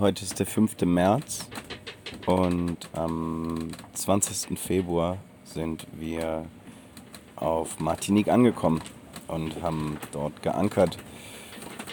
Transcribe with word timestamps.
Heute 0.00 0.24
ist 0.24 0.38
der 0.38 0.46
5. 0.46 0.80
März 0.86 1.46
und 2.24 2.88
am 2.94 3.68
20. 3.92 4.58
Februar 4.58 5.18
sind 5.44 5.86
wir 5.92 6.46
auf 7.36 7.78
Martinique 7.80 8.28
angekommen 8.28 8.80
und 9.28 9.60
haben 9.60 9.98
dort 10.10 10.42
geankert. 10.42 10.96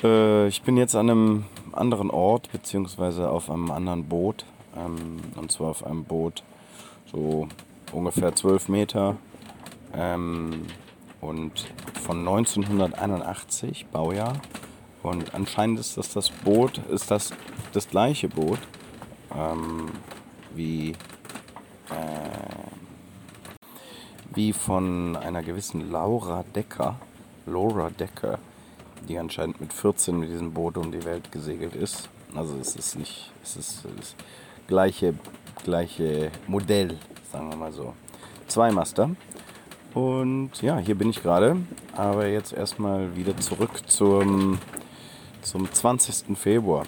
Äh, 0.05 0.47
ich 0.47 0.61
bin 0.61 0.77
jetzt 0.77 0.95
an 0.95 1.09
einem 1.09 1.45
anderen 1.73 2.09
Ort 2.09 2.49
beziehungsweise 2.49 3.29
auf 3.29 3.51
einem 3.51 3.71
anderen 3.71 4.05
Boot 4.05 4.45
ähm, 4.77 5.19
und 5.35 5.51
zwar 5.51 5.71
auf 5.71 5.85
einem 5.85 6.05
Boot 6.05 6.43
so 7.11 7.49
ungefähr 7.91 8.33
12 8.33 8.69
Meter 8.69 9.17
ähm, 9.93 10.61
und 11.19 11.67
von 12.05 12.19
1981 12.19 13.87
Baujahr 13.87 14.39
und 15.03 15.33
anscheinend 15.35 15.79
ist 15.79 15.97
das 15.97 16.13
das 16.13 16.29
Boot, 16.29 16.79
ist 16.89 17.11
das 17.11 17.33
das 17.73 17.87
gleiche 17.89 18.27
Boot 18.29 18.59
ähm, 19.35 19.89
wie, 20.55 20.91
äh, 20.91 20.95
wie 24.33 24.53
von 24.53 25.15
einer 25.15 25.43
gewissen 25.43 25.91
Laura 25.91 26.43
Decker, 26.55 26.95
Laura 27.45 27.89
Decker, 27.89 28.39
die 29.07 29.17
anscheinend 29.17 29.61
mit 29.61 29.73
14 29.73 30.19
mit 30.19 30.29
diesem 30.29 30.53
Boot 30.53 30.77
um 30.77 30.91
die 30.91 31.03
Welt 31.05 31.31
gesegelt 31.31 31.75
ist. 31.75 32.09
Also 32.35 32.57
es 32.59 32.75
ist 32.75 32.97
nicht, 32.97 33.31
es 33.43 33.55
ist 33.55 33.85
das 33.97 34.15
gleiche, 34.67 35.13
gleiche 35.63 36.31
Modell, 36.47 36.97
sagen 37.31 37.49
wir 37.49 37.57
mal 37.57 37.71
so. 37.71 37.93
Zwei 38.47 38.71
Master. 38.71 39.11
Und 39.93 40.51
ja, 40.61 40.77
hier 40.77 40.95
bin 40.95 41.09
ich 41.09 41.23
gerade, 41.23 41.57
aber 41.95 42.27
jetzt 42.27 42.53
erstmal 42.53 43.15
wieder 43.15 43.35
zurück 43.37 43.81
zum 43.87 44.59
zum 45.47 45.71
20. 45.71 46.37
Februar. 46.37 46.85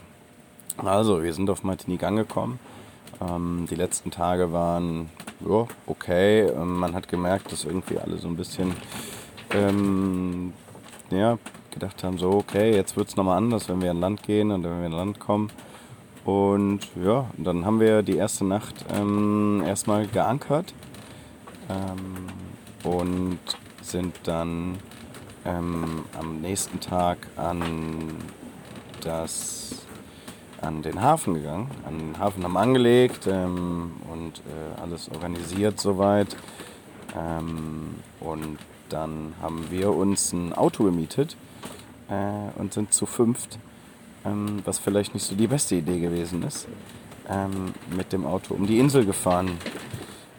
Also, 0.85 1.23
wir 1.23 1.33
sind 1.33 1.49
auf 1.49 1.63
Martinique 1.63 2.03
angekommen. 2.03 2.59
Ähm, 3.21 3.67
die 3.69 3.75
letzten 3.75 4.11
Tage 4.11 4.51
waren 4.51 5.09
ja, 5.47 5.67
okay. 5.87 6.47
Ähm, 6.47 6.77
man 6.77 6.93
hat 6.93 7.07
gemerkt, 7.07 7.51
dass 7.51 7.65
irgendwie 7.65 7.97
alle 7.97 8.17
so 8.17 8.27
ein 8.27 8.35
bisschen 8.35 8.75
ähm, 9.51 10.53
ja, 11.09 11.37
gedacht 11.71 12.03
haben, 12.03 12.17
so 12.17 12.31
okay, 12.31 12.75
jetzt 12.75 12.95
wird 12.95 13.09
es 13.09 13.15
nochmal 13.15 13.37
anders, 13.37 13.67
wenn 13.69 13.81
wir 13.81 13.91
an 13.91 13.99
Land 13.99 14.23
gehen 14.23 14.51
und 14.51 14.63
wenn 14.63 14.79
wir 14.79 14.85
an 14.87 14.91
Land 14.91 15.19
kommen. 15.19 15.51
Und 16.25 16.81
ja, 17.03 17.25
dann 17.37 17.65
haben 17.65 17.79
wir 17.79 18.03
die 18.03 18.17
erste 18.17 18.45
Nacht 18.45 18.75
ähm, 18.93 19.63
erstmal 19.65 20.07
geankert 20.07 20.73
ähm, 21.69 22.89
und 22.89 23.39
sind 23.81 24.15
dann 24.23 24.77
ähm, 25.45 26.05
am 26.17 26.41
nächsten 26.41 26.79
Tag 26.79 27.17
an 27.35 28.15
das 29.01 29.85
an 30.61 30.81
den 30.81 31.01
Hafen 31.01 31.35
gegangen, 31.35 31.69
an 31.85 31.97
den 31.97 32.19
Hafen 32.19 32.43
haben 32.43 32.57
angelegt 32.57 33.27
ähm, 33.27 33.91
und 34.11 34.39
äh, 34.39 34.81
alles 34.81 35.09
organisiert 35.09 35.79
soweit. 35.79 36.35
Ähm, 37.17 37.95
und 38.19 38.57
dann 38.89 39.33
haben 39.41 39.67
wir 39.69 39.93
uns 39.93 40.33
ein 40.33 40.53
Auto 40.53 40.83
gemietet 40.83 41.35
äh, 42.09 42.59
und 42.59 42.73
sind 42.73 42.93
zu 42.93 43.05
fünft, 43.05 43.59
ähm, 44.25 44.61
was 44.65 44.79
vielleicht 44.79 45.13
nicht 45.13 45.25
so 45.25 45.35
die 45.35 45.47
beste 45.47 45.75
Idee 45.75 45.99
gewesen 45.99 46.43
ist, 46.43 46.67
ähm, 47.29 47.73
mit 47.95 48.11
dem 48.11 48.25
Auto 48.25 48.53
um 48.53 48.67
die 48.67 48.79
Insel 48.79 49.05
gefahren. 49.05 49.57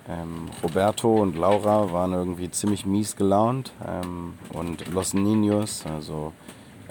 Ähm, 0.08 0.48
Roberto 0.62 1.22
und 1.22 1.36
Laura 1.36 1.92
waren 1.92 2.12
irgendwie 2.12 2.50
ziemlich 2.50 2.84
mies 2.84 3.16
gelaunt 3.16 3.72
ähm, 3.86 4.34
und 4.52 4.88
Los 4.92 5.14
Niños, 5.14 5.86
also 5.86 6.32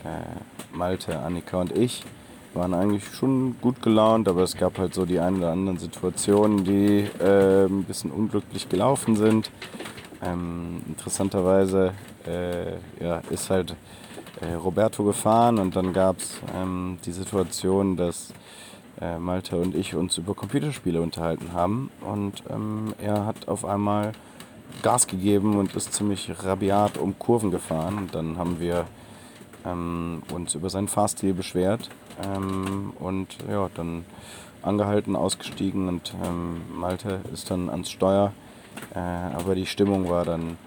äh, 0.05 0.75
Malte, 0.75 1.19
Annika 1.19 1.59
und 1.59 1.75
ich 1.75 2.05
waren 2.53 2.73
eigentlich 2.73 3.05
schon 3.05 3.55
gut 3.61 3.81
gelaunt, 3.81 4.27
aber 4.27 4.43
es 4.43 4.55
gab 4.55 4.77
halt 4.77 4.93
so 4.93 5.05
die 5.05 5.19
ein 5.19 5.37
oder 5.37 5.51
anderen 5.51 5.77
Situationen, 5.77 6.63
die 6.63 7.07
äh, 7.23 7.65
ein 7.65 7.83
bisschen 7.83 8.11
unglücklich 8.11 8.69
gelaufen 8.69 9.15
sind. 9.15 9.51
Ähm, 10.21 10.81
interessanterweise 10.87 11.93
äh, 12.27 13.03
ja, 13.03 13.21
ist 13.29 13.49
halt 13.49 13.75
äh, 14.41 14.53
Roberto 14.53 15.03
gefahren 15.03 15.59
und 15.59 15.75
dann 15.75 15.93
gab 15.93 16.17
es 16.17 16.39
ähm, 16.55 16.97
die 17.05 17.11
Situation, 17.11 17.95
dass 17.95 18.33
äh, 19.01 19.17
Malte 19.17 19.55
und 19.55 19.75
ich 19.75 19.95
uns 19.95 20.17
über 20.17 20.33
Computerspiele 20.33 21.01
unterhalten 21.01 21.53
haben 21.53 21.89
und 22.01 22.43
ähm, 22.49 22.93
er 23.01 23.25
hat 23.25 23.47
auf 23.47 23.63
einmal 23.63 24.11
Gas 24.81 25.07
gegeben 25.07 25.57
und 25.57 25.75
ist 25.75 25.93
ziemlich 25.93 26.29
rabiat 26.43 26.97
um 26.97 27.17
Kurven 27.17 27.51
gefahren 27.51 27.97
und 27.97 28.15
dann 28.15 28.37
haben 28.37 28.59
wir 28.59 28.85
ähm, 29.65 30.23
uns 30.31 30.55
über 30.55 30.69
seinen 30.69 30.87
Fahrstil 30.87 31.33
beschwert 31.33 31.89
ähm, 32.23 32.93
und 32.99 33.27
ja, 33.49 33.69
dann 33.75 34.05
angehalten, 34.61 35.15
ausgestiegen 35.15 35.87
und 35.87 36.13
ähm, 36.23 36.61
Malte 36.73 37.21
ist 37.33 37.49
dann 37.49 37.69
ans 37.69 37.89
Steuer. 37.89 38.33
Äh, 38.93 38.99
aber 38.99 39.55
die 39.55 39.65
Stimmung 39.65 40.09
war 40.09 40.25
dann, 40.25 40.57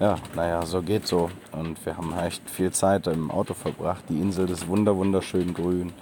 ja, 0.00 0.16
naja, 0.34 0.64
so 0.66 0.82
geht 0.82 1.06
so. 1.06 1.30
Und 1.52 1.84
wir 1.84 1.96
haben 1.96 2.16
echt 2.18 2.48
viel 2.48 2.72
Zeit 2.72 3.06
im 3.06 3.30
Auto 3.30 3.54
verbracht. 3.54 4.04
Die 4.08 4.20
Insel 4.20 4.50
ist 4.50 4.68
wunder, 4.68 4.96
wunderschön 4.96 5.54
grün. 5.54 5.92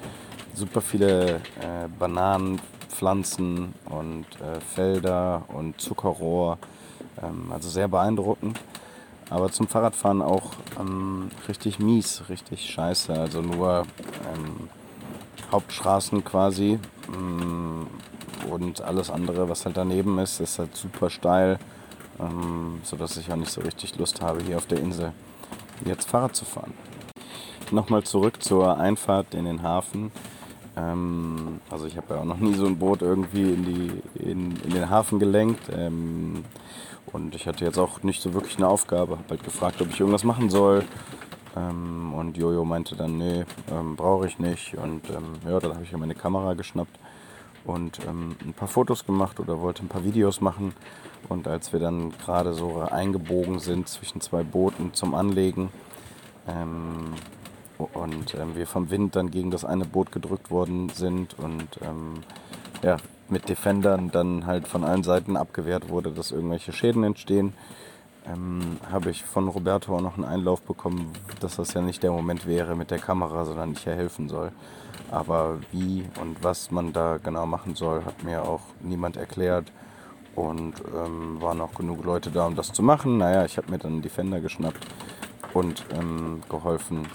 Super 0.55 0.81
viele 0.81 1.37
äh, 1.37 1.88
Bananenpflanzen 1.99 3.75
und 3.87 4.26
äh, 4.41 4.61
Felder 4.75 5.43
und 5.49 5.81
Zuckerrohr. 5.81 6.59
Ähm, 7.22 7.53
also 7.53 7.69
sehr 7.69 7.88
beeindruckend. 7.88 8.59
Aber 9.31 9.51
zum 9.51 9.69
Fahrradfahren 9.69 10.23
auch 10.23 10.53
ähm, 10.79 11.31
richtig 11.49 11.79
mies, 11.79 12.25
richtig 12.29 12.71
scheiße. 12.71 13.12
Also 13.12 13.41
nur 13.41 13.85
ähm, 14.35 14.69
Hauptstraßen 15.51 16.25
quasi. 16.25 16.79
Ähm, 17.12 17.87
und 18.51 18.83
alles 18.83 19.11
andere, 19.11 19.49
was 19.49 19.65
halt 19.65 19.77
daneben 19.77 20.19
ist, 20.19 20.41
ist 20.41 20.59
halt 20.59 20.77
super 20.77 21.11
steil. 21.11 21.59
Ähm, 22.21 22.81
sodass 22.85 23.17
ich 23.17 23.33
auch 23.33 23.37
nicht 23.37 23.51
so 23.51 23.61
richtig 23.61 23.97
Lust 23.99 24.21
habe, 24.21 24.43
hier 24.43 24.57
auf 24.57 24.67
der 24.67 24.79
Insel 24.79 25.12
jetzt 25.85 26.09
Fahrrad 26.09 26.37
zu 26.37 26.45
fahren. 26.45 26.73
Nochmal 27.71 28.05
zurück 28.05 28.43
zur 28.43 28.79
Einfahrt 28.79 29.35
in 29.35 29.47
den 29.47 29.62
Hafen. 29.62 30.12
Ähm, 30.77 31.61
also 31.71 31.87
ich 31.87 31.97
habe 31.97 32.15
ja 32.15 32.21
auch 32.21 32.25
noch 32.25 32.39
nie 32.39 32.55
so 32.55 32.67
ein 32.67 32.79
Boot 32.79 33.03
irgendwie 33.03 33.53
in, 33.53 33.65
die, 33.65 34.23
in, 34.23 34.56
in 34.62 34.71
den 34.71 34.91
Hafen 34.91 35.19
gelenkt. 35.19 35.62
Und 37.14 37.36
ich 37.36 37.47
hatte 37.47 37.64
jetzt 37.64 37.78
auch 37.78 38.02
nicht 38.02 38.20
so 38.20 38.34
wirklich 38.34 38.56
eine 38.56 38.66
Aufgabe. 38.66 39.12
Habe 39.12 39.30
halt 39.30 39.44
gefragt, 39.44 39.80
ob 39.80 39.88
ich 39.88 40.00
irgendwas 40.00 40.25
machen 40.25 40.50
soll. 40.50 40.84
Ähm, 41.56 42.12
und 42.12 42.36
Jojo 42.36 42.64
meinte 42.64 42.97
dann, 42.97 43.19
nee, 43.19 43.44
ähm, 43.70 43.94
brauche 43.94 44.26
ich 44.26 44.41
nicht. 44.41 44.75
Und 44.75 45.08
ähm, 45.10 45.34
ja, 45.48 45.60
dann 45.60 45.75
habe 45.75 45.84
ich 45.84 45.92
mir 45.92 45.98
meine 45.98 46.16
Kamera 46.16 46.54
geschnappt 46.54 46.98
und 47.64 48.00
ähm, 48.08 48.34
ein 48.44 48.52
paar 48.52 48.66
Fotos 48.66 49.06
gemacht 49.06 49.38
oder 49.38 49.60
wollte 49.60 49.84
ein 49.84 49.88
paar 49.88 50.02
Videos 50.02 50.41
machen. 50.41 50.75
Und 51.28 51.47
als 51.47 51.72
wir 51.72 51.78
dann 51.78 52.10
gerade 52.19 52.52
so 52.52 52.80
eingebogen 52.80 53.60
sind 53.60 53.88
zwischen 53.88 54.20
zwei 54.20 54.42
Booten 54.42 54.92
zum 54.92 55.14
Anlegen 55.14 55.70
ähm, 56.48 57.14
und 57.78 58.34
ähm, 58.34 58.56
wir 58.56 58.66
vom 58.66 58.91
Wind 58.91 59.14
dann 59.14 59.31
gegen 59.31 59.52
das 59.52 59.64
eine 59.64 59.84
Boot 59.84 60.10
gedrückt 60.10 60.50
worden 60.50 60.88
sind 60.88 61.38
und 61.38 61.69
ja, 62.82 62.98
mit 63.29 63.49
Defendern 63.49 64.11
dann 64.11 64.47
halt 64.47 64.69
von 64.69 64.85
allen 64.85 65.03
Seiten 65.03 65.37
abgewehrt 65.37 65.89
wurde, 65.89 66.11
dass 66.11 66.31
irgendwelche 66.31 66.73
Schäden 66.73 67.05
entstehen, 67.05 67.55
ähm, 68.27 68.79
habe 68.91 69.11
ich 69.11 69.25
von 69.25 69.49
Roberto 69.49 69.97
auch 69.97 70.01
noch 70.01 70.17
einen 70.17 70.25
Einlauf 70.25 70.62
bekommen, 70.62 71.12
dass 71.41 71.56
das 71.56 71.75
ja 71.75 71.81
nicht 71.81 72.03
der 72.03 72.12
Moment 72.12 72.47
wäre 72.47 72.75
mit 72.75 72.91
der 72.91 72.99
Kamera, 72.99 73.44
sondern 73.44 73.73
ich 73.73 73.85
ja 73.85 73.93
helfen 73.93 74.29
soll. 74.29 74.53
Aber 75.11 75.59
wie 75.73 76.05
und 76.21 76.43
was 76.43 76.71
man 76.71 76.93
da 76.93 77.19
genau 77.23 77.47
machen 77.47 77.75
soll, 77.75 78.05
hat 78.05 78.25
mir 78.25 78.43
auch 78.43 78.62
niemand 78.81 79.17
erklärt. 79.17 79.70
Und 80.35 80.75
ähm, 80.93 81.41
waren 81.41 81.61
auch 81.61 81.75
genug 81.75 82.05
Leute 82.05 82.31
da, 82.32 82.47
um 82.47 82.56
das 82.56 82.73
zu 82.73 82.82
machen. 82.82 83.19
Naja, 83.19 83.44
ich 83.44 83.56
habe 83.56 83.70
mir 83.70 83.79
dann 83.79 83.93
einen 83.93 84.03
Defender 84.03 84.41
geschnappt 84.41 84.85
und 85.53 85.85
ähm, 85.93 86.43
geholfen, 86.49 87.06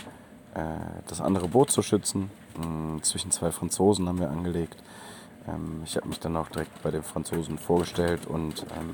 äh, 0.54 0.62
das 1.08 1.20
andere 1.20 1.50
Boot 1.50 1.70
zu 1.70 1.82
schützen. 1.82 2.32
Ähm, 2.64 3.00
zwischen 3.04 3.32
zwei 3.32 3.52
Franzosen 3.52 4.08
haben 4.08 4.20
wir 4.20 4.30
angelegt. 4.30 4.82
Ähm, 5.48 5.82
ich 5.84 5.96
habe 5.96 6.08
mich 6.08 6.20
dann 6.20 6.36
auch 6.36 6.50
direkt 6.50 6.82
bei 6.84 6.92
den 6.92 7.04
Franzosen 7.04 7.58
vorgestellt 7.58 8.26
und 8.28 8.66
ähm, 8.78 8.94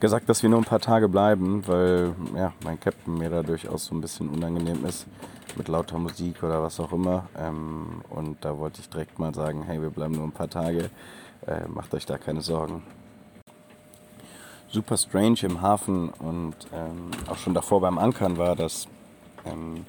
gesagt, 0.00 0.28
dass 0.28 0.42
wir 0.42 0.50
nur 0.50 0.60
ein 0.60 0.64
paar 0.64 0.80
Tage 0.80 1.08
bleiben, 1.08 1.66
weil 1.66 2.14
ja, 2.34 2.52
mein 2.64 2.80
Captain 2.80 3.18
mir 3.18 3.30
da 3.30 3.42
durchaus 3.42 3.86
so 3.86 3.94
ein 3.94 4.00
bisschen 4.00 4.28
unangenehm 4.28 4.84
ist 4.84 5.06
mit 5.56 5.68
lauter 5.68 5.98
Musik 5.98 6.42
oder 6.42 6.62
was 6.62 6.80
auch 6.80 6.92
immer. 6.92 7.28
Ähm, 7.36 8.02
und 8.08 8.44
da 8.44 8.56
wollte 8.58 8.80
ich 8.80 8.88
direkt 8.88 9.18
mal 9.18 9.34
sagen, 9.34 9.62
hey, 9.62 9.80
wir 9.80 9.90
bleiben 9.90 10.14
nur 10.14 10.24
ein 10.24 10.32
paar 10.32 10.48
Tage, 10.48 10.90
äh, 11.46 11.66
macht 11.68 11.92
euch 11.94 12.06
da 12.06 12.18
keine 12.18 12.40
Sorgen. 12.40 12.82
Super 14.68 14.96
strange 14.96 15.38
im 15.42 15.60
Hafen 15.60 16.10
und 16.10 16.54
ähm, 16.72 17.10
auch 17.28 17.36
schon 17.36 17.54
davor 17.54 17.80
beim 17.80 17.98
Ankern 17.98 18.38
war, 18.38 18.54
dass 18.54 18.86
ähm, 19.44 19.84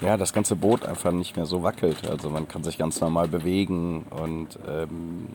ja, 0.00 0.16
das 0.16 0.32
ganze 0.32 0.56
Boot 0.56 0.84
einfach 0.84 1.12
nicht 1.12 1.36
mehr 1.36 1.46
so 1.46 1.62
wackelt. 1.62 2.08
Also 2.08 2.30
man 2.30 2.48
kann 2.48 2.64
sich 2.64 2.78
ganz 2.78 3.00
normal 3.00 3.28
bewegen 3.28 4.04
und 4.10 4.58
ähm, 4.68 5.28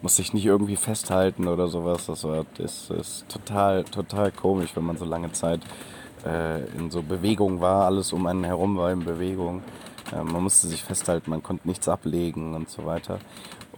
muss 0.00 0.16
sich 0.16 0.32
nicht 0.32 0.46
irgendwie 0.46 0.76
festhalten 0.76 1.46
oder 1.46 1.68
sowas. 1.68 2.06
Das 2.06 2.24
ist, 2.58 2.90
ist 2.90 3.28
total, 3.28 3.84
total 3.84 4.32
komisch, 4.32 4.70
wenn 4.74 4.84
man 4.84 4.96
so 4.96 5.04
lange 5.04 5.32
Zeit 5.32 5.60
äh, 6.26 6.64
in 6.76 6.90
so 6.90 7.02
Bewegung 7.02 7.60
war. 7.60 7.86
Alles 7.86 8.12
um 8.12 8.26
einen 8.26 8.44
herum 8.44 8.76
war 8.76 8.90
in 8.90 9.04
Bewegung. 9.04 9.62
Äh, 10.12 10.24
man 10.24 10.42
musste 10.42 10.66
sich 10.66 10.82
festhalten, 10.82 11.30
man 11.30 11.42
konnte 11.42 11.68
nichts 11.68 11.88
ablegen 11.88 12.54
und 12.54 12.68
so 12.68 12.84
weiter. 12.84 13.18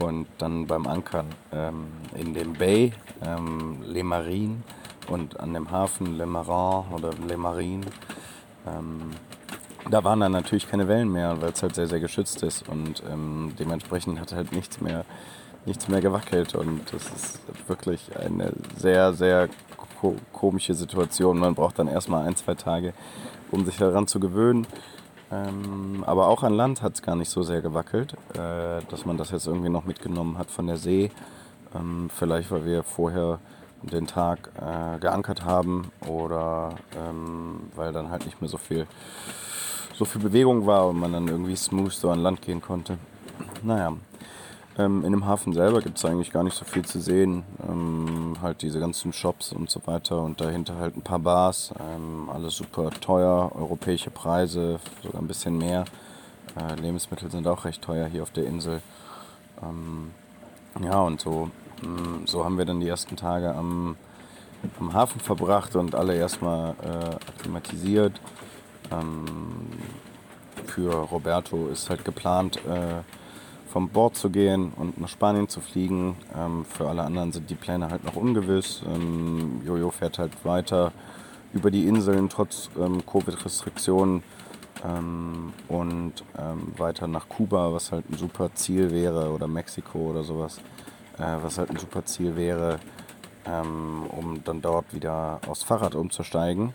Und 0.00 0.26
dann 0.38 0.66
beim 0.66 0.86
Ankern 0.86 1.26
ähm, 1.52 1.86
in 2.14 2.34
dem 2.34 2.54
Bay, 2.54 2.92
ähm, 3.22 3.82
Le 3.86 4.02
Marine, 4.02 4.62
und 5.08 5.38
an 5.38 5.52
dem 5.52 5.70
Hafen 5.70 6.16
Le 6.16 6.26
Marin 6.26 6.92
oder 6.92 7.10
Le 7.28 7.36
Marine, 7.36 7.86
ähm, 8.66 9.10
da 9.90 10.04
waren 10.04 10.20
dann 10.20 10.32
natürlich 10.32 10.68
keine 10.68 10.88
Wellen 10.88 11.12
mehr, 11.12 11.40
weil 11.40 11.50
es 11.50 11.62
halt 11.62 11.74
sehr, 11.74 11.86
sehr 11.86 12.00
geschützt 12.00 12.42
ist 12.42 12.68
und 12.68 13.02
ähm, 13.10 13.52
dementsprechend 13.58 14.20
hat 14.20 14.32
halt 14.32 14.52
nichts 14.52 14.80
mehr, 14.80 15.04
nichts 15.66 15.88
mehr 15.88 16.00
gewackelt 16.00 16.54
und 16.54 16.80
das 16.92 17.04
ist 17.06 17.40
wirklich 17.68 18.16
eine 18.16 18.52
sehr, 18.76 19.12
sehr 19.12 19.48
ko 20.00 20.16
komische 20.32 20.74
Situation. 20.74 21.38
Man 21.38 21.54
braucht 21.54 21.78
dann 21.78 21.88
erstmal 21.88 22.26
ein, 22.26 22.36
zwei 22.36 22.54
Tage, 22.54 22.92
um 23.50 23.64
sich 23.64 23.76
daran 23.76 24.06
zu 24.06 24.20
gewöhnen. 24.20 24.66
Ähm, 25.32 26.04
aber 26.06 26.28
auch 26.28 26.42
an 26.42 26.52
Land 26.52 26.82
hat 26.82 26.94
es 26.94 27.02
gar 27.02 27.16
nicht 27.16 27.30
so 27.30 27.42
sehr 27.42 27.62
gewackelt, 27.62 28.14
äh, 28.34 28.82
dass 28.90 29.06
man 29.06 29.16
das 29.16 29.30
jetzt 29.30 29.46
irgendwie 29.46 29.70
noch 29.70 29.84
mitgenommen 29.84 30.38
hat 30.38 30.50
von 30.50 30.66
der 30.66 30.76
See. 30.76 31.10
Ähm, 31.74 32.10
vielleicht, 32.14 32.50
weil 32.50 32.64
wir 32.66 32.82
vorher 32.82 33.40
den 33.82 34.06
Tag 34.06 34.50
äh, 34.60 34.98
geankert 34.98 35.44
haben 35.44 35.90
oder 36.06 36.74
ähm, 36.96 37.70
weil 37.74 37.92
dann 37.92 38.10
halt 38.10 38.24
nicht 38.26 38.40
mehr 38.40 38.48
so 38.48 38.58
viel, 38.58 38.86
so 39.96 40.04
viel 40.04 40.20
Bewegung 40.20 40.66
war 40.66 40.88
und 40.88 40.98
man 40.98 41.12
dann 41.12 41.28
irgendwie 41.28 41.56
smooth 41.56 41.92
so 41.92 42.10
an 42.10 42.20
Land 42.20 42.42
gehen 42.42 42.60
konnte. 42.60 42.98
Naja, 43.62 43.92
ähm, 44.76 45.04
in 45.04 45.12
dem 45.12 45.26
Hafen 45.26 45.52
selber 45.52 45.80
gibt 45.80 45.98
es 45.98 46.04
eigentlich 46.04 46.32
gar 46.32 46.42
nicht 46.42 46.56
so 46.56 46.64
viel 46.64 46.84
zu 46.84 47.00
sehen. 47.00 47.44
Ähm, 47.68 48.36
halt 48.42 48.62
diese 48.62 48.80
ganzen 48.80 49.12
Shops 49.12 49.52
und 49.52 49.70
so 49.70 49.80
weiter 49.86 50.20
und 50.22 50.40
dahinter 50.40 50.76
halt 50.76 50.96
ein 50.96 51.02
paar 51.02 51.20
Bars. 51.20 51.72
Ähm, 51.78 52.28
alles 52.32 52.56
super 52.56 52.90
teuer, 52.90 53.52
europäische 53.54 54.10
Preise, 54.10 54.80
sogar 55.02 55.22
ein 55.22 55.28
bisschen 55.28 55.58
mehr. 55.58 55.84
Äh, 56.56 56.74
Lebensmittel 56.80 57.30
sind 57.30 57.46
auch 57.46 57.64
recht 57.64 57.82
teuer 57.82 58.06
hier 58.06 58.22
auf 58.22 58.30
der 58.30 58.46
Insel. 58.46 58.82
Ähm, 59.62 60.10
ja, 60.82 61.00
und 61.00 61.20
so, 61.20 61.50
mm, 61.82 62.26
so 62.26 62.44
haben 62.44 62.58
wir 62.58 62.64
dann 62.64 62.80
die 62.80 62.88
ersten 62.88 63.16
Tage 63.16 63.54
am, 63.54 63.96
am 64.80 64.92
Hafen 64.92 65.20
verbracht 65.20 65.76
und 65.76 65.94
alle 65.94 66.16
erstmal 66.16 66.74
äh, 66.82 67.14
akklimatisiert. 67.28 68.20
Ähm, 68.90 69.24
für 70.66 70.92
Roberto 70.92 71.68
ist 71.68 71.90
halt 71.90 72.04
geplant, 72.04 72.56
äh, 72.66 73.02
vom 73.70 73.88
Bord 73.88 74.16
zu 74.16 74.30
gehen 74.30 74.72
und 74.76 75.00
nach 75.00 75.08
Spanien 75.08 75.48
zu 75.48 75.60
fliegen. 75.60 76.16
Ähm, 76.36 76.64
für 76.64 76.88
alle 76.88 77.02
anderen 77.02 77.32
sind 77.32 77.50
die 77.50 77.54
Pläne 77.54 77.90
halt 77.90 78.04
noch 78.04 78.16
ungewiss. 78.16 78.82
Ähm, 78.86 79.62
Jojo 79.64 79.90
fährt 79.90 80.18
halt 80.18 80.32
weiter 80.44 80.92
über 81.52 81.70
die 81.70 81.86
Inseln 81.86 82.28
trotz 82.28 82.70
ähm, 82.78 83.04
Covid-Restriktionen 83.04 84.22
ähm, 84.84 85.52
und 85.68 86.12
ähm, 86.38 86.72
weiter 86.76 87.06
nach 87.06 87.28
Kuba, 87.28 87.72
was 87.72 87.92
halt 87.92 88.08
ein 88.10 88.16
super 88.16 88.54
Ziel 88.54 88.90
wäre, 88.90 89.30
oder 89.30 89.48
Mexiko 89.48 89.98
oder 89.98 90.22
sowas, 90.22 90.58
äh, 91.18 91.36
was 91.42 91.58
halt 91.58 91.70
ein 91.70 91.78
super 91.78 92.04
Ziel 92.04 92.36
wäre, 92.36 92.78
um 93.46 94.40
dann 94.42 94.62
dort 94.62 94.94
wieder 94.94 95.38
aufs 95.46 95.64
Fahrrad 95.64 95.94
umzusteigen 95.94 96.72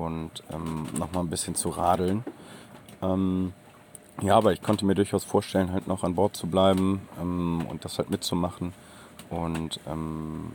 und 0.00 0.30
ähm, 0.52 0.86
nochmal 0.98 1.24
ein 1.24 1.30
bisschen 1.30 1.54
zu 1.54 1.68
radeln. 1.70 2.24
Ähm, 3.02 3.52
ja, 4.22 4.36
aber 4.36 4.52
ich 4.52 4.62
konnte 4.62 4.84
mir 4.84 4.94
durchaus 4.94 5.24
vorstellen, 5.24 5.72
halt 5.72 5.86
noch 5.86 6.04
an 6.04 6.14
Bord 6.14 6.36
zu 6.36 6.46
bleiben 6.46 7.08
ähm, 7.20 7.64
und 7.68 7.84
das 7.84 7.98
halt 7.98 8.10
mitzumachen 8.10 8.72
und 9.30 9.80
ähm, 9.86 10.52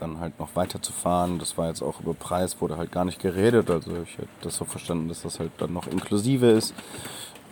dann 0.00 0.18
halt 0.18 0.38
noch 0.40 0.56
weiterzufahren. 0.56 1.38
Das 1.38 1.56
war 1.56 1.68
jetzt 1.68 1.82
auch 1.82 2.00
über 2.00 2.14
Preis, 2.14 2.60
wurde 2.60 2.76
halt 2.76 2.90
gar 2.90 3.04
nicht 3.04 3.20
geredet. 3.20 3.70
Also 3.70 3.92
ich 4.02 4.18
hätte 4.18 4.28
das 4.42 4.56
so 4.56 4.64
verstanden, 4.64 5.08
dass 5.08 5.22
das 5.22 5.38
halt 5.38 5.52
dann 5.58 5.72
noch 5.72 5.86
inklusive 5.86 6.46
ist. 6.46 6.74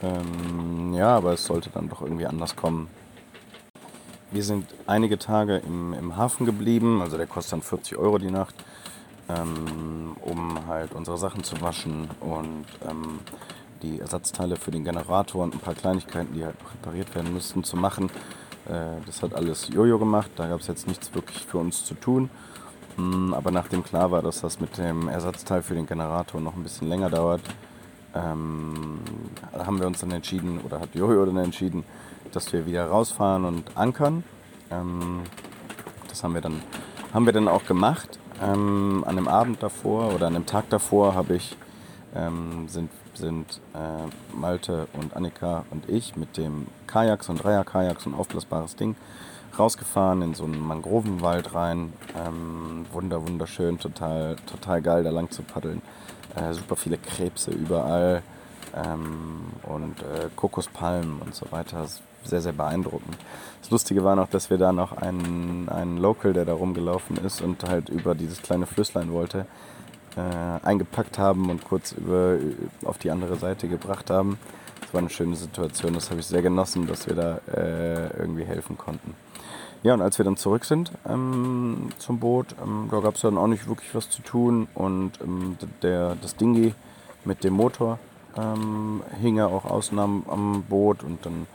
Ähm, 0.03 0.95
ja, 0.95 1.17
aber 1.17 1.35
es 1.35 1.45
sollte 1.45 1.71
dann 1.71 1.89
doch 1.89 2.03
irgendwie 2.03 2.27
anders 2.27 2.57
kommen. 2.57 2.89
Wir 4.33 4.43
sind 4.43 4.67
einige 4.87 5.19
Tage 5.19 5.59
im, 5.59 5.93
im 5.93 6.17
Hafen 6.17 6.47
geblieben, 6.47 7.03
also 7.03 7.19
der 7.19 7.27
kostet 7.27 7.53
dann 7.53 7.63
40 7.63 7.99
Euro 7.99 8.17
die 8.19 8.31
Nacht, 8.31 8.55
ähm, 9.29 10.17
um 10.23 10.67
halt 10.67 10.93
unsere 10.93 11.19
Sachen 11.19 11.45
zu 11.45 11.61
waschen 11.61 12.09
und 12.21 12.67
ähm, 12.89 13.21
die 13.83 14.01
Ersatzteile 14.01 14.57
für 14.57 14.71
den 14.71 14.85
Generator 14.85 15.43
und 15.43 15.55
ein 15.55 15.61
paar 15.61 15.75
Kleinigkeiten, 15.75 16.35
die 16.35 16.45
halt 16.45 16.57
repariert 16.75 17.15
werden 17.15 17.33
müssten, 17.33 17.65
zu 17.65 17.77
machen. 17.77 18.11
Äh, 18.69 19.01
das 19.07 19.23
hat 19.23 19.35
alles 19.35 19.69
Jojo 19.69 19.99
gemacht, 19.99 20.31
da 20.37 20.47
gab 20.47 20.61
es 20.61 20.67
jetzt 20.69 20.87
nichts 20.87 21.15
wirklich 21.15 21.45
für 21.45 21.59
uns 21.59 21.85
zu 21.85 21.95
tun. 21.95 22.31
Mm, 22.97 23.35
aber 23.35 23.51
nachdem 23.51 23.83
klar 23.83 24.11
war, 24.11 24.23
dass 24.23 24.41
das 24.41 24.61
mit 24.61 24.77
dem 24.79 25.09
Ersatzteil 25.09 25.63
für 25.63 25.75
den 25.75 25.87
Generator 25.87 26.41
noch 26.41 26.55
ein 26.57 26.63
bisschen 26.63 26.89
länger 26.89 27.11
dauert, 27.11 27.41
ähm, 28.15 29.01
haben 29.53 29.81
wir 29.81 29.87
uns 29.87 30.01
dann 30.01 30.11
entschieden, 30.11 30.61
oder 30.61 30.81
hat 30.81 30.95
Jojo 30.95 31.25
dann 31.25 31.39
entschieden, 31.39 31.85
dass 32.33 32.53
wir 32.53 32.67
wieder 32.67 32.87
rausfahren 32.87 33.45
und 33.45 33.77
ankern. 33.77 34.25
Ähm, 34.71 35.23
das 36.09 36.23
haben 36.23 36.35
wir 36.35 36.41
dann, 36.43 36.61
haben 37.15 37.27
wir 37.27 37.33
dann 37.33 37.49
auch 37.49 37.65
gemacht. 37.65 38.19
Ähm, 38.43 39.05
an 39.07 39.17
dem 39.17 39.29
Abend 39.29 39.63
davor 39.63 40.15
oder 40.15 40.27
an 40.27 40.35
dem 40.35 40.47
Tag 40.47 40.69
davor 40.71 41.15
habe 41.15 41.37
ich, 41.37 41.57
ähm, 42.15 42.69
sind 42.69 42.91
sind 43.15 43.61
äh, 43.75 44.35
Malte 44.35 44.89
und 44.95 45.15
Annika 45.15 45.65
und 45.71 45.89
ich 45.89 46.17
mit 46.17 46.37
dem 46.37 46.67
Kajaks 46.87 47.29
und 47.29 47.43
Dreier-Kajaks 47.43 48.07
und 48.07 48.15
aufblasbares 48.15 48.77
Ding 48.77 48.97
rausgefahren 49.59 50.23
in 50.23 50.35
so 50.35 50.45
einen 50.45 50.61
Mangrovenwald 50.61 51.55
rein. 51.55 51.93
Ähm, 52.17 52.87
wunder, 52.93 53.27
wunderschön, 53.27 53.79
total, 53.79 54.37
total 54.47 54.81
geil 54.81 55.05
da 55.05 55.11
lang 55.11 55.31
zu 55.31 55.43
paddeln. 55.43 55.83
Äh, 56.35 56.55
super 56.55 56.77
viele 56.77 56.97
Krebse 56.97 57.51
überall 57.51 58.23
ähm, 58.75 59.53
und 59.65 60.01
äh, 60.01 60.29
Kokospalmen 60.35 61.21
und 61.21 61.35
so 61.35 61.51
weiter. 61.51 61.87
Sehr, 62.25 62.41
sehr 62.41 62.53
beeindruckend. 62.53 63.17
Das 63.61 63.71
Lustige 63.71 64.05
war 64.05 64.17
noch, 64.17 64.29
dass 64.29 64.51
wir 64.51 64.59
da 64.59 64.73
noch 64.73 64.93
einen, 64.93 65.69
einen 65.69 65.99
Local, 65.99 66.33
der 66.33 66.45
da 66.45 66.55
rumgelaufen 66.55 67.17
ist 67.19 67.41
und 67.41 67.65
halt 67.65 67.89
über 67.89 68.15
dieses 68.15 68.43
kleine 68.43 68.67
Flüsslein 68.67 69.13
wollte, 69.13 69.47
äh, 70.17 70.67
eingepackt 70.67 71.19
haben 71.19 71.51
und 71.51 71.65
kurz 71.65 71.93
über, 71.93 72.37
auf 72.85 72.99
die 72.99 73.11
andere 73.11 73.37
Seite 73.37 73.69
gebracht 73.69 74.11
haben. 74.11 74.39
Das 74.81 74.95
war 74.95 74.99
eine 75.01 75.11
schöne 75.11 75.37
Situation, 75.37 75.95
das 75.95 76.11
habe 76.11 76.21
ich 76.21 76.27
sehr 76.27 76.43
genossen, 76.43 76.87
dass 76.87 77.07
wir 77.07 77.15
da 77.15 77.41
äh, 77.53 78.19
irgendwie 78.19 78.45
helfen 78.45 78.77
konnten. 78.77 79.15
Ja, 79.83 79.95
und 79.95 80.03
als 80.03 80.19
wir 80.19 80.25
dann 80.25 80.37
zurück 80.37 80.65
sind 80.65 80.93
ähm, 81.09 81.89
zum 81.99 82.21
Boot, 82.21 82.55
ähm, 82.63 82.89
da 82.91 83.01
gab 83.01 83.17
es 83.17 83.23
dann 83.23 83.37
auch 83.37 83.49
nicht 83.49 83.67
wirklich 83.67 83.93
was 83.95 84.11
zu 84.11 84.23
tun 84.23 84.69
und 84.75 85.13
ähm, 85.21 85.57
der, 85.83 86.15
das 86.17 86.37
Dingi 86.37 86.75
mit 87.25 87.43
dem 87.43 87.55
Motor 87.55 87.99
ähm, 88.37 89.03
hing 89.21 89.37
ja 89.37 89.47
auch 89.47 89.65
außen 89.65 89.99
am, 89.99 90.25
am 90.29 90.63
Boot 90.63 91.03
und 91.03 91.27
dann 91.27 91.47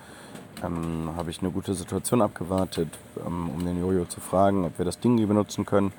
ähm, 0.64 1.12
habe 1.16 1.30
ich 1.30 1.40
eine 1.42 1.52
gute 1.52 1.74
Situation 1.74 2.22
abgewartet, 2.22 2.90
ähm, 3.26 3.50
um 3.50 3.66
den 3.66 3.80
Jojo 3.80 4.06
zu 4.06 4.20
fragen, 4.20 4.66
ob 4.66 4.78
wir 4.78 4.86
das 4.86 5.00
Dingi 5.00 5.26
benutzen 5.26 5.66
können. 5.66 5.94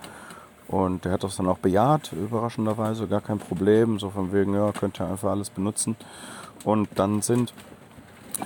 Und 0.69 1.05
der 1.05 1.13
hat 1.13 1.25
das 1.25 1.37
dann 1.37 1.49
auch 1.49 1.59
bejaht, 1.59 2.13
überraschenderweise, 2.13 3.07
gar 3.07 3.23
kein 3.23 3.39
Problem. 3.39 3.99
So 3.99 4.11
von 4.11 4.33
wegen, 4.33 4.55
ja, 4.55 4.71
könnt 4.73 5.01
ihr 5.01 5.09
einfach 5.09 5.31
alles 5.31 5.49
benutzen. 5.49 5.97
Und 6.65 6.89
dann 6.97 7.23
sind 7.23 7.55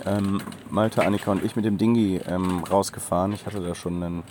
ähm, 0.05 0.41
Malte, 0.69 1.05
Annika 1.05 1.31
und 1.31 1.43
ich 1.43 1.55
mit 1.55 1.65
dem 1.65 1.77
Dingi 1.77 2.21
ähm, 2.27 2.63
rausgefahren. 2.63 3.33
Ich 3.33 3.45
hatte 3.45 3.59
da 3.59 3.75
schon 3.75 4.01
einen, 4.01 4.23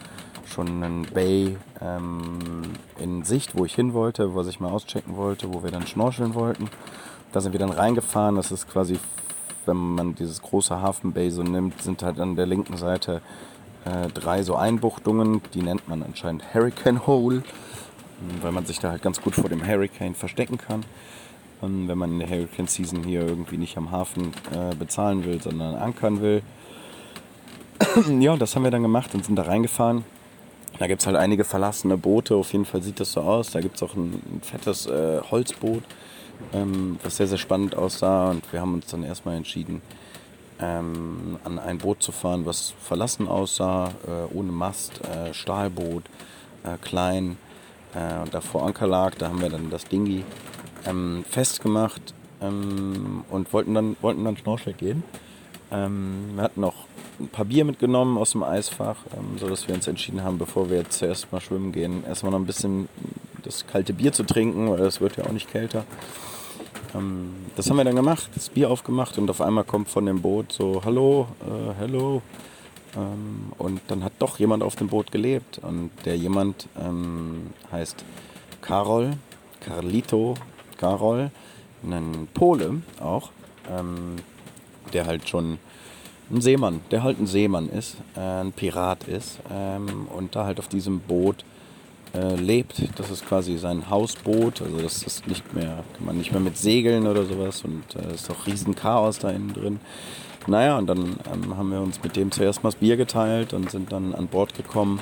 schon 0.46 0.82
einen 0.82 1.02
Bay 1.02 1.56
ähm, 1.80 2.62
in 2.98 3.24
Sicht, 3.24 3.56
wo 3.56 3.64
ich 3.64 3.74
hin 3.74 3.92
wollte, 3.92 4.34
was 4.34 4.46
ich 4.46 4.58
mal 4.58 4.70
auschecken 4.70 5.16
wollte, 5.16 5.52
wo 5.52 5.62
wir 5.62 5.70
dann 5.70 5.86
schnorcheln 5.86 6.34
wollten. 6.34 6.68
Da 7.32 7.40
sind 7.40 7.52
wir 7.52 7.60
dann 7.60 7.70
reingefahren. 7.70 8.36
Das 8.36 8.52
ist 8.52 8.70
quasi, 8.70 8.98
wenn 9.66 9.76
man 9.76 10.14
dieses 10.14 10.42
große 10.42 10.80
Hafenbay 10.80 11.30
so 11.30 11.42
nimmt, 11.42 11.80
sind 11.82 12.02
halt 12.02 12.20
an 12.20 12.36
der 12.36 12.46
linken 12.46 12.76
Seite 12.76 13.20
äh, 13.84 14.08
drei 14.08 14.42
so 14.42 14.56
Einbuchtungen. 14.56 15.40
Die 15.54 15.62
nennt 15.62 15.88
man 15.88 16.02
anscheinend 16.02 16.54
Hurricane 16.54 17.06
Hole 17.06 17.42
weil 18.40 18.52
man 18.52 18.66
sich 18.66 18.78
da 18.78 18.90
halt 18.90 19.02
ganz 19.02 19.20
gut 19.20 19.34
vor 19.34 19.48
dem 19.48 19.66
Hurricane 19.66 20.14
verstecken 20.14 20.58
kann. 20.58 20.84
Und 21.60 21.88
wenn 21.88 21.98
man 21.98 22.12
in 22.12 22.18
der 22.18 22.28
Hurricane 22.28 22.66
Season 22.66 23.04
hier 23.04 23.22
irgendwie 23.22 23.56
nicht 23.56 23.76
am 23.76 23.90
Hafen 23.90 24.32
äh, 24.52 24.74
bezahlen 24.74 25.24
will, 25.24 25.40
sondern 25.40 25.76
ankern 25.76 26.20
will. 26.20 26.42
ja, 28.20 28.36
das 28.36 28.56
haben 28.56 28.64
wir 28.64 28.70
dann 28.70 28.82
gemacht 28.82 29.14
und 29.14 29.24
sind 29.24 29.36
da 29.36 29.42
reingefahren. 29.42 30.04
Da 30.78 30.86
gibt 30.86 31.02
es 31.02 31.06
halt 31.06 31.16
einige 31.16 31.44
verlassene 31.44 31.96
Boote, 31.96 32.34
auf 32.34 32.52
jeden 32.52 32.64
Fall 32.64 32.82
sieht 32.82 32.98
das 32.98 33.12
so 33.12 33.20
aus. 33.20 33.50
Da 33.50 33.60
gibt 33.60 33.76
es 33.76 33.82
auch 33.82 33.94
ein, 33.94 34.14
ein 34.14 34.40
fettes 34.42 34.86
äh, 34.86 35.20
Holzboot, 35.30 35.84
ähm, 36.52 36.98
was 37.02 37.16
sehr, 37.16 37.26
sehr 37.26 37.38
spannend 37.38 37.74
aussah. 37.76 38.30
Und 38.30 38.50
wir 38.52 38.60
haben 38.60 38.74
uns 38.74 38.86
dann 38.86 39.02
erstmal 39.04 39.36
entschieden, 39.36 39.82
ähm, 40.60 41.38
an 41.44 41.58
ein 41.58 41.78
Boot 41.78 42.02
zu 42.02 42.12
fahren, 42.12 42.46
was 42.46 42.74
verlassen 42.80 43.28
aussah, 43.28 43.92
äh, 44.06 44.34
ohne 44.34 44.52
Mast, 44.52 45.00
äh, 45.04 45.34
Stahlboot, 45.34 46.04
äh, 46.64 46.76
klein 46.80 47.36
äh, 47.94 48.22
und 48.22 48.32
da 48.32 48.40
vor 48.40 48.64
Anker 48.66 48.86
lag. 48.86 49.14
Da 49.16 49.28
haben 49.28 49.40
wir 49.40 49.48
dann 49.48 49.70
das 49.70 49.84
Dingi 49.84 50.24
ähm, 50.86 51.24
festgemacht 51.28 52.14
ähm, 52.40 53.24
und 53.30 53.52
wollten 53.52 53.74
dann, 53.74 53.96
wollten 54.00 54.24
dann 54.24 54.36
Schnorchel 54.36 54.72
gehen. 54.72 55.02
Ähm, 55.70 56.32
wir 56.34 56.44
hatten 56.44 56.60
noch 56.60 56.86
ein 57.18 57.28
paar 57.28 57.44
Bier 57.44 57.64
mitgenommen 57.64 58.18
aus 58.18 58.32
dem 58.32 58.42
Eisfach, 58.42 58.96
ähm, 59.16 59.38
sodass 59.38 59.66
wir 59.68 59.74
uns 59.74 59.86
entschieden 59.86 60.22
haben, 60.22 60.38
bevor 60.38 60.70
wir 60.70 60.78
jetzt 60.78 60.98
zuerst 60.98 61.32
mal 61.32 61.40
schwimmen 61.40 61.72
gehen, 61.72 62.04
erstmal 62.04 62.32
noch 62.32 62.38
ein 62.38 62.46
bisschen 62.46 62.88
das 63.52 63.66
kalte 63.66 63.92
Bier 63.92 64.12
zu 64.12 64.24
trinken, 64.24 64.70
weil 64.70 64.78
das 64.78 65.00
wird 65.00 65.16
ja 65.16 65.24
auch 65.24 65.32
nicht 65.32 65.50
kälter. 65.50 65.84
Ähm, 66.94 67.34
das 67.56 67.68
haben 67.68 67.76
wir 67.76 67.84
dann 67.84 67.96
gemacht, 67.96 68.30
das 68.34 68.48
Bier 68.48 68.70
aufgemacht 68.70 69.18
und 69.18 69.28
auf 69.30 69.40
einmal 69.40 69.64
kommt 69.64 69.88
von 69.88 70.06
dem 70.06 70.22
Boot 70.22 70.52
so, 70.52 70.82
hallo, 70.84 71.28
äh, 71.42 71.74
hello. 71.78 72.22
Ähm, 72.96 73.52
und 73.58 73.80
dann 73.88 74.04
hat 74.04 74.12
doch 74.18 74.38
jemand 74.38 74.62
auf 74.62 74.76
dem 74.76 74.88
Boot 74.88 75.12
gelebt 75.12 75.60
und 75.62 75.90
der 76.04 76.16
jemand 76.16 76.68
ähm, 76.80 77.50
heißt 77.70 78.04
Karol, 78.60 79.12
Carlito 79.60 80.34
Karol, 80.78 81.30
ein 81.84 82.28
Pole 82.34 82.82
auch, 83.00 83.30
ähm, 83.70 84.16
der 84.92 85.06
halt 85.06 85.28
schon 85.28 85.58
ein 86.30 86.40
Seemann, 86.40 86.80
der 86.90 87.02
halt 87.02 87.20
ein 87.20 87.26
Seemann 87.26 87.68
ist, 87.68 87.96
äh, 88.16 88.20
ein 88.20 88.52
Pirat 88.52 89.04
ist 89.04 89.38
ähm, 89.50 90.06
und 90.14 90.34
da 90.34 90.44
halt 90.44 90.58
auf 90.58 90.68
diesem 90.68 91.00
Boot 91.00 91.44
äh, 92.14 92.34
lebt. 92.34 92.82
Das 92.96 93.10
ist 93.10 93.26
quasi 93.26 93.56
sein 93.58 93.88
Hausboot, 93.88 94.62
also 94.62 94.78
das 94.78 95.02
ist 95.02 95.26
nicht 95.26 95.54
mehr, 95.54 95.84
kann 95.96 96.06
man 96.06 96.18
nicht 96.18 96.32
mehr 96.32 96.40
mit 96.40 96.56
segeln 96.56 97.06
oder 97.06 97.24
sowas. 97.24 97.62
Und 97.62 97.84
äh, 97.96 98.14
ist 98.14 98.28
doch 98.28 98.46
riesen 98.46 98.74
Chaos 98.74 99.18
da 99.18 99.30
innen 99.30 99.52
drin. 99.52 99.80
Naja, 100.46 100.76
und 100.76 100.86
dann 100.88 101.16
ähm, 101.32 101.56
haben 101.56 101.70
wir 101.70 101.80
uns 101.80 102.02
mit 102.02 102.16
dem 102.16 102.32
zuerst 102.32 102.62
mal 102.62 102.70
das 102.70 102.80
Bier 102.80 102.96
geteilt 102.96 103.52
und 103.52 103.70
sind 103.70 103.92
dann 103.92 104.14
an 104.14 104.26
Bord 104.26 104.54
gekommen, 104.54 105.00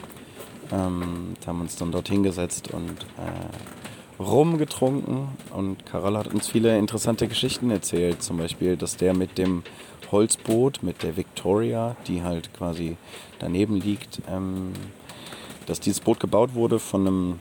ähm, 0.71 1.35
haben 1.47 1.61
uns 1.63 1.77
dann 1.77 1.93
dort 1.93 2.09
hingesetzt 2.09 2.71
und 2.73 3.07
äh, 3.17 4.23
rumgetrunken. 4.23 5.29
Und 5.55 5.87
Karol 5.87 6.19
hat 6.19 6.29
uns 6.29 6.49
viele 6.49 6.77
interessante 6.79 7.27
Geschichten 7.27 7.71
erzählt, 7.71 8.23
zum 8.23 8.37
Beispiel, 8.37 8.77
dass 8.77 8.97
der 8.97 9.15
mit 9.15 9.39
dem 9.39 9.63
Holzboot, 10.13 10.83
mit 10.83 11.03
der 11.03 11.17
Victoria, 11.17 11.97
die 12.07 12.23
halt 12.23 12.53
quasi 12.53 12.97
daneben 13.39 13.77
liegt, 13.77 14.21
ähm, 14.29 14.73
dass 15.71 15.79
dieses 15.79 16.01
Boot 16.01 16.19
gebaut 16.19 16.55
wurde 16.55 16.81
von 16.81 17.07
einem, 17.07 17.41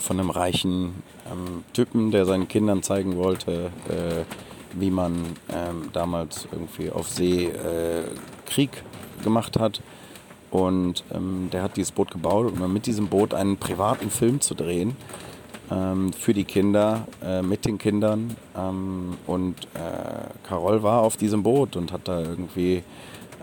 von 0.00 0.18
einem 0.18 0.30
reichen 0.30 1.04
ähm, 1.30 1.62
Typen, 1.72 2.10
der 2.10 2.26
seinen 2.26 2.48
Kindern 2.48 2.82
zeigen 2.82 3.16
wollte, 3.16 3.70
äh, 3.88 4.24
wie 4.72 4.90
man 4.90 5.24
ähm, 5.52 5.90
damals 5.92 6.48
irgendwie 6.50 6.90
auf 6.90 7.08
See 7.08 7.44
äh, 7.44 8.02
Krieg 8.44 8.82
gemacht 9.22 9.60
hat. 9.60 9.80
Und 10.50 11.04
ähm, 11.14 11.48
der 11.52 11.62
hat 11.62 11.76
dieses 11.76 11.92
Boot 11.92 12.10
gebaut, 12.10 12.52
um 12.52 12.72
mit 12.72 12.86
diesem 12.86 13.06
Boot 13.06 13.34
einen 13.34 13.56
privaten 13.56 14.10
Film 14.10 14.40
zu 14.40 14.56
drehen 14.56 14.96
ähm, 15.70 16.12
für 16.12 16.34
die 16.34 16.44
Kinder, 16.44 17.06
äh, 17.22 17.40
mit 17.40 17.66
den 17.66 17.78
Kindern. 17.78 18.36
Ähm, 18.58 19.16
und 19.28 19.62
äh, 19.74 20.48
Carol 20.48 20.82
war 20.82 21.02
auf 21.02 21.16
diesem 21.16 21.44
Boot 21.44 21.76
und 21.76 21.92
hat 21.92 22.08
da 22.08 22.20
irgendwie, 22.20 22.82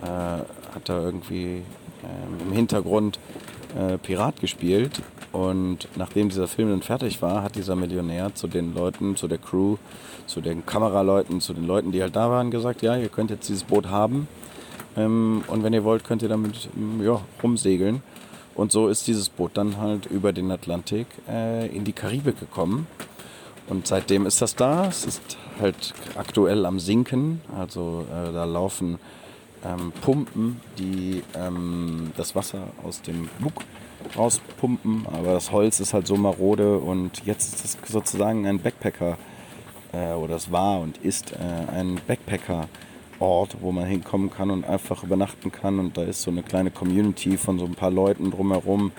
äh, 0.01 0.05
hat 0.05 0.89
da 0.89 1.01
irgendwie 1.01 1.63
ähm, 2.03 2.47
im 2.47 2.51
Hintergrund 2.51 3.19
äh, 3.75 3.97
Pirat 3.97 4.39
gespielt. 4.41 5.01
Und 5.31 5.87
nachdem 5.95 6.29
dieser 6.29 6.47
Film 6.47 6.69
dann 6.69 6.81
fertig 6.81 7.21
war, 7.21 7.43
hat 7.43 7.55
dieser 7.55 7.75
Millionär 7.75 8.35
zu 8.35 8.47
den 8.47 8.73
Leuten, 8.73 9.15
zu 9.15 9.27
der 9.27 9.37
Crew, 9.37 9.77
zu 10.27 10.41
den 10.41 10.65
Kameraleuten, 10.65 11.39
zu 11.39 11.53
den 11.53 11.65
Leuten, 11.65 11.91
die 11.91 12.01
halt 12.01 12.15
da 12.15 12.29
waren, 12.29 12.51
gesagt, 12.51 12.81
ja, 12.81 12.97
ihr 12.97 13.09
könnt 13.09 13.31
jetzt 13.31 13.47
dieses 13.47 13.63
Boot 13.63 13.87
haben. 13.87 14.27
Ähm, 14.97 15.43
und 15.47 15.63
wenn 15.63 15.73
ihr 15.73 15.83
wollt, 15.83 16.03
könnt 16.03 16.21
ihr 16.21 16.29
damit 16.29 16.69
ja, 17.01 17.21
rumsegeln. 17.41 18.03
Und 18.55 18.71
so 18.71 18.89
ist 18.89 19.07
dieses 19.07 19.29
Boot 19.29 19.51
dann 19.53 19.77
halt 19.77 20.05
über 20.05 20.33
den 20.33 20.51
Atlantik 20.51 21.07
äh, 21.29 21.67
in 21.67 21.85
die 21.85 21.93
Karibik 21.93 22.39
gekommen. 22.39 22.87
Und 23.67 23.87
seitdem 23.87 24.25
ist 24.25 24.41
das 24.41 24.55
da. 24.55 24.87
Es 24.87 25.05
ist 25.05 25.37
halt 25.61 25.93
aktuell 26.15 26.65
am 26.65 26.79
Sinken. 26.79 27.39
Also 27.57 28.05
äh, 28.11 28.33
da 28.33 28.43
laufen 28.43 28.99
ähm, 29.65 29.91
Pumpen, 30.01 30.59
die 30.77 31.23
ähm, 31.35 32.11
das 32.17 32.35
Wasser 32.35 32.67
aus 32.83 33.01
dem 33.01 33.29
Bug 33.39 33.53
rauspumpen. 34.17 35.05
Aber 35.11 35.33
das 35.33 35.51
Holz 35.51 35.79
ist 35.79 35.93
halt 35.93 36.07
so 36.07 36.15
marode 36.15 36.77
und 36.77 37.25
jetzt 37.25 37.53
ist 37.53 37.65
es 37.65 37.91
sozusagen 37.91 38.45
ein 38.47 38.59
Backpacker 38.59 39.17
äh, 39.93 40.13
oder 40.13 40.35
es 40.35 40.51
war 40.51 40.79
und 40.79 40.97
ist 40.97 41.33
äh, 41.33 41.71
ein 41.71 41.99
Backpacker-Ort, 42.07 43.57
wo 43.61 43.71
man 43.71 43.85
hinkommen 43.85 44.31
kann 44.31 44.49
und 44.51 44.65
einfach 44.65 45.03
übernachten 45.03 45.51
kann. 45.51 45.79
Und 45.79 45.97
da 45.97 46.03
ist 46.03 46.21
so 46.21 46.31
eine 46.31 46.43
kleine 46.43 46.71
Community 46.71 47.37
von 47.37 47.59
so 47.59 47.65
ein 47.65 47.75
paar 47.75 47.91
Leuten 47.91 48.31
drumherum. 48.31 48.91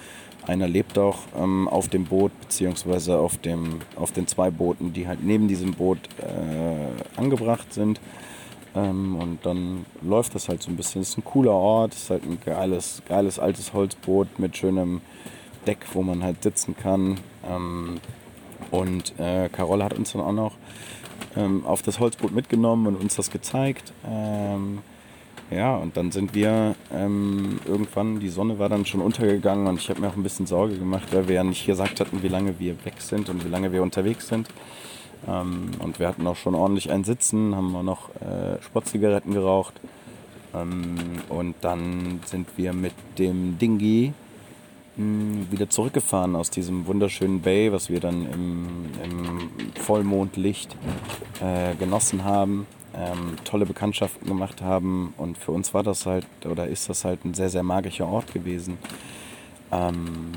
Einer 0.47 0.67
lebt 0.67 0.99
auch 0.99 1.19
ähm, 1.39 1.69
auf 1.69 1.89
dem 1.89 2.05
Boot, 2.05 2.33
beziehungsweise 2.41 3.17
auf, 3.19 3.39
dem, 3.39 3.79
auf 3.95 4.11
den 4.11 4.27
zwei 4.27 4.51
Booten, 4.51 4.93
die 4.93 5.07
halt 5.07 5.23
neben 5.23 5.47
diesem 5.47 5.73
Boot 5.75 5.99
äh, 6.19 7.21
angebracht 7.21 7.73
sind. 7.73 8.01
Ähm, 8.75 9.17
und 9.17 9.45
dann 9.45 9.85
läuft 10.01 10.35
das 10.35 10.49
halt 10.49 10.63
so 10.63 10.71
ein 10.71 10.77
bisschen. 10.77 11.03
Es 11.03 11.11
ist 11.11 11.19
ein 11.19 11.25
cooler 11.25 11.53
Ort, 11.53 11.95
es 11.95 12.05
ist 12.05 12.11
halt 12.11 12.25
ein 12.25 12.39
geiles, 12.45 13.03
geiles 13.09 13.39
altes 13.39 13.73
Holzboot 13.73 14.39
mit 14.39 14.57
schönem 14.57 15.01
Deck, 15.67 15.79
wo 15.93 16.03
man 16.03 16.23
halt 16.23 16.43
sitzen 16.43 16.77
kann. 16.77 17.19
Ähm, 17.49 18.01
und 18.71 19.19
äh, 19.19 19.49
Carol 19.51 19.83
hat 19.83 19.95
uns 19.95 20.13
dann 20.13 20.23
auch 20.23 20.33
noch 20.33 20.53
ähm, 21.37 21.65
auf 21.67 21.83
das 21.83 21.99
Holzboot 22.01 22.33
mitgenommen 22.33 22.87
und 22.87 22.97
uns 22.97 23.17
das 23.17 23.31
gezeigt. 23.31 23.93
Ähm, 24.07 24.79
ja, 25.51 25.77
und 25.77 25.97
dann 25.97 26.11
sind 26.13 26.35
wir 26.35 26.75
ähm, 26.95 27.61
irgendwann, 27.67 28.21
die 28.21 28.31
Sonne 28.31 28.59
war 28.59 28.71
dann 28.71 28.87
schon 28.87 29.03
untergegangen 29.03 29.67
und 29.67 29.79
ich 29.79 29.91
habe 29.91 30.01
mir 30.01 30.09
auch 30.09 30.17
ein 30.17 30.23
bisschen 30.23 30.47
Sorge 30.47 30.79
gemacht, 30.79 31.09
weil 31.13 31.29
wir 31.29 31.35
ja 31.37 31.45
nicht 31.45 31.67
gesagt 31.67 32.01
hatten, 32.01 32.23
wie 32.23 32.29
lange 32.29 32.59
wir 32.59 32.83
weg 32.87 32.95
sind 32.99 33.29
und 33.29 33.45
wie 33.45 33.49
lange 33.49 33.71
wir 33.73 33.83
unterwegs 33.83 34.29
sind. 34.29 34.49
Ähm, 35.27 35.71
und 35.79 35.99
wir 35.99 36.09
hatten 36.09 36.27
auch 36.27 36.37
schon 36.37 36.55
ordentlich 36.55 36.91
ein 36.91 37.05
Sitzen, 37.05 37.55
haben 37.55 37.73
wir 37.73 37.83
noch 37.83 38.09
äh, 38.17 38.61
Sportzigaretten 38.63 39.33
geraucht. 39.33 39.75
Ähm, 40.55 40.97
und 41.29 41.55
dann 41.61 42.21
sind 42.27 42.49
wir 42.57 42.73
mit 42.73 42.95
dem 43.19 43.59
Dingi 43.59 44.13
mh, 44.97 45.05
hm, 45.05 45.47
wieder 45.51 45.71
zurückgefahren 45.71 46.37
aus 46.37 46.51
diesem 46.51 46.87
wunderschönen 46.87 47.41
Bay, 47.41 47.73
was 47.73 47.89
wir 47.89 48.01
dann 48.01 48.27
im, 48.31 48.67
im 49.03 49.51
Vollmondlicht 49.81 50.77
äh, 51.41 51.75
genossen 51.77 52.25
haben. 52.25 52.67
Ähm, 52.95 53.37
tolle 53.45 53.65
Bekanntschaften 53.65 54.29
gemacht 54.29 54.61
haben 54.61 55.15
und 55.17 55.39
für 55.39 55.53
uns 55.53 55.73
war 55.73 55.83
das 55.83 56.05
halt 56.05 56.27
oder 56.45 56.67
ist 56.67 56.91
das 56.91 57.07
halt 57.07 57.25
ein 57.25 57.33
sehr, 57.33 57.49
sehr 57.49 57.63
magischer 57.63 58.07
Ort 58.07 58.35
gewesen. 58.35 58.77
Ähm, 59.71 60.33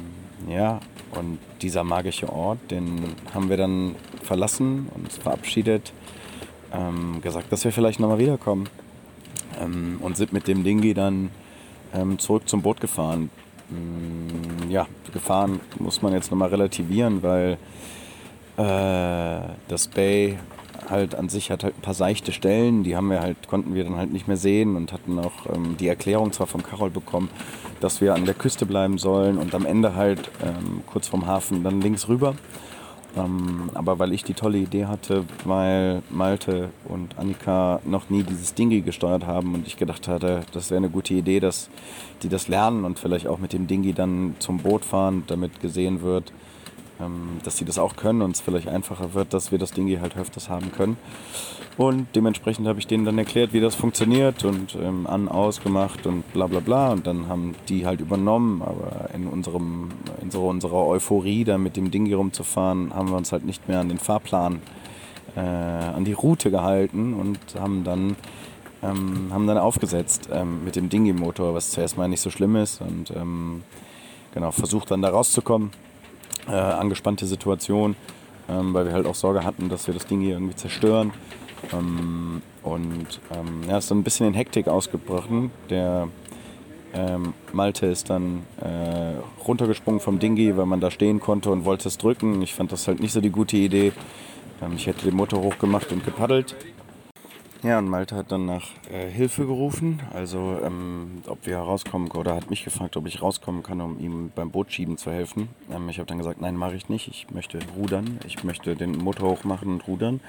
ja, 0.48 0.80
und 1.16 1.40
dieser 1.62 1.84
magische 1.84 2.32
Ort, 2.32 2.60
den 2.72 3.16
haben 3.34 3.50
wir 3.50 3.58
dann 3.58 3.96
verlassen, 4.24 4.88
uns 4.94 5.18
verabschiedet, 5.18 5.94
ähm, 6.74 7.22
gesagt, 7.22 7.52
dass 7.52 7.64
wir 7.64 7.72
vielleicht 7.72 8.00
nochmal 8.00 8.20
wiederkommen. 8.20 8.68
Ähm, 9.62 10.00
und 10.02 10.18
sind 10.18 10.34
mit 10.34 10.48
dem 10.48 10.64
Dingi 10.64 10.94
dann 10.94 11.30
ähm, 11.94 12.20
zurück 12.20 12.48
zum 12.48 12.62
Boot 12.62 12.82
gefahren. 12.82 13.30
Ähm, 13.72 14.70
ja, 14.70 14.88
gefahren 15.14 15.62
muss 15.80 16.02
man 16.02 16.14
jetzt 16.14 16.32
nochmal 16.32 16.50
relativieren, 16.50 17.24
weil 17.24 17.58
äh, 18.58 19.48
das 19.68 19.88
Bay 19.88 20.38
halt 20.90 21.16
an 21.16 21.30
sich 21.30 21.52
hat 21.52 21.64
halt 21.64 21.78
ein 21.78 21.82
paar 21.82 21.94
seichte 21.94 22.32
Stellen, 22.32 22.84
die 22.84 22.96
haben 22.96 23.10
wir 23.10 23.22
halt, 23.22 23.48
konnten 23.48 23.74
wir 23.74 23.84
dann 23.84 23.96
halt 23.96 24.12
nicht 24.12 24.28
mehr 24.28 24.38
sehen 24.38 24.76
und 24.76 24.92
hatten 24.94 25.20
auch 25.20 25.54
ähm, 25.54 25.78
die 25.78 25.88
Erklärung 25.88 26.32
zwar 26.32 26.48
von 26.48 26.64
Carol 26.64 26.90
bekommen, 26.90 27.30
dass 27.80 28.02
wir 28.02 28.14
an 28.14 28.26
der 28.26 28.36
Küste 28.36 28.66
bleiben 28.66 28.98
sollen 28.98 29.38
und 29.38 29.54
am 29.54 29.66
Ende 29.66 29.96
halt 29.96 30.30
ähm, 30.44 30.82
kurz 30.88 31.08
vom 31.08 31.26
Hafen 31.26 31.64
dann 31.64 31.82
links 31.82 32.08
rüber. 32.08 32.36
Ähm, 33.18 33.70
aber 33.74 33.98
weil 34.00 34.12
ich 34.12 34.24
die 34.24 34.34
tolle 34.34 34.58
Idee 34.58 34.86
hatte, 34.86 35.24
weil 35.46 36.02
Malte 36.10 36.70
und 36.86 37.18
Annika 37.18 37.80
noch 37.86 38.10
nie 38.10 38.24
dieses 38.24 38.54
Dingi 38.54 38.82
gesteuert 38.82 39.26
haben 39.26 39.54
und 39.54 39.68
ich 39.68 39.78
gedacht 39.78 40.08
hatte, 40.08 40.42
das 40.52 40.70
wäre 40.70 40.80
eine 40.80 40.90
gute 40.90 41.14
Idee, 41.14 41.40
dass 41.40 41.70
die 42.24 42.30
das 42.30 42.48
lernen 42.48 42.84
und 42.84 43.00
vielleicht 43.00 43.28
auch 43.28 43.40
mit 43.40 43.54
dem 43.54 43.68
Dingi 43.68 43.94
dann 43.94 44.36
zum 44.40 44.58
Boot 44.58 44.84
fahren, 44.84 45.24
damit 45.28 45.62
gesehen 45.62 46.02
wird, 46.02 46.34
dass 47.44 47.58
sie 47.58 47.66
das 47.66 47.78
auch 47.78 47.96
können 47.96 48.22
und 48.22 48.32
es 48.32 48.42
vielleicht 48.42 48.68
einfacher 48.68 49.14
wird, 49.14 49.34
dass 49.34 49.52
wir 49.52 49.60
das 49.60 49.72
Ding 49.72 49.88
hier 49.88 50.02
halt 50.02 50.18
öfters 50.18 50.50
haben 50.50 50.72
können. 50.72 50.98
Und 51.78 52.08
dementsprechend 52.16 52.68
habe 52.68 52.80
ich 52.80 52.88
denen 52.88 53.04
dann 53.04 53.18
erklärt, 53.18 53.52
wie 53.52 53.60
das 53.60 53.76
funktioniert 53.76 54.46
und 54.46 54.76
ähm, 54.76 55.08
an, 55.08 55.28
aus 55.28 55.62
gemacht 55.62 56.08
und 56.08 56.32
bla 56.32 56.48
bla 56.48 56.62
bla. 56.62 56.94
Und 56.94 57.06
dann 57.06 57.28
haben 57.28 57.54
die 57.68 57.86
halt 57.86 58.00
übernommen. 58.00 58.62
Aber 58.62 59.10
in, 59.14 59.28
unserem, 59.28 59.90
in 60.22 60.32
so 60.32 60.48
unserer 60.48 60.88
Euphorie, 60.88 61.44
da 61.44 61.58
mit 61.58 61.76
dem 61.76 61.92
Ding 61.92 62.06
hier 62.06 62.16
rumzufahren, 62.16 62.94
haben 62.94 63.10
wir 63.10 63.18
uns 63.18 63.34
halt 63.34 63.46
nicht 63.46 63.68
mehr 63.68 63.82
an 63.82 63.90
den 63.90 64.00
Fahrplan, 64.00 64.62
äh, 65.36 65.40
an 65.42 66.06
die 66.06 66.14
Route 66.14 66.50
gehalten 66.50 67.14
und 67.14 67.40
haben 67.60 67.84
dann, 67.84 68.16
ähm, 68.82 69.28
haben 69.32 69.46
dann 69.46 69.58
aufgesetzt 69.58 70.30
ähm, 70.32 70.64
mit 70.64 70.78
dem 70.78 70.88
Dingi-Motor, 70.88 71.54
was 71.54 71.72
zuerst 71.72 71.98
mal 71.98 72.08
nicht 72.08 72.22
so 72.22 72.30
schlimm 72.30 72.56
ist. 72.56 72.80
Und 72.80 73.12
ähm, 73.12 73.64
genau, 74.34 74.52
versucht 74.52 74.92
dann 74.92 75.02
da 75.02 75.10
rauszukommen 75.10 75.72
äh, 76.48 76.52
angespannte 76.52 77.26
Situation, 77.26 77.96
ähm, 78.50 78.74
weil 78.74 78.86
wir 78.86 78.94
halt 78.94 79.06
auch 79.06 79.16
Sorge 79.16 79.44
hatten, 79.44 79.70
dass 79.70 79.88
wir 79.88 79.94
das 79.94 80.06
Ding 80.06 80.22
hier 80.22 80.34
irgendwie 80.34 80.56
zerstören. 80.56 81.12
Ähm, 81.74 82.42
und 82.64 83.20
ähm, 83.32 83.62
ja, 83.68 83.78
ist 83.78 83.92
dann 83.92 84.00
ein 84.00 84.04
bisschen 84.04 84.28
in 84.28 84.34
Hektik 84.34 84.68
ausgebrochen. 84.68 85.52
Der 85.70 86.08
ähm, 86.94 87.34
Malte 87.54 87.88
ist 87.88 88.10
dann 88.10 88.44
äh, 88.62 89.44
runtergesprungen 89.46 90.00
vom 90.00 90.20
Dingi, 90.20 90.56
weil 90.58 90.66
man 90.66 90.80
da 90.80 90.92
stehen 90.92 91.20
konnte 91.20 91.52
und 91.52 91.66
wollte 91.66 91.88
es 91.88 91.98
drücken. 91.98 92.42
Ich 92.42 92.54
fand 92.54 92.72
das 92.72 92.88
halt 92.88 93.00
nicht 93.00 93.12
so 93.12 93.22
die 93.22 93.32
gute 93.32 93.58
Idee. 93.58 93.92
Ähm, 94.62 94.74
ich 94.76 94.88
hätte 94.88 95.06
den 95.06 95.16
Motor 95.16 95.42
hochgemacht 95.42 95.92
und 95.92 96.06
gepaddelt. 96.06 96.56
Ja, 97.66 97.80
und 97.80 97.90
Malte 97.90 98.16
hat 98.16 98.32
dann 98.32 98.46
nach 98.46 98.68
äh, 98.94 99.10
Hilfe 99.10 99.48
gerufen, 99.48 100.00
also 100.14 100.60
ähm, 100.64 101.24
ob 101.26 101.48
wir 101.48 101.58
rauskommen 101.58 102.12
oder 102.12 102.36
hat 102.36 102.52
mich 102.52 102.64
gefragt, 102.64 102.96
ob 102.96 103.08
ich 103.08 103.24
rauskommen 103.24 103.64
kann, 103.64 103.82
um 103.82 104.00
ihm 104.00 104.32
beim 104.36 104.52
Bootschieben 104.52 105.00
zu 105.00 105.12
helfen. 105.12 105.50
Ähm, 105.74 105.90
ich 105.90 105.98
habe 105.98 106.06
dann 106.06 106.20
gesagt, 106.20 106.40
nein, 106.40 106.56
mache 106.56 106.76
ich 106.76 106.90
nicht. 106.90 107.08
Ich 107.08 107.32
möchte 107.32 107.58
rudern. 107.76 108.20
Ich 108.28 108.44
möchte 108.44 108.76
den 108.76 108.92
Motor 108.92 109.32
hochmachen 109.32 109.70
und 109.70 109.88
rudern. 109.88 110.20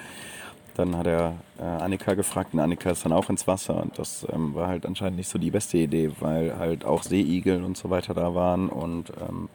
dann 0.77 0.97
hat 0.97 1.07
er 1.07 1.35
äh, 1.59 1.63
Annika 1.63 2.15
gefragt 2.15 2.55
und 2.55 2.61
Annika 2.61 2.89
ist 2.89 3.05
dann 3.05 3.13
auch 3.13 3.29
ins 3.29 3.47
Wasser 3.47 3.83
und 3.83 3.99
das 3.99 4.27
ähm, 4.33 4.55
war 4.55 4.69
halt 4.69 4.87
anscheinend 4.87 5.19
nicht 5.19 5.29
so 5.29 5.39
die 5.39 5.51
beste 5.51 5.77
Idee, 5.77 6.13
weil 6.21 6.59
halt 6.59 6.87
auch 6.87 7.03
Seeigel 7.03 7.63
und 7.65 7.77
so 7.77 7.91
weiter 7.91 8.15
da 8.15 8.35
waren 8.35 8.71
und 8.71 9.13
ähm, 9.21 9.51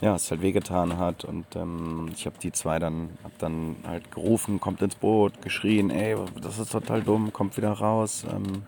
ja, 0.00 0.14
es 0.14 0.30
halt 0.30 0.42
wehgetan 0.42 0.98
hat 0.98 1.24
und 1.24 1.46
ähm, 1.56 2.10
ich 2.14 2.26
habe 2.26 2.36
die 2.42 2.52
zwei 2.52 2.78
dann, 2.78 3.10
hab 3.22 3.36
dann 3.38 3.76
halt 3.86 4.10
gerufen, 4.10 4.60
kommt 4.60 4.82
ins 4.82 4.94
Boot, 4.96 5.40
geschrien, 5.42 5.90
ey, 5.90 6.16
das 6.42 6.58
ist 6.58 6.72
total 6.72 7.02
dumm, 7.02 7.32
kommt 7.32 7.56
wieder 7.56 7.72
raus 7.72 8.24
ähm, 8.30 8.62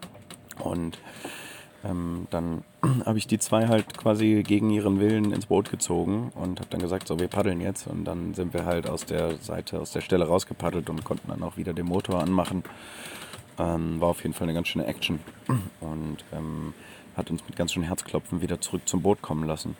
und 0.62 0.99
ähm, 1.85 2.26
dann 2.30 2.64
habe 3.06 3.18
ich 3.18 3.26
die 3.26 3.38
zwei 3.38 3.68
halt 3.68 3.97
quasi 3.97 4.42
gegen 4.47 4.71
ihren 4.71 5.00
Willen 5.00 5.33
ins 5.33 5.47
Boot 5.47 5.71
gezogen 5.71 6.33
und 6.35 6.61
habe 6.61 6.71
dann 6.71 6.80
gesagt, 6.80 7.09
so 7.09 7.18
wir 7.18 7.28
paddeln 7.28 7.61
jetzt 7.61 7.87
und 7.87 8.04
dann 8.04 8.35
sind 8.35 8.54
wir 8.54 8.64
halt 8.64 8.88
aus 8.88 9.04
der 9.04 9.37
Seite, 9.37 9.80
aus 9.80 9.92
der 9.92 10.00
Stelle 10.00 10.26
rausgepaddelt 10.26 10.88
und 10.90 11.04
konnten 11.04 11.28
dann 11.28 11.42
auch 11.42 11.56
wieder 11.56 11.73
den 11.73 11.87
Motor 11.87 12.21
anmachen. 12.21 12.64
Ähm, 13.59 14.00
war 14.00 14.09
auf 14.09 14.23
jeden 14.23 14.35
Fall 14.35 14.47
eine 14.47 14.54
ganz 14.54 14.68
schöne 14.68 14.87
Action 14.87 15.18
und 15.80 16.18
ähm, 16.33 16.75
hat 17.16 17.30
uns 17.30 17.42
mit 17.46 17.56
ganz 17.56 17.73
schön 17.73 17.82
Herzklopfen 17.82 18.42
wieder 18.42 18.61
zurück 18.61 18.82
zum 18.87 19.02
Boot 19.02 19.23
kommen 19.23 19.46
lassen. 19.46 19.76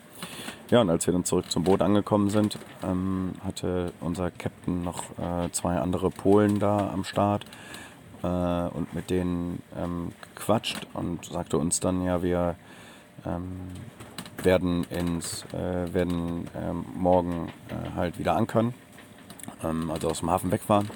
Ja, 0.69 0.81
und 0.81 0.89
als 0.89 1.05
wir 1.05 1.13
dann 1.13 1.23
zurück 1.23 1.49
zum 1.51 1.63
Boot 1.63 1.81
angekommen 1.81 2.29
sind, 2.29 2.57
ähm, 2.83 3.33
hatte 3.43 3.93
unser 4.01 4.31
Captain 4.31 4.83
noch 4.83 5.03
äh, 5.17 5.49
zwei 5.51 5.77
andere 5.77 6.09
Polen 6.09 6.59
da 6.59 6.89
am 6.91 7.03
Start 7.03 7.45
äh, 8.23 8.27
und 8.27 8.93
mit 8.93 9.09
denen 9.09 9.61
ähm, 9.77 10.11
gequatscht 10.35 10.87
und 10.93 11.25
sagte 11.25 11.57
uns 11.57 11.79
dann, 11.79 12.03
ja, 12.03 12.23
wir 12.23 12.55
ähm, 13.25 13.67
werden, 14.43 14.85
ins, 14.85 15.45
äh, 15.53 15.93
werden 15.93 16.49
ähm, 16.55 16.85
morgen 16.95 17.49
äh, 17.69 17.95
halt 17.95 18.19
wieder 18.19 18.35
ankern, 18.35 18.73
ähm, 19.63 19.91
also 19.91 20.09
aus 20.09 20.19
dem 20.19 20.31
Hafen 20.31 20.51
wegfahren. 20.51 20.89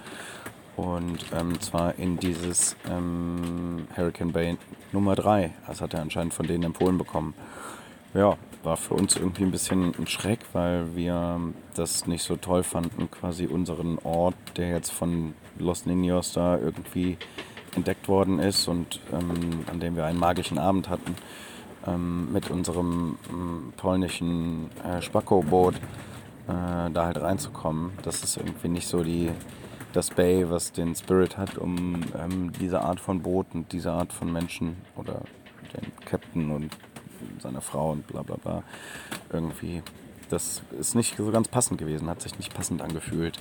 Und 0.75 1.19
ähm, 1.33 1.59
zwar 1.59 1.95
in 1.95 2.17
dieses 2.17 2.75
Hurricane 2.87 4.31
Bay 4.31 4.57
Nummer 4.91 5.15
3. 5.15 5.51
Das 5.67 5.81
hat 5.81 5.93
er 5.93 6.01
anscheinend 6.01 6.33
von 6.33 6.47
denen 6.47 6.63
empfohlen 6.63 6.97
bekommen. 6.97 7.33
Ja, 8.13 8.37
war 8.63 8.77
für 8.77 8.93
uns 8.93 9.15
irgendwie 9.15 9.43
ein 9.43 9.51
bisschen 9.51 9.93
ein 9.97 10.07
Schreck, 10.07 10.39
weil 10.53 10.95
wir 10.95 11.39
das 11.75 12.07
nicht 12.07 12.23
so 12.23 12.35
toll 12.35 12.63
fanden, 12.63 13.09
quasi 13.09 13.45
unseren 13.45 13.97
Ort, 14.03 14.35
der 14.57 14.69
jetzt 14.69 14.91
von 14.91 15.33
Los 15.57 15.85
Niños 15.85 16.33
da 16.33 16.57
irgendwie 16.57 17.17
entdeckt 17.75 18.07
worden 18.07 18.39
ist 18.39 18.67
und 18.67 18.99
ähm, 19.13 19.63
an 19.71 19.79
dem 19.79 19.95
wir 19.95 20.05
einen 20.05 20.19
magischen 20.19 20.57
Abend 20.57 20.89
hatten, 20.89 21.15
ähm, 21.87 22.31
mit 22.31 22.51
unserem 22.51 23.17
ähm, 23.29 23.73
polnischen 23.77 24.69
äh, 24.83 25.01
Spacko-Boot 25.01 25.75
äh, 25.75 26.91
da 26.91 27.05
halt 27.05 27.21
reinzukommen. 27.21 27.91
Das 28.03 28.23
ist 28.23 28.37
irgendwie 28.37 28.67
nicht 28.67 28.87
so 28.87 29.03
die, 29.03 29.29
das 29.93 30.09
Bay, 30.09 30.49
was 30.49 30.71
den 30.71 30.95
Spirit 30.95 31.37
hat, 31.37 31.57
um 31.57 32.01
ähm, 32.17 32.51
diese 32.59 32.81
Art 32.81 32.99
von 32.99 33.21
Boot 33.21 33.47
und 33.53 33.71
diese 33.71 33.91
Art 33.91 34.13
von 34.13 34.31
Menschen 34.31 34.77
oder 34.95 35.21
den 35.73 35.91
Captain 36.05 36.51
und 36.51 36.75
seine 37.39 37.61
Frau 37.61 37.91
und 37.91 38.07
bla 38.07 38.21
bla 38.23 38.35
bla 38.37 38.63
irgendwie. 39.31 39.83
Das 40.29 40.61
ist 40.79 40.95
nicht 40.95 41.17
so 41.17 41.29
ganz 41.31 41.49
passend 41.49 41.77
gewesen, 41.77 42.09
hat 42.09 42.21
sich 42.21 42.37
nicht 42.37 42.53
passend 42.53 42.81
angefühlt. 42.81 43.37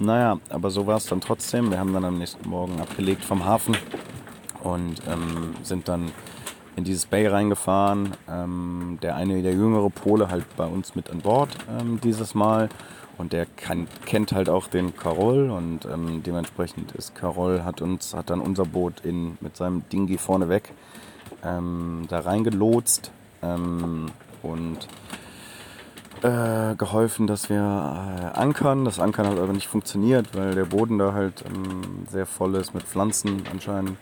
Naja, 0.00 0.38
aber 0.48 0.70
so 0.70 0.86
war 0.86 0.96
es 0.96 1.06
dann 1.06 1.20
trotzdem. 1.20 1.70
Wir 1.70 1.78
haben 1.78 1.92
dann 1.92 2.04
am 2.04 2.18
nächsten 2.18 2.48
Morgen 2.48 2.80
abgelegt 2.80 3.24
vom 3.24 3.44
Hafen 3.44 3.76
und 4.62 5.02
ähm, 5.08 5.54
sind 5.62 5.88
dann 5.88 6.10
in 6.76 6.84
dieses 6.84 7.04
Bay 7.04 7.26
reingefahren. 7.26 8.12
Ähm, 8.28 8.98
der 9.02 9.16
eine, 9.16 9.42
der 9.42 9.52
jüngere 9.52 9.90
Pole, 9.90 10.30
halt 10.30 10.44
bei 10.56 10.64
uns 10.64 10.94
mit 10.94 11.10
an 11.10 11.18
Bord 11.18 11.50
ähm, 11.68 12.00
dieses 12.02 12.34
Mal. 12.34 12.70
Und 13.18 13.32
der 13.32 13.46
kann, 13.46 13.88
kennt 14.06 14.32
halt 14.32 14.48
auch 14.48 14.66
den 14.66 14.96
Carol 14.96 15.50
und 15.50 15.84
ähm, 15.84 16.22
dementsprechend 16.22 16.92
ist 16.92 17.14
Carol 17.14 17.62
hat 17.64 17.80
uns, 17.80 18.14
hat 18.14 18.30
dann 18.30 18.40
unser 18.40 18.64
Boot 18.64 19.00
in, 19.04 19.36
mit 19.40 19.56
seinem 19.56 19.88
Dingi 19.90 20.18
vorne 20.18 20.48
weg 20.48 20.72
ähm, 21.44 22.06
da 22.08 22.20
reingelotst 22.20 23.10
ähm, 23.42 24.06
und 24.42 24.78
äh, 26.22 26.74
geholfen, 26.76 27.26
dass 27.26 27.50
wir 27.50 27.58
äh, 27.58 28.38
ankern. 28.38 28.84
Das 28.84 29.00
Ankern 29.00 29.26
hat 29.26 29.38
aber 29.38 29.52
nicht 29.52 29.68
funktioniert, 29.68 30.36
weil 30.36 30.54
der 30.54 30.64
Boden 30.64 30.98
da 30.98 31.12
halt 31.12 31.44
ähm, 31.46 32.06
sehr 32.08 32.26
voll 32.26 32.54
ist 32.54 32.74
mit 32.74 32.84
Pflanzen 32.84 33.42
anscheinend. 33.50 33.98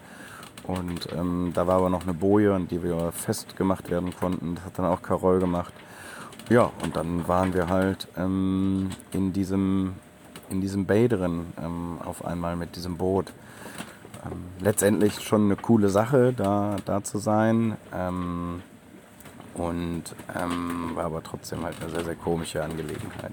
Und 0.65 1.09
ähm, 1.17 1.53
da 1.55 1.67
war 1.67 1.77
aber 1.77 1.91
noch 1.91 2.03
eine 2.03 2.15
Boje, 2.15 2.55
an 2.55 2.69
die 2.69 2.83
wir 2.83 3.13
festgemacht 3.13 3.91
werden 3.91 4.15
konnten. 4.15 4.57
Das 4.57 4.65
hat 4.65 4.79
dann 4.79 4.85
auch 4.87 5.03
Carol 5.03 5.41
gemacht. 5.41 5.73
Ja, 6.51 6.73
und 6.83 6.97
dann 6.97 7.29
waren 7.29 7.55
wir 7.55 7.69
halt 7.69 8.09
ähm, 8.17 8.91
in, 9.13 9.33
diesem, 9.33 9.95
in 10.51 10.61
diesem 10.61 10.85
Bay 10.85 11.07
drin, 11.07 11.47
ähm, 11.57 11.99
auf 12.05 12.25
einmal 12.25 12.57
mit 12.57 12.75
diesem 12.75 12.97
Boot. 12.97 13.33
Ähm, 14.27 14.43
letztendlich 14.59 15.21
schon 15.21 15.45
eine 15.45 15.55
coole 15.55 15.91
Sache, 15.91 16.33
da, 16.33 16.75
da 16.85 17.05
zu 17.05 17.19
sein. 17.19 17.77
Ähm, 17.95 18.63
und 19.55 20.03
ähm, 20.35 20.91
war 20.97 21.05
aber 21.05 21.23
trotzdem 21.23 21.63
halt 21.63 21.77
eine 21.81 21.91
sehr, 21.91 22.05
sehr 22.05 22.17
komische 22.17 22.65
Angelegenheit. 22.65 23.33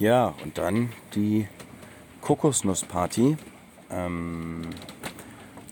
Ja, 0.00 0.34
und 0.42 0.58
dann 0.58 0.90
die 1.14 1.46
Kokosnussparty. 2.22 3.36
Ähm, 3.88 4.62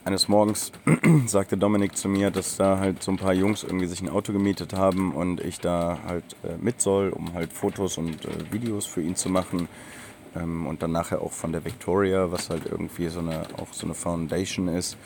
eines 0.05 0.29
Morgens 0.29 0.73
sagte 1.27 1.57
Dominik 1.57 1.97
zu 1.97 2.09
mir, 2.09 2.31
dass 2.31 2.57
da 2.57 2.79
halt 2.79 3.03
so 3.03 3.13
ein 3.13 3.17
paar 3.17 3.33
Jungs 3.35 3.63
irgendwie 3.63 3.87
sich 3.87 4.03
ein 4.03 4.09
Auto 4.09 4.33
gemietet 4.33 4.75
haben 4.75 5.13
und 5.15 5.41
ich 5.41 5.61
da 5.61 5.99
halt 6.07 6.25
äh, 6.43 6.57
mit 6.61 6.81
soll, 6.81 7.11
um 7.11 7.35
halt 7.35 7.53
Fotos 7.53 7.99
und 7.99 8.25
äh, 8.25 8.53
Videos 8.53 8.87
für 8.87 9.03
ihn 9.03 9.17
zu 9.17 9.29
machen. 9.29 9.69
Ähm, 10.35 10.67
und 10.67 10.83
dann 10.83 10.93
nachher 10.93 11.21
auch 11.21 11.33
von 11.33 11.53
der 11.53 11.65
Victoria, 11.65 12.33
was 12.33 12.51
halt 12.51 12.67
irgendwie 12.67 13.09
so 13.09 13.21
eine, 13.21 13.43
auch 13.59 13.73
so 13.73 13.87
eine 13.87 13.95
Foundation 13.95 14.69
ist, 14.69 14.97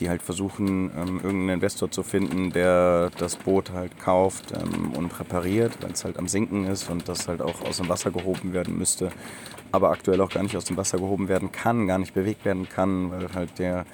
die 0.00 0.08
halt 0.08 0.22
versuchen, 0.22 0.90
ähm, 0.96 1.16
irgendeinen 1.16 1.48
Investor 1.48 1.90
zu 1.90 2.02
finden, 2.02 2.52
der 2.52 3.10
das 3.18 3.36
Boot 3.36 3.72
halt 3.72 3.98
kauft 3.98 4.52
ähm, 4.52 4.92
und 4.92 5.18
repariert, 5.18 5.72
weil 5.80 5.92
es 5.92 6.04
halt 6.04 6.18
am 6.18 6.28
Sinken 6.28 6.66
ist 6.66 6.90
und 6.90 7.08
das 7.08 7.28
halt 7.28 7.40
auch 7.40 7.62
aus 7.62 7.78
dem 7.78 7.88
Wasser 7.88 8.10
gehoben 8.10 8.52
werden 8.52 8.76
müsste, 8.76 9.10
aber 9.72 9.90
aktuell 9.90 10.20
auch 10.20 10.30
gar 10.30 10.42
nicht 10.42 10.56
aus 10.56 10.66
dem 10.66 10.76
Wasser 10.76 10.98
gehoben 10.98 11.28
werden 11.28 11.50
kann, 11.50 11.86
gar 11.86 11.98
nicht 11.98 12.14
bewegt 12.14 12.44
werden 12.44 12.68
kann, 12.68 13.10
weil 13.10 13.32
halt 13.34 13.58
der, 13.58 13.86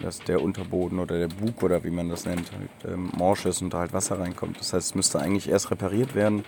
dass 0.00 0.18
der 0.20 0.42
Unterboden 0.42 0.98
oder 0.98 1.18
der 1.18 1.28
Bug 1.28 1.62
oder 1.62 1.84
wie 1.84 1.90
man 1.90 2.08
das 2.08 2.24
nennt, 2.24 2.50
halt 2.52 2.92
ähm, 2.92 3.10
morsch 3.16 3.46
ist 3.46 3.62
und 3.62 3.72
da 3.72 3.78
halt 3.78 3.92
Wasser 3.92 4.18
reinkommt. 4.18 4.58
Das 4.58 4.72
heißt, 4.72 4.88
es 4.88 4.94
müsste 4.94 5.20
eigentlich 5.20 5.48
erst 5.48 5.70
repariert 5.70 6.14
werden 6.14 6.44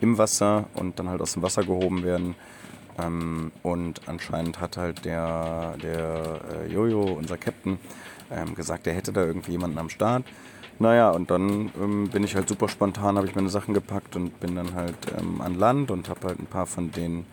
im 0.00 0.18
Wasser 0.18 0.66
und 0.74 0.98
dann 0.98 1.08
halt 1.08 1.20
aus 1.20 1.34
dem 1.34 1.42
Wasser 1.42 1.62
gehoben 1.64 2.02
werden. 2.04 2.34
Ähm, 2.98 3.52
und 3.62 4.00
anscheinend 4.06 4.60
hat 4.60 4.76
halt 4.76 5.04
der, 5.04 5.76
der 5.82 6.40
äh, 6.64 6.72
Jojo, 6.72 7.02
unser 7.02 7.36
Captain, 7.36 7.78
ähm, 8.30 8.54
gesagt, 8.54 8.86
er 8.86 8.94
hätte 8.94 9.12
da 9.12 9.24
irgendwie 9.24 9.52
jemanden 9.52 9.78
am 9.78 9.90
Start. 9.90 10.24
Naja, 10.78 11.10
und 11.10 11.30
dann 11.30 11.70
ähm, 11.80 12.08
bin 12.10 12.22
ich 12.22 12.34
halt 12.34 12.48
super 12.48 12.68
spontan, 12.68 13.16
habe 13.16 13.26
ich 13.26 13.34
meine 13.34 13.48
Sachen 13.48 13.72
gepackt 13.72 14.14
und 14.14 14.40
bin 14.40 14.56
dann 14.56 14.74
halt 14.74 14.96
ähm, 15.18 15.40
an 15.40 15.54
Land 15.54 15.90
und 15.90 16.08
habe 16.08 16.28
halt 16.28 16.38
ein 16.38 16.46
paar 16.46 16.66
von 16.66 16.90
denen, 16.90 17.24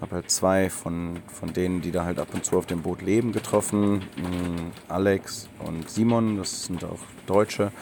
habe 0.00 0.16
halt 0.16 0.30
zwei 0.30 0.70
von, 0.70 1.20
von 1.26 1.52
denen, 1.52 1.80
die 1.80 1.90
da 1.90 2.04
halt 2.04 2.18
ab 2.18 2.28
und 2.32 2.44
zu 2.44 2.58
auf 2.58 2.66
dem 2.66 2.82
Boot 2.82 3.02
leben, 3.02 3.32
getroffen. 3.32 4.02
Ähm, 4.18 4.72
Alex 4.88 5.48
und 5.60 5.88
Simon, 5.88 6.36
das 6.36 6.64
sind 6.64 6.84
auch 6.84 6.98
Deutsche. 7.26 7.72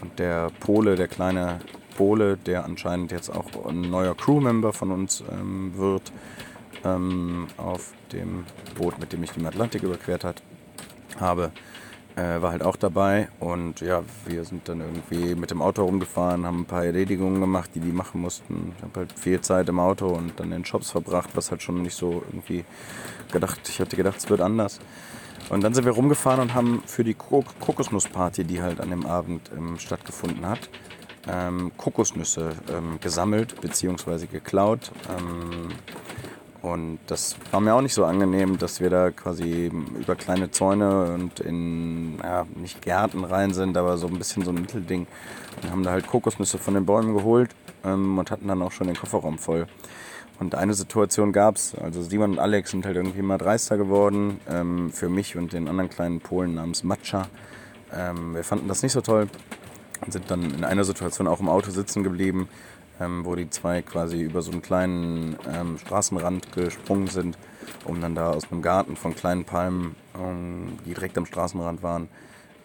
Und 0.00 0.18
der 0.18 0.50
Pole, 0.60 0.96
der 0.96 1.08
kleine 1.08 1.60
Pole, 1.96 2.36
der 2.36 2.64
anscheinend 2.64 3.12
jetzt 3.12 3.30
auch 3.30 3.66
ein 3.66 3.80
neuer 3.82 4.16
Crewmember 4.16 4.72
von 4.72 4.90
uns 4.90 5.22
ähm, 5.30 5.72
wird, 5.76 6.12
ähm, 6.84 7.46
auf 7.56 7.92
dem 8.12 8.44
Boot, 8.76 8.98
mit 8.98 9.12
dem 9.12 9.22
ich 9.22 9.32
den 9.32 9.46
Atlantik 9.46 9.82
überquert 9.82 10.24
hat, 10.24 10.42
habe, 11.18 11.52
äh, 12.16 12.40
war 12.40 12.52
halt 12.52 12.62
auch 12.62 12.76
dabei. 12.76 13.28
Und 13.40 13.80
ja, 13.80 14.02
wir 14.26 14.44
sind 14.44 14.68
dann 14.68 14.80
irgendwie 14.80 15.34
mit 15.34 15.50
dem 15.50 15.62
Auto 15.62 15.84
rumgefahren, 15.84 16.46
haben 16.46 16.60
ein 16.60 16.66
paar 16.66 16.84
Erledigungen 16.84 17.40
gemacht, 17.40 17.70
die 17.74 17.80
die 17.80 17.92
machen 17.92 18.20
mussten. 18.20 18.72
Ich 18.76 18.82
habe 18.82 19.00
halt 19.00 19.18
viel 19.18 19.40
Zeit 19.40 19.68
im 19.68 19.80
Auto 19.80 20.06
und 20.08 20.38
dann 20.38 20.52
in 20.52 20.64
Shops 20.64 20.90
verbracht, 20.90 21.30
was 21.34 21.50
halt 21.50 21.62
schon 21.62 21.82
nicht 21.82 21.96
so 21.96 22.22
irgendwie 22.28 22.64
gedacht, 23.32 23.60
ich 23.68 23.80
hatte 23.80 23.96
gedacht, 23.96 24.18
es 24.18 24.30
wird 24.30 24.40
anders. 24.40 24.80
Und 25.50 25.62
dann 25.62 25.74
sind 25.74 25.84
wir 25.84 25.92
rumgefahren 25.92 26.40
und 26.40 26.54
haben 26.54 26.82
für 26.86 27.04
die 27.04 27.14
Kokosnussparty, 27.14 28.44
die 28.44 28.62
halt 28.62 28.80
an 28.80 28.90
dem 28.90 29.04
Abend 29.04 29.50
ähm, 29.54 29.78
stattgefunden 29.78 30.46
hat, 30.46 30.70
ähm, 31.28 31.72
Kokosnüsse 31.76 32.52
ähm, 32.72 32.98
gesammelt 33.00 33.60
bzw. 33.60 34.26
geklaut. 34.26 34.90
Und 36.64 36.98
das 37.08 37.36
war 37.50 37.60
mir 37.60 37.74
auch 37.74 37.82
nicht 37.82 37.92
so 37.92 38.06
angenehm, 38.06 38.56
dass 38.56 38.80
wir 38.80 38.88
da 38.88 39.10
quasi 39.10 39.70
über 40.00 40.16
kleine 40.16 40.50
Zäune 40.50 41.12
und 41.12 41.38
in, 41.40 42.16
ja, 42.22 42.46
nicht 42.54 42.80
Gärten 42.80 43.22
rein 43.22 43.52
sind, 43.52 43.76
aber 43.76 43.98
so 43.98 44.06
ein 44.06 44.16
bisschen 44.16 44.44
so 44.44 44.50
ein 44.50 44.54
Mittelding. 44.54 45.06
Und 45.62 45.70
haben 45.70 45.82
da 45.82 45.90
halt 45.90 46.06
Kokosnüsse 46.06 46.56
von 46.56 46.72
den 46.72 46.86
Bäumen 46.86 47.14
geholt 47.14 47.50
ähm, 47.84 48.16
und 48.16 48.30
hatten 48.30 48.48
dann 48.48 48.62
auch 48.62 48.72
schon 48.72 48.86
den 48.86 48.96
Kofferraum 48.96 49.36
voll. 49.36 49.66
Und 50.40 50.54
eine 50.54 50.72
Situation 50.72 51.34
gab 51.34 51.56
es, 51.56 51.74
also 51.74 52.02
Simon 52.02 52.32
und 52.32 52.38
Alex 52.38 52.70
sind 52.70 52.86
halt 52.86 52.96
irgendwie 52.96 53.18
immer 53.18 53.36
dreister 53.36 53.76
geworden, 53.76 54.40
ähm, 54.48 54.90
für 54.90 55.10
mich 55.10 55.36
und 55.36 55.52
den 55.52 55.68
anderen 55.68 55.90
kleinen 55.90 56.20
Polen 56.20 56.54
namens 56.54 56.82
Matcha. 56.82 57.26
Ähm, 57.92 58.34
wir 58.34 58.42
fanden 58.42 58.68
das 58.68 58.82
nicht 58.82 58.92
so 58.92 59.02
toll 59.02 59.28
und 60.00 60.12
sind 60.14 60.30
dann 60.30 60.50
in 60.50 60.64
einer 60.64 60.84
Situation 60.84 61.28
auch 61.28 61.40
im 61.40 61.50
Auto 61.50 61.70
sitzen 61.70 62.02
geblieben 62.02 62.48
ähm, 63.00 63.24
wo 63.24 63.34
die 63.34 63.50
zwei 63.50 63.82
quasi 63.82 64.22
über 64.22 64.42
so 64.42 64.52
einen 64.52 64.62
kleinen 64.62 65.36
ähm, 65.52 65.78
Straßenrand 65.78 66.52
gesprungen 66.52 67.08
sind, 67.08 67.36
um 67.84 68.00
dann 68.00 68.14
da 68.14 68.30
aus 68.30 68.50
einem 68.50 68.62
Garten 68.62 68.96
von 68.96 69.14
kleinen 69.14 69.44
Palmen, 69.44 69.96
ähm, 70.18 70.78
die 70.84 70.94
direkt 70.94 71.18
am 71.18 71.26
Straßenrand 71.26 71.82
waren, 71.82 72.08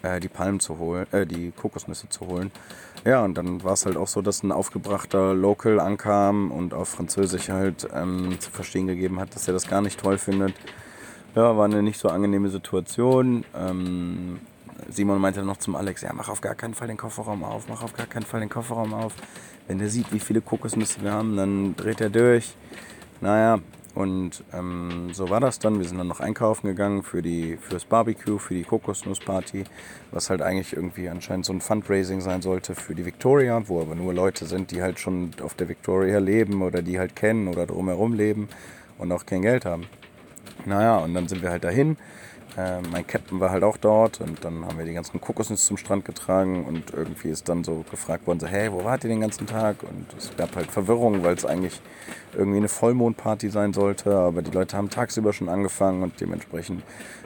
äh, 0.02 0.20
die 0.20 0.30
Palmen 0.30 0.60
zu 0.60 0.78
holen, 0.78 1.08
äh, 1.12 1.26
die 1.26 1.52
Kokosnüsse 1.52 2.10
zu 2.10 2.28
holen. 2.28 2.52
Ja, 3.06 3.24
und 3.24 3.38
dann 3.38 3.64
war 3.64 3.74
es 3.74 3.86
halt 3.86 3.98
auch 3.98 4.08
so, 4.08 4.22
dass 4.22 4.44
ein 4.44 4.52
aufgebrachter 4.52 5.34
Local 5.34 5.80
ankam 5.80 6.52
und 6.52 6.74
auf 6.74 6.90
Französisch 6.90 7.50
halt 7.50 7.88
ähm, 7.94 8.38
zu 8.40 8.52
verstehen 8.52 8.88
gegeben 8.88 9.20
hat, 9.20 9.36
dass 9.36 9.48
er 9.48 9.54
das 9.54 9.68
gar 9.68 9.82
nicht 9.82 10.00
toll 10.00 10.18
findet. 10.18 10.54
Ja, 11.36 11.56
war 11.56 11.66
eine 11.66 11.84
nicht 11.84 12.00
so 12.00 12.10
angenehme 12.10 12.50
Situation. 12.50 13.46
Ähm, 13.56 14.40
Simon 14.90 15.20
meinte 15.20 15.44
noch 15.44 15.58
zum 15.58 15.76
Alex, 15.76 16.02
ja, 16.02 16.12
mach 16.14 16.30
auf 16.30 16.42
gar 16.42 16.56
keinen 16.56 16.74
Fall 16.74 16.88
den 16.88 16.98
Kofferraum 16.98 17.44
auf, 17.44 17.68
mach 17.68 17.84
auf 17.84 17.94
gar 17.94 18.08
keinen 18.08 18.24
Fall 18.24 18.40
den 18.40 18.50
Kofferraum 18.50 18.94
auf. 18.94 19.14
Wenn 19.68 19.78
der 19.78 19.90
sieht, 19.90 20.12
wie 20.14 20.20
viele 20.20 20.42
Kokosnüsse 20.42 21.02
wir 21.02 21.12
haben, 21.12 21.36
dann 21.36 21.76
dreht 21.76 22.02
er 22.02 22.10
durch. 22.10 22.56
Naja, 23.22 23.60
und 23.96 24.44
ähm, 24.54 25.10
so 25.14 25.30
war 25.30 25.40
das 25.40 25.60
dann. 25.60 25.80
Wir 25.80 25.88
sind 25.88 25.98
dann 25.98 26.08
noch 26.08 26.20
einkaufen 26.20 26.68
gegangen 26.68 27.04
für 27.04 27.22
die, 27.22 27.58
fürs 27.58 27.86
Barbecue, 27.86 28.38
für 28.38 28.54
die 28.54 28.64
Kokosnussparty, 28.64 29.66
was 30.12 30.30
halt 30.30 30.42
eigentlich 30.42 30.74
irgendwie 30.74 31.10
anscheinend 31.10 31.46
so 31.46 31.54
ein 31.54 31.62
Fundraising 31.62 32.22
sein 32.22 32.42
sollte 32.42 32.76
für 32.76 32.96
die 32.96 33.06
Victoria, 33.06 33.62
wo 33.68 33.82
aber 33.82 33.96
nur 33.96 34.14
Leute 34.14 34.46
sind, 34.46 34.72
die 34.72 34.82
halt 34.82 35.00
schon 35.00 35.32
auf 35.44 35.54
der 35.56 35.70
Victoria 35.70 36.20
leben 36.20 36.62
oder 36.62 36.82
die 36.82 37.00
halt 37.00 37.16
kennen 37.16 37.48
oder 37.48 37.66
drumherum 37.66 38.14
leben 38.14 38.48
und 38.98 39.12
auch 39.12 39.26
kein 39.26 39.42
Geld 39.42 39.66
haben. 39.66 39.88
Naja, 40.66 40.98
und 40.98 41.14
dann 41.14 41.28
sind 41.28 41.42
wir 41.42 41.50
halt 41.50 41.64
dahin 41.64 41.98
äh, 42.60 42.82
mein 42.92 43.08
Captain 43.08 43.40
war 43.40 43.52
halt 43.52 43.64
auch 43.64 43.78
dort 43.78 44.20
und 44.20 44.44
dann 44.44 44.66
haben 44.66 44.78
wir 44.78 44.86
die 44.86 44.94
ganzen 44.94 45.22
Kokosnüsse 45.22 45.66
zum 45.66 45.78
Strand 45.78 46.04
getragen 46.04 46.66
und 46.66 46.94
irgendwie 46.94 47.30
ist 47.30 47.48
dann 47.48 47.64
so 47.64 47.86
gefragt 47.90 48.28
worden, 48.28 48.40
so, 48.40 48.48
hey, 48.48 48.72
wo 48.72 48.84
wart 48.84 49.04
ihr 49.06 49.10
den 49.10 49.22
ganzen 49.22 49.48
Tag? 49.48 49.84
Und 49.84 50.06
es 50.18 50.36
gab 50.36 50.56
halt 50.56 50.70
Verwirrung, 50.70 51.24
weil 51.24 51.36
es 51.36 51.46
eigentlich 51.46 51.80
irgendwie 52.36 52.58
eine 52.58 52.68
Vollmondparty 52.68 53.50
sein 53.50 53.72
sollte, 53.72 54.14
aber 54.14 54.42
die 54.42 54.52
Leute 54.52 54.76
haben 54.76 54.90
tagsüber 54.90 55.32
schon 55.32 55.48
angefangen 55.48 56.04
und 56.04 56.20
dementsprechend 56.20 56.84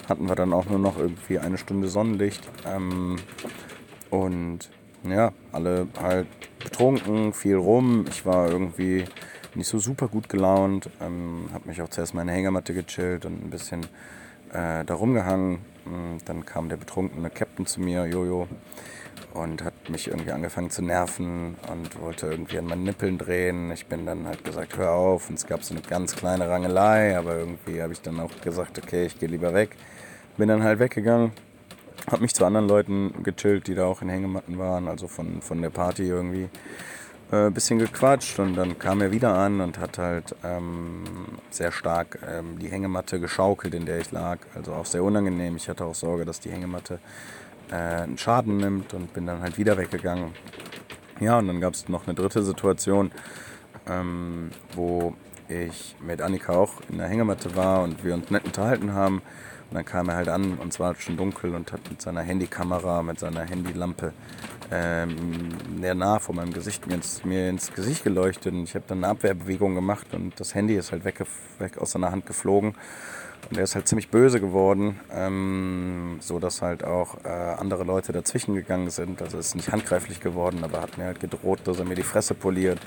hatten 0.08 0.30
wir 0.30 0.36
dann 0.36 0.54
auch 0.54 0.66
nur 0.68 0.80
noch 0.80 1.00
irgendwie 1.00 1.40
eine 1.40 1.58
Stunde 1.58 1.88
Sonnenlicht. 1.88 2.48
Ähm, 2.68 3.18
und 4.12 4.70
ja, 5.04 5.32
alle 5.52 5.88
halt 6.00 6.28
betrunken, 6.64 7.34
viel 7.34 7.56
rum. 7.56 8.06
Ich 8.08 8.26
war 8.26 8.50
irgendwie 8.50 9.06
nicht 9.56 9.68
so 9.68 9.80
super 9.80 10.08
gut 10.08 10.30
gelaunt, 10.30 10.90
ähm, 11.02 11.50
habe 11.54 11.68
mich 11.70 11.82
auch 11.82 11.90
zuerst 11.90 12.14
meine 12.14 12.32
Hängematte 12.32 12.74
gechillt 12.74 13.26
und 13.26 13.44
ein 13.44 13.50
bisschen 13.50 13.86
äh, 14.54 14.86
da 14.86 14.94
rumgehangen. 14.94 15.60
Hm, 15.86 16.18
dann 16.26 16.46
kam 16.46 16.70
der 16.70 16.78
betrunkene 16.78 17.30
Captain 17.30 17.66
zu 17.66 17.82
mir, 17.82 18.06
Jojo, 18.06 18.48
und 19.34 19.64
hat 19.64 19.90
mich 19.90 20.08
irgendwie 20.08 20.32
angefangen 20.32 20.70
zu 20.70 20.82
nerven 20.82 21.56
und 21.72 22.00
wollte 22.00 22.28
irgendwie 22.28 22.60
an 22.60 22.66
meinen 22.66 22.84
Nippeln 22.84 23.18
drehen. 23.18 23.72
Ich 23.72 23.88
bin 23.88 24.06
dann 24.06 24.28
halt 24.28 24.44
gesagt, 24.44 24.78
hör 24.78 24.92
auf. 24.92 25.30
Und 25.30 25.36
es 25.36 25.48
gab 25.48 25.64
so 25.64 25.74
eine 25.74 25.82
ganz 25.82 26.16
kleine 26.16 26.48
Rangelei, 26.50 27.18
aber 27.18 27.36
irgendwie 27.36 27.82
habe 27.82 27.94
ich 27.94 28.02
dann 28.02 28.20
auch 28.20 28.32
gesagt, 28.42 28.78
okay, 28.78 29.06
ich 29.06 29.20
gehe 29.20 29.30
lieber 29.30 29.54
weg. 29.54 29.76
Bin 30.38 30.48
dann 30.48 30.64
halt 30.64 30.80
weggegangen, 30.80 31.32
habe 32.10 32.22
mich 32.22 32.34
zu 32.34 32.46
anderen 32.46 32.68
Leuten 32.68 33.24
gechillt, 33.24 33.68
die 33.68 33.76
da 33.76 33.86
auch 33.86 34.02
in 34.02 34.10
Hängematten 34.10 34.58
waren, 34.58 34.88
also 34.88 35.08
von, 35.08 35.42
von 35.42 35.62
der 35.62 35.70
Party 35.70 36.04
irgendwie 36.04 36.50
äh, 37.34 37.50
bisschen 37.50 37.80
gequatscht 37.80 38.38
und 38.38 38.54
dann 38.54 38.78
kam 38.78 39.02
er 39.02 39.12
wieder 39.12 39.34
an 39.34 39.60
und 39.60 39.80
hat 39.80 39.98
halt 39.98 40.36
ähm, 40.44 41.04
sehr 41.50 41.72
stark 41.72 42.20
ähm, 42.30 42.60
die 42.60 42.68
Hängematte 42.68 43.20
geschaukelt, 43.20 43.74
in 43.74 43.88
der 43.88 44.00
ich 44.00 44.12
lag. 44.12 44.38
Also 44.54 44.74
auch 44.74 44.86
sehr 44.86 45.04
unangenehm. 45.04 45.56
Ich 45.56 45.68
hatte 45.68 45.84
auch 45.84 45.96
Sorge, 45.96 46.26
dass 46.26 46.40
die 46.40 46.52
Hängematte 46.52 47.00
äh, 47.72 47.76
einen 47.76 48.20
Schaden 48.20 48.58
nimmt 48.58 48.94
und 48.94 49.14
bin 49.14 49.26
dann 49.26 49.42
halt 49.42 49.58
wieder 49.58 49.78
weggegangen. 49.78 50.34
Ja, 51.20 51.40
und 51.40 51.48
dann 51.48 51.60
gab 51.60 51.74
es 51.74 51.90
noch 51.90 52.06
eine 52.06 52.14
dritte 52.14 52.44
Situation, 52.44 53.12
ähm, 53.88 54.52
wo 54.76 55.16
ich 55.48 55.96
mit 56.06 56.22
Annika 56.22 56.54
auch 56.54 56.74
in 56.90 57.00
der 57.00 57.08
Hängematte 57.08 57.56
war 57.56 57.82
und 57.82 58.04
wir 58.04 58.14
uns 58.14 58.30
nett 58.30 58.46
unterhalten 58.46 58.94
haben. 58.94 59.24
Und 59.74 59.78
dann 59.78 59.86
kam 59.86 60.08
er 60.08 60.18
halt 60.18 60.30
an 60.30 60.60
und 60.60 60.72
es 60.72 60.80
war 60.80 60.94
schon 60.94 61.18
dunkel 61.18 61.56
und 61.56 61.72
hat 61.72 61.90
mit 61.90 62.00
seiner 62.00 62.22
Handykamera, 62.22 63.02
mit 63.02 63.18
seiner 63.18 63.42
Handylampe 63.42 64.14
ähm, 64.72 65.50
sehr 65.82 65.96
nah 65.96 66.20
vor 66.20 66.36
meinem 66.36 66.54
Gesicht 66.54 66.86
mir 66.86 66.94
ins, 66.94 67.26
mir 67.26 67.50
ins 67.50 67.74
Gesicht 67.74 68.04
geleuchtet. 68.04 68.54
Und 68.54 68.66
ich 68.66 68.76
habe 68.76 68.86
dann 68.88 69.00
eine 69.00 69.08
Abwehrbewegung 69.08 69.74
gemacht 69.74 70.06
und 70.14 70.40
das 70.40 70.54
Handy 70.54 70.76
ist 70.76 70.92
halt 70.92 71.06
weg, 71.06 71.26
weg 71.58 71.80
aus 71.80 71.90
seiner 71.90 72.12
Hand 72.12 72.28
geflogen. 72.28 72.76
Und 73.50 73.58
er 73.58 73.64
ist 73.64 73.74
halt 73.74 73.88
ziemlich 73.88 74.10
böse 74.10 74.40
geworden, 74.40 75.00
ähm, 75.12 76.18
so 76.20 76.38
dass 76.38 76.62
halt 76.62 76.84
auch 76.84 77.26
äh, 77.26 77.30
andere 77.30 77.84
Leute 77.84 78.12
dazwischen 78.12 78.54
gegangen 78.54 78.92
sind. 78.92 79.24
Also 79.24 79.40
ist 79.40 79.56
nicht 79.56 79.72
handgreiflich 79.72 80.20
geworden, 80.20 80.64
aber 80.64 80.82
hat 80.82 81.00
mir 81.00 81.06
halt 81.06 81.20
gedroht, 81.20 81.62
dass 81.64 81.80
er 81.80 81.86
mir 81.86 81.96
die 81.96 82.04
Fresse 82.04 82.36
poliert. 82.36 82.78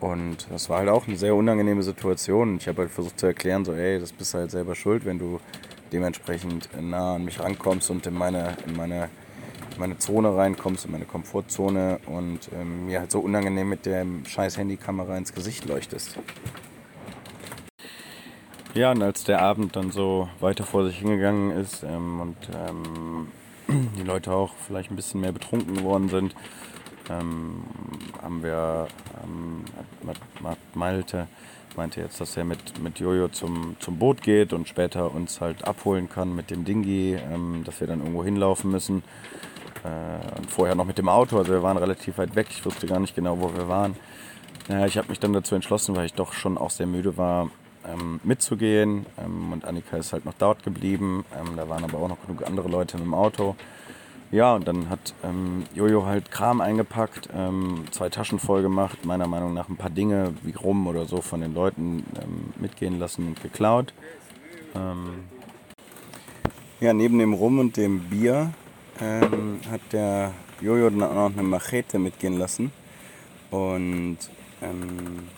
Und 0.00 0.46
das 0.50 0.68
war 0.70 0.78
halt 0.78 0.88
auch 0.88 1.06
eine 1.06 1.16
sehr 1.16 1.34
unangenehme 1.34 1.82
Situation. 1.82 2.56
Ich 2.56 2.66
habe 2.66 2.82
halt 2.82 2.90
versucht 2.90 3.20
zu 3.20 3.26
erklären, 3.26 3.64
so, 3.64 3.74
ey, 3.74 4.00
das 4.00 4.12
bist 4.12 4.34
halt 4.34 4.50
selber 4.50 4.74
schuld, 4.74 5.04
wenn 5.04 5.18
du 5.18 5.40
dementsprechend 5.92 6.68
nah 6.80 7.16
an 7.16 7.24
mich 7.24 7.38
rankommst 7.38 7.90
und 7.90 8.06
in 8.06 8.14
meine, 8.14 8.56
in 8.66 8.76
meine 8.76 9.10
meine 9.80 9.98
Zone 9.98 10.36
reinkommst, 10.36 10.84
in 10.84 10.92
meine 10.92 11.06
Komfortzone 11.06 11.98
und 12.06 12.50
ähm, 12.52 12.86
mir 12.86 13.00
halt 13.00 13.10
so 13.10 13.18
unangenehm 13.20 13.68
mit 13.68 13.86
der 13.86 14.06
scheiß 14.26 14.58
Handykamera 14.58 15.16
ins 15.16 15.32
Gesicht 15.32 15.64
leuchtest. 15.64 16.18
Ja, 18.74 18.92
und 18.92 19.02
als 19.02 19.24
der 19.24 19.42
Abend 19.42 19.74
dann 19.74 19.90
so 19.90 20.28
weiter 20.38 20.64
vor 20.64 20.84
sich 20.84 20.98
hingegangen 20.98 21.50
ist 21.50 21.82
ähm, 21.82 22.20
und 22.20 22.36
ähm, 22.54 23.28
die 23.98 24.02
Leute 24.02 24.32
auch 24.32 24.52
vielleicht 24.66 24.90
ein 24.92 24.96
bisschen 24.96 25.22
mehr 25.22 25.32
betrunken 25.32 25.74
geworden 25.74 26.08
sind, 26.08 26.36
ähm, 27.08 27.64
haben 28.20 28.42
wir, 28.42 28.88
ähm, 29.24 29.64
Malte 30.74 31.26
meinte 31.76 32.00
jetzt, 32.00 32.20
dass 32.20 32.36
er 32.36 32.44
mit, 32.44 32.82
mit 32.82 32.98
Jojo 32.98 33.28
zum, 33.28 33.76
zum 33.78 33.98
Boot 33.98 34.22
geht 34.22 34.52
und 34.52 34.68
später 34.68 35.14
uns 35.14 35.40
halt 35.40 35.64
abholen 35.66 36.08
kann 36.08 36.34
mit 36.34 36.50
dem 36.50 36.64
Dingi, 36.64 37.14
ähm, 37.14 37.62
dass 37.64 37.80
wir 37.80 37.86
dann 37.86 38.00
irgendwo 38.00 38.24
hinlaufen 38.24 38.70
müssen. 38.70 39.02
Äh, 39.84 40.38
und 40.38 40.50
vorher 40.50 40.74
noch 40.74 40.84
mit 40.84 40.98
dem 40.98 41.08
Auto, 41.08 41.38
also 41.38 41.52
wir 41.52 41.62
waren 41.62 41.76
relativ 41.76 42.18
weit 42.18 42.34
weg, 42.34 42.48
ich 42.50 42.64
wusste 42.64 42.86
gar 42.86 43.00
nicht 43.00 43.14
genau, 43.14 43.40
wo 43.40 43.54
wir 43.54 43.68
waren. 43.68 43.96
Naja, 44.68 44.86
ich 44.86 44.98
habe 44.98 45.08
mich 45.08 45.20
dann 45.20 45.32
dazu 45.32 45.54
entschlossen, 45.54 45.96
weil 45.96 46.06
ich 46.06 46.14
doch 46.14 46.32
schon 46.32 46.58
auch 46.58 46.70
sehr 46.70 46.86
müde 46.86 47.16
war, 47.16 47.50
ähm, 47.86 48.20
mitzugehen. 48.24 49.06
Ähm, 49.18 49.52
und 49.52 49.64
Annika 49.64 49.96
ist 49.96 50.12
halt 50.12 50.24
noch 50.24 50.34
dort 50.38 50.62
geblieben. 50.62 51.24
Ähm, 51.38 51.56
da 51.56 51.68
waren 51.68 51.84
aber 51.84 51.98
auch 51.98 52.08
noch 52.08 52.20
genug 52.26 52.46
andere 52.46 52.68
Leute 52.68 52.96
mit 52.96 53.06
dem 53.06 53.14
Auto. 53.14 53.56
Ja, 54.32 54.54
und 54.54 54.68
dann 54.68 54.88
hat 54.88 55.14
ähm, 55.24 55.64
Jojo 55.74 56.06
halt 56.06 56.30
Kram 56.30 56.60
eingepackt, 56.60 57.28
ähm, 57.34 57.84
zwei 57.90 58.10
Taschen 58.10 58.38
voll 58.38 58.62
gemacht, 58.62 59.04
meiner 59.04 59.26
Meinung 59.26 59.54
nach 59.54 59.68
ein 59.68 59.76
paar 59.76 59.90
Dinge 59.90 60.34
wie 60.42 60.52
Rum 60.52 60.86
oder 60.86 61.06
so 61.06 61.20
von 61.20 61.40
den 61.40 61.52
Leuten 61.52 62.04
ähm, 62.22 62.52
mitgehen 62.60 62.98
lassen 63.00 63.26
und 63.26 63.42
geklaut. 63.42 63.92
ja, 66.80 66.92
neben 66.92 67.18
dem 67.18 67.34
Rum 67.34 67.58
und 67.58 67.76
dem 67.76 68.08
Bier 68.08 68.52
ähm, 69.00 69.60
hat 69.70 69.80
der 69.92 70.32
Jojo 70.60 70.90
dann 70.90 71.02
auch 71.02 71.14
noch 71.14 71.32
eine 71.32 71.42
Machete 71.42 71.98
mitgehen 71.98 72.38
lassen. 72.38 72.70
Und 73.50 74.18
ähm, 74.62 75.28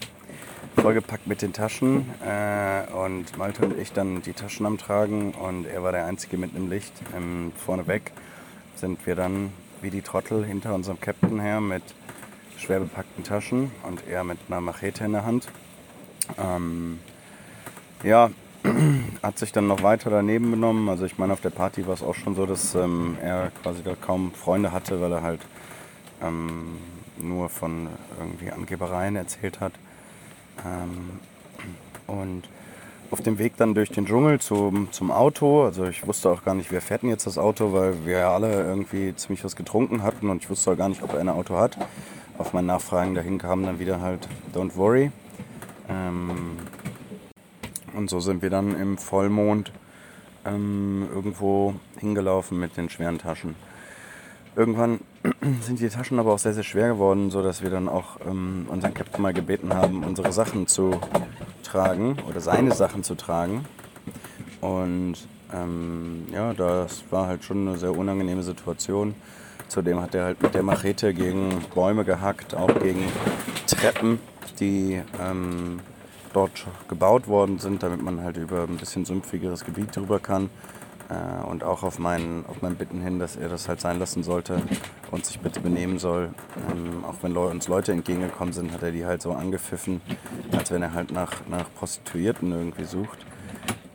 vollgepackt 0.76 1.26
mit 1.26 1.42
den 1.42 1.52
Taschen. 1.52 2.07
Äh, 2.24 2.92
und 2.92 3.38
Malte 3.38 3.64
und 3.64 3.78
ich 3.78 3.92
dann 3.92 4.22
die 4.22 4.33
Taschen 4.33 4.66
am 4.66 4.78
Tragen. 4.78 5.33
Und 5.33 5.66
er 5.66 5.83
war 5.83 5.92
der 5.92 6.07
Einzige 6.07 6.37
mit 6.37 6.55
einem 6.55 6.68
Licht. 6.68 6.92
Ähm, 7.16 7.52
vorneweg 7.57 8.12
sind 8.83 9.07
wir 9.07 9.14
dann 9.14 9.53
wie 9.81 9.90
die 9.90 10.03
Trottel 10.03 10.45
hinter 10.45 10.75
unserem 10.75 11.01
Captain 11.01 11.38
her 11.38 11.61
mit 11.61 11.85
schwer 12.59 12.81
bepackten 12.81 13.23
Taschen 13.23 13.71
und 13.85 14.09
er 14.09 14.25
mit 14.25 14.38
einer 14.49 14.61
Machete 14.61 15.05
in 15.05 15.12
der 15.12 15.25
Hand. 15.25 15.47
Ähm, 16.37 16.99
ja, 18.03 18.33
hat 19.23 19.38
sich 19.38 19.53
dann 19.53 19.68
noch 19.68 19.85
weiter 19.85 20.11
daneben 20.11 20.51
benommen. 20.51 20.88
Also 20.88 21.05
ich 21.05 21.16
meine, 21.16 21.33
auf 21.33 21.40
der 21.40 21.51
Party 21.51 21.87
war 21.87 21.95
es 21.95 22.03
auch 22.03 22.16
schon 22.16 22.35
so, 22.35 22.45
dass 22.45 22.75
ähm, 22.75 23.16
er 23.23 23.53
quasi 23.62 23.85
da 23.85 23.95
kaum 23.95 24.33
Freunde 24.33 24.73
hatte, 24.73 25.01
weil 25.01 25.12
er 25.12 25.23
halt 25.23 25.42
ähm, 26.21 26.79
nur 27.21 27.51
von 27.51 27.87
irgendwie 28.18 28.51
Angebereien 28.51 29.14
erzählt 29.14 29.61
hat. 29.61 29.75
Ähm, 30.66 31.21
und 32.09 32.49
auf 33.12 33.20
dem 33.20 33.38
Weg 33.38 33.59
dann 33.59 33.75
durch 33.75 33.90
den 33.90 34.07
Dschungel 34.07 34.40
zum, 34.40 34.90
zum 34.90 35.11
Auto, 35.11 35.64
also 35.64 35.85
ich 35.85 36.07
wusste 36.07 36.31
auch 36.31 36.44
gar 36.44 36.55
nicht, 36.55 36.72
wer 36.72 36.81
fährt 36.81 37.03
denn 37.03 37.11
jetzt 37.11 37.27
das 37.27 37.37
Auto, 37.37 37.75
weil 37.75 38.07
wir 38.07 38.29
alle 38.29 38.51
irgendwie 38.62 39.14
ziemlich 39.14 39.44
was 39.44 39.55
getrunken 39.55 40.03
hatten 40.03 40.31
und 40.31 40.42
ich 40.42 40.48
wusste 40.48 40.72
auch 40.72 40.77
gar 40.79 40.88
nicht, 40.88 41.03
ob 41.03 41.12
er 41.12 41.20
ein 41.20 41.29
Auto 41.29 41.59
hat. 41.59 41.77
Auf 42.38 42.55
mein 42.55 42.64
Nachfragen 42.64 43.14
dahin 43.14 43.37
kam 43.37 43.64
dann 43.64 43.79
wieder 43.79 44.01
halt 44.01 44.27
Don't 44.55 44.77
Worry. 44.77 45.12
Ähm, 45.90 46.57
und 47.94 48.09
so 48.09 48.18
sind 48.20 48.40
wir 48.40 48.48
dann 48.48 48.81
im 48.81 48.96
Vollmond 48.96 49.72
ähm, 50.46 51.07
irgendwo 51.14 51.75
hingelaufen 51.98 52.59
mit 52.59 52.79
den 52.79 52.88
schweren 52.88 53.18
Taschen. 53.18 53.57
Irgendwann 54.57 55.01
sind 55.61 55.81
die 55.81 55.88
Taschen 55.90 56.18
aber 56.18 56.33
auch 56.33 56.38
sehr, 56.38 56.55
sehr 56.55 56.62
schwer 56.62 56.88
geworden, 56.88 57.31
sodass 57.31 57.62
wir 57.62 57.68
dann 57.68 57.90
auch 57.90 58.18
ähm, 58.27 58.64
unseren 58.68 58.94
Captain 58.94 59.20
mal 59.20 59.35
gebeten 59.35 59.75
haben, 59.75 60.03
unsere 60.03 60.33
Sachen 60.33 60.66
zu 60.66 60.98
tragen 61.73 62.17
oder 62.29 62.41
seine 62.41 62.73
Sachen 62.75 63.03
zu 63.03 63.15
tragen. 63.15 63.65
Und 64.61 65.17
ähm, 65.53 66.27
ja, 66.33 66.53
das 66.53 67.03
war 67.11 67.27
halt 67.27 67.45
schon 67.45 67.67
eine 67.67 67.79
sehr 67.79 67.97
unangenehme 67.97 68.43
Situation. 68.43 69.15
Zudem 69.69 70.01
hat 70.01 70.15
er 70.15 70.25
halt 70.25 70.43
mit 70.43 70.55
der 70.55 70.63
Machete 70.63 71.15
gegen 71.15 71.65
Bäume 71.75 72.05
gehackt, 72.05 72.55
auch 72.55 72.79
gegen 72.79 73.11
Treppen, 73.67 74.21
die 74.61 75.01
ähm, 75.19 75.81
dort 76.35 76.67
gebaut 76.89 77.27
worden 77.27 77.59
sind, 77.59 77.83
damit 77.83 78.03
man 78.03 78.23
halt 78.23 78.37
über 78.37 78.65
ein 78.65 78.77
bisschen 78.77 79.07
sümpfigeres 79.07 79.65
Gebiet 79.65 79.97
drüber 79.97 80.19
kann. 80.21 80.51
Äh, 81.12 81.44
und 81.44 81.64
auch 81.64 81.83
auf 81.83 81.98
mein, 81.98 82.44
auf 82.48 82.62
mein 82.62 82.77
Bitten 82.77 83.01
hin, 83.01 83.18
dass 83.18 83.37
er 83.37 83.48
das 83.48 83.68
halt 83.68 83.81
sein 83.81 83.98
lassen 83.98 84.22
sollte 84.22 84.62
und 85.11 85.27
sich 85.27 85.40
bitte 85.40 85.61
benehmen 85.61 85.98
soll. 85.98 86.31
Ähm, 86.70 87.05
auch 87.05 87.16
wenn 87.22 87.37
uns 87.37 87.68
Leute 87.68 87.92
entgegengekommen 87.92 88.53
sind, 88.53 88.72
hat 88.72 88.83
er 88.83 88.92
die 88.92 89.05
halt 89.05 89.20
so 89.20 89.33
angepfiffen, 89.33 90.01
als 90.57 90.70
wenn 90.70 90.83
er 90.83 90.94
halt 90.94 91.12
nach, 91.12 91.33
nach 91.48 91.66
Prostituierten 91.75 92.53
irgendwie 92.53 92.85
sucht. 92.85 93.18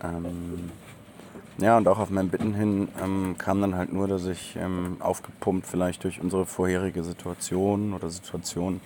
Ähm, 0.04 0.72
ja, 1.58 1.76
und 1.78 1.88
auch 1.88 1.98
auf 1.98 2.12
mein 2.12 2.30
Bitten 2.30 2.54
hin 2.54 2.88
ähm, 3.04 3.36
kam 3.40 3.62
dann 3.62 3.76
halt 3.76 3.92
nur, 3.92 4.08
dass 4.08 4.26
ich 4.26 4.56
ähm, 4.62 4.98
aufgepumpt 5.00 5.66
vielleicht 5.66 6.04
durch 6.04 6.22
unsere 6.22 6.46
vorherige 6.46 7.04
Situation 7.04 7.94
oder 7.94 8.10
Situation 8.10 8.80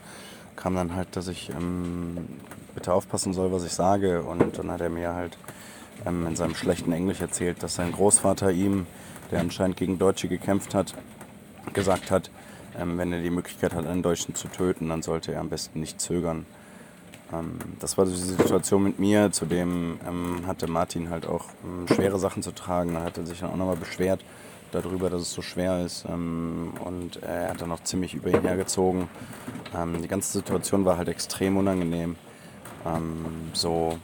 kam 0.56 0.76
dann 0.76 0.96
halt, 0.96 1.15
dass 1.15 1.28
ich 1.28 1.50
ähm, 1.50 2.17
bitte 2.76 2.94
aufpassen 2.94 3.34
soll, 3.34 3.52
was 3.52 3.65
ich 3.65 3.74
sage. 3.74 4.22
Und 4.22 4.58
dann 4.58 4.72
hat 4.72 4.80
er 4.80 4.89
mir 4.89 5.13
halt 5.13 5.38
ähm, 6.06 6.28
in 6.28 6.36
seinem 6.36 6.56
schlechten 6.56 6.92
Englisch 6.92 7.22
erzählt, 7.22 7.62
dass 7.64 7.76
sein 7.76 7.92
Großvater 7.92 8.52
ihm, 8.52 8.86
der 9.32 9.40
anscheinend 9.40 9.78
gegen 9.78 10.00
Deutsche 10.00 10.28
gekämpft 10.28 10.74
hat, 10.74 10.94
gesagt 11.74 12.12
hat, 12.12 12.30
ähm, 12.80 12.98
wenn 12.98 13.12
er 13.12 13.22
die 13.22 13.30
Möglichkeit 13.30 13.74
hat, 13.74 13.86
einen 13.86 14.02
Deutschen 14.02 14.36
zu 14.36 14.48
töten, 14.48 14.90
dann 14.90 15.02
sollte 15.02 15.34
er 15.34 15.42
am 15.42 15.50
besten 15.50 15.80
nicht 15.80 16.00
zögern. 16.00 16.46
Ähm, 17.34 17.60
das 17.80 17.98
war 17.98 18.06
die 18.06 18.16
Situation 18.16 18.84
mit 18.84 19.00
mir. 19.00 19.32
Zudem 19.32 20.00
ähm, 20.08 20.48
hatte 20.48 20.68
Martin 20.68 21.10
halt 21.10 21.26
auch 21.26 21.46
ähm, 21.64 21.88
schwere 21.94 22.20
Sachen 22.20 22.44
zu 22.44 22.52
tragen. 22.52 22.94
Da 22.94 23.04
hat 23.04 23.18
er 23.18 23.26
sich 23.26 23.40
dann 23.40 23.52
auch 23.52 23.58
nochmal 23.58 23.78
beschwert 23.78 24.24
darüber, 24.72 25.10
dass 25.10 25.24
es 25.24 25.34
so 25.34 25.42
schwer 25.42 25.84
ist. 25.84 26.06
und 26.06 27.20
er 27.22 27.50
hat 27.50 27.60
dann 27.60 27.68
noch 27.68 27.84
ziemlich 27.84 28.14
über 28.14 28.30
ihn 28.30 28.40
hergezogen. 28.40 29.10
die 30.02 30.08
ganze 30.08 30.32
Situation 30.32 30.86
war 30.86 30.96
halt 30.96 31.10
extrem 31.10 31.58
unangenehm. 31.58 32.16
so 33.52 34.00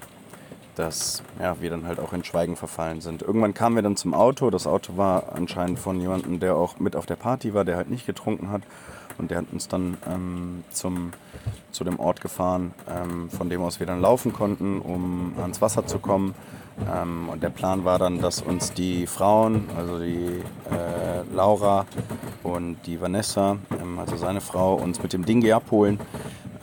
dass 0.78 1.24
ja, 1.40 1.60
wir 1.60 1.70
dann 1.70 1.88
halt 1.88 2.00
auch 2.00 2.14
in 2.14 2.24
Schweigen 2.24 2.56
verfallen 2.56 3.02
sind. 3.02 3.22
Irgendwann 3.22 3.54
kamen 3.54 3.76
wir 3.76 3.84
dann 3.84 3.96
zum 3.96 4.14
Auto. 4.14 4.50
Das 4.50 4.68
Auto 4.68 4.96
war 4.96 5.34
anscheinend 5.34 5.80
von 5.80 6.00
jemandem, 6.00 6.40
der 6.40 6.56
auch 6.56 6.80
mit 6.80 6.96
auf 6.96 7.06
der 7.06 7.16
Party 7.16 7.54
war, 7.54 7.66
der 7.66 7.78
halt 7.78 7.90
nicht 7.90 8.06
getrunken 8.06 8.52
hat. 8.52 8.62
Und 9.18 9.32
der 9.32 9.40
hat 9.40 9.46
uns 9.52 9.68
dann 9.68 9.98
ähm, 10.08 10.64
zum, 10.70 11.12
zu 11.72 11.84
dem 11.84 12.00
Ort 12.00 12.22
gefahren, 12.22 12.76
ähm, 12.88 13.32
von 13.32 13.50
dem 13.50 13.64
aus 13.64 13.80
wir 13.80 13.88
dann 13.88 14.00
laufen 14.00 14.32
konnten, 14.32 14.80
um 14.80 15.34
ans 15.42 15.60
Wasser 15.60 15.88
zu 15.88 15.98
kommen. 15.98 16.36
Ähm, 16.94 17.30
und 17.30 17.42
der 17.42 17.50
Plan 17.50 17.84
war 17.84 17.98
dann, 17.98 18.22
dass 18.22 18.42
uns 18.42 18.74
die 18.74 19.08
Frauen, 19.08 19.68
also 19.76 20.00
die 20.00 20.44
äh, 20.70 21.36
Laura 21.36 21.88
und 22.44 22.78
die 22.86 23.02
Vanessa, 23.02 23.58
ähm, 23.82 23.98
also 23.98 24.16
seine 24.16 24.42
Frau, 24.42 24.76
uns 24.76 25.02
mit 25.02 25.14
dem 25.14 25.26
Dingi 25.26 25.52
abholen. 25.52 26.00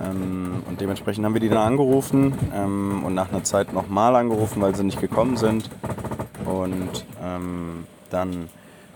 Ähm, 0.01 0.63
und 0.69 0.81
dementsprechend 0.81 1.25
haben 1.25 1.35
wir 1.35 1.41
die 1.41 1.49
dann 1.49 1.59
angerufen 1.67 2.35
ähm, 2.55 3.03
und 3.05 3.15
nach 3.15 3.31
einer 3.31 3.45
Zeit 3.45 3.73
nochmal 3.73 4.17
angerufen, 4.17 4.63
weil 4.63 4.75
sie 4.75 4.85
nicht 4.85 5.01
gekommen 5.01 5.37
sind. 5.37 5.71
Und 6.45 7.07
dann 8.11 8.49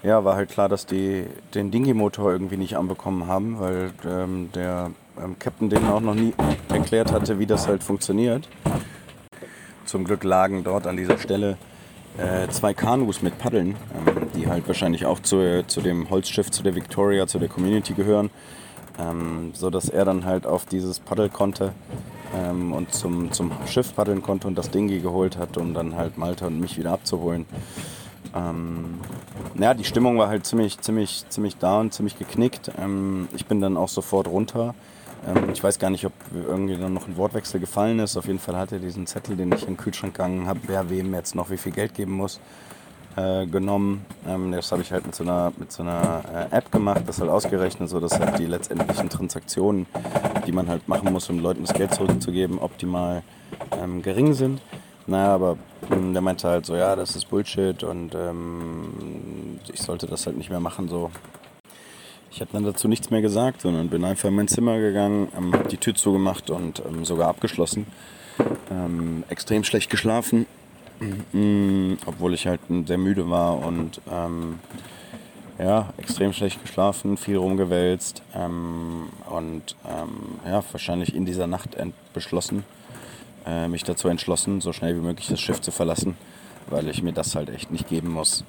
ja, 0.03 0.25
war 0.25 0.37
halt 0.37 0.51
klar, 0.51 0.69
dass 0.69 0.87
die 0.87 1.27
den 1.55 1.71
Dingy-Motor 1.71 2.33
irgendwie 2.33 2.57
nicht 2.57 2.77
anbekommen 2.77 3.27
haben, 3.27 3.59
weil 3.59 3.91
ähm, 4.07 4.51
der 4.55 4.91
ähm, 5.23 5.37
Captain 5.39 5.69
denen 5.69 5.89
auch 5.89 6.01
noch 6.01 6.15
nie 6.15 6.35
erklärt 6.69 7.13
hatte, 7.13 7.39
wie 7.39 7.47
das 7.47 7.67
halt 7.67 7.83
funktioniert. 7.83 8.49
Zum 9.85 10.05
Glück 10.05 10.23
lagen 10.25 10.65
dort 10.65 10.87
an 10.87 10.97
dieser 10.97 11.19
Stelle 11.19 11.57
äh, 12.17 12.49
zwei 12.49 12.75
Kanus 12.75 13.23
mit 13.23 13.39
Paddeln, 13.39 13.77
ähm, 14.07 14.29
die 14.35 14.47
halt 14.47 14.67
wahrscheinlich 14.69 15.07
auch 15.07 15.21
zu, 15.21 15.65
zu 15.67 15.81
dem 15.81 16.11
Holzschiff, 16.11 16.51
zu 16.51 16.63
der 16.63 16.75
Victoria, 16.75 17.27
zu 17.27 17.39
der 17.39 17.49
Community 17.49 17.95
gehören, 17.95 18.31
ähm, 18.99 19.53
so 19.55 19.71
dass 19.71 19.89
er 19.89 20.05
dann 20.05 20.25
halt 20.25 20.47
auf 20.47 20.65
dieses 20.67 21.01
Paddel 21.01 21.29
konnte 21.29 21.73
ähm, 22.35 22.73
und 22.73 22.93
zum, 22.93 23.33
zum 23.33 23.53
Schiff 23.67 23.95
paddeln 23.95 24.23
konnte 24.23 24.47
und 24.47 24.57
das 24.57 24.71
Dingy 24.71 25.01
geholt 25.01 25.37
hat, 25.37 25.57
um 25.57 25.75
dann 25.75 25.97
halt 25.97 26.19
Malta 26.19 26.47
und 26.47 26.61
mich 26.61 26.79
wieder 26.79 26.93
abzuholen. 26.93 27.47
Ähm, 28.35 29.01
ja, 29.59 29.75
die 29.75 29.85
Stimmung 29.85 30.19
war 30.19 30.29
halt 30.29 30.47
ziemlich, 30.47 30.81
ziemlich, 30.81 31.25
ziemlich 31.29 31.57
down, 31.57 31.91
ziemlich 31.91 32.19
geknickt. 32.19 32.71
Ähm, 32.79 33.29
ich 33.35 33.47
bin 33.47 33.61
dann 33.61 33.77
auch 33.77 33.89
sofort 33.89 34.29
runter. 34.29 34.75
Ähm, 35.27 35.51
ich 35.53 35.63
weiß 35.63 35.79
gar 35.79 35.91
nicht, 35.91 36.05
ob 36.05 36.13
irgendwie 36.33 36.77
dann 36.77 36.95
noch 36.95 37.09
ein 37.09 37.17
Wortwechsel 37.17 37.61
gefallen 37.61 37.99
ist. 37.99 38.17
Auf 38.17 38.27
jeden 38.27 38.39
Fall 38.39 38.57
hat 38.57 38.73
er 38.73 38.79
diesen 38.79 39.07
Zettel, 39.07 39.37
den 39.37 39.53
ich 39.53 39.63
in 39.63 39.75
den 39.75 39.77
Kühlschrank 39.77 40.15
gegangen 40.15 40.47
habe, 40.47 40.61
wer 40.67 40.91
wem 40.91 41.15
jetzt 41.15 41.35
noch 41.35 41.51
wie 41.51 41.57
viel 41.57 41.73
Geld 41.73 41.95
geben 41.95 42.13
muss, 42.13 42.41
äh, 43.17 43.47
genommen. 43.47 44.05
Ähm, 44.27 44.53
das 44.53 44.71
habe 44.73 44.83
ich 44.83 44.93
halt 44.93 45.07
mit 45.07 45.15
so 45.15 45.25
einer, 45.25 45.53
mit 45.57 45.73
so 45.73 45.83
einer 45.83 46.49
äh, 46.53 46.57
App 46.57 46.71
gemacht, 46.71 47.03
das 47.07 47.21
halt 47.21 47.31
ausgerechnet, 47.31 47.89
sodass 47.89 48.19
halt 48.19 48.39
die 48.39 48.47
letztendlichen 48.47 49.09
Transaktionen, 49.09 49.87
die 50.47 50.53
man 50.53 50.69
halt 50.69 50.89
machen 50.89 51.13
muss, 51.13 51.29
um 51.31 51.39
Leuten 51.41 51.65
das 51.65 51.75
Geld 51.75 51.95
zurückzugeben, 51.95 52.59
optimal 52.59 53.23
ähm, 53.73 54.03
gering 54.03 54.35
sind. 54.35 54.61
Naja, 55.07 55.35
aber 55.35 55.57
hm, 55.89 56.13
der 56.13 56.21
meinte 56.21 56.49
halt 56.49 56.67
so, 56.67 56.77
ja, 56.77 56.95
das 56.95 57.17
ist 57.17 57.31
Bullshit 57.31 57.83
und 57.83 58.15
ähm, 58.15 59.59
ich 59.73 59.81
sollte 59.81 60.07
das 60.07 60.27
halt 60.27 60.37
nicht 60.37 60.51
mehr 60.51 60.61
machen. 60.61 60.89
So. 60.89 61.11
Ich 62.31 62.41
habe 62.43 62.51
dann 62.53 62.65
dazu 62.65 62.89
nichts 62.89 63.11
mehr 63.11 63.23
gesagt, 63.23 63.63
sondern 63.63 63.89
bin 63.89 64.05
einfach 64.05 64.29
in 64.29 64.37
mein 64.37 64.49
Zimmer 64.49 64.79
gegangen, 64.79 65.29
ähm, 65.37 65.55
habe 65.55 65.69
die 65.69 65.79
Tür 65.79 65.95
zugemacht 65.95 66.51
und 66.51 66.83
ähm, 66.87 67.05
sogar 67.05 67.29
abgeschlossen. 67.29 67.87
Ähm, 68.71 69.25
extrem 69.29 69.65
schlecht 69.65 69.91
geschlafen, 69.91 70.47
obwohl 72.07 72.35
ich 72.35 72.47
halt 72.47 72.61
sehr 72.87 72.99
müde 72.99 73.31
war 73.31 73.59
und 73.59 74.01
ähm, 74.11 74.59
ja, 75.59 75.93
extrem 75.97 76.33
schlecht 76.33 76.63
geschlafen, 76.63 77.17
viel 77.17 77.37
rumgewälzt 77.37 78.23
ähm, 78.35 79.09
und 79.31 79.77
ja, 80.45 80.63
wahrscheinlich 80.73 81.15
in 81.15 81.25
dieser 81.25 81.47
Nacht 81.47 81.77
beschlossen, 82.13 82.65
äh, 83.47 83.69
mich 83.69 83.85
dazu 83.85 84.09
entschlossen, 84.09 84.61
so 84.61 84.73
schnell 84.73 84.97
wie 84.97 85.01
möglich 85.01 85.29
das 85.29 85.41
Schiff 85.41 85.61
zu 85.61 85.71
verlassen, 85.71 86.17
weil 86.69 86.89
ich 86.89 87.03
mir 87.03 87.13
das 87.13 87.35
halt 87.35 87.49
echt 87.51 87.71
nicht 87.71 87.89
geben 87.89 88.13
muss. 88.13 88.45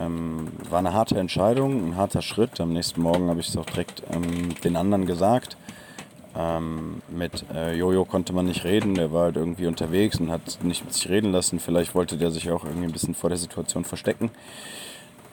Ähm, 0.00 0.48
war 0.70 0.78
eine 0.78 0.92
harte 0.92 1.18
Entscheidung, 1.18 1.88
ein 1.88 1.96
harter 1.96 2.22
Schritt. 2.22 2.60
Am 2.60 2.72
nächsten 2.72 3.02
Morgen 3.02 3.28
habe 3.28 3.40
ich 3.40 3.48
es 3.48 3.56
auch 3.56 3.66
direkt 3.66 4.02
ähm, 4.10 4.54
den 4.64 4.76
anderen 4.76 5.06
gesagt. 5.06 5.56
Ähm, 6.36 7.02
mit 7.08 7.44
äh, 7.54 7.74
Jojo 7.74 8.04
konnte 8.04 8.32
man 8.32 8.46
nicht 8.46 8.64
reden, 8.64 8.94
der 8.94 9.12
war 9.12 9.24
halt 9.24 9.36
irgendwie 9.36 9.66
unterwegs 9.66 10.18
und 10.18 10.30
hat 10.30 10.58
nicht 10.62 10.84
mit 10.84 10.94
sich 10.94 11.08
reden 11.08 11.32
lassen. 11.32 11.60
Vielleicht 11.60 11.94
wollte 11.94 12.16
der 12.16 12.30
sich 12.30 12.50
auch 12.50 12.64
irgendwie 12.64 12.86
ein 12.86 12.92
bisschen 12.92 13.14
vor 13.14 13.28
der 13.30 13.38
Situation 13.38 13.84
verstecken. 13.84 14.30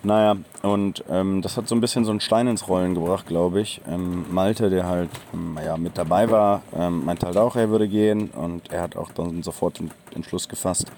Naja, 0.02 0.38
und 0.62 1.04
ähm, 1.10 1.42
das 1.42 1.58
hat 1.58 1.68
so 1.68 1.76
ein 1.76 1.82
bisschen 1.82 2.06
so 2.06 2.12
einen 2.12 2.22
Stein 2.22 2.48
ins 2.48 2.70
Rollen 2.70 2.96
gebracht, 2.96 3.28
glaube 3.28 3.60
ich. 3.60 3.82
Ähm, 3.86 4.26
Malte, 4.32 4.70
der 4.70 4.88
halt 4.88 5.10
ähm, 5.34 5.60
ja, 5.64 5.76
mit 5.76 5.98
dabei 5.98 6.32
war, 6.32 6.62
ähm, 6.74 7.04
meinte 7.04 7.26
halt 7.26 7.36
auch, 7.36 7.58
er 7.58 7.70
würde 7.70 7.88
gehen 7.90 8.30
und 8.30 8.72
er 8.72 8.82
hat 8.82 8.96
auch 8.96 9.12
dann 9.12 9.44
sofort 9.44 9.80
den 9.80 9.92
Entschluss 10.16 10.48
gefasst, 10.48 10.90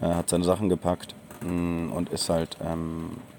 äh, 0.00 0.06
hat 0.06 0.28
seine 0.28 0.44
Sachen 0.44 0.68
gepackt 0.68 1.16
mm, 1.44 1.90
und 1.90 2.10
ist 2.10 2.28
halt, 2.30 2.56
ähm, 2.64 3.16
äh, 3.16 3.35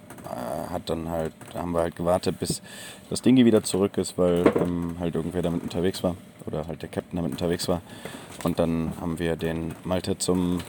hat 0.69 0.89
dann 0.89 1.09
halt, 1.09 1.33
da 1.53 1.59
haben 1.59 1.71
wir 1.71 1.81
halt 1.81 1.95
gewartet, 1.95 2.39
bis 2.39 2.61
das 3.09 3.21
Dingi 3.21 3.45
wieder 3.45 3.63
zurück 3.63 3.97
ist, 3.97 4.17
weil 4.17 4.51
ähm, 4.59 4.95
halt 4.99 5.15
irgendwer 5.15 5.41
damit 5.41 5.63
unterwegs 5.63 6.03
war 6.03 6.15
oder 6.45 6.67
halt 6.67 6.81
der 6.81 6.89
Captain 6.89 7.17
damit 7.17 7.31
unterwegs 7.31 7.67
war. 7.67 7.81
Und 8.43 8.59
dann 8.59 8.93
haben 8.99 9.19
wir 9.19 9.35
den 9.35 9.75
Malte 9.83 10.17
zum, 10.17 10.59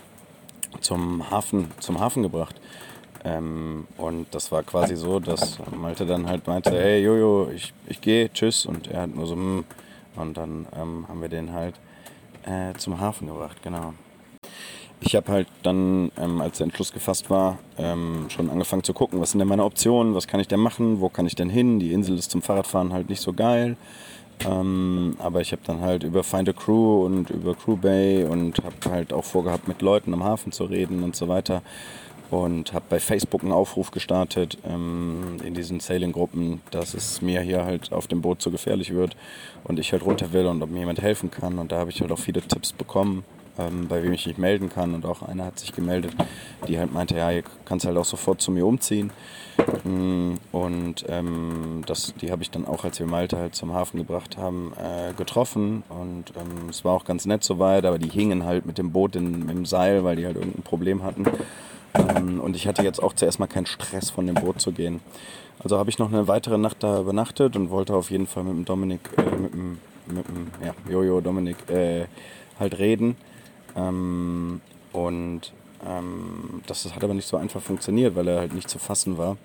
zum 0.80 1.30
Hafen, 1.30 1.70
zum 1.80 2.00
Hafen 2.00 2.22
gebracht. 2.22 2.60
Ähm, 3.24 3.86
und 3.96 4.26
das 4.32 4.52
war 4.52 4.62
quasi 4.62 4.96
so, 4.96 5.20
dass 5.20 5.58
Malte 5.76 6.06
dann 6.06 6.28
halt 6.28 6.46
meinte, 6.46 6.70
hey 6.70 7.02
Jojo, 7.02 7.50
ich, 7.54 7.72
ich 7.86 8.00
gehe, 8.00 8.32
tschüss. 8.32 8.64
Und 8.64 8.88
er 8.88 9.02
hat 9.02 9.14
nur 9.14 9.26
so, 9.26 9.34
hm. 9.34 9.64
Und 10.16 10.36
dann 10.36 10.66
ähm, 10.76 11.06
haben 11.08 11.20
wir 11.20 11.28
den 11.28 11.52
halt 11.52 11.76
äh, 12.44 12.74
zum 12.76 12.98
Hafen 13.00 13.28
gebracht, 13.28 13.62
genau. 13.62 13.94
Ich 15.00 15.14
habe 15.14 15.30
halt 15.30 15.46
dann, 15.62 16.10
ähm, 16.20 16.40
als 16.40 16.58
der 16.58 16.64
Entschluss 16.64 16.92
gefasst 16.92 17.30
war, 17.30 17.58
ähm, 17.78 18.26
schon 18.28 18.50
angefangen 18.50 18.82
zu 18.82 18.92
gucken, 18.92 19.20
was 19.20 19.30
sind 19.30 19.38
denn 19.38 19.48
meine 19.48 19.64
Optionen, 19.64 20.14
was 20.14 20.26
kann 20.26 20.40
ich 20.40 20.48
denn 20.48 20.60
machen, 20.60 21.00
wo 21.00 21.08
kann 21.08 21.26
ich 21.26 21.36
denn 21.36 21.50
hin. 21.50 21.78
Die 21.78 21.92
Insel 21.92 22.18
ist 22.18 22.30
zum 22.30 22.42
Fahrradfahren 22.42 22.92
halt 22.92 23.08
nicht 23.08 23.20
so 23.20 23.32
geil. 23.32 23.76
Ähm, 24.46 25.16
aber 25.18 25.40
ich 25.40 25.52
habe 25.52 25.62
dann 25.64 25.80
halt 25.80 26.04
über 26.04 26.22
Find 26.22 26.48
a 26.48 26.52
Crew 26.52 27.04
und 27.04 27.30
über 27.30 27.54
Crew 27.54 27.76
Bay 27.76 28.24
und 28.24 28.58
habe 28.58 28.90
halt 28.90 29.12
auch 29.12 29.24
vorgehabt, 29.24 29.66
mit 29.66 29.82
Leuten 29.82 30.14
am 30.14 30.22
Hafen 30.24 30.52
zu 30.52 30.64
reden 30.64 31.02
und 31.02 31.16
so 31.16 31.28
weiter 31.28 31.62
und 32.30 32.72
habe 32.72 32.84
bei 32.88 33.00
Facebook 33.00 33.42
einen 33.42 33.52
Aufruf 33.52 33.90
gestartet 33.90 34.58
ähm, 34.64 35.38
in 35.44 35.54
diesen 35.54 35.80
Sailing-Gruppen, 35.80 36.60
dass 36.70 36.94
es 36.94 37.22
mir 37.22 37.40
hier 37.40 37.64
halt 37.64 37.92
auf 37.92 38.06
dem 38.06 38.20
Boot 38.20 38.42
zu 38.42 38.50
gefährlich 38.50 38.92
wird 38.92 39.16
und 39.64 39.78
ich 39.78 39.92
halt 39.92 40.04
runter 40.04 40.32
will 40.32 40.46
und 40.46 40.62
ob 40.62 40.70
mir 40.70 40.80
jemand 40.80 41.00
helfen 41.00 41.30
kann. 41.30 41.58
Und 41.58 41.72
da 41.72 41.78
habe 41.78 41.90
ich 41.90 42.00
halt 42.00 42.12
auch 42.12 42.18
viele 42.18 42.42
Tipps 42.42 42.72
bekommen, 42.72 43.24
ähm, 43.58 43.88
bei 43.88 44.02
wem 44.02 44.12
ich 44.12 44.26
mich 44.26 44.38
melden 44.38 44.70
kann. 44.70 44.94
Und 44.94 45.04
auch 45.06 45.22
einer 45.22 45.44
hat 45.44 45.58
sich 45.58 45.72
gemeldet, 45.72 46.12
die 46.66 46.78
halt 46.78 46.92
meinte, 46.92 47.16
ja, 47.16 47.30
ihr 47.30 47.42
kannst 47.64 47.86
halt 47.86 47.96
auch 47.96 48.04
sofort 48.04 48.40
zu 48.40 48.50
mir 48.50 48.66
umziehen. 48.66 49.10
Mm, 49.84 50.34
und 50.52 51.04
ähm, 51.08 51.82
das, 51.86 52.14
die 52.20 52.30
habe 52.30 52.42
ich 52.42 52.50
dann 52.50 52.66
auch, 52.66 52.84
als 52.84 52.98
wir 52.98 53.06
Malte 53.06 53.36
halt 53.38 53.54
zum 53.54 53.72
Hafen 53.72 53.98
gebracht 53.98 54.36
haben, 54.36 54.72
äh, 54.76 55.12
getroffen. 55.14 55.82
Und 55.88 56.32
ähm, 56.36 56.68
es 56.70 56.84
war 56.84 56.92
auch 56.92 57.04
ganz 57.04 57.26
nett 57.26 57.44
soweit, 57.44 57.84
aber 57.84 57.98
die 57.98 58.08
hingen 58.08 58.44
halt 58.44 58.66
mit 58.66 58.78
dem 58.78 58.92
Boot 58.92 59.16
in, 59.16 59.48
im 59.48 59.66
Seil, 59.66 60.04
weil 60.04 60.16
die 60.16 60.26
halt 60.26 60.36
irgendein 60.36 60.62
Problem 60.62 61.02
hatten. 61.02 61.26
Ähm, 61.94 62.40
und 62.40 62.56
ich 62.56 62.66
hatte 62.66 62.82
jetzt 62.82 63.02
auch 63.02 63.12
zuerst 63.12 63.40
mal 63.40 63.46
keinen 63.46 63.66
Stress, 63.66 64.10
von 64.10 64.26
dem 64.26 64.34
Boot 64.34 64.60
zu 64.60 64.72
gehen. 64.72 65.00
Also 65.60 65.78
habe 65.78 65.90
ich 65.90 65.98
noch 65.98 66.12
eine 66.12 66.28
weitere 66.28 66.58
Nacht 66.58 66.82
da 66.82 67.00
übernachtet 67.00 67.56
und 67.56 67.70
wollte 67.70 67.94
auf 67.94 68.10
jeden 68.10 68.26
Fall 68.26 68.44
mit 68.44 68.52
dem 68.52 68.64
Dominik, 68.64 69.00
äh, 69.16 69.22
mit, 69.22 69.52
dem, 69.52 69.78
mit 70.06 70.28
dem 70.28 70.46
ja, 70.64 70.74
Jojo 70.88 71.20
Dominik 71.20 71.56
äh, 71.68 72.04
halt 72.60 72.78
reden. 72.78 73.16
Ähm, 73.78 74.60
und 74.92 75.52
ähm, 75.86 76.62
das 76.66 76.92
hat 76.92 77.04
aber 77.04 77.14
nicht 77.14 77.28
so 77.28 77.36
einfach 77.36 77.62
funktioniert, 77.62 78.16
weil 78.16 78.28
er 78.28 78.40
halt 78.40 78.54
nicht 78.54 78.68
zu 78.68 78.78
fassen 78.78 79.18
war. 79.18 79.36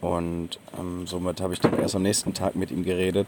Und 0.00 0.58
ähm, 0.78 1.06
somit 1.06 1.40
habe 1.40 1.52
ich 1.52 1.60
dann 1.60 1.78
erst 1.78 1.96
am 1.96 2.02
nächsten 2.02 2.32
Tag 2.34 2.56
mit 2.56 2.70
ihm 2.70 2.84
geredet. 2.84 3.26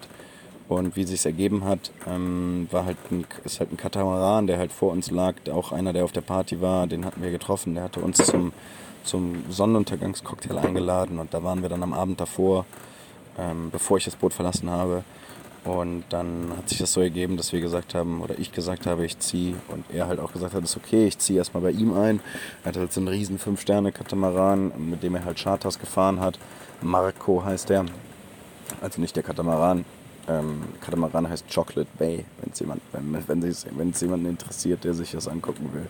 Und 0.69 0.95
wie 0.95 1.03
sich 1.03 1.27
ergeben 1.27 1.65
hat, 1.65 1.91
ähm, 2.07 2.69
war 2.71 2.85
halt 2.85 2.97
ein, 3.11 3.27
ist 3.45 3.59
halt 3.59 3.73
ein 3.73 3.77
Katamaran, 3.77 4.47
der 4.47 4.59
halt 4.59 4.71
vor 4.71 4.93
uns 4.93 5.11
lag. 5.11 5.35
Auch 5.53 5.73
einer, 5.73 5.93
der 5.93 6.05
auf 6.05 6.13
der 6.13 6.21
Party 6.21 6.61
war, 6.61 6.87
den 6.87 7.05
hatten 7.05 7.23
wir 7.23 7.33
getroffen. 7.33 7.75
Der 7.75 7.85
hatte 7.85 8.01
uns 8.01 8.19
zum, 8.19 8.53
zum 9.03 9.43
Sonnenuntergangscocktail 9.51 10.59
eingeladen. 10.59 11.19
Und 11.19 11.35
da 11.35 11.43
waren 11.43 11.63
wir 11.63 11.69
dann 11.69 11.83
am 11.83 11.93
Abend 11.93 12.21
davor, 12.21 12.67
ähm, 13.37 13.71
bevor 13.73 13.97
ich 13.97 14.05
das 14.05 14.15
Boot 14.15 14.33
verlassen 14.33 14.71
habe. 14.71 15.03
Und 15.65 16.05
dann 16.09 16.53
hat 16.57 16.69
sich 16.69 16.79
das 16.79 16.93
so 16.93 17.03
ergeben, 17.03 17.37
dass 17.37 17.53
wir 17.53 17.61
gesagt 17.61 17.95
haben, 17.95 18.23
oder 18.23 18.39
ich 18.39 18.51
gesagt 18.53 18.87
habe, 18.87 19.05
ich 19.05 19.19
ziehe. 19.19 19.57
Und 19.69 19.85
er 19.93 20.07
halt 20.07 20.19
auch 20.19 20.33
gesagt 20.33 20.55
hat, 20.55 20.65
ist 20.65 20.77
okay, 20.77 21.07
ich 21.07 21.19
ziehe 21.19 21.39
erstmal 21.39 21.63
bei 21.63 21.71
ihm 21.71 21.93
ein. 21.97 22.21
Er 22.65 22.69
hat 22.69 22.77
halt 22.77 22.93
so 22.93 23.01
einen 23.01 23.09
riesen 23.09 23.39
5-Sterne-Katamaran, 23.39 24.73
mit 24.91 25.03
dem 25.03 25.17
er 25.17 25.25
halt 25.25 25.39
Charters 25.39 25.79
gefahren 25.79 26.21
hat. 26.21 26.39
Marco 26.81 27.45
heißt 27.45 27.69
der. 27.69 27.85
Also 28.81 29.01
nicht 29.01 29.17
der 29.17 29.23
Katamaran. 29.23 29.85
Ähm, 30.29 30.63
Katamaran 30.81 31.29
heißt 31.29 31.45
Chocolate 31.53 31.91
Bay, 31.99 32.25
wenn's 32.41 32.61
jemand, 32.61 32.81
wenn 32.93 33.43
es 33.43 33.67
wenn, 33.67 33.79
wenn 33.79 33.93
jemanden 33.93 34.27
interessiert, 34.27 34.85
der 34.85 34.95
sich 34.95 35.11
das 35.11 35.29
angucken 35.29 35.71
will. 35.73 35.89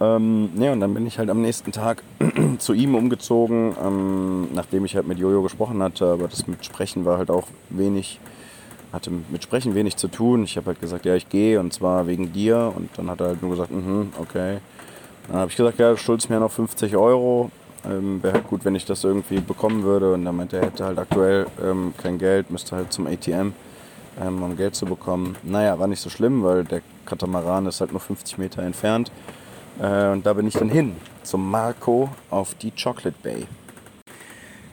Ähm, 0.00 0.50
ja, 0.56 0.72
und 0.72 0.80
dann 0.80 0.94
bin 0.94 1.06
ich 1.06 1.18
halt 1.18 1.30
am 1.30 1.40
nächsten 1.40 1.72
Tag 1.72 2.02
zu 2.58 2.72
ihm 2.72 2.94
umgezogen, 2.94 3.74
ähm, 3.82 4.48
nachdem 4.52 4.84
ich 4.84 4.94
halt 4.94 5.08
mit 5.08 5.18
Jojo 5.18 5.42
gesprochen 5.42 5.82
hatte, 5.82 6.06
aber 6.06 6.28
das 6.28 6.46
mit 6.46 6.64
Sprechen 6.64 7.04
war 7.04 7.18
halt 7.18 7.30
auch 7.30 7.48
wenig 7.70 8.20
hatte 8.92 9.10
mit 9.10 9.42
Sprechen 9.42 9.74
wenig 9.74 9.96
zu 9.96 10.08
tun. 10.08 10.44
Ich 10.44 10.56
habe 10.56 10.68
halt 10.68 10.80
gesagt, 10.80 11.04
ja, 11.04 11.14
ich 11.14 11.28
gehe 11.28 11.60
und 11.60 11.72
zwar 11.72 12.06
wegen 12.06 12.32
dir. 12.32 12.72
Und 12.74 12.90
dann 12.96 13.10
hat 13.10 13.20
er 13.20 13.28
halt 13.28 13.42
nur 13.42 13.52
gesagt, 13.52 13.70
mhm, 13.70 14.12
okay. 14.18 14.58
Dann 15.28 15.36
habe 15.36 15.50
ich 15.50 15.56
gesagt, 15.56 15.78
ja, 15.78 15.90
du 15.90 15.96
schuldest 15.96 16.30
mir 16.30 16.40
noch 16.40 16.50
50 16.50 16.96
Euro. 16.96 17.50
Ähm, 17.84 18.22
Wäre 18.22 18.34
halt 18.34 18.48
gut, 18.48 18.64
wenn 18.64 18.74
ich 18.74 18.86
das 18.86 19.04
irgendwie 19.04 19.40
bekommen 19.40 19.82
würde. 19.82 20.14
Und 20.14 20.24
dann 20.24 20.36
meinte 20.36 20.56
er, 20.56 20.66
hätte 20.66 20.84
halt 20.84 20.98
aktuell 20.98 21.46
ähm, 21.62 21.94
kein 21.96 22.18
Geld, 22.18 22.50
müsste 22.50 22.76
halt 22.76 22.92
zum 22.92 23.06
ATM, 23.06 23.52
ähm, 24.20 24.42
um 24.42 24.56
Geld 24.56 24.74
zu 24.74 24.86
bekommen. 24.86 25.36
Naja, 25.42 25.78
war 25.78 25.86
nicht 25.86 26.00
so 26.00 26.10
schlimm, 26.10 26.42
weil 26.42 26.64
der 26.64 26.80
Katamaran 27.04 27.66
ist 27.66 27.80
halt 27.80 27.92
nur 27.92 28.00
50 28.00 28.38
Meter 28.38 28.62
entfernt. 28.62 29.12
Äh, 29.80 30.08
und 30.08 30.26
da 30.26 30.32
bin 30.32 30.46
ich 30.46 30.54
dann 30.54 30.70
hin, 30.70 30.96
zum 31.22 31.50
Marco 31.50 32.08
auf 32.30 32.54
die 32.54 32.72
Chocolate 32.72 33.16
Bay. 33.22 33.46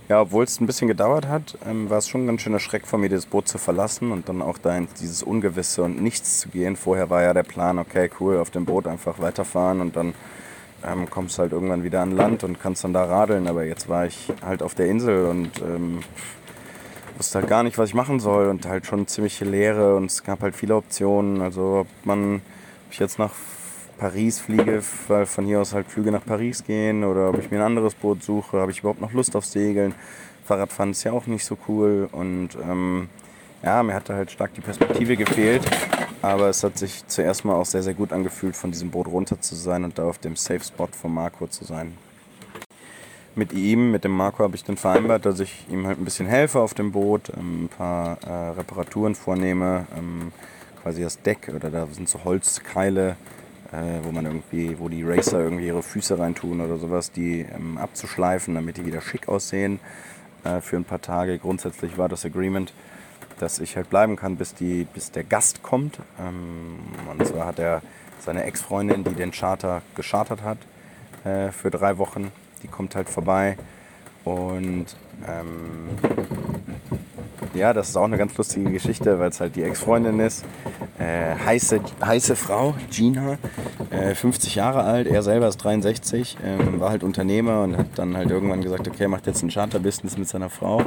Ja, 0.08 0.22
obwohl 0.22 0.44
es 0.44 0.62
ein 0.62 0.68
bisschen 0.68 0.88
gedauert 0.88 1.28
hat, 1.28 1.58
ähm, 1.68 1.90
war 1.90 1.98
es 1.98 2.08
schon 2.08 2.26
ein 2.26 2.28
ganz 2.28 2.42
schöner 2.42 2.60
Schreck 2.60 2.86
von 2.86 3.02
mir, 3.02 3.10
das 3.10 3.26
Boot 3.26 3.48
zu 3.48 3.58
verlassen 3.58 4.12
und 4.12 4.30
dann 4.30 4.44
auch 4.44 4.60
da 4.60 4.78
in 4.78 4.88
dieses 5.00 5.24
Ungewisse 5.24 5.82
und 5.82 6.00
nichts 6.00 6.40
zu 6.40 6.50
gehen. 6.50 6.76
Vorher 6.76 7.10
war 7.10 7.24
ja 7.24 7.34
der 7.34 7.42
Plan, 7.42 7.80
okay, 7.80 8.12
cool, 8.20 8.38
auf 8.38 8.52
dem 8.52 8.66
Boot 8.66 8.86
einfach 8.86 9.18
weiterfahren 9.18 9.82
und 9.82 9.96
dann 9.96 10.14
ähm, 10.86 11.10
kommst 11.10 11.38
du 11.38 11.42
halt 11.42 11.54
irgendwann 11.54 11.84
wieder 11.84 12.02
an 12.02 12.12
Land 12.12 12.44
und 12.44 12.60
kannst 12.60 12.84
dann 12.84 12.94
da 12.94 13.04
radeln. 13.04 13.48
Aber 13.48 13.64
jetzt 13.64 13.90
war 13.90 14.06
ich 14.06 14.32
halt 14.46 14.62
auf 14.62 14.76
der 14.76 14.86
Insel 14.86 15.26
und 15.26 15.50
ähm, 15.64 16.02
wusste 17.18 17.40
halt 17.40 17.50
gar 17.50 17.64
nicht, 17.64 17.80
was 17.80 17.90
ich 17.90 17.96
machen 17.96 18.20
soll 18.20 18.50
und 18.50 18.68
halt 18.68 18.86
schon 18.86 19.08
ziemliche 19.08 19.46
Leere 19.46 19.96
und 19.96 20.06
es 20.06 20.24
gab 20.24 20.42
halt 20.42 20.56
viele 20.56 20.76
Optionen. 20.76 21.42
Also 21.42 21.80
ob 21.80 21.88
man, 22.06 22.36
ob 22.36 22.92
ich 22.92 23.00
jetzt 23.00 23.18
nach 23.18 23.34
Paris 23.98 24.40
fliege, 24.40 24.84
weil 25.08 25.26
von 25.26 25.46
hier 25.46 25.62
aus 25.62 25.74
halt 25.74 25.88
Flüge 25.88 26.12
nach 26.12 26.26
Paris 26.26 26.64
gehen 26.64 27.04
oder 27.04 27.30
ob 27.30 27.40
ich 27.40 27.52
mir 27.52 27.58
ein 27.58 27.66
anderes 27.66 27.94
Boot 27.94 28.24
suche, 28.24 28.60
habe 28.60 28.72
ich 28.72 28.80
überhaupt 28.80 29.02
noch 29.02 29.14
Lust 29.14 29.36
auf 29.36 29.46
Segeln. 29.46 29.94
Fahrradfahren 30.44 30.92
ist 30.92 31.04
ja 31.04 31.12
auch 31.12 31.28
nicht 31.28 31.46
so 31.46 31.58
cool 31.68 32.08
und 32.12 32.50
ähm, 32.62 33.10
ja, 33.64 33.82
mir 33.82 33.94
hatte 33.94 34.14
halt 34.14 34.32
stark 34.32 34.54
die 34.54 34.62
Perspektive 34.62 35.18
gefehlt, 35.18 35.64
aber 36.22 36.50
es 36.50 36.64
hat 36.64 36.78
sich 36.78 37.08
zuerst 37.08 37.46
mal 37.46 37.56
auch 37.56 37.66
sehr, 37.66 37.82
sehr 37.82 37.96
gut 37.96 38.12
angefühlt, 38.14 38.56
von 38.56 38.72
diesem 38.72 38.92
Boot 38.92 39.08
runter 39.08 39.42
zu 39.42 39.56
sein 39.56 39.84
und 39.84 39.98
da 39.98 40.04
auf 40.04 40.20
dem 40.20 40.36
Safe 40.36 40.64
Spot 40.64 40.88
von 40.88 41.14
Marco 41.14 41.48
zu 41.48 41.66
sein. 41.66 41.98
Mit 43.34 43.52
ihm, 43.54 43.92
mit 43.92 44.04
dem 44.04 44.12
Marco, 44.16 44.44
habe 44.44 44.56
ich 44.56 44.64
dann 44.64 44.78
vereinbart, 44.78 45.26
dass 45.26 45.40
ich 45.40 45.66
ihm 45.70 45.86
halt 45.88 46.00
ein 46.00 46.06
bisschen 46.06 46.28
helfe 46.28 46.60
auf 46.60 46.74
dem 46.74 46.92
Boot, 46.92 47.32
ähm, 47.36 47.66
ein 47.66 47.70
paar 47.70 48.18
äh, 48.24 48.50
Reparaturen 48.52 49.16
vornehme, 49.16 49.88
ähm, 49.98 50.32
quasi 50.82 51.02
das 51.02 51.22
Deck 51.22 51.52
oder 51.54 51.70
da 51.70 51.88
sind 51.88 52.08
so 52.08 52.24
Holzkeile, 52.24 53.18
äh, 53.76 54.04
wo 54.04 54.12
man 54.12 54.26
irgendwie, 54.26 54.80
wo 54.80 54.88
die 54.88 55.04
Racer 55.04 55.40
irgendwie 55.40 55.68
ihre 55.68 55.84
Füße 55.84 56.18
reintun 56.18 56.62
oder 56.62 56.78
sowas, 56.78 57.12
die 57.12 57.42
ähm, 57.42 57.78
abzuschleifen, 57.78 58.56
damit 58.56 58.78
die 58.78 58.86
wieder 58.86 59.02
schick 59.02 59.28
aussehen 59.28 59.80
äh, 60.44 60.62
für 60.62 60.78
ein 60.78 60.86
paar 60.86 61.02
Tage. 61.02 61.38
Grundsätzlich 61.38 61.98
war 61.98 62.08
das 62.08 62.26
Agreement, 62.26 62.74
dass 63.40 63.60
ich 63.60 63.76
halt 63.76 63.90
bleiben 63.90 64.16
kann, 64.16 64.38
bis, 64.38 64.54
die, 64.54 64.88
bis 64.94 65.12
der 65.12 65.24
Gast 65.24 65.62
kommt. 65.62 66.00
Ähm, 66.20 66.80
und 67.12 67.28
zwar 67.28 67.48
hat 67.48 67.60
er 67.60 67.82
seine 68.20 68.46
Ex-Freundin, 68.46 69.04
die 69.04 69.14
den 69.14 69.32
Charter 69.32 69.82
geschartert 69.96 70.42
hat 70.42 70.58
äh, 71.26 71.52
für 71.52 71.70
drei 71.70 71.98
Wochen, 71.98 72.32
die 72.64 72.68
kommt 72.68 72.96
halt 72.96 73.10
vorbei 73.10 73.58
und 74.24 74.88
ähm, 75.28 75.90
ja, 77.54 77.74
das 77.74 77.90
ist 77.90 77.98
auch 77.98 78.06
eine 78.06 78.18
ganz 78.18 78.38
lustige 78.38 78.72
Geschichte, 78.72 79.20
weil 79.20 79.30
es 79.30 79.40
halt 79.40 79.56
die 79.56 79.64
Ex-Freundin 79.64 80.20
ist. 80.20 80.46
Äh, 81.00 81.36
heiße, 81.36 81.80
heiße 82.04 82.36
Frau, 82.36 82.76
Gina, 82.90 83.38
äh, 83.90 84.16
50 84.16 84.56
Jahre 84.56 84.84
alt, 84.84 85.08
er 85.08 85.24
selber 85.24 85.48
ist 85.48 85.58
63, 85.58 86.38
ähm, 86.44 86.80
war 86.80 86.90
halt 86.90 87.04
Unternehmer 87.04 87.64
und 87.64 87.78
hat 87.78 87.88
dann 87.96 88.16
halt 88.16 88.30
irgendwann 88.30 88.62
gesagt, 88.62 88.88
okay, 88.88 89.08
macht 89.08 89.28
jetzt 89.28 89.44
ein 89.44 89.50
Charter-Business 89.50 90.18
mit 90.18 90.28
seiner 90.28 90.50
Frau. 90.50 90.82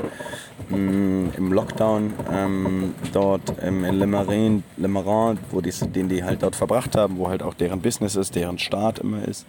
Ähm, 0.71 1.31
Im 1.37 1.53
Lockdown 1.53 2.13
ähm, 2.33 2.95
dort 3.13 3.43
in 3.63 3.83
Le 3.83 4.07
Marin, 4.07 4.63
Le 4.77 4.89
Marin, 4.89 5.39
wo 5.51 5.61
die, 5.61 5.71
den 5.71 6.09
die 6.09 6.25
halt 6.25 6.43
dort 6.43 6.57
verbracht 6.57 6.97
haben, 6.97 7.19
wo 7.19 7.29
halt 7.29 7.43
auch 7.43 7.55
deren 7.55 7.81
Business 7.81 8.17
ist, 8.17 8.35
deren 8.35 8.59
Start 8.59 8.99
immer 8.99 9.27
ist 9.27 9.47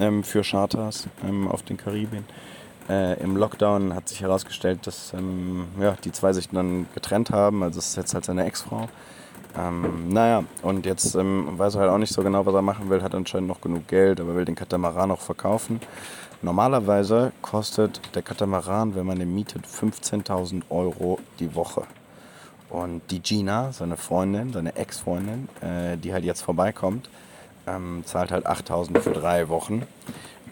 ähm, 0.00 0.24
für 0.24 0.42
Charters 0.42 1.08
ähm, 1.26 1.48
auf 1.48 1.62
den 1.62 1.76
Karibien. 1.76 2.24
Äh, 2.88 3.20
Im 3.22 3.36
Lockdown 3.36 3.94
hat 3.94 4.08
sich 4.08 4.20
herausgestellt, 4.20 4.86
dass 4.86 5.12
ähm, 5.14 5.66
ja, 5.80 5.96
die 6.04 6.12
zwei 6.12 6.32
sich 6.32 6.48
dann 6.48 6.86
getrennt 6.94 7.30
haben. 7.30 7.62
Also 7.62 7.78
es 7.78 7.88
ist 7.88 7.96
jetzt 7.96 8.14
halt 8.14 8.24
seine 8.24 8.44
Ex-Frau. 8.44 8.88
Ähm, 9.56 10.08
naja, 10.08 10.44
und 10.62 10.86
jetzt 10.86 11.14
ähm, 11.14 11.58
weiß 11.58 11.74
er 11.74 11.82
halt 11.82 11.90
auch 11.90 11.98
nicht 11.98 12.12
so 12.12 12.22
genau, 12.22 12.46
was 12.46 12.54
er 12.54 12.62
machen 12.62 12.88
will, 12.88 13.02
hat 13.02 13.14
anscheinend 13.14 13.48
noch 13.48 13.60
genug 13.60 13.86
Geld, 13.86 14.20
aber 14.20 14.34
will 14.34 14.44
den 14.44 14.54
Katamaran 14.54 15.10
noch 15.10 15.20
verkaufen. 15.20 15.80
Normalerweise 16.40 17.32
kostet 17.42 18.00
der 18.14 18.22
Katamaran, 18.22 18.96
wenn 18.96 19.06
man 19.06 19.18
den 19.18 19.32
mietet, 19.34 19.66
15.000 19.66 20.62
Euro 20.70 21.18
die 21.38 21.54
Woche. 21.54 21.82
Und 22.68 23.02
die 23.10 23.20
Gina, 23.20 23.70
seine 23.72 23.98
Freundin, 23.98 24.52
seine 24.52 24.74
Ex-Freundin, 24.74 25.48
äh, 25.60 25.98
die 25.98 26.12
halt 26.12 26.24
jetzt 26.24 26.40
vorbeikommt, 26.40 27.10
ähm, 27.66 28.02
zahlt 28.06 28.32
halt 28.32 28.46
8.000 28.46 28.98
für 29.00 29.12
drei 29.12 29.48
Wochen. 29.50 29.82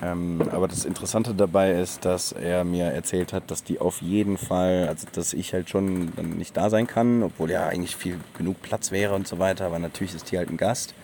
Ähm, 0.03 0.41
aber 0.51 0.67
das 0.67 0.85
Interessante 0.85 1.35
dabei 1.35 1.73
ist, 1.73 2.05
dass 2.05 2.33
er 2.33 2.65
mir 2.65 2.87
erzählt 2.87 3.33
hat, 3.33 3.51
dass 3.51 3.63
die 3.65 3.81
auf 3.81 4.01
jeden 4.01 4.39
Fall, 4.39 4.87
also 4.89 5.07
dass 5.13 5.35
ich 5.35 5.53
halt 5.53 5.69
schon 5.69 6.13
nicht 6.39 6.57
da 6.57 6.71
sein 6.71 6.87
kann, 6.87 7.23
obwohl 7.23 7.51
ja 7.51 7.67
eigentlich 7.67 7.97
viel 7.97 8.19
genug 8.37 8.63
Platz 8.63 8.93
wäre 8.93 9.15
und 9.15 9.29
so 9.29 9.39
weiter. 9.39 9.67
Aber 9.67 9.79
natürlich 9.79 10.15
ist 10.15 10.31
die 10.31 10.39
halt 10.39 10.49
ein 10.49 10.57
Gast. 10.57 10.95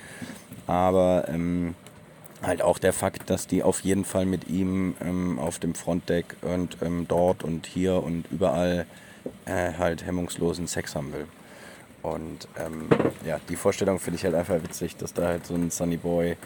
Aber 0.66 1.26
ähm, 1.28 1.74
halt 2.42 2.62
auch 2.62 2.78
der 2.78 2.92
Fakt, 2.92 3.28
dass 3.28 3.46
die 3.46 3.62
auf 3.62 3.80
jeden 3.80 4.04
Fall 4.04 4.24
mit 4.24 4.48
ihm 4.48 4.96
ähm, 5.02 5.38
auf 5.38 5.58
dem 5.58 5.74
Frontdeck 5.74 6.36
und 6.42 6.78
ähm, 6.82 7.06
dort 7.08 7.44
und 7.44 7.66
hier 7.66 8.02
und 8.02 8.24
überall 8.30 8.86
äh, 9.44 9.72
halt 9.78 10.06
hemmungslosen 10.06 10.66
Sex 10.66 10.94
haben 10.94 11.12
will. 11.12 11.26
Und 12.02 12.46
ähm, 12.58 12.88
ja, 13.26 13.40
die 13.48 13.56
Vorstellung 13.56 13.98
finde 13.98 14.18
ich 14.18 14.24
halt 14.24 14.34
einfach 14.34 14.62
witzig, 14.62 14.96
dass 14.96 15.12
da 15.12 15.26
halt 15.26 15.46
so 15.46 15.54
ein 15.54 15.70
Sunny 15.70 15.96
Boy 15.96 16.36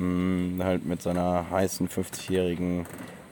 mh, 0.00 0.64
halt 0.64 0.86
mit 0.86 1.02
seiner 1.02 1.50
heißen 1.50 1.88
50-jährigen 1.88 2.86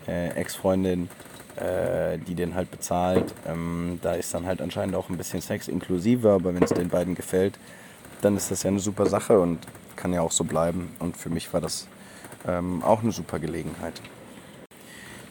äh, 0.07 0.29
Ex-Freundin, 0.31 1.09
äh, 1.57 2.19
die 2.19 2.35
den 2.35 2.55
halt 2.55 2.71
bezahlt. 2.71 3.35
Ähm, 3.47 3.99
da 4.03 4.15
ist 4.15 4.35
dann 4.35 4.47
halt 4.47 4.61
anscheinend 4.61 4.95
auch 4.95 5.09
ein 5.09 5.17
bisschen 5.17 5.41
Sex 5.41 5.69
inklusiver, 5.69 6.33
aber 6.33 6.55
wenn 6.55 6.63
es 6.63 6.71
den 6.71 6.89
beiden 6.89 7.15
gefällt, 7.15 7.59
dann 8.21 8.37
ist 8.37 8.51
das 8.51 8.63
ja 8.63 8.71
eine 8.71 8.81
super 8.81 9.07
Sache 9.07 9.41
und 9.41 9.59
kann 9.97 10.13
ja 10.13 10.21
auch 10.21 10.33
so 10.33 10.45
bleiben. 10.45 10.91
Und 10.99 11.17
für 11.17 11.31
mich 11.31 11.53
war 11.53 11.61
das 11.61 11.89
ähm, 12.47 12.83
auch 12.83 13.03
eine 13.03 13.13
super 13.13 13.39
Gelegenheit. 13.39 14.01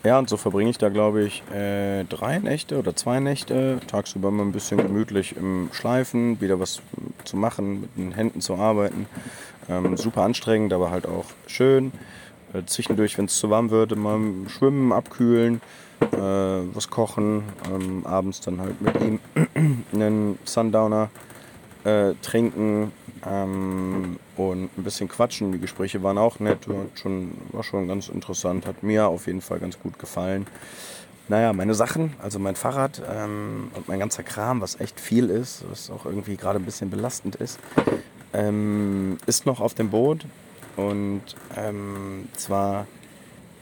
Ja, 0.03 0.19
und 0.19 0.29
so 0.29 0.38
verbringe 0.38 0.69
ich 0.69 0.77
da, 0.77 0.89
glaube 0.89 1.23
ich, 1.23 1.43
äh, 1.51 2.05
drei 2.05 2.39
Nächte 2.39 2.77
oder 2.77 2.95
zwei 2.95 3.19
Nächte. 3.19 3.79
Tagsüber 3.88 4.31
mal 4.31 4.43
ein 4.43 4.51
bisschen 4.51 4.77
gemütlich 4.77 5.35
im 5.35 5.69
Schleifen, 5.73 6.39
wieder 6.39 6.59
was 6.59 6.81
zu 7.25 7.35
machen, 7.35 7.81
mit 7.81 7.97
den 7.97 8.11
Händen 8.13 8.39
zu 8.39 8.55
arbeiten. 8.55 9.07
Ähm, 9.70 9.97
super 9.97 10.22
anstrengend, 10.24 10.74
aber 10.74 10.91
halt 10.91 11.05
auch 11.05 11.26
schön. 11.45 11.91
Äh, 12.53 12.63
zwischendurch, 12.65 13.18
wenn 13.18 13.26
es 13.26 13.38
zu 13.38 13.49
warm 13.49 13.70
wird, 13.70 13.95
mal 13.95 14.20
schwimmen, 14.47 14.93
abkühlen, 14.93 15.61
äh, 15.99 16.18
was 16.18 16.89
kochen. 16.89 17.43
Ähm, 17.74 18.05
abends 18.05 18.39
dann 18.41 18.61
halt 18.61 18.82
mit 18.82 19.01
ihm 19.01 19.20
einen 19.93 20.39
Sundowner 20.45 21.09
äh, 21.84 22.13
trinken 22.22 22.91
ähm, 23.26 24.18
und 24.38 24.78
ein 24.78 24.84
bisschen 24.84 25.09
quatschen. 25.09 25.51
Die 25.51 25.59
Gespräche 25.59 26.01
waren 26.03 26.18
auch 26.18 26.39
nett, 26.39 26.68
war 26.70 26.86
schon, 26.95 27.38
war 27.51 27.63
schon 27.63 27.88
ganz 27.88 28.07
interessant, 28.07 28.65
hat 28.65 28.84
mir 28.84 29.07
auf 29.07 29.28
jeden 29.28 29.41
Fall 29.41 29.59
ganz 29.59 29.80
gut 29.80 29.99
gefallen. 29.99 30.47
naja, 31.28 31.51
meine 31.51 31.74
Sachen, 31.74 32.13
also 32.22 32.39
mein 32.39 32.55
Fahrrad 32.55 33.01
ähm, 33.09 33.72
und 33.74 33.88
mein 33.88 33.99
ganzer 33.99 34.24
Kram, 34.24 34.61
was 34.61 34.80
echt 34.80 34.99
viel 34.99 35.30
ist, 35.30 35.65
was 35.70 35.89
auch 35.89 36.05
irgendwie 36.05 36.38
gerade 36.38 36.59
ein 36.59 36.65
bisschen 36.65 36.89
belastend 36.89 37.36
ist, 37.36 37.59
ähm, 38.38 39.17
ist 39.25 39.45
noch 39.45 39.59
auf 39.59 39.73
dem 39.73 39.89
Boot. 39.89 40.25
Und 40.75 41.23
ähm, 41.55 42.29
zwar 42.35 42.85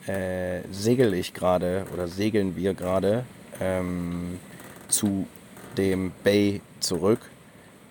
äh, 0.05 0.61
segel 0.71 1.13
ich 1.13 1.33
gerade 1.33 1.85
oder 1.93 2.07
segeln 2.07 2.55
wir 2.55 2.73
gerade 2.73 3.23
ähm, 3.61 4.39
zu 4.89 5.27
dem 5.77 6.11
Bay 6.23 6.61
zurück 6.81 7.19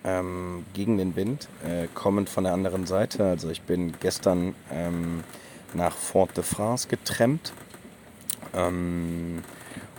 ähm, 0.05 0.66
gegen 0.74 0.99
den 0.99 1.16
Wind, 1.16 1.49
äh, 1.66 1.89
kommend 1.95 2.28
von 2.28 2.45
der 2.45 2.53
anderen 2.53 2.87
Seite. 2.87 3.24
Also 3.24 3.49
ich 3.49 3.62
bin 3.62 3.95
gestern 4.01 4.55
ähm, 4.70 5.24
nach 5.72 5.97
Fort 5.97 6.37
de 6.37 6.45
France 6.45 6.89
getrennt, 6.89 7.55
ähm, 8.55 9.43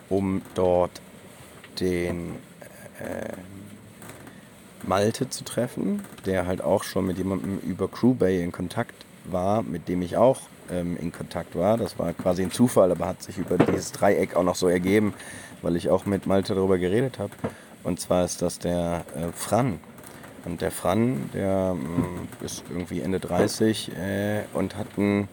um 0.10 0.44
dort 0.54 1.02
den 1.80 2.36
äh, 3.00 3.34
Malte 4.88 5.30
zu 5.30 5.44
treffen, 5.44 6.04
der 6.26 6.48
halt 6.48 6.62
auch 6.62 6.84
schon 6.84 7.06
mit 7.06 7.18
jemandem 7.18 7.60
über 7.60 7.88
Crew 7.88 8.14
Bay 8.14 8.44
in 8.44 8.52
Kontakt 8.52 9.06
war, 9.26 9.64
mit 9.64 9.88
dem 9.88 10.02
ich 10.02 10.18
auch 10.18 10.42
ähm, 10.72 10.98
in 10.98 11.12
Kontakt 11.12 11.56
war. 11.56 11.78
Das 11.78 11.98
war 12.00 12.14
quasi 12.14 12.44
ein 12.44 12.52
Zufall, 12.52 12.92
aber 12.92 13.08
hat 13.08 13.24
sich 13.24 13.38
über 13.38 13.58
dieses 13.58 13.92
Dreieck 13.92 14.36
auch 14.36 14.44
noch 14.44 14.56
so 14.56 14.68
ergeben, 14.68 15.14
weil 15.62 15.76
ich 15.76 15.90
auch 15.90 16.06
mit 16.06 16.26
Malte 16.28 16.56
darüber 16.56 16.78
geredet 16.78 17.20
habe. 17.20 17.32
Und 17.84 18.00
zwar 18.00 18.26
ist 18.26 18.42
das 18.42 18.60
der 18.60 19.06
äh, 19.16 19.32
Fran. 19.32 19.80
Und 20.46 20.62
der 20.62 20.72
Fran, 20.72 21.30
der 21.34 21.76
äh, 22.42 22.46
ist 22.46 22.64
irgendwie 22.70 23.02
Ende 23.02 23.20
30 23.20 23.92
äh, 23.96 24.42
und 24.54 24.78
hat 24.78 24.88
ein 24.98 25.28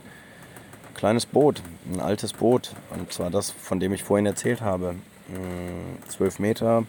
kleines 0.94 1.26
Boot, 1.26 1.62
ein 1.92 2.00
altes 2.00 2.32
Boot. 2.32 2.74
Und 2.90 3.12
zwar 3.12 3.30
das, 3.30 3.50
von 3.50 3.80
dem 3.80 3.92
ich 3.92 4.04
vorhin 4.04 4.26
erzählt 4.26 4.60
habe. 4.60 4.94
Äh, 5.30 6.08
zwölf 6.08 6.38
Meter, 6.38 6.84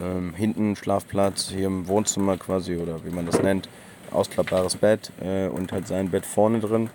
ähm, 0.00 0.34
hinten 0.34 0.76
Schlafplatz, 0.76 1.50
hier 1.50 1.66
im 1.66 1.88
Wohnzimmer 1.88 2.36
quasi 2.36 2.76
oder 2.76 3.04
wie 3.04 3.10
man 3.10 3.26
das 3.26 3.42
nennt, 3.42 3.68
ausklappbares 4.10 4.76
Bett 4.76 5.12
äh, 5.22 5.48
und 5.48 5.72
halt 5.72 5.86
sein 5.86 6.10
Bett 6.10 6.26
vorne 6.26 6.60
drin. 6.60 6.90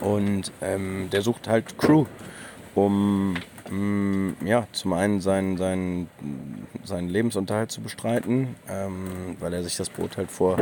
Und 0.00 0.50
ähm, 0.60 1.08
der 1.12 1.22
sucht 1.22 1.48
halt 1.48 1.78
Crew, 1.78 2.06
um 2.74 3.34
mh, 3.70 3.72
mm, 3.72 4.36
ja, 4.46 4.66
zum 4.72 4.92
einen 4.92 5.20
seinen, 5.20 5.56
seinen, 5.56 6.08
seinen 6.84 7.08
Lebensunterhalt 7.08 7.70
zu 7.70 7.80
bestreiten, 7.80 8.56
ähm, 8.68 9.36
weil 9.40 9.52
er 9.54 9.62
sich 9.62 9.76
das 9.76 9.90
Boot 9.90 10.16
halt 10.16 10.30
vor, 10.30 10.58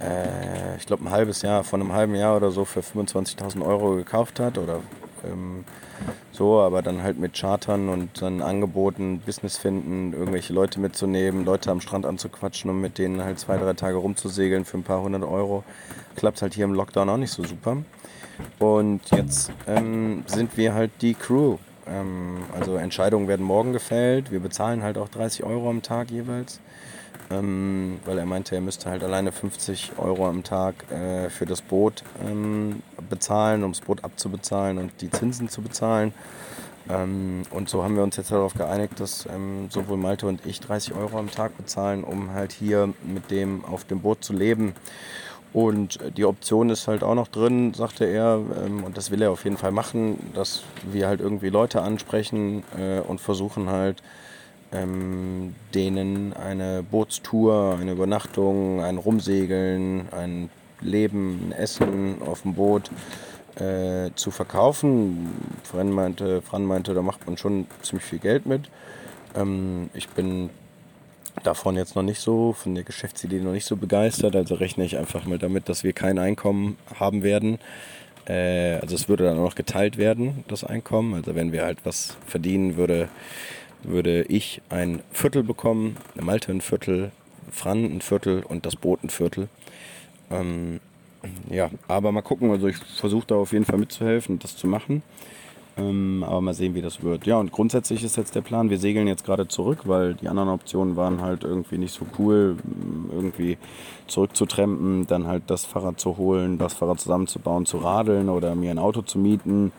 äh, 0.00 0.76
ich 0.76 0.86
glaube, 0.86 1.04
ein 1.04 1.10
halbes 1.10 1.42
Jahr, 1.42 1.64
von 1.64 1.80
einem 1.80 1.92
halben 1.92 2.14
Jahr 2.14 2.36
oder 2.36 2.50
so 2.50 2.64
für 2.64 2.80
25.000 2.80 3.64
Euro 3.64 3.96
gekauft 3.96 4.40
hat 4.40 4.58
oder 4.58 4.80
ähm, 5.24 5.64
so, 6.32 6.60
aber 6.60 6.82
dann 6.82 7.02
halt 7.02 7.18
mit 7.18 7.34
Chartern 7.34 7.88
und 7.88 8.22
dann 8.22 8.42
Angeboten, 8.42 9.20
Business 9.24 9.58
finden, 9.58 10.12
irgendwelche 10.12 10.52
Leute 10.52 10.80
mitzunehmen, 10.80 11.44
Leute 11.44 11.70
am 11.70 11.80
Strand 11.80 12.06
anzuquatschen 12.06 12.70
und 12.70 12.80
mit 12.80 12.98
denen 12.98 13.22
halt 13.22 13.38
zwei, 13.38 13.58
drei 13.58 13.74
Tage 13.74 13.96
rumzusegeln 13.96 14.64
für 14.64 14.78
ein 14.78 14.82
paar 14.82 15.02
hundert 15.02 15.24
Euro. 15.24 15.64
Klappt 16.16 16.42
halt 16.42 16.54
hier 16.54 16.64
im 16.64 16.74
Lockdown 16.74 17.08
auch 17.08 17.16
nicht 17.16 17.32
so 17.32 17.44
super. 17.44 17.78
Und 18.58 19.00
jetzt 19.10 19.52
ähm, 19.66 20.24
sind 20.26 20.56
wir 20.56 20.74
halt 20.74 20.90
die 21.00 21.14
Crew. 21.14 21.58
Ähm, 21.86 22.38
also 22.58 22.76
Entscheidungen 22.76 23.28
werden 23.28 23.44
morgen 23.44 23.72
gefällt. 23.72 24.30
Wir 24.30 24.40
bezahlen 24.40 24.82
halt 24.82 24.98
auch 24.98 25.08
30 25.08 25.44
Euro 25.44 25.70
am 25.70 25.82
Tag 25.82 26.10
jeweils. 26.10 26.60
Ähm, 27.32 28.00
weil 28.04 28.18
er 28.18 28.26
meinte, 28.26 28.54
er 28.54 28.60
müsste 28.60 28.90
halt 28.90 29.02
alleine 29.02 29.32
50 29.32 29.92
Euro 29.98 30.28
am 30.28 30.42
Tag 30.42 30.90
äh, 30.90 31.30
für 31.30 31.46
das 31.46 31.62
Boot 31.62 32.02
ähm, 32.26 32.82
bezahlen, 33.08 33.64
um 33.64 33.72
das 33.72 33.80
Boot 33.80 34.04
abzubezahlen 34.04 34.78
und 34.78 34.92
die 35.00 35.10
Zinsen 35.10 35.48
zu 35.48 35.62
bezahlen. 35.62 36.12
Ähm, 36.88 37.42
und 37.50 37.68
so 37.68 37.84
haben 37.84 37.96
wir 37.96 38.02
uns 38.02 38.16
jetzt 38.16 38.32
darauf 38.32 38.54
geeinigt, 38.54 38.98
dass 39.00 39.26
ähm, 39.26 39.68
sowohl 39.70 39.96
Malte 39.96 40.26
und 40.26 40.44
ich 40.46 40.60
30 40.60 40.94
Euro 40.94 41.18
am 41.18 41.30
Tag 41.30 41.56
bezahlen, 41.56 42.04
um 42.04 42.32
halt 42.32 42.52
hier 42.52 42.92
mit 43.04 43.30
dem 43.30 43.64
auf 43.64 43.84
dem 43.84 44.00
Boot 44.00 44.24
zu 44.24 44.32
leben. 44.32 44.74
Und 45.52 45.98
die 46.16 46.24
Option 46.24 46.70
ist 46.70 46.88
halt 46.88 47.02
auch 47.02 47.14
noch 47.14 47.28
drin, 47.28 47.74
sagte 47.74 48.06
er, 48.06 48.40
ähm, 48.64 48.84
und 48.84 48.96
das 48.96 49.10
will 49.10 49.20
er 49.22 49.30
auf 49.30 49.44
jeden 49.44 49.58
Fall 49.58 49.70
machen, 49.70 50.30
dass 50.34 50.62
wir 50.90 51.06
halt 51.06 51.20
irgendwie 51.20 51.50
Leute 51.50 51.82
ansprechen 51.82 52.64
äh, 52.78 53.00
und 53.00 53.20
versuchen 53.20 53.68
halt 53.68 54.02
ähm, 54.72 55.54
denen 55.74 56.32
eine 56.32 56.82
Bootstour, 56.82 57.78
eine 57.80 57.92
Übernachtung, 57.92 58.80
ein 58.80 58.98
Rumsegeln, 58.98 60.08
ein 60.12 60.50
Leben, 60.80 61.48
ein 61.48 61.52
Essen 61.52 62.22
auf 62.22 62.42
dem 62.42 62.54
Boot 62.54 62.90
äh, 63.56 64.10
zu 64.14 64.30
verkaufen. 64.30 65.30
Fran 65.62 65.90
meinte, 65.90 66.42
Fran 66.42 66.64
meinte, 66.64 66.94
da 66.94 67.02
macht 67.02 67.26
man 67.26 67.36
schon 67.36 67.66
ziemlich 67.82 68.04
viel 68.04 68.18
Geld 68.18 68.46
mit. 68.46 68.70
Ähm, 69.36 69.90
ich 69.94 70.08
bin 70.08 70.50
davon 71.42 71.76
jetzt 71.76 71.96
noch 71.96 72.02
nicht 72.02 72.20
so, 72.20 72.52
von 72.52 72.74
der 72.74 72.84
Geschäftsidee 72.84 73.40
noch 73.40 73.52
nicht 73.52 73.66
so 73.66 73.76
begeistert. 73.76 74.36
Also 74.36 74.54
rechne 74.54 74.84
ich 74.84 74.98
einfach 74.98 75.26
mal 75.26 75.38
damit, 75.38 75.68
dass 75.68 75.84
wir 75.84 75.92
kein 75.92 76.18
Einkommen 76.18 76.76
haben 76.98 77.22
werden. 77.22 77.58
Äh, 78.26 78.74
also 78.76 78.94
es 78.94 79.08
würde 79.08 79.24
dann 79.24 79.38
auch 79.38 79.44
noch 79.44 79.54
geteilt 79.54 79.96
werden, 79.96 80.44
das 80.48 80.64
Einkommen. 80.64 81.14
Also 81.14 81.34
wenn 81.34 81.52
wir 81.52 81.64
halt 81.64 81.78
was 81.84 82.16
verdienen, 82.26 82.76
würde, 82.76 83.08
würde 83.84 84.22
ich 84.24 84.62
ein 84.68 85.00
Viertel 85.10 85.42
bekommen, 85.42 85.96
Malte 86.14 86.52
ein 86.52 86.60
Viertel, 86.60 87.10
Fran 87.50 87.84
ein 87.84 88.00
Viertel 88.00 88.42
und 88.42 88.66
das 88.66 88.76
Boot 88.76 89.02
ein 89.04 89.10
Viertel. 89.10 89.48
Ähm, 90.30 90.80
ja, 91.50 91.70
aber 91.88 92.12
mal 92.12 92.22
gucken. 92.22 92.50
Also 92.50 92.68
ich 92.68 92.76
versuche 92.76 93.26
da 93.26 93.34
auf 93.36 93.52
jeden 93.52 93.64
Fall 93.64 93.78
mitzuhelfen, 93.78 94.38
das 94.38 94.56
zu 94.56 94.66
machen. 94.66 95.02
Ähm, 95.76 96.22
aber 96.26 96.40
mal 96.42 96.54
sehen, 96.54 96.74
wie 96.74 96.82
das 96.82 97.02
wird. 97.02 97.26
Ja, 97.26 97.38
und 97.38 97.50
grundsätzlich 97.50 98.04
ist 98.04 98.16
jetzt 98.16 98.34
der 98.34 98.42
Plan, 98.42 98.68
wir 98.68 98.78
segeln 98.78 99.06
jetzt 99.08 99.24
gerade 99.24 99.48
zurück, 99.48 99.80
weil 99.84 100.14
die 100.14 100.28
anderen 100.28 100.50
Optionen 100.50 100.96
waren 100.96 101.22
halt 101.22 101.44
irgendwie 101.44 101.78
nicht 101.78 101.94
so 101.94 102.04
cool, 102.18 102.56
irgendwie 103.10 103.56
zurückzutrempen, 104.06 105.06
dann 105.06 105.26
halt 105.26 105.44
das 105.46 105.64
Fahrrad 105.64 105.98
zu 105.98 106.18
holen, 106.18 106.58
das 106.58 106.74
Fahrrad 106.74 107.00
zusammenzubauen, 107.00 107.64
zu 107.64 107.78
radeln 107.78 108.28
oder 108.28 108.54
mir 108.54 108.70
ein 108.70 108.78
Auto 108.78 109.00
zu 109.00 109.18
mieten 109.18 109.72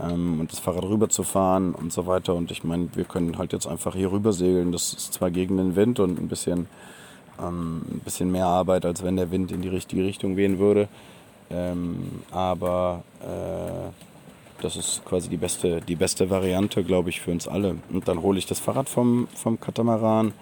ähm, 0.00 0.40
und 0.40 0.52
das 0.52 0.58
Fahrrad 0.58 0.84
rüberzufahren 0.84 1.74
und 1.74 1.92
so 1.92 2.06
weiter. 2.06 2.34
Und 2.34 2.50
ich 2.50 2.64
meine, 2.64 2.88
wir 2.94 3.04
können 3.04 3.38
halt 3.38 3.52
jetzt 3.52 3.66
einfach 3.66 3.94
hier 3.94 4.12
rüber 4.12 4.32
segeln. 4.32 4.72
Das 4.72 4.92
ist 4.92 5.14
zwar 5.14 5.30
gegen 5.30 5.56
den 5.56 5.76
Wind 5.76 6.00
und 6.00 6.18
ein 6.18 6.28
bisschen, 6.28 6.66
ähm, 7.40 7.82
ein 7.90 8.00
bisschen 8.04 8.30
mehr 8.30 8.46
Arbeit, 8.46 8.84
als 8.84 9.02
wenn 9.02 9.16
der 9.16 9.30
Wind 9.30 9.52
in 9.52 9.62
die 9.62 9.68
richtige 9.68 10.04
Richtung 10.04 10.36
wehen 10.36 10.58
würde. 10.58 10.88
Ähm, 11.50 12.22
aber 12.30 13.02
äh, 13.22 13.90
das 14.62 14.76
ist 14.76 15.04
quasi 15.04 15.28
die 15.28 15.36
beste, 15.36 15.80
die 15.80 15.96
beste 15.96 16.30
Variante, 16.30 16.82
glaube 16.82 17.10
ich, 17.10 17.20
für 17.20 17.30
uns 17.30 17.46
alle. 17.46 17.76
Und 17.92 18.08
dann 18.08 18.22
hole 18.22 18.38
ich 18.38 18.46
das 18.46 18.60
Fahrrad 18.60 18.88
vom, 18.88 19.28
vom 19.34 19.60
Katamaran, 19.60 20.32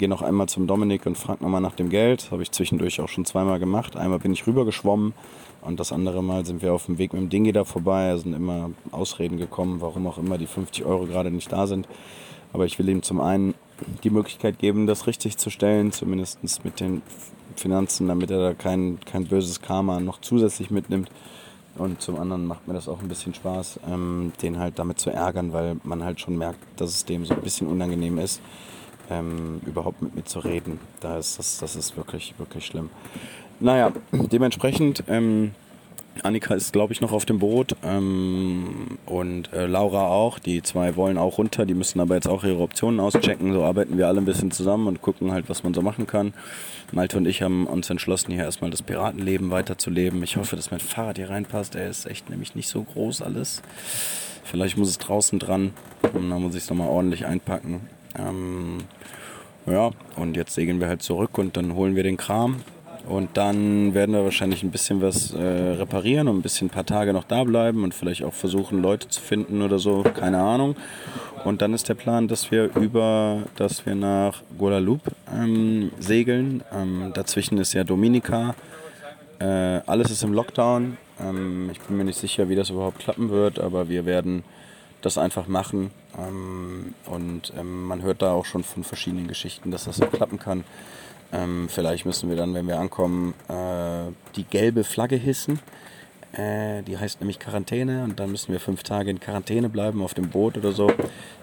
gehe 0.00 0.08
noch 0.08 0.22
einmal 0.22 0.48
zum 0.48 0.66
Dominik 0.66 1.04
und 1.04 1.18
frage 1.18 1.44
nochmal 1.44 1.60
nach 1.60 1.74
dem 1.74 1.90
Geld. 1.90 2.30
Habe 2.30 2.42
ich 2.42 2.50
zwischendurch 2.50 3.02
auch 3.02 3.08
schon 3.08 3.26
zweimal 3.26 3.60
gemacht. 3.60 3.96
Einmal 3.96 4.18
bin 4.18 4.32
ich 4.32 4.46
rübergeschwommen 4.46 5.12
und 5.60 5.78
das 5.78 5.92
andere 5.92 6.22
Mal 6.22 6.46
sind 6.46 6.62
wir 6.62 6.72
auf 6.72 6.86
dem 6.86 6.96
Weg 6.96 7.12
mit 7.12 7.20
dem 7.20 7.28
Dingi 7.28 7.52
da 7.52 7.64
vorbei. 7.64 8.16
Sind 8.16 8.32
immer 8.32 8.70
Ausreden 8.92 9.36
gekommen, 9.36 9.82
warum 9.82 10.06
auch 10.06 10.16
immer 10.16 10.38
die 10.38 10.46
50 10.46 10.86
Euro 10.86 11.04
gerade 11.04 11.30
nicht 11.30 11.52
da 11.52 11.66
sind. 11.66 11.86
Aber 12.54 12.64
ich 12.64 12.78
will 12.78 12.88
ihm 12.88 13.02
zum 13.02 13.20
einen 13.20 13.52
die 14.02 14.08
Möglichkeit 14.08 14.58
geben, 14.58 14.86
das 14.86 15.06
richtig 15.06 15.36
zu 15.36 15.50
stellen, 15.50 15.92
zumindest 15.92 16.64
mit 16.64 16.80
den 16.80 17.02
Finanzen, 17.54 18.08
damit 18.08 18.30
er 18.30 18.40
da 18.40 18.54
kein, 18.54 18.98
kein 19.04 19.26
böses 19.26 19.60
Karma 19.60 20.00
noch 20.00 20.18
zusätzlich 20.22 20.70
mitnimmt. 20.70 21.10
Und 21.76 22.00
zum 22.00 22.18
anderen 22.18 22.46
macht 22.46 22.66
mir 22.66 22.74
das 22.74 22.88
auch 22.88 23.00
ein 23.00 23.08
bisschen 23.08 23.34
Spaß, 23.34 23.80
ähm, 23.86 24.32
den 24.40 24.58
halt 24.58 24.78
damit 24.78 24.98
zu 24.98 25.10
ärgern, 25.10 25.52
weil 25.52 25.76
man 25.84 26.02
halt 26.02 26.20
schon 26.20 26.38
merkt, 26.38 26.58
dass 26.76 26.90
es 26.90 27.04
dem 27.04 27.26
so 27.26 27.34
ein 27.34 27.42
bisschen 27.42 27.68
unangenehm 27.68 28.18
ist, 28.18 28.40
ähm, 29.10 29.60
überhaupt 29.66 30.02
mit 30.02 30.14
mir 30.14 30.24
zu 30.24 30.38
reden. 30.40 30.78
Da 31.00 31.18
ist 31.18 31.38
das, 31.38 31.58
das 31.58 31.76
ist 31.76 31.96
wirklich, 31.96 32.34
wirklich 32.38 32.66
schlimm. 32.66 32.90
Naja, 33.58 33.92
dementsprechend, 34.12 35.04
ähm, 35.08 35.52
Annika 36.22 36.54
ist, 36.54 36.72
glaube 36.72 36.92
ich, 36.92 37.00
noch 37.00 37.12
auf 37.12 37.24
dem 37.24 37.38
Boot 37.38 37.76
ähm, 37.82 38.98
und 39.06 39.52
äh, 39.52 39.66
Laura 39.66 40.08
auch. 40.08 40.38
Die 40.38 40.62
zwei 40.62 40.96
wollen 40.96 41.18
auch 41.18 41.38
runter, 41.38 41.66
die 41.66 41.74
müssen 41.74 42.00
aber 42.00 42.14
jetzt 42.14 42.28
auch 42.28 42.44
ihre 42.44 42.60
Optionen 42.60 43.00
auschecken. 43.00 43.52
So 43.52 43.64
arbeiten 43.64 43.96
wir 43.96 44.08
alle 44.08 44.20
ein 44.20 44.24
bisschen 44.24 44.50
zusammen 44.50 44.86
und 44.86 45.02
gucken 45.02 45.32
halt, 45.32 45.48
was 45.48 45.62
man 45.62 45.72
so 45.72 45.82
machen 45.82 46.06
kann. 46.06 46.34
Malte 46.92 47.16
und 47.16 47.26
ich 47.26 47.42
haben 47.42 47.66
uns 47.66 47.88
entschlossen, 47.88 48.32
hier 48.32 48.44
erstmal 48.44 48.70
das 48.70 48.82
Piratenleben 48.82 49.50
weiterzuleben. 49.50 50.22
Ich 50.22 50.36
hoffe, 50.36 50.56
dass 50.56 50.70
mein 50.70 50.80
Fahrrad 50.80 51.16
hier 51.16 51.30
reinpasst. 51.30 51.74
Er 51.74 51.88
ist 51.88 52.06
echt 52.06 52.28
nämlich 52.28 52.54
nicht 52.54 52.68
so 52.68 52.82
groß 52.82 53.22
alles. 53.22 53.62
Vielleicht 54.44 54.76
muss 54.76 54.88
es 54.88 54.98
draußen 54.98 55.38
dran. 55.38 55.72
Und 56.12 56.30
dann 56.30 56.42
muss 56.42 56.54
ich 56.54 56.64
es 56.64 56.70
nochmal 56.70 56.88
ordentlich 56.88 57.26
einpacken. 57.26 57.82
Ähm, 58.18 58.78
ja, 59.66 59.90
und 60.16 60.36
jetzt 60.36 60.54
segeln 60.54 60.80
wir 60.80 60.88
halt 60.88 61.02
zurück 61.02 61.38
und 61.38 61.56
dann 61.56 61.74
holen 61.74 61.96
wir 61.96 62.02
den 62.02 62.16
Kram. 62.16 62.56
Und 63.08 63.36
dann 63.36 63.94
werden 63.94 64.14
wir 64.14 64.24
wahrscheinlich 64.24 64.62
ein 64.62 64.70
bisschen 64.70 65.00
was 65.00 65.32
äh, 65.32 65.38
reparieren 65.40 66.28
und 66.28 66.38
ein 66.38 66.42
bisschen 66.42 66.68
ein 66.68 66.70
paar 66.70 66.86
Tage 66.86 67.12
noch 67.12 67.24
da 67.24 67.44
bleiben 67.44 67.82
und 67.82 67.94
vielleicht 67.94 68.22
auch 68.22 68.34
versuchen, 68.34 68.82
Leute 68.82 69.08
zu 69.08 69.20
finden 69.20 69.62
oder 69.62 69.78
so, 69.78 70.02
keine 70.02 70.38
Ahnung. 70.38 70.76
Und 71.44 71.62
dann 71.62 71.72
ist 71.72 71.88
der 71.88 71.94
Plan, 71.94 72.28
dass 72.28 72.50
wir 72.50 72.76
über, 72.76 73.44
dass 73.56 73.86
wir 73.86 73.94
nach 73.94 74.42
Guadalupe 74.58 75.12
ähm, 75.34 75.90
segeln. 75.98 76.62
Ähm, 76.72 77.12
dazwischen 77.14 77.58
ist 77.58 77.72
ja 77.72 77.84
Dominica. 77.84 78.54
Äh, 79.38 79.80
alles 79.86 80.10
ist 80.10 80.22
im 80.22 80.34
Lockdown. 80.34 80.98
Ähm, 81.18 81.70
ich 81.72 81.80
bin 81.80 81.96
mir 81.96 82.04
nicht 82.04 82.18
sicher, 82.18 82.48
wie 82.48 82.54
das 82.54 82.70
überhaupt 82.70 82.98
klappen 82.98 83.30
wird, 83.30 83.58
aber 83.58 83.88
wir 83.88 84.04
werden 84.04 84.44
das 85.02 85.18
einfach 85.18 85.46
machen. 85.46 85.90
Ähm, 86.18 86.94
und 87.06 87.52
ähm, 87.58 87.86
man 87.86 88.02
hört 88.02 88.22
da 88.22 88.32
auch 88.32 88.44
schon 88.44 88.64
von 88.64 88.84
verschiedenen 88.84 89.28
Geschichten, 89.28 89.70
dass 89.70 89.84
das 89.84 89.96
so 89.96 90.06
klappen 90.06 90.38
kann. 90.38 90.64
Ähm, 91.32 91.68
vielleicht 91.68 92.06
müssen 92.06 92.28
wir 92.28 92.36
dann, 92.36 92.54
wenn 92.54 92.66
wir 92.66 92.78
ankommen, 92.78 93.34
äh, 93.48 94.12
die 94.36 94.44
gelbe 94.44 94.84
Flagge 94.84 95.16
hissen. 95.16 95.60
Äh, 96.32 96.82
die 96.82 96.98
heißt 96.98 97.20
nämlich 97.20 97.38
Quarantäne 97.38 98.04
und 98.04 98.20
dann 98.20 98.30
müssen 98.30 98.52
wir 98.52 98.60
fünf 98.60 98.82
Tage 98.82 99.10
in 99.10 99.20
Quarantäne 99.20 99.68
bleiben 99.68 100.02
auf 100.02 100.14
dem 100.14 100.28
Boot 100.30 100.56
oder 100.56 100.72
so. 100.72 100.92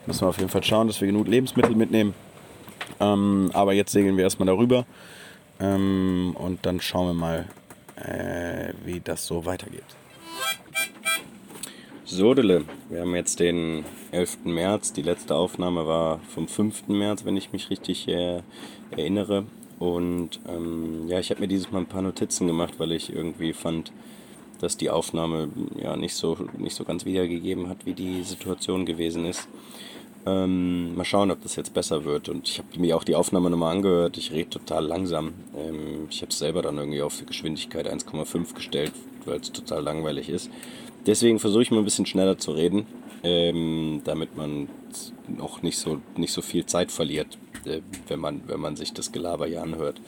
Müssen 0.06 0.22
wir 0.22 0.30
auf 0.30 0.38
jeden 0.38 0.50
Fall 0.50 0.64
schauen, 0.64 0.88
dass 0.88 1.02
wir 1.02 1.08
genug 1.08 1.28
Lebensmittel 1.28 1.76
mitnehmen. 1.76 2.14
Aber 3.00 3.74
jetzt 3.74 3.92
segeln 3.92 4.16
wir 4.16 4.24
erstmal 4.24 4.48
darüber 4.48 4.86
und 5.60 6.58
dann 6.62 6.80
schauen 6.80 7.08
wir 7.08 7.14
mal, 7.14 7.46
äh, 7.98 8.74
wie 8.86 9.00
das 9.02 9.26
so 9.26 9.46
weitergeht. 9.46 9.84
So, 12.10 12.34
Dille, 12.34 12.64
wir 12.90 13.02
haben 13.02 13.16
jetzt 13.16 13.42
den 13.42 13.84
11. 14.12 14.46
März. 14.46 14.94
Die 14.94 15.02
letzte 15.02 15.36
Aufnahme 15.36 15.88
war 15.88 16.20
vom 16.34 16.48
5. 16.48 16.88
März, 16.88 17.26
wenn 17.26 17.36
ich 17.36 17.52
mich 17.52 17.70
richtig 17.70 18.08
äh, 18.08 18.44
erinnere. 18.92 19.44
Und 19.78 20.40
ähm, 20.48 21.10
ja, 21.10 21.20
ich 21.20 21.32
habe 21.32 21.42
mir 21.42 21.50
dieses 21.50 21.70
Mal 21.70 21.80
ein 21.80 21.86
paar 21.86 22.02
Notizen 22.02 22.48
gemacht, 22.48 22.76
weil 22.78 22.94
ich 22.94 23.14
irgendwie 23.14 23.52
fand, 23.52 23.92
dass 24.62 24.78
die 24.78 24.90
Aufnahme 24.90 25.50
ja 25.76 25.98
nicht 25.98 26.14
so, 26.14 26.38
nicht 26.58 26.78
so 26.78 26.86
ganz 26.86 27.04
wiedergegeben 27.04 27.68
hat, 27.68 27.86
wie 27.86 27.94
die 27.94 28.24
Situation 28.24 28.86
gewesen 28.86 29.26
ist. 29.26 29.50
Ähm, 30.26 30.96
mal 30.96 31.04
schauen, 31.04 31.30
ob 31.30 31.44
das 31.44 31.58
jetzt 31.58 31.74
besser 31.74 32.06
wird. 32.06 32.30
Und 32.30 32.48
ich 32.48 32.60
habe 32.60 32.80
mir 32.80 32.96
auch 32.96 33.04
die 33.04 33.16
Aufnahme 33.16 33.50
nochmal 33.50 33.76
angehört. 33.76 34.18
Ich 34.18 34.32
rede 34.32 34.52
total 34.52 34.86
langsam. 34.86 35.34
Ähm, 35.58 36.08
ich 36.10 36.22
habe 36.22 36.32
es 36.32 36.40
selber 36.40 36.62
dann 36.62 36.78
irgendwie 36.78 37.02
auf 37.02 37.26
Geschwindigkeit 37.26 37.86
1,5 37.86 38.54
gestellt, 38.54 38.94
weil 39.26 39.42
es 39.42 39.52
total 39.52 39.84
langweilig 39.84 40.30
ist. 40.30 40.50
Deswegen 41.08 41.40
versuche 41.40 41.64
ich 41.64 41.72
mal 41.72 41.80
ein 41.80 41.86
bisschen 41.86 42.06
schneller 42.06 42.38
zu 42.38 42.52
reden, 42.52 42.86
ähm, 43.24 44.02
damit 44.04 44.36
man 44.36 44.68
auch 45.40 45.62
nicht 45.62 45.78
so, 45.78 46.02
nicht 46.18 46.34
so 46.34 46.42
viel 46.42 46.66
Zeit 46.66 46.92
verliert, 46.92 47.38
äh, 47.66 47.80
wenn, 48.08 48.20
man, 48.20 48.42
wenn 48.48 48.60
man 48.60 48.76
sich 48.76 48.94
das 48.94 49.12
Gelaber 49.12 49.48
hier 49.48 49.64
anhört. 49.64 50.00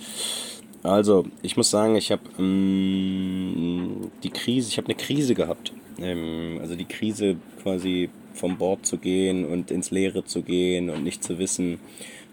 Also, 0.84 1.26
ich 1.41 1.58
muss 1.58 1.70
sagen, 1.70 1.95
ich 1.95 2.12
habe 2.12 2.22
ähm, 2.38 4.12
die 4.24 4.30
Krise, 4.30 4.70
ich 4.70 4.78
habe 4.78 4.88
eine 4.88 4.95
Krise 4.95 5.34
gehabt. 5.34 5.74
Ähm, 6.02 6.60
also 6.62 6.76
die 6.76 6.86
Krise 6.86 7.38
quasi 7.62 8.10
vom 8.34 8.58
Bord 8.58 8.86
zu 8.86 8.97
gehen 8.97 9.45
und 9.45 9.72
ins 9.72 9.91
Leere 9.91 10.24
zu 10.24 10.41
gehen 10.41 10.89
und 10.89 11.04
nicht 11.04 11.24
zu 11.24 11.39
wissen, 11.39 11.80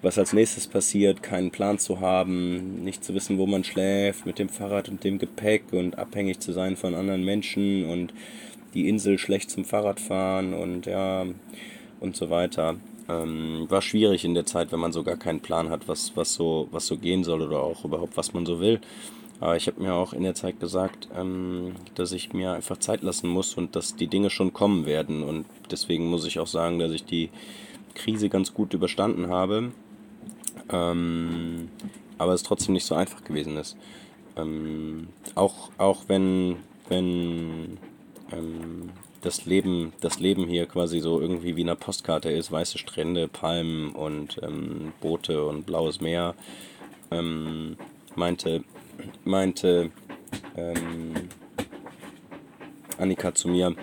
was 0.03 0.19
als 0.19 0.33
nächstes 0.33 0.69
passiert, 0.69 1.23
keinen 1.23 1.51
Plan 1.51 1.79
zu 1.79 2.01
haben, 2.01 2.85
nicht 2.85 3.03
zu 3.03 3.15
wissen, 3.15 3.39
wo 3.39 3.47
man 3.47 3.65
schläft, 3.65 4.27
mit 4.27 4.39
dem 4.39 4.49
Fahrrad 4.49 4.89
und 4.89 5.03
dem 5.03 5.19
Gepäck 5.19 5.65
und 5.73 5.99
abhängig 5.99 6.39
zu 6.39 6.53
sein 6.53 6.77
von 6.77 6.95
anderen 6.95 7.25
Menschen 7.25 7.87
und 7.87 8.13
die 8.77 8.89
Insel 8.89 9.19
schlecht 9.19 9.51
zum 9.51 9.65
Fahrradfahren 9.65 10.55
und 10.55 10.87
ja 10.87 11.27
und 11.99 12.15
so 12.15 12.31
weiter. 12.31 12.77
Ähm, 13.09 13.67
war 13.69 13.83
schwierig 13.83 14.25
in 14.25 14.35
der 14.35 14.47
Zeit, 14.47 14.71
wenn 14.73 14.81
man 14.81 14.93
so 14.93 15.03
gar 15.03 15.17
keinen 15.17 15.41
Plan 15.41 15.71
hat, 15.71 15.89
was, 15.89 16.17
was, 16.17 16.35
so, 16.35 16.69
was 16.73 16.87
so 16.87 16.97
gehen 16.97 17.25
soll 17.25 17.41
oder 17.41 17.61
auch 17.61 17.85
überhaupt, 17.85 18.17
was 18.17 18.35
man 18.35 18.45
so 18.45 18.61
will. 18.61 18.81
Aber 19.41 19.57
ich 19.57 19.67
habe 19.67 19.81
mir 19.81 19.95
auch 19.95 20.13
in 20.13 20.25
der 20.25 20.35
Zeit 20.35 20.61
gesagt, 20.61 21.09
ähm, 21.17 21.73
dass 21.95 22.13
ich 22.13 22.33
mir 22.33 22.53
einfach 22.53 22.79
Zeit 22.79 23.03
lassen 23.03 23.29
muss 23.29 23.55
und 23.55 23.77
dass 23.77 23.97
die 23.97 24.09
Dinge 24.09 24.31
schon 24.31 24.53
kommen 24.53 24.87
werden. 24.87 25.23
Und 25.23 25.47
deswegen 25.71 26.07
muss 26.07 26.27
ich 26.27 26.39
auch 26.39 26.47
sagen, 26.47 26.79
dass 26.79 26.93
ich 26.93 27.05
die 27.05 27.31
Krise 27.95 28.29
ganz 28.29 28.53
gut 28.53 28.75
überstanden 28.75 29.29
habe. 29.29 29.73
Ähm, 30.71 31.69
aber 32.19 32.33
es 32.33 32.43
trotzdem 32.43 32.75
nicht 32.75 32.87
so 32.87 32.95
einfach 32.95 33.25
gewesen 33.25 33.57
ist. 33.57 33.77
Ähm, 34.37 35.09
auch, 35.35 35.71
auch 35.79 36.05
wenn, 36.09 36.57
wenn 36.89 37.79
ähm, 38.33 38.91
das 39.21 39.45
Leben, 39.45 39.93
das 40.01 40.21
Leben 40.21 40.47
hier 40.47 40.67
quasi 40.67 41.01
so 41.01 41.21
irgendwie 41.21 41.57
wie 41.57 41.63
eine 41.63 41.77
Postkarte 41.77 42.31
ist, 42.31 42.53
weiße 42.53 42.79
Strände, 42.79 43.29
Palmen 43.29 43.91
und 43.93 44.41
ähm, 44.43 44.93
Boote 45.01 45.45
und 45.45 45.67
blaues 45.67 46.01
Meer, 46.01 46.35
ähm, 47.11 47.77
meinte, 48.15 48.63
meinte 49.25 49.91
ähm, 50.57 51.29
Annika 52.99 53.35
zu 53.35 53.49
mir, 53.49 53.75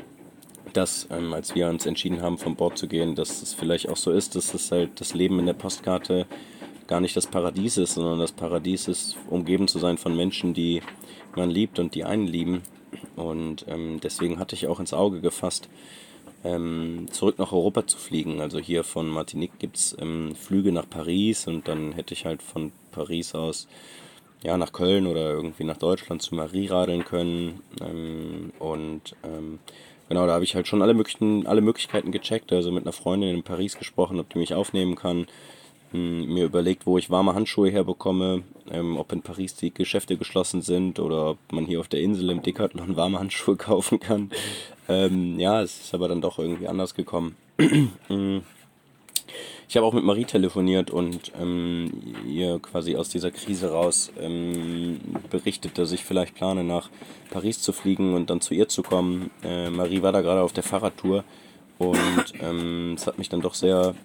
dass 0.73 1.07
ähm, 1.11 1.33
als 1.33 1.55
wir 1.55 1.67
uns 1.67 1.85
entschieden 1.85 2.21
haben, 2.21 2.37
vom 2.37 2.55
Bord 2.55 2.77
zu 2.77 2.87
gehen, 2.87 3.15
dass 3.15 3.41
es 3.41 3.53
vielleicht 3.53 3.89
auch 3.89 3.97
so 3.97 4.11
ist, 4.11 4.35
dass 4.35 4.53
es 4.53 4.71
halt 4.71 4.99
das 4.99 5.13
Leben 5.13 5.39
in 5.39 5.45
der 5.45 5.53
Postkarte 5.53 6.25
gar 6.87 6.99
nicht 6.99 7.15
das 7.15 7.27
Paradies 7.27 7.77
ist, 7.77 7.93
sondern 7.93 8.19
das 8.19 8.31
Paradies 8.31 8.87
ist, 8.87 9.17
umgeben 9.29 9.67
zu 9.67 9.79
sein 9.79 9.97
von 9.97 10.15
Menschen, 10.15 10.53
die 10.53 10.81
man 11.35 11.49
liebt 11.49 11.79
und 11.79 11.95
die 11.95 12.03
einen 12.03 12.27
lieben 12.27 12.61
und 13.15 13.65
ähm, 13.67 13.99
deswegen 14.01 14.39
hatte 14.39 14.55
ich 14.55 14.67
auch 14.67 14.79
ins 14.79 14.93
Auge 14.93 15.21
gefasst, 15.21 15.69
ähm, 16.43 17.07
zurück 17.11 17.39
nach 17.39 17.51
Europa 17.51 17.87
zu 17.87 17.97
fliegen. 17.97 18.41
Also 18.41 18.59
hier 18.59 18.83
von 18.83 19.07
Martinique 19.07 19.57
gibt 19.59 19.77
es 19.77 19.95
ähm, 19.99 20.35
Flüge 20.35 20.71
nach 20.71 20.89
Paris 20.89 21.47
und 21.47 21.67
dann 21.67 21.93
hätte 21.93 22.13
ich 22.13 22.25
halt 22.25 22.41
von 22.41 22.71
Paris 22.91 23.33
aus 23.33 23.67
ja, 24.43 24.57
nach 24.57 24.73
Köln 24.73 25.07
oder 25.07 25.31
irgendwie 25.31 25.63
nach 25.63 25.77
Deutschland 25.77 26.21
zu 26.21 26.35
Marie 26.35 26.67
radeln 26.67 27.05
können. 27.05 27.61
Ähm, 27.81 28.51
und 28.59 29.15
ähm, 29.23 29.59
genau, 30.09 30.27
da 30.27 30.33
habe 30.33 30.43
ich 30.43 30.55
halt 30.55 30.67
schon 30.67 30.81
alle, 30.81 30.93
möglichen, 30.93 31.47
alle 31.47 31.61
Möglichkeiten 31.61 32.11
gecheckt. 32.11 32.51
Also 32.51 32.71
mit 32.71 32.83
einer 32.83 32.91
Freundin 32.91 33.35
in 33.35 33.43
Paris 33.43 33.77
gesprochen, 33.77 34.19
ob 34.19 34.29
die 34.29 34.39
mich 34.39 34.53
aufnehmen 34.53 34.95
kann 34.95 35.27
mir 35.93 36.45
überlegt, 36.45 36.85
wo 36.85 36.97
ich 36.97 37.09
warme 37.09 37.35
Handschuhe 37.35 37.69
herbekomme, 37.69 38.43
ähm, 38.71 38.97
ob 38.97 39.11
in 39.11 39.21
Paris 39.21 39.55
die 39.55 39.73
Geschäfte 39.73 40.17
geschlossen 40.17 40.61
sind 40.61 40.99
oder 40.99 41.31
ob 41.31 41.37
man 41.51 41.65
hier 41.65 41.79
auf 41.79 41.87
der 41.87 42.01
Insel 42.01 42.29
im 42.31 42.41
Decathlon 42.41 42.95
warme 42.95 43.19
Handschuhe 43.19 43.55
kaufen 43.55 43.99
kann. 43.99 44.31
Ähm, 44.89 45.39
ja, 45.39 45.61
es 45.61 45.79
ist 45.79 45.93
aber 45.93 46.07
dann 46.07 46.21
doch 46.21 46.39
irgendwie 46.39 46.67
anders 46.67 46.95
gekommen. 46.95 47.35
ich 47.57 48.41
habe 49.77 49.85
auch 49.85 49.93
mit 49.93 50.03
Marie 50.03 50.25
telefoniert 50.25 50.91
und 50.91 51.31
ähm, 51.39 51.91
ihr 52.27 52.59
quasi 52.59 52.95
aus 52.95 53.09
dieser 53.09 53.31
Krise 53.31 53.71
raus 53.71 54.11
ähm, 54.19 54.99
berichtet, 55.29 55.77
dass 55.77 55.91
ich 55.91 56.03
vielleicht 56.03 56.35
plane, 56.35 56.63
nach 56.63 56.89
Paris 57.29 57.61
zu 57.61 57.71
fliegen 57.71 58.15
und 58.15 58.29
dann 58.29 58.41
zu 58.41 58.53
ihr 58.53 58.67
zu 58.67 58.83
kommen. 58.83 59.31
Äh, 59.43 59.69
Marie 59.69 60.01
war 60.01 60.11
da 60.11 60.21
gerade 60.21 60.41
auf 60.41 60.53
der 60.53 60.63
Fahrradtour 60.63 61.23
und 61.77 62.25
ähm, 62.41 62.93
es 62.95 63.07
hat 63.07 63.17
mich 63.17 63.29
dann 63.29 63.41
doch 63.41 63.53
sehr 63.53 63.95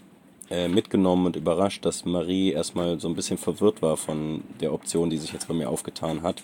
äh, 0.51 0.68
mitgenommen 0.68 1.26
und 1.26 1.36
überrascht, 1.36 1.84
dass 1.84 2.05
Marie 2.05 2.53
erstmal 2.53 2.99
so 2.99 3.09
ein 3.09 3.14
bisschen 3.14 3.38
verwirrt 3.38 3.82
war 3.82 3.96
von 3.96 4.42
der 4.61 4.72
Option, 4.72 5.11
die 5.11 5.18
sich 5.18 5.32
jetzt 5.32 5.49
bei 5.49 5.55
mir 5.55 5.68
aufgetan 5.68 6.22
hat 6.22 6.42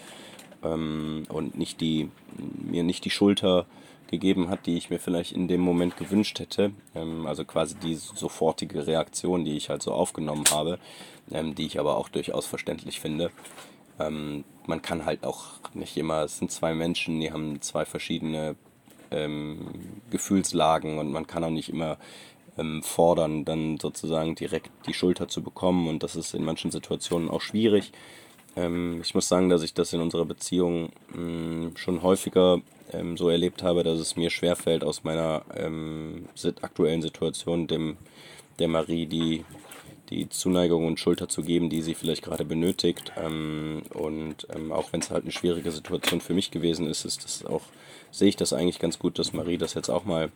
ähm, 0.62 1.24
und 1.28 1.56
nicht 1.56 1.80
die, 1.80 2.10
mir 2.36 2.82
nicht 2.82 3.04
die 3.04 3.10
Schulter 3.10 3.66
gegeben 4.10 4.48
hat, 4.48 4.66
die 4.66 4.76
ich 4.76 4.90
mir 4.90 4.98
vielleicht 4.98 5.32
in 5.32 5.48
dem 5.48 5.60
Moment 5.60 5.96
gewünscht 5.96 6.38
hätte. 6.38 6.72
Ähm, 6.94 7.26
also 7.26 7.44
quasi 7.44 7.76
die 7.76 7.94
sofortige 7.94 8.86
Reaktion, 8.86 9.44
die 9.44 9.56
ich 9.56 9.70
halt 9.70 9.82
so 9.82 9.92
aufgenommen 9.92 10.44
habe, 10.50 10.78
ähm, 11.30 11.54
die 11.54 11.66
ich 11.66 11.78
aber 11.78 11.96
auch 11.96 12.08
durchaus 12.08 12.46
verständlich 12.46 13.00
finde. 13.00 13.30
Ähm, 13.98 14.44
man 14.66 14.82
kann 14.82 15.04
halt 15.04 15.24
auch 15.24 15.44
nicht 15.72 15.96
immer, 15.96 16.22
es 16.24 16.38
sind 16.38 16.50
zwei 16.50 16.74
Menschen, 16.74 17.20
die 17.20 17.32
haben 17.32 17.60
zwei 17.60 17.84
verschiedene 17.84 18.56
ähm, 19.10 19.68
Gefühlslagen 20.10 20.98
und 20.98 21.12
man 21.12 21.26
kann 21.26 21.44
auch 21.44 21.50
nicht 21.50 21.68
immer 21.68 21.98
ähm, 22.58 22.82
fordern, 22.82 23.44
dann 23.44 23.78
sozusagen 23.78 24.34
direkt 24.34 24.70
die 24.86 24.94
Schulter 24.94 25.28
zu 25.28 25.42
bekommen. 25.42 25.88
Und 25.88 26.02
das 26.02 26.16
ist 26.16 26.34
in 26.34 26.44
manchen 26.44 26.70
Situationen 26.70 27.28
auch 27.28 27.40
schwierig. 27.40 27.92
Ähm, 28.56 29.00
ich 29.02 29.14
muss 29.14 29.28
sagen, 29.28 29.48
dass 29.48 29.62
ich 29.62 29.74
das 29.74 29.92
in 29.92 30.00
unserer 30.00 30.24
Beziehung 30.24 30.90
mh, 31.12 31.20
mm, 31.20 31.76
schon 31.76 32.02
häufiger 32.02 32.60
ähm, 32.92 33.16
so 33.16 33.28
erlebt 33.28 33.62
habe, 33.62 33.82
dass 33.82 33.98
es 33.98 34.16
mir 34.16 34.30
schwerfällt, 34.30 34.84
aus 34.84 35.04
meiner 35.04 35.42
ähm, 35.56 36.28
aktuellen 36.62 37.02
Situation 37.02 37.66
dem, 37.66 37.96
der 38.58 38.68
Marie 38.68 39.06
die, 39.06 39.44
die 40.10 40.28
Zuneigung 40.28 40.86
und 40.86 41.00
Schulter 41.00 41.28
zu 41.28 41.42
geben, 41.42 41.70
die 41.70 41.82
sie 41.82 41.94
vielleicht 41.94 42.22
gerade 42.22 42.44
benötigt. 42.44 43.12
Ähm, 43.16 43.82
und 43.92 44.46
ähm, 44.54 44.70
auch 44.70 44.92
wenn 44.92 45.00
es 45.00 45.10
halt 45.10 45.24
eine 45.24 45.32
schwierige 45.32 45.72
Situation 45.72 46.20
für 46.20 46.34
mich 46.34 46.50
gewesen 46.50 46.86
ist, 46.86 47.04
ist 47.04 47.24
das 47.24 47.44
auch, 47.44 47.62
sehe 48.10 48.28
ich 48.28 48.36
das 48.36 48.52
eigentlich 48.52 48.78
ganz 48.78 48.98
gut, 48.98 49.18
dass 49.18 49.32
Marie 49.32 49.58
das 49.58 49.74
jetzt 49.74 49.88
auch 49.88 50.04
mal 50.04 50.30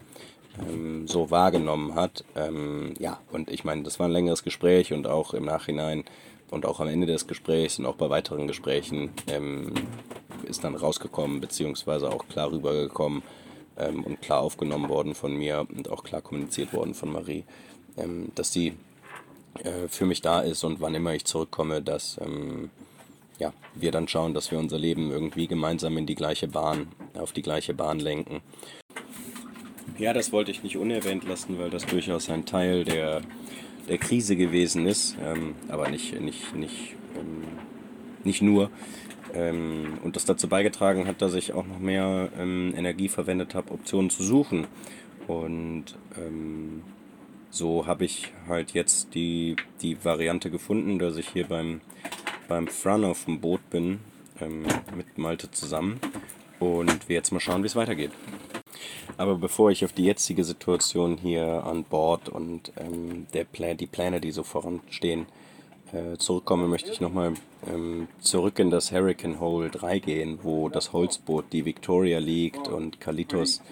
ähm, 0.68 1.06
so 1.06 1.30
wahrgenommen 1.30 1.94
hat. 1.94 2.24
Ähm, 2.36 2.94
ja, 2.98 3.20
und 3.32 3.50
ich 3.50 3.64
meine, 3.64 3.82
das 3.82 3.98
war 3.98 4.08
ein 4.08 4.12
längeres 4.12 4.42
Gespräch 4.42 4.92
und 4.92 5.06
auch 5.06 5.34
im 5.34 5.44
Nachhinein 5.44 6.04
und 6.50 6.66
auch 6.66 6.80
am 6.80 6.88
Ende 6.88 7.06
des 7.06 7.26
Gesprächs 7.26 7.78
und 7.78 7.86
auch 7.86 7.96
bei 7.96 8.10
weiteren 8.10 8.46
Gesprächen 8.46 9.10
ähm, 9.26 9.72
ist 10.44 10.64
dann 10.64 10.74
rausgekommen, 10.74 11.40
beziehungsweise 11.40 12.10
auch 12.10 12.26
klar 12.28 12.50
rübergekommen 12.50 13.22
ähm, 13.76 14.04
und 14.04 14.22
klar 14.22 14.40
aufgenommen 14.40 14.88
worden 14.88 15.14
von 15.14 15.34
mir 15.34 15.66
und 15.74 15.90
auch 15.90 16.04
klar 16.04 16.22
kommuniziert 16.22 16.72
worden 16.72 16.94
von 16.94 17.12
Marie, 17.12 17.44
ähm, 17.96 18.32
dass 18.34 18.52
sie 18.52 18.74
äh, 19.62 19.88
für 19.88 20.06
mich 20.06 20.20
da 20.22 20.40
ist 20.40 20.64
und 20.64 20.80
wann 20.80 20.94
immer 20.94 21.14
ich 21.14 21.24
zurückkomme, 21.24 21.82
dass 21.82 22.18
ähm, 22.22 22.70
ja, 23.38 23.52
wir 23.74 23.92
dann 23.92 24.08
schauen, 24.08 24.34
dass 24.34 24.50
wir 24.50 24.58
unser 24.58 24.78
Leben 24.78 25.10
irgendwie 25.10 25.46
gemeinsam 25.46 25.96
in 25.96 26.06
die 26.06 26.14
gleiche 26.14 26.48
Bahn, 26.48 26.88
auf 27.14 27.32
die 27.32 27.42
gleiche 27.42 27.74
Bahn 27.74 28.00
lenken. 28.00 28.40
Ja, 29.98 30.12
das 30.12 30.30
wollte 30.30 30.52
ich 30.52 30.62
nicht 30.62 30.76
unerwähnt 30.76 31.26
lassen, 31.26 31.58
weil 31.58 31.70
das 31.70 31.84
durchaus 31.84 32.30
ein 32.30 32.44
Teil 32.44 32.84
der, 32.84 33.20
der 33.88 33.98
Krise 33.98 34.36
gewesen 34.36 34.86
ist, 34.86 35.16
ähm, 35.20 35.56
aber 35.68 35.88
nicht, 35.88 36.20
nicht, 36.20 36.54
nicht, 36.54 36.94
ähm, 37.16 37.42
nicht 38.22 38.40
nur. 38.40 38.70
Ähm, 39.34 39.98
und 40.04 40.14
das 40.14 40.24
dazu 40.24 40.48
beigetragen 40.48 41.08
hat, 41.08 41.20
dass 41.20 41.34
ich 41.34 41.52
auch 41.52 41.66
noch 41.66 41.80
mehr 41.80 42.28
ähm, 42.38 42.72
Energie 42.76 43.08
verwendet 43.08 43.56
habe, 43.56 43.72
Optionen 43.72 44.08
zu 44.08 44.22
suchen. 44.22 44.68
Und 45.26 45.86
ähm, 46.16 46.84
so 47.50 47.88
habe 47.88 48.04
ich 48.04 48.32
halt 48.48 48.74
jetzt 48.74 49.14
die, 49.14 49.56
die 49.82 50.02
Variante 50.04 50.48
gefunden, 50.48 51.00
dass 51.00 51.16
ich 51.16 51.28
hier 51.30 51.46
beim, 51.46 51.80
beim 52.46 52.68
Fran 52.68 53.04
auf 53.04 53.24
dem 53.24 53.40
Boot 53.40 53.68
bin, 53.68 53.98
ähm, 54.40 54.62
mit 54.96 55.18
Malte 55.18 55.50
zusammen. 55.50 55.98
Und 56.60 57.08
wir 57.08 57.16
jetzt 57.16 57.32
mal 57.32 57.40
schauen, 57.40 57.64
wie 57.64 57.66
es 57.66 57.76
weitergeht. 57.76 58.12
Aber 59.16 59.36
bevor 59.36 59.70
ich 59.70 59.84
auf 59.84 59.92
die 59.92 60.04
jetzige 60.04 60.44
Situation 60.44 61.16
hier 61.16 61.64
an 61.64 61.84
Bord 61.84 62.28
und 62.28 62.72
ähm, 62.76 63.26
der 63.34 63.44
Plan, 63.44 63.76
die 63.76 63.86
Pläne, 63.86 64.20
die 64.20 64.30
so 64.30 64.42
voranstehen, 64.42 65.26
äh, 65.92 66.18
zurückkomme, 66.18 66.68
möchte 66.68 66.92
ich 66.92 67.00
nochmal 67.00 67.34
ähm, 67.66 68.08
zurück 68.20 68.58
in 68.58 68.70
das 68.70 68.92
Hurricane 68.92 69.40
Hole 69.40 69.70
3 69.70 69.98
gehen, 69.98 70.38
wo 70.42 70.68
das 70.68 70.92
Holzboot, 70.92 71.52
die 71.52 71.64
Victoria 71.64 72.18
liegt 72.18 72.68
und 72.68 73.00
Kalitos 73.00 73.62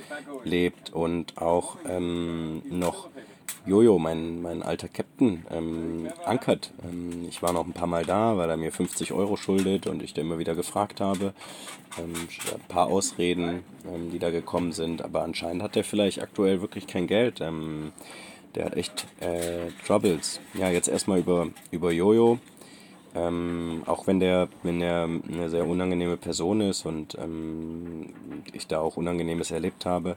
lebt 0.44 0.92
und 0.92 1.36
auch 1.38 1.76
ähm, 1.88 2.62
noch 2.70 3.08
Jojo, 3.66 3.98
mein, 3.98 4.42
mein 4.42 4.62
alter 4.62 4.88
Captain, 4.88 5.44
ähm, 5.50 6.08
ankert. 6.24 6.72
Ähm, 6.84 7.26
ich 7.28 7.42
war 7.42 7.52
noch 7.52 7.66
ein 7.66 7.72
paar 7.72 7.86
Mal 7.86 8.04
da, 8.04 8.36
weil 8.36 8.48
er 8.48 8.56
mir 8.56 8.72
50 8.72 9.12
Euro 9.12 9.36
schuldet 9.36 9.86
und 9.86 10.02
ich 10.02 10.14
da 10.14 10.22
immer 10.22 10.38
wieder 10.38 10.54
gefragt 10.54 11.00
habe. 11.00 11.34
Ähm, 11.98 12.12
ein 12.54 12.68
paar 12.68 12.86
Ausreden, 12.86 13.64
ähm, 13.86 14.10
die 14.10 14.18
da 14.18 14.30
gekommen 14.30 14.72
sind, 14.72 15.02
aber 15.02 15.22
anscheinend 15.22 15.62
hat 15.62 15.76
er 15.76 15.84
vielleicht 15.84 16.22
aktuell 16.22 16.60
wirklich 16.60 16.86
kein 16.86 17.06
Geld. 17.06 17.40
Ähm, 17.40 17.92
der 18.54 18.66
hat 18.66 18.76
echt 18.76 19.06
äh, 19.20 19.70
Troubles. 19.86 20.40
Ja, 20.54 20.70
jetzt 20.70 20.88
erstmal 20.88 21.18
über, 21.18 21.48
über 21.70 21.92
Jojo. 21.92 22.38
Ähm, 23.14 23.82
auch 23.86 24.06
wenn 24.06 24.20
der, 24.20 24.48
wenn 24.62 24.80
der 24.80 25.04
eine 25.04 25.48
sehr 25.48 25.66
unangenehme 25.66 26.16
Person 26.18 26.60
ist 26.60 26.84
und 26.84 27.16
ähm, 27.18 28.12
ich 28.52 28.66
da 28.66 28.80
auch 28.80 28.96
Unangenehmes 28.96 29.50
erlebt 29.50 29.86
habe, 29.86 30.16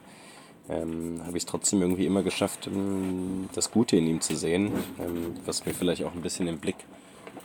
ähm, 0.70 1.20
habe 1.24 1.36
ich 1.36 1.42
es 1.42 1.46
trotzdem 1.46 1.82
irgendwie 1.82 2.06
immer 2.06 2.22
geschafft, 2.22 2.66
ähm, 2.66 3.48
das 3.54 3.70
Gute 3.70 3.96
in 3.96 4.06
ihm 4.06 4.20
zu 4.20 4.36
sehen, 4.36 4.72
ähm, 4.98 5.34
was 5.44 5.66
mir 5.66 5.74
vielleicht 5.74 6.04
auch 6.04 6.14
ein 6.14 6.22
bisschen 6.22 6.46
den 6.46 6.58
Blick 6.58 6.76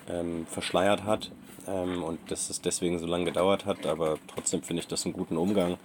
ähm, 0.09 0.45
verschleiert 0.49 1.03
hat 1.03 1.32
ähm, 1.67 2.03
und 2.03 2.19
dass 2.30 2.49
es 2.49 2.61
deswegen 2.61 2.99
so 2.99 3.07
lange 3.07 3.26
gedauert 3.26 3.65
hat, 3.65 3.86
aber 3.86 4.17
trotzdem 4.28 4.61
finde 4.61 4.82
ich 4.82 4.88
das 4.88 5.05
einen 5.05 5.13
guten 5.13 5.38
Umgang 5.38 5.78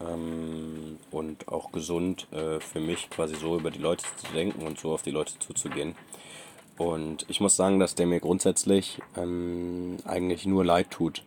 ähm, 0.00 0.98
und 1.10 1.46
auch 1.48 1.70
gesund 1.70 2.26
äh, 2.32 2.58
für 2.58 2.80
mich, 2.80 3.08
quasi 3.10 3.36
so 3.36 3.56
über 3.56 3.70
die 3.70 3.78
Leute 3.78 4.04
zu 4.16 4.32
denken 4.32 4.66
und 4.66 4.80
so 4.80 4.92
auf 4.92 5.02
die 5.02 5.12
Leute 5.12 5.38
zuzugehen. 5.38 5.94
Und 6.78 7.26
ich 7.28 7.40
muss 7.40 7.54
sagen, 7.54 7.78
dass 7.78 7.94
der 7.94 8.06
mir 8.06 8.18
grundsätzlich 8.18 8.98
eigentlich 9.14 10.46
nur 10.46 10.64
leid 10.64 10.90
tut. 10.90 11.22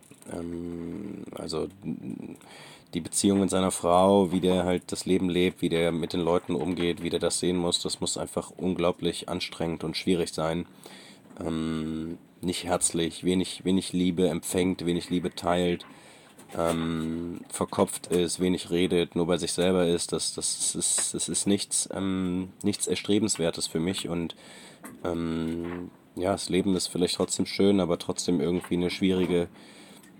also 1.34 1.68
die 2.96 3.02
Beziehungen 3.02 3.50
seiner 3.50 3.72
Frau, 3.72 4.32
wie 4.32 4.40
der 4.40 4.64
halt 4.64 4.90
das 4.90 5.04
Leben 5.04 5.28
lebt, 5.28 5.60
wie 5.60 5.68
der 5.68 5.92
mit 5.92 6.14
den 6.14 6.22
Leuten 6.22 6.54
umgeht, 6.54 7.02
wie 7.02 7.10
der 7.10 7.20
das 7.20 7.38
sehen 7.38 7.58
muss, 7.58 7.82
das 7.82 8.00
muss 8.00 8.16
einfach 8.16 8.50
unglaublich 8.56 9.28
anstrengend 9.28 9.84
und 9.84 9.98
schwierig 9.98 10.32
sein. 10.32 10.64
Ähm, 11.38 12.16
nicht 12.40 12.64
herzlich, 12.64 13.22
wenig, 13.22 13.66
wenig 13.66 13.92
Liebe 13.92 14.28
empfängt, 14.28 14.86
wenig 14.86 15.10
Liebe 15.10 15.34
teilt, 15.34 15.84
ähm, 16.56 17.42
verkopft 17.50 18.06
ist, 18.06 18.40
wenig 18.40 18.70
redet, 18.70 19.14
nur 19.14 19.26
bei 19.26 19.36
sich 19.36 19.52
selber 19.52 19.86
ist, 19.86 20.12
das, 20.12 20.32
das, 20.32 20.74
ist, 20.74 21.12
das 21.12 21.28
ist 21.28 21.46
nichts, 21.46 21.90
ähm, 21.92 22.48
nichts 22.62 22.86
Erstrebenswertes 22.86 23.66
für 23.66 23.80
mich 23.80 24.08
und 24.08 24.34
ähm, 25.04 25.90
ja, 26.14 26.32
das 26.32 26.48
Leben 26.48 26.74
ist 26.76 26.86
vielleicht 26.86 27.16
trotzdem 27.16 27.44
schön, 27.44 27.78
aber 27.78 27.98
trotzdem 27.98 28.40
irgendwie 28.40 28.76
eine 28.76 28.88
schwierige, 28.88 29.48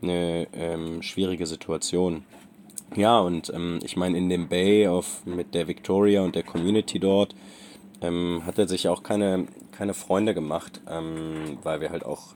eine 0.03 0.47
ähm, 0.53 1.01
schwierige 1.01 1.47
Situation. 1.47 2.25
Ja, 2.95 3.19
und 3.21 3.53
ähm, 3.55 3.81
ich 3.83 3.97
meine, 3.97 4.17
in 4.17 4.29
dem 4.29 4.49
Bay 4.49 4.87
auf, 4.87 5.25
mit 5.27 5.55
der 5.55 5.69
Victoria 5.69 6.23
und 6.23 6.35
der 6.35 6.45
Community 6.45 6.99
dort 6.99 7.35
ähm, 8.01 8.43
hat 8.47 8.59
er 8.59 8.69
sich 8.69 8.89
auch 8.89 9.03
keine, 9.03 9.47
keine 9.73 9.93
Freunde 9.93 10.35
gemacht, 10.35 10.81
ähm, 10.89 11.59
weil 11.63 11.81
wir 11.81 11.91
halt 11.91 12.05
auch 12.07 12.35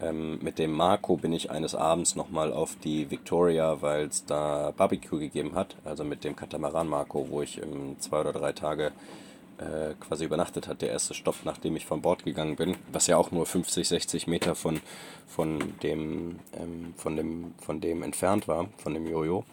ähm, 0.00 0.38
mit 0.42 0.58
dem 0.58 0.72
Marco 0.72 1.16
bin 1.16 1.32
ich 1.32 1.50
eines 1.50 1.74
Abends 1.74 2.16
nochmal 2.16 2.52
auf 2.52 2.76
die 2.84 3.10
Victoria, 3.10 3.80
weil 3.80 4.06
es 4.06 4.26
da 4.26 4.72
Barbecue 4.76 5.18
gegeben 5.18 5.54
hat, 5.54 5.76
also 5.84 6.04
mit 6.04 6.24
dem 6.24 6.36
Katamaran 6.36 6.88
Marco, 6.88 7.28
wo 7.30 7.40
ich 7.40 7.62
ähm, 7.62 7.96
zwei 7.98 8.20
oder 8.20 8.32
drei 8.32 8.52
Tage 8.52 8.92
äh, 9.58 9.94
quasi 10.00 10.24
übernachtet 10.24 10.68
hat, 10.68 10.82
der 10.82 10.90
erste 10.90 11.14
Stopp, 11.14 11.36
nachdem 11.44 11.76
ich 11.76 11.86
von 11.86 12.02
Bord 12.02 12.24
gegangen 12.24 12.56
bin, 12.56 12.76
was 12.92 13.06
ja 13.06 13.16
auch 13.16 13.30
nur 13.30 13.46
50, 13.46 13.88
60 13.88 14.26
Meter 14.26 14.54
von, 14.54 14.80
von, 15.26 15.58
dem, 15.82 16.40
ähm, 16.54 16.94
von, 16.96 17.16
dem, 17.16 17.54
von 17.58 17.80
dem 17.80 18.02
entfernt 18.02 18.48
war, 18.48 18.68
von 18.76 18.94
dem 18.94 19.06
Jojo. 19.06 19.44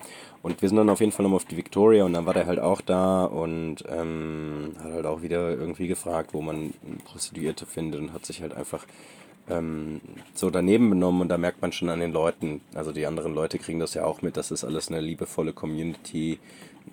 Und 0.41 0.61
wir 0.61 0.67
sind 0.67 0.77
dann 0.77 0.89
auf 0.89 0.99
jeden 0.99 1.13
Fall 1.13 1.23
nochmal 1.23 1.37
auf 1.37 1.45
die 1.45 1.55
Victoria 1.55 2.03
und 2.03 2.13
dann 2.13 2.25
war 2.25 2.33
der 2.33 2.47
halt 2.47 2.59
auch 2.59 2.81
da 2.81 3.23
und 3.23 3.77
ähm, 3.87 4.73
hat 4.83 4.91
halt 4.91 5.05
auch 5.05 5.21
wieder 5.21 5.51
irgendwie 5.51 5.87
gefragt, 5.87 6.33
wo 6.33 6.41
man 6.41 6.73
Prostituierte 7.05 7.65
findet 7.65 8.01
und 8.01 8.13
hat 8.13 8.25
sich 8.25 8.41
halt 8.41 8.53
einfach 8.53 8.85
ähm, 9.49 10.01
so 10.33 10.49
daneben 10.49 10.89
benommen 10.89 11.21
und 11.21 11.29
da 11.29 11.37
merkt 11.37 11.61
man 11.61 11.71
schon 11.71 11.89
an 11.89 11.99
den 11.99 12.11
Leuten, 12.11 12.61
also 12.73 12.91
die 12.91 13.05
anderen 13.05 13.33
Leute 13.33 13.59
kriegen 13.59 13.79
das 13.79 13.93
ja 13.93 14.05
auch 14.05 14.21
mit, 14.21 14.37
das 14.37 14.51
ist 14.51 14.63
alles 14.63 14.89
eine 14.89 15.01
liebevolle 15.01 15.53
Community, 15.53 16.39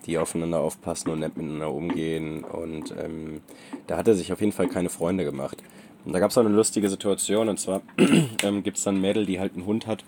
die 0.06 0.18
aufeinander 0.18 0.60
aufpassen 0.60 1.10
und 1.10 1.20
nett 1.20 1.36
miteinander 1.36 1.72
umgehen. 1.72 2.44
Und 2.44 2.94
ähm, 2.98 3.40
da 3.86 3.96
hat 3.96 4.08
er 4.08 4.14
sich 4.14 4.32
auf 4.32 4.40
jeden 4.40 4.52
Fall 4.52 4.68
keine 4.68 4.88
Freunde 4.88 5.24
gemacht. 5.24 5.62
Und 6.04 6.12
da 6.12 6.18
gab 6.18 6.30
es 6.30 6.38
auch 6.38 6.44
eine 6.44 6.54
lustige 6.54 6.88
Situation. 6.88 7.48
Und 7.48 7.58
zwar 7.58 7.82
ähm, 8.42 8.62
gibt 8.62 8.78
es 8.78 8.84
dann 8.84 8.96
ein 8.96 9.00
Mädel, 9.00 9.26
die 9.26 9.40
halt 9.40 9.54
einen 9.54 9.66
Hund 9.66 9.86
hat 9.86 10.04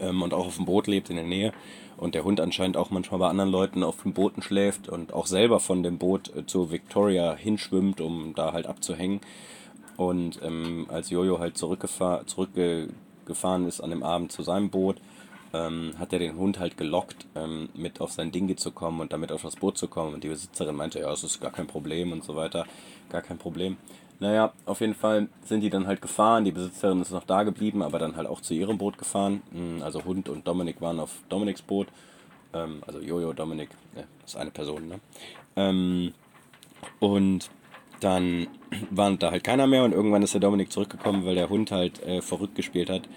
ähm, 0.00 0.22
und 0.22 0.34
auch 0.34 0.46
auf 0.46 0.56
dem 0.56 0.64
Boot 0.64 0.86
lebt 0.86 1.10
in 1.10 1.16
der 1.16 1.24
Nähe. 1.24 1.52
Und 1.96 2.14
der 2.14 2.22
Hund 2.22 2.40
anscheinend 2.40 2.76
auch 2.76 2.90
manchmal 2.90 3.18
bei 3.18 3.28
anderen 3.28 3.50
Leuten 3.50 3.82
auf 3.82 4.02
den 4.02 4.12
Booten 4.12 4.40
schläft 4.40 4.88
und 4.88 5.12
auch 5.12 5.26
selber 5.26 5.58
von 5.58 5.82
dem 5.82 5.98
Boot 5.98 6.34
äh, 6.36 6.46
zu 6.46 6.70
Victoria 6.70 7.34
hinschwimmt, 7.34 8.00
um 8.00 8.34
da 8.34 8.52
halt 8.52 8.66
abzuhängen. 8.66 9.20
Und 9.96 10.40
ähm, 10.44 10.86
als 10.88 11.10
Jojo 11.10 11.40
halt 11.40 11.58
zurückgefahren 11.58 13.66
ist 13.66 13.80
an 13.80 13.90
dem 13.90 14.04
Abend 14.04 14.30
zu 14.30 14.44
seinem 14.44 14.70
Boot, 14.70 14.98
ähm, 15.52 15.94
hat 15.98 16.12
er 16.12 16.18
den 16.18 16.36
Hund 16.36 16.58
halt 16.58 16.76
gelockt, 16.76 17.26
ähm, 17.34 17.68
mit 17.74 18.00
auf 18.00 18.12
sein 18.12 18.30
Dingi 18.30 18.56
zu 18.56 18.70
kommen 18.70 19.00
und 19.00 19.12
damit 19.12 19.32
auf 19.32 19.42
das 19.42 19.56
Boot 19.56 19.78
zu 19.78 19.88
kommen. 19.88 20.14
Und 20.14 20.24
die 20.24 20.28
Besitzerin 20.28 20.76
meinte, 20.76 21.00
ja, 21.00 21.12
es 21.12 21.24
ist 21.24 21.40
gar 21.40 21.50
kein 21.50 21.66
Problem 21.66 22.12
und 22.12 22.24
so 22.24 22.36
weiter. 22.36 22.66
Gar 23.10 23.22
kein 23.22 23.38
Problem. 23.38 23.76
Naja, 24.20 24.52
auf 24.66 24.80
jeden 24.80 24.94
Fall 24.94 25.28
sind 25.44 25.60
die 25.60 25.70
dann 25.70 25.86
halt 25.86 26.02
gefahren. 26.02 26.44
Die 26.44 26.50
Besitzerin 26.50 27.00
ist 27.00 27.12
noch 27.12 27.24
da 27.24 27.44
geblieben, 27.44 27.82
aber 27.82 27.98
dann 27.98 28.16
halt 28.16 28.26
auch 28.26 28.40
zu 28.40 28.52
ihrem 28.52 28.76
Boot 28.76 28.98
gefahren. 28.98 29.42
Hm, 29.52 29.82
also 29.82 30.04
Hund 30.04 30.28
und 30.28 30.46
Dominik 30.46 30.80
waren 30.80 31.00
auf 31.00 31.12
Dominiks 31.28 31.62
Boot. 31.62 31.88
Ähm, 32.52 32.82
also 32.86 33.00
Jojo, 33.00 33.32
Dominik, 33.32 33.70
ja, 33.94 34.02
das 34.22 34.32
ist 34.32 34.36
eine 34.36 34.50
Person, 34.50 34.88
ne? 34.88 35.00
Ähm, 35.56 36.12
und 36.98 37.50
dann 38.00 38.48
war 38.90 39.10
da 39.12 39.30
halt 39.30 39.44
keiner 39.44 39.66
mehr 39.66 39.84
und 39.84 39.92
irgendwann 39.92 40.22
ist 40.22 40.34
der 40.34 40.40
Dominik 40.40 40.72
zurückgekommen, 40.72 41.24
weil 41.24 41.34
der 41.34 41.48
Hund 41.48 41.70
halt 41.70 42.02
äh, 42.02 42.20
verrückt 42.20 42.54
gespielt 42.54 42.90
hat 42.90 43.08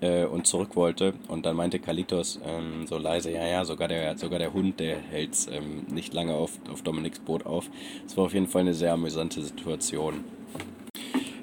äh, 0.00 0.24
und 0.24 0.46
zurück 0.46 0.76
wollte. 0.76 1.14
Und 1.28 1.46
dann 1.46 1.56
meinte 1.56 1.78
Kalitos 1.78 2.40
ähm, 2.46 2.86
so 2.86 2.98
leise, 2.98 3.30
ja, 3.30 3.46
ja, 3.46 3.64
sogar 3.64 3.88
der, 3.88 4.16
sogar 4.18 4.38
der 4.38 4.52
Hund, 4.52 4.80
der 4.80 4.98
hält 4.98 5.48
ähm, 5.52 5.86
nicht 5.92 6.14
lange 6.14 6.34
auf, 6.34 6.52
auf 6.70 6.82
Dominiks 6.82 7.18
Boot 7.18 7.46
auf. 7.46 7.68
Es 8.06 8.16
war 8.16 8.24
auf 8.24 8.34
jeden 8.34 8.48
Fall 8.48 8.62
eine 8.62 8.74
sehr 8.74 8.92
amüsante 8.92 9.42
Situation. 9.42 10.24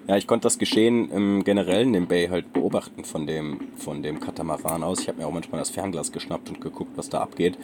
Ja, 0.07 0.15
ich 0.15 0.25
konnte 0.25 0.45
das 0.45 0.57
Geschehen 0.57 1.11
im 1.11 1.43
Generellen 1.43 1.93
im 1.93 2.07
Bay 2.07 2.29
halt 2.29 2.53
beobachten 2.53 3.03
von 3.03 3.27
dem, 3.27 3.59
von 3.75 4.01
dem 4.01 4.21
Katamaran 4.21 4.81
aus. 4.81 5.01
Ich 5.01 5.09
habe 5.09 5.17
mir 5.17 5.27
auch 5.27 5.33
manchmal 5.33 5.59
das 5.59 5.69
Fernglas 5.69 6.13
geschnappt 6.13 6.47
und 6.47 6.61
geguckt, 6.61 6.91
was 6.95 7.09
da 7.09 7.19
abgeht. 7.19 7.57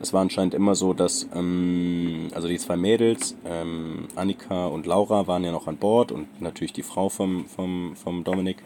Es 0.00 0.14
war 0.14 0.22
anscheinend 0.22 0.54
immer 0.54 0.74
so, 0.74 0.94
dass 0.94 1.28
ähm, 1.34 2.28
also 2.34 2.48
die 2.48 2.56
zwei 2.56 2.78
Mädels, 2.78 3.36
ähm, 3.44 4.08
Annika 4.16 4.68
und 4.68 4.86
Laura, 4.86 5.26
waren 5.26 5.44
ja 5.44 5.52
noch 5.52 5.66
an 5.66 5.76
Bord 5.76 6.10
und 6.10 6.40
natürlich 6.40 6.72
die 6.72 6.82
Frau 6.82 7.10
vom, 7.10 7.44
vom, 7.44 7.94
vom 7.96 8.24
Dominik. 8.24 8.62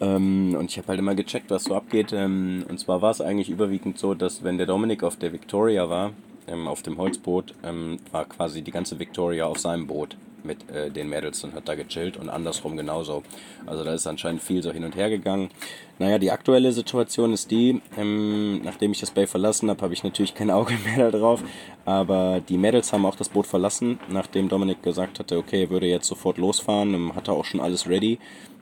Ähm, 0.00 0.54
und 0.58 0.70
ich 0.70 0.78
habe 0.78 0.88
halt 0.88 0.98
immer 0.98 1.14
gecheckt, 1.14 1.50
was 1.50 1.64
so 1.64 1.74
abgeht. 1.74 2.12
Ähm, 2.12 2.64
und 2.68 2.78
zwar 2.78 3.02
war 3.02 3.10
es 3.10 3.20
eigentlich 3.20 3.50
überwiegend 3.50 3.98
so, 3.98 4.14
dass 4.14 4.42
wenn 4.44 4.58
der 4.58 4.66
Dominik 4.66 5.02
auf 5.02 5.16
der 5.16 5.32
Victoria 5.32 5.88
war, 5.88 6.12
ähm, 6.46 6.68
auf 6.68 6.82
dem 6.82 6.98
Holzboot, 6.98 7.54
ähm, 7.64 7.98
war 8.10 8.24
quasi 8.24 8.62
die 8.62 8.70
ganze 8.70 8.98
Victoria 8.98 9.46
auf 9.46 9.58
seinem 9.58 9.86
Boot 9.86 10.16
mit 10.44 10.70
äh, 10.70 10.90
den 10.90 11.08
Mädels 11.08 11.42
und 11.44 11.52
hat 11.54 11.68
da 11.68 11.74
gechillt 11.74 12.16
und 12.16 12.28
andersrum 12.28 12.76
genauso. 12.76 13.22
Also 13.66 13.84
da 13.84 13.92
ist 13.92 14.06
anscheinend 14.06 14.42
viel 14.42 14.62
so 14.62 14.70
hin 14.72 14.84
und 14.84 14.94
her 14.94 15.10
gegangen. 15.10 15.50
Naja, 15.98 16.18
die 16.18 16.30
aktuelle 16.30 16.72
Situation 16.72 17.32
ist 17.32 17.50
die, 17.50 17.80
ähm, 17.96 18.62
nachdem 18.62 18.92
ich 18.92 19.00
das 19.00 19.10
Bay 19.10 19.26
verlassen 19.26 19.68
habe, 19.68 19.82
habe 19.82 19.94
ich 19.94 20.04
natürlich 20.04 20.34
kein 20.34 20.50
Auge 20.50 20.74
mehr 20.96 21.10
darauf, 21.10 21.42
aber 21.84 22.40
die 22.40 22.56
Mädels 22.56 22.92
haben 22.92 23.04
auch 23.04 23.16
das 23.16 23.28
Boot 23.28 23.46
verlassen, 23.46 23.98
nachdem 24.08 24.48
Dominik 24.48 24.82
gesagt 24.82 25.18
hatte, 25.18 25.38
okay, 25.38 25.64
er 25.64 25.70
würde 25.70 25.86
jetzt 25.86 26.06
sofort 26.06 26.38
losfahren, 26.38 26.94
ähm, 26.94 27.14
hatte 27.14 27.32
auch 27.32 27.44
schon 27.44 27.60
alles 27.60 27.88
ready 27.88 28.18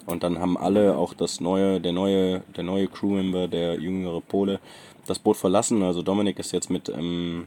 und 0.07 0.22
dann 0.22 0.38
haben 0.38 0.57
alle, 0.57 0.96
auch 0.96 1.14
das 1.14 1.40
neue, 1.40 1.80
der 1.80 1.92
neue, 1.92 2.40
der 2.57 2.64
neue 2.64 2.86
Crewmember, 2.86 3.48
der 3.48 3.74
jüngere 3.80 4.20
Pole, 4.20 4.61
das 5.07 5.18
Boot 5.18 5.36
verlassen. 5.36 5.82
Also 5.82 6.02
Dominik 6.02 6.38
ist 6.38 6.52
jetzt 6.52 6.70
mit, 6.70 6.88
ähm, 6.88 7.46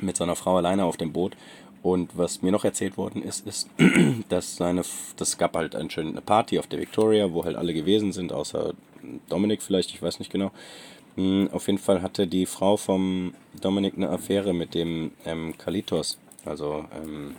mit 0.00 0.16
seiner 0.16 0.36
Frau 0.36 0.56
alleine 0.56 0.84
auf 0.84 0.96
dem 0.96 1.12
Boot. 1.12 1.36
Und 1.82 2.16
was 2.18 2.42
mir 2.42 2.52
noch 2.52 2.64
erzählt 2.64 2.96
worden 2.98 3.22
ist, 3.22 3.46
ist, 3.46 3.70
dass 4.28 4.56
seine, 4.56 4.82
das 5.16 5.38
gab 5.38 5.56
halt 5.56 5.74
eine 5.74 5.90
schöne 5.90 6.20
Party 6.20 6.58
auf 6.58 6.66
der 6.66 6.80
Victoria, 6.80 7.32
wo 7.32 7.44
halt 7.44 7.56
alle 7.56 7.72
gewesen 7.72 8.12
sind, 8.12 8.32
außer 8.32 8.74
Dominik 9.28 9.62
vielleicht, 9.62 9.90
ich 9.90 10.02
weiß 10.02 10.18
nicht 10.18 10.30
genau. 10.30 10.50
Hm, 11.16 11.48
auf 11.52 11.66
jeden 11.66 11.78
Fall 11.78 12.02
hatte 12.02 12.26
die 12.26 12.46
Frau 12.46 12.76
vom 12.76 13.32
Dominik 13.60 13.94
eine 13.96 14.10
Affäre 14.10 14.52
mit 14.52 14.74
dem 14.74 15.12
ähm, 15.24 15.56
Kalitos, 15.56 16.18
Also, 16.44 16.84
ähm, 16.94 17.34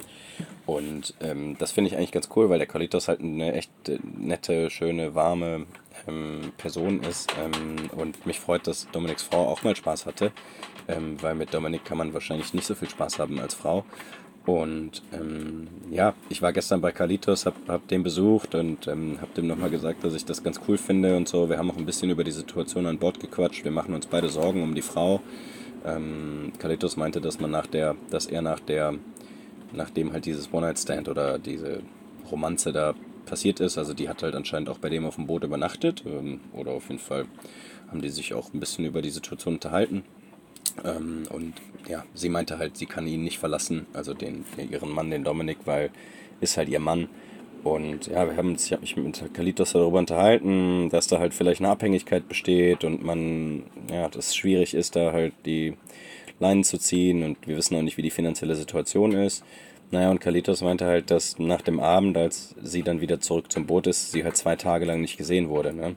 und 0.66 1.14
ähm, 1.22 1.56
das 1.58 1.72
finde 1.72 1.90
ich 1.90 1.98
eigentlich 1.98 2.12
ganz 2.12 2.30
cool, 2.36 2.50
weil 2.50 2.60
der 2.60 2.68
Carlitos 2.68 3.08
halt 3.08 3.22
eine 3.22 3.54
echt 3.54 3.72
äh, 3.90 4.00
nette, 4.04 4.70
schöne, 4.70 5.16
warme 5.16 5.66
ähm, 6.08 6.54
Person 6.58 7.02
ist. 7.02 7.32
Ähm, 7.44 7.90
und 7.98 8.26
mich 8.26 8.40
freut, 8.40 8.68
dass 8.68 8.88
Dominiks 8.92 9.24
Frau 9.24 9.48
auch 9.48 9.64
mal 9.64 9.76
Spaß 9.76 10.06
hatte, 10.06 10.32
ähm, 10.88 11.18
weil 11.22 11.36
mit 11.36 11.54
Dominik 11.54 11.86
kann 11.86 11.98
man 11.98 12.14
wahrscheinlich 12.14 12.54
nicht 12.54 12.66
so 12.66 12.76
viel 12.76 12.90
Spaß 12.90 13.20
haben 13.20 13.40
als 13.40 13.54
Frau. 13.54 13.86
Und 14.46 15.04
ähm, 15.14 15.68
ja, 15.92 16.14
ich 16.30 16.42
war 16.42 16.54
gestern 16.54 16.82
bei 16.82 16.92
Carlitos, 16.92 17.46
hab, 17.46 17.56
hab 17.68 17.88
den 17.88 18.04
besucht 18.04 18.56
und 18.56 18.88
ähm, 18.88 19.20
hab 19.22 19.34
dem 19.36 19.48
nochmal 19.48 19.70
gesagt, 19.70 20.04
dass 20.04 20.16
ich 20.16 20.26
das 20.26 20.44
ganz 20.44 20.60
cool 20.68 20.78
finde 20.78 21.16
und 21.18 21.28
so. 21.28 21.50
Wir 21.50 21.58
haben 21.58 21.70
auch 21.70 21.78
ein 21.78 21.86
bisschen 21.86 22.10
über 22.10 22.24
die 22.24 22.32
Situation 22.32 22.86
an 22.86 22.98
Bord 22.98 23.20
gequatscht. 23.20 23.64
Wir 23.64 23.72
machen 23.72 23.94
uns 23.94 24.08
beide 24.08 24.30
Sorgen 24.30 24.64
um 24.64 24.74
die 24.74 24.82
Frau. 24.82 25.22
Ähm, 25.86 26.52
Carlitos 26.58 26.98
meinte, 26.98 27.22
dass 27.22 27.40
man 27.40 27.52
nach 27.52 27.68
der, 27.68 27.96
dass 28.10 28.26
er 28.26 28.42
nach 28.42 28.60
der, 28.60 28.96
nachdem 29.72 30.14
halt 30.14 30.26
dieses 30.26 30.52
One-Night-Stand 30.54 31.10
oder 31.10 31.40
diese 31.40 31.82
Romanze 32.32 32.72
da 32.72 32.94
passiert 33.26 33.60
ist, 33.60 33.78
also 33.78 33.94
die 33.94 34.10
hat 34.10 34.24
halt 34.24 34.36
anscheinend 34.36 34.70
auch 34.70 34.80
bei 34.80 34.90
dem 34.90 35.06
auf 35.06 35.16
dem 35.16 35.28
Boot 35.28 35.44
übernachtet 35.44 36.04
ähm, 36.06 36.40
oder 36.54 36.72
auf 36.72 36.90
jeden 36.90 37.00
Fall 37.00 37.26
haben 37.90 38.02
die 38.02 38.10
sich 38.10 38.34
auch 38.34 38.54
ein 38.54 38.60
bisschen 38.60 38.86
über 38.86 39.02
die 39.02 39.10
Situation 39.10 39.56
unterhalten. 39.56 40.04
Ähm, 40.84 41.24
und 41.32 41.54
ja, 41.88 42.04
sie 42.14 42.30
meinte 42.30 42.58
halt, 42.58 42.78
sie 42.78 42.86
kann 42.86 43.08
ihn 43.08 43.24
nicht 43.24 43.40
verlassen, 43.40 43.86
also 43.94 44.14
den, 44.14 44.46
ihren 44.70 44.92
Mann, 44.92 45.10
den 45.10 45.24
Dominik, 45.24 45.58
weil 45.66 45.92
ist 46.42 46.58
halt 46.58 46.70
ihr 46.70 46.80
Mann. 46.80 47.10
Und 47.64 48.08
ja, 48.08 48.26
wir 48.26 48.38
haben 48.38 48.56
ich 48.56 48.72
habe 48.72 48.82
mich 48.82 48.96
mit 48.96 49.34
Kalitos 49.34 49.74
darüber 49.74 50.00
unterhalten, 50.00 50.90
dass 50.90 51.08
da 51.08 51.20
halt 51.20 51.34
vielleicht 51.34 51.60
eine 51.60 51.70
Abhängigkeit 51.70 52.28
besteht 52.30 52.86
und 52.86 53.04
man, 53.04 53.64
ja, 53.92 54.08
das 54.08 54.34
schwierig 54.34 54.74
ist, 54.74 54.96
da 54.96 55.12
halt 55.12 55.34
die 55.46 55.76
Leinen 56.40 56.64
zu 56.64 56.78
ziehen 56.78 57.24
und 57.24 57.48
wir 57.48 57.58
wissen 57.58 57.76
auch 57.76 57.82
nicht, 57.82 57.98
wie 57.98 58.02
die 58.02 58.12
finanzielle 58.12 58.56
Situation 58.56 59.12
ist. 59.14 59.44
Naja, 59.92 60.12
und 60.12 60.22
Kalitos 60.22 60.62
meinte 60.62 60.86
halt, 60.86 61.10
dass 61.10 61.40
nach 61.40 61.62
dem 61.62 61.80
Abend, 61.80 62.16
als 62.16 62.56
sie 62.62 62.84
dann 62.84 63.02
wieder 63.02 63.20
zurück 63.20 63.52
zum 63.52 63.66
Boot 63.66 63.88
ist, 63.88 64.12
sie 64.12 64.24
halt 64.24 64.38
zwei 64.38 64.56
Tage 64.56 64.86
lang 64.86 65.02
nicht 65.02 65.18
gesehen 65.18 65.50
wurde. 65.50 65.74
Ne? 65.74 65.96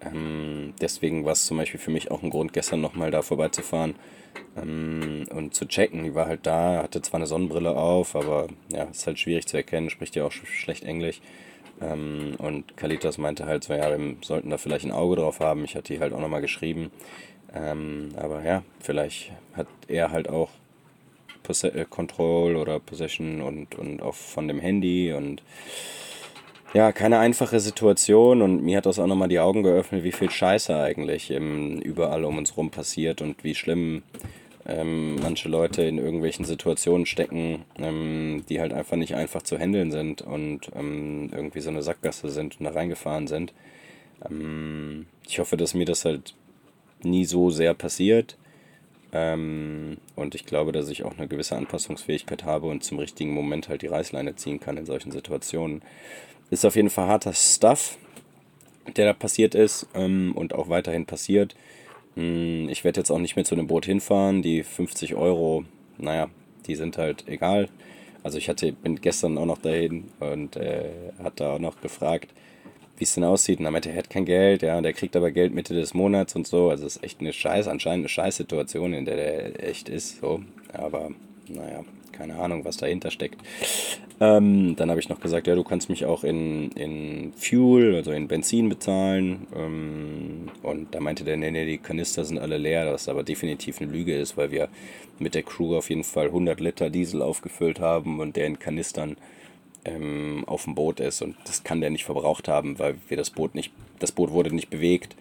Ähm, 0.00 0.72
deswegen 0.80 1.24
war 1.24 1.32
es 1.32 1.44
zum 1.44 1.58
Beispiel 1.58 1.80
für 1.80 1.90
mich 1.90 2.10
auch 2.10 2.22
ein 2.22 2.30
Grund, 2.30 2.54
gestern 2.54 2.80
nochmal 2.80 3.10
da 3.10 3.20
vorbeizufahren 3.20 3.94
ähm, 4.56 5.26
und 5.30 5.54
zu 5.54 5.66
checken. 5.66 6.04
Die 6.04 6.14
war 6.14 6.26
halt 6.26 6.46
da, 6.46 6.82
hatte 6.82 7.02
zwar 7.02 7.18
eine 7.18 7.26
Sonnenbrille 7.26 7.76
auf, 7.76 8.16
aber 8.16 8.48
ja, 8.72 8.84
ist 8.84 9.06
halt 9.06 9.18
schwierig 9.18 9.46
zu 9.46 9.56
erkennen, 9.58 9.90
spricht 9.90 10.16
ja 10.16 10.24
auch 10.24 10.32
sch 10.32 10.46
schlecht 10.46 10.84
Englisch. 10.84 11.20
Ähm, 11.80 12.34
und 12.38 12.76
Kalitas 12.76 13.18
meinte 13.18 13.46
halt 13.46 13.64
so, 13.64 13.74
ja, 13.74 13.90
wir 13.90 14.16
sollten 14.22 14.50
da 14.50 14.56
vielleicht 14.56 14.86
ein 14.86 14.92
Auge 14.92 15.16
drauf 15.16 15.40
haben. 15.40 15.64
Ich 15.64 15.74
hatte 15.74 15.92
die 15.92 16.00
halt 16.00 16.12
auch 16.12 16.20
nochmal 16.20 16.40
geschrieben. 16.40 16.90
Ähm, 17.56 18.10
aber 18.16 18.44
ja, 18.44 18.62
vielleicht 18.80 19.32
hat 19.54 19.66
er 19.88 20.10
halt 20.10 20.28
auch 20.28 20.50
Poss 21.42 21.64
äh, 21.64 21.86
Control 21.88 22.56
oder 22.56 22.80
Possession 22.80 23.40
und, 23.40 23.76
und 23.76 24.02
auch 24.02 24.14
von 24.14 24.48
dem 24.48 24.60
Handy 24.60 25.12
und 25.12 25.42
ja, 26.74 26.92
keine 26.92 27.18
einfache 27.18 27.60
Situation 27.60 28.42
und 28.42 28.62
mir 28.62 28.78
hat 28.78 28.86
das 28.86 28.98
auch 28.98 29.06
nochmal 29.06 29.28
die 29.28 29.38
Augen 29.38 29.62
geöffnet, 29.62 30.04
wie 30.04 30.12
viel 30.12 30.30
Scheiße 30.30 30.76
eigentlich 30.76 31.30
im, 31.30 31.78
überall 31.80 32.24
um 32.24 32.36
uns 32.36 32.56
rum 32.56 32.70
passiert 32.70 33.22
und 33.22 33.44
wie 33.44 33.54
schlimm 33.54 34.02
ähm, 34.66 35.16
manche 35.22 35.48
Leute 35.48 35.82
in 35.82 35.98
irgendwelchen 35.98 36.44
Situationen 36.44 37.06
stecken, 37.06 37.64
ähm, 37.78 38.44
die 38.48 38.60
halt 38.60 38.72
einfach 38.72 38.96
nicht 38.96 39.14
einfach 39.14 39.42
zu 39.42 39.56
handeln 39.56 39.92
sind 39.92 40.22
und 40.22 40.70
ähm, 40.74 41.30
irgendwie 41.32 41.60
so 41.60 41.70
eine 41.70 41.82
Sackgasse 41.82 42.28
sind 42.28 42.58
und 42.58 42.64
da 42.64 42.72
reingefahren 42.72 43.28
sind. 43.28 43.54
Ähm, 44.28 45.06
ich 45.26 45.38
hoffe, 45.38 45.56
dass 45.56 45.72
mir 45.72 45.86
das 45.86 46.04
halt 46.04 46.34
nie 47.02 47.24
so 47.24 47.50
sehr 47.50 47.74
passiert. 47.74 48.36
Ähm, 49.12 49.98
und 50.14 50.34
ich 50.34 50.44
glaube, 50.46 50.72
dass 50.72 50.88
ich 50.88 51.04
auch 51.04 51.16
eine 51.16 51.28
gewisse 51.28 51.56
Anpassungsfähigkeit 51.56 52.44
habe 52.44 52.66
und 52.66 52.84
zum 52.84 52.98
richtigen 52.98 53.32
Moment 53.32 53.68
halt 53.68 53.82
die 53.82 53.86
Reißleine 53.86 54.36
ziehen 54.36 54.60
kann 54.60 54.76
in 54.76 54.86
solchen 54.86 55.12
Situationen. 55.12 55.82
Ist 56.50 56.64
auf 56.64 56.76
jeden 56.76 56.90
Fall 56.90 57.08
harter 57.08 57.32
Stuff, 57.32 57.98
der 58.96 59.06
da 59.06 59.12
passiert 59.12 59.54
ist 59.54 59.86
ähm, 59.94 60.32
und 60.34 60.54
auch 60.54 60.68
weiterhin 60.68 61.06
passiert. 61.06 61.54
Hm, 62.14 62.68
ich 62.68 62.84
werde 62.84 63.00
jetzt 63.00 63.10
auch 63.10 63.18
nicht 63.18 63.36
mehr 63.36 63.44
zu 63.44 63.56
dem 63.56 63.66
Boot 63.66 63.86
hinfahren. 63.86 64.42
Die 64.42 64.62
50 64.62 65.14
Euro, 65.14 65.64
naja, 65.98 66.28
die 66.66 66.74
sind 66.74 66.98
halt 66.98 67.24
egal. 67.28 67.68
Also 68.22 68.38
ich 68.38 68.48
hatte, 68.48 68.72
bin 68.72 69.00
gestern 69.00 69.38
auch 69.38 69.46
noch 69.46 69.58
dahin 69.58 70.08
und 70.18 70.56
äh, 70.56 70.90
hat 71.22 71.40
da 71.40 71.54
auch 71.54 71.58
noch 71.60 71.80
gefragt, 71.80 72.32
wie 72.98 73.04
es 73.04 73.14
denn 73.14 73.24
aussieht. 73.24 73.58
Und 73.58 73.64
er 73.64 73.70
meinte, 73.70 73.90
er 73.90 73.96
hat 73.96 74.10
kein 74.10 74.24
Geld, 74.24 74.62
ja, 74.62 74.80
der 74.80 74.92
kriegt 74.92 75.16
aber 75.16 75.30
Geld 75.30 75.54
Mitte 75.54 75.74
des 75.74 75.94
Monats 75.94 76.34
und 76.34 76.46
so. 76.46 76.70
Also 76.70 76.86
es 76.86 76.96
ist 76.96 77.04
echt 77.04 77.20
eine 77.20 77.32
Scheiß, 77.32 77.68
anscheinend 77.68 78.04
eine 78.04 78.08
Scheißsituation, 78.08 78.92
in 78.94 79.04
der 79.04 79.16
der 79.16 79.68
echt 79.68 79.88
ist. 79.88 80.20
So. 80.20 80.42
Aber 80.72 81.10
naja, 81.48 81.84
keine 82.12 82.36
Ahnung, 82.36 82.64
was 82.64 82.76
dahinter 82.76 83.10
steckt. 83.10 83.40
Ähm, 84.18 84.76
dann 84.76 84.88
habe 84.88 84.98
ich 84.98 85.10
noch 85.10 85.20
gesagt, 85.20 85.46
ja, 85.46 85.54
du 85.54 85.62
kannst 85.62 85.90
mich 85.90 86.06
auch 86.06 86.24
in, 86.24 86.70
in 86.72 87.32
Fuel, 87.36 87.96
also 87.96 88.12
in 88.12 88.28
Benzin 88.28 88.70
bezahlen. 88.70 89.46
Ähm, 89.54 90.48
und 90.62 90.94
da 90.94 91.00
meinte 91.00 91.24
der, 91.24 91.36
nee, 91.36 91.50
nee, 91.50 91.66
die 91.66 91.78
Kanister 91.78 92.24
sind 92.24 92.38
alle 92.38 92.56
leer, 92.56 92.90
was 92.92 93.08
aber 93.08 93.22
definitiv 93.22 93.80
eine 93.80 93.90
Lüge 93.90 94.18
ist, 94.18 94.38
weil 94.38 94.50
wir 94.50 94.68
mit 95.18 95.34
der 95.34 95.42
Crew 95.42 95.76
auf 95.76 95.90
jeden 95.90 96.04
Fall 96.04 96.26
100 96.26 96.60
Liter 96.60 96.88
Diesel 96.88 97.20
aufgefüllt 97.20 97.78
haben 97.78 98.20
und 98.20 98.36
der 98.36 98.46
in 98.46 98.58
Kanistern 98.58 99.16
ähm, 99.86 100.44
auf 100.46 100.64
dem 100.64 100.74
Boot 100.74 101.00
ist. 101.00 101.22
Und 101.22 101.36
das 101.44 101.64
kann 101.64 101.80
der 101.80 101.90
nicht 101.90 102.04
verbraucht 102.04 102.48
haben, 102.48 102.78
weil 102.78 102.96
wir 103.08 103.16
das 103.16 103.30
Boot 103.30 103.54
nicht, 103.54 103.72
das 103.98 104.12
Boot 104.12 104.32
wurde 104.32 104.54
nicht 104.54 104.68
bewegt. 104.68 105.16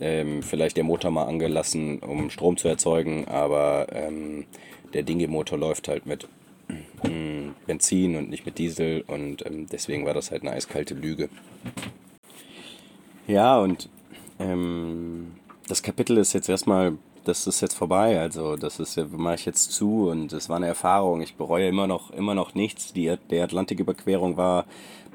Ähm, 0.00 0.42
vielleicht 0.42 0.76
der 0.76 0.84
Motor 0.84 1.10
mal 1.10 1.24
angelassen, 1.24 1.98
um 1.98 2.30
Strom 2.30 2.56
zu 2.56 2.68
erzeugen, 2.68 3.26
aber 3.28 3.86
ähm, 3.92 4.46
der 4.92 5.02
Dinge-Motor 5.02 5.58
läuft 5.58 5.88
halt 5.88 6.06
mit 6.06 6.26
Benzin 7.66 8.16
und 8.16 8.30
nicht 8.30 8.46
mit 8.46 8.58
Diesel 8.58 9.04
und 9.06 9.44
ähm, 9.46 9.66
deswegen 9.70 10.04
war 10.04 10.14
das 10.14 10.30
halt 10.30 10.42
eine 10.42 10.52
eiskalte 10.52 10.94
Lüge. 10.94 11.28
Ja, 13.26 13.58
und 13.58 13.88
ähm, 14.38 15.32
das 15.68 15.82
Kapitel 15.82 16.18
ist 16.18 16.32
jetzt 16.32 16.48
erstmal, 16.48 16.96
das 17.24 17.46
ist 17.46 17.60
jetzt 17.60 17.74
vorbei, 17.74 18.20
also 18.20 18.56
das 18.56 18.78
ist 18.78 18.96
mache 19.12 19.34
ich 19.36 19.46
jetzt 19.46 19.72
zu 19.72 20.08
und 20.10 20.32
es 20.32 20.48
war 20.48 20.56
eine 20.56 20.66
Erfahrung. 20.66 21.20
Ich 21.20 21.36
bereue 21.36 21.68
immer 21.68 21.86
noch, 21.86 22.10
immer 22.10 22.34
noch 22.34 22.54
nichts. 22.54 22.92
Die, 22.92 23.16
der 23.30 23.44
Atlantiküberquerung 23.44 24.36
war 24.36 24.66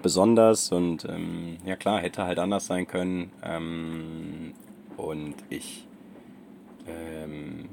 besonders 0.01 0.71
und 0.71 1.05
ähm, 1.05 1.57
ja 1.65 1.75
klar, 1.75 1.99
hätte 1.99 2.23
halt 2.23 2.39
anders 2.39 2.65
sein 2.65 2.87
können. 2.87 3.31
Ähm, 3.43 4.53
und 4.97 5.35
ich 5.49 5.85
ähm, 6.87 7.69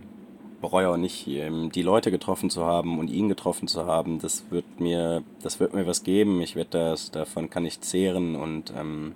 bereue 0.61 0.89
auch 0.91 0.97
nicht, 0.97 1.27
ähm, 1.29 1.71
die 1.73 1.83
Leute 1.83 2.11
getroffen 2.11 2.51
zu 2.51 2.65
haben 2.65 2.99
und 2.99 3.09
ihn 3.09 3.29
getroffen 3.29 3.69
zu 3.69 3.87
haben. 3.87 4.19
Das 4.19 4.51
wird 4.51 4.81
mir, 4.81 5.23
das 5.43 5.61
wird 5.61 5.75
mir 5.75 5.87
was 5.87 6.03
geben. 6.03 6.41
Ich 6.41 6.57
werde 6.57 6.71
das, 6.71 7.11
davon 7.11 7.51
kann 7.51 7.65
ich 7.65 7.81
zehren 7.81 8.37
und 8.37 8.73
ähm, 8.77 9.15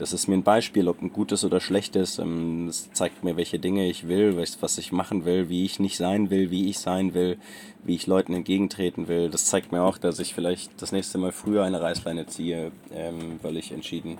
das 0.00 0.14
ist 0.14 0.28
mir 0.28 0.34
ein 0.34 0.42
Beispiel, 0.42 0.88
ob 0.88 1.02
ein 1.02 1.12
gutes 1.12 1.44
oder 1.44 1.60
schlechtes. 1.60 2.18
Ähm, 2.18 2.64
das 2.68 2.90
zeigt 2.92 3.22
mir, 3.22 3.36
welche 3.36 3.58
Dinge 3.58 3.86
ich 3.86 4.08
will, 4.08 4.34
was 4.36 4.78
ich 4.78 4.92
machen 4.92 5.26
will, 5.26 5.50
wie 5.50 5.66
ich 5.66 5.78
nicht 5.78 5.98
sein 5.98 6.30
will, 6.30 6.50
wie 6.50 6.70
ich 6.70 6.78
sein 6.78 7.12
will, 7.12 7.36
wie 7.84 7.96
ich 7.96 8.06
Leuten 8.06 8.32
entgegentreten 8.32 9.08
will. 9.08 9.28
Das 9.28 9.44
zeigt 9.44 9.72
mir 9.72 9.82
auch, 9.82 9.98
dass 9.98 10.18
ich 10.18 10.34
vielleicht 10.34 10.80
das 10.80 10.92
nächste 10.92 11.18
Mal 11.18 11.32
früher 11.32 11.64
eine 11.64 11.82
Reißleine 11.82 12.26
ziehe, 12.26 12.72
ähm, 12.94 13.40
weil 13.42 13.58
ich 13.58 13.72
entschieden, 13.72 14.16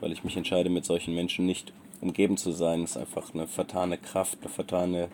weil 0.00 0.12
ich 0.12 0.24
mich 0.24 0.38
entscheide, 0.38 0.70
mit 0.70 0.86
solchen 0.86 1.14
Menschen 1.14 1.44
nicht 1.44 1.74
umgeben 2.00 2.38
zu 2.38 2.50
sein. 2.50 2.80
Das 2.80 2.92
ist 2.92 2.96
einfach 2.96 3.34
eine 3.34 3.46
vertane 3.46 3.98
Kraft, 3.98 4.38
eine 4.40 4.48
vertane 4.48 5.08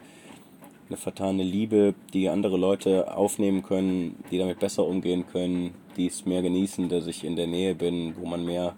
eine 0.88 0.96
vertane 0.96 1.42
Liebe, 1.42 1.94
die 2.14 2.30
andere 2.30 2.56
Leute 2.56 3.14
aufnehmen 3.14 3.62
können, 3.62 4.24
die 4.30 4.38
damit 4.38 4.58
besser 4.58 4.86
umgehen 4.86 5.26
können, 5.26 5.74
die 5.98 6.06
es 6.06 6.24
mehr 6.24 6.40
genießen, 6.40 6.88
dass 6.88 7.06
ich 7.06 7.24
in 7.24 7.36
der 7.36 7.46
Nähe 7.46 7.74
bin, 7.74 8.14
wo 8.16 8.26
man 8.26 8.42
mehr 8.46 8.74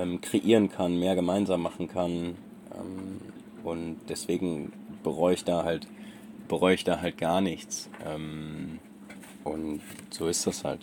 ähm, 0.00 0.20
kreieren 0.20 0.70
kann, 0.70 0.98
mehr 0.98 1.14
gemeinsam 1.14 1.62
machen 1.62 1.88
kann. 1.88 2.36
Ähm, 2.74 3.20
und 3.62 3.96
deswegen 4.08 4.72
bereue 5.02 5.34
ich 5.34 5.44
da 5.44 5.64
halt, 5.64 5.86
bereue 6.48 6.74
ich 6.74 6.84
da 6.84 7.00
halt 7.00 7.18
gar 7.18 7.40
nichts. 7.40 7.90
Ähm, 8.06 8.78
und 9.44 9.80
so 10.10 10.28
ist 10.28 10.46
das 10.46 10.64
halt. 10.64 10.80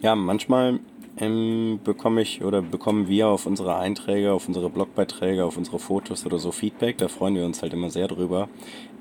Ja, 0.00 0.14
manchmal 0.16 0.80
ähm, 1.18 1.80
bekomme 1.84 2.22
ich 2.22 2.42
oder 2.42 2.62
bekommen 2.62 3.08
wir 3.08 3.28
auf 3.28 3.46
unsere 3.46 3.76
Einträge, 3.76 4.32
auf 4.32 4.48
unsere 4.48 4.70
Blogbeiträge, 4.70 5.44
auf 5.44 5.56
unsere 5.56 5.78
Fotos 5.78 6.26
oder 6.26 6.38
so 6.38 6.52
Feedback. 6.52 6.98
Da 6.98 7.08
freuen 7.08 7.34
wir 7.34 7.44
uns 7.44 7.62
halt 7.62 7.72
immer 7.72 7.90
sehr 7.90 8.08
drüber. 8.08 8.48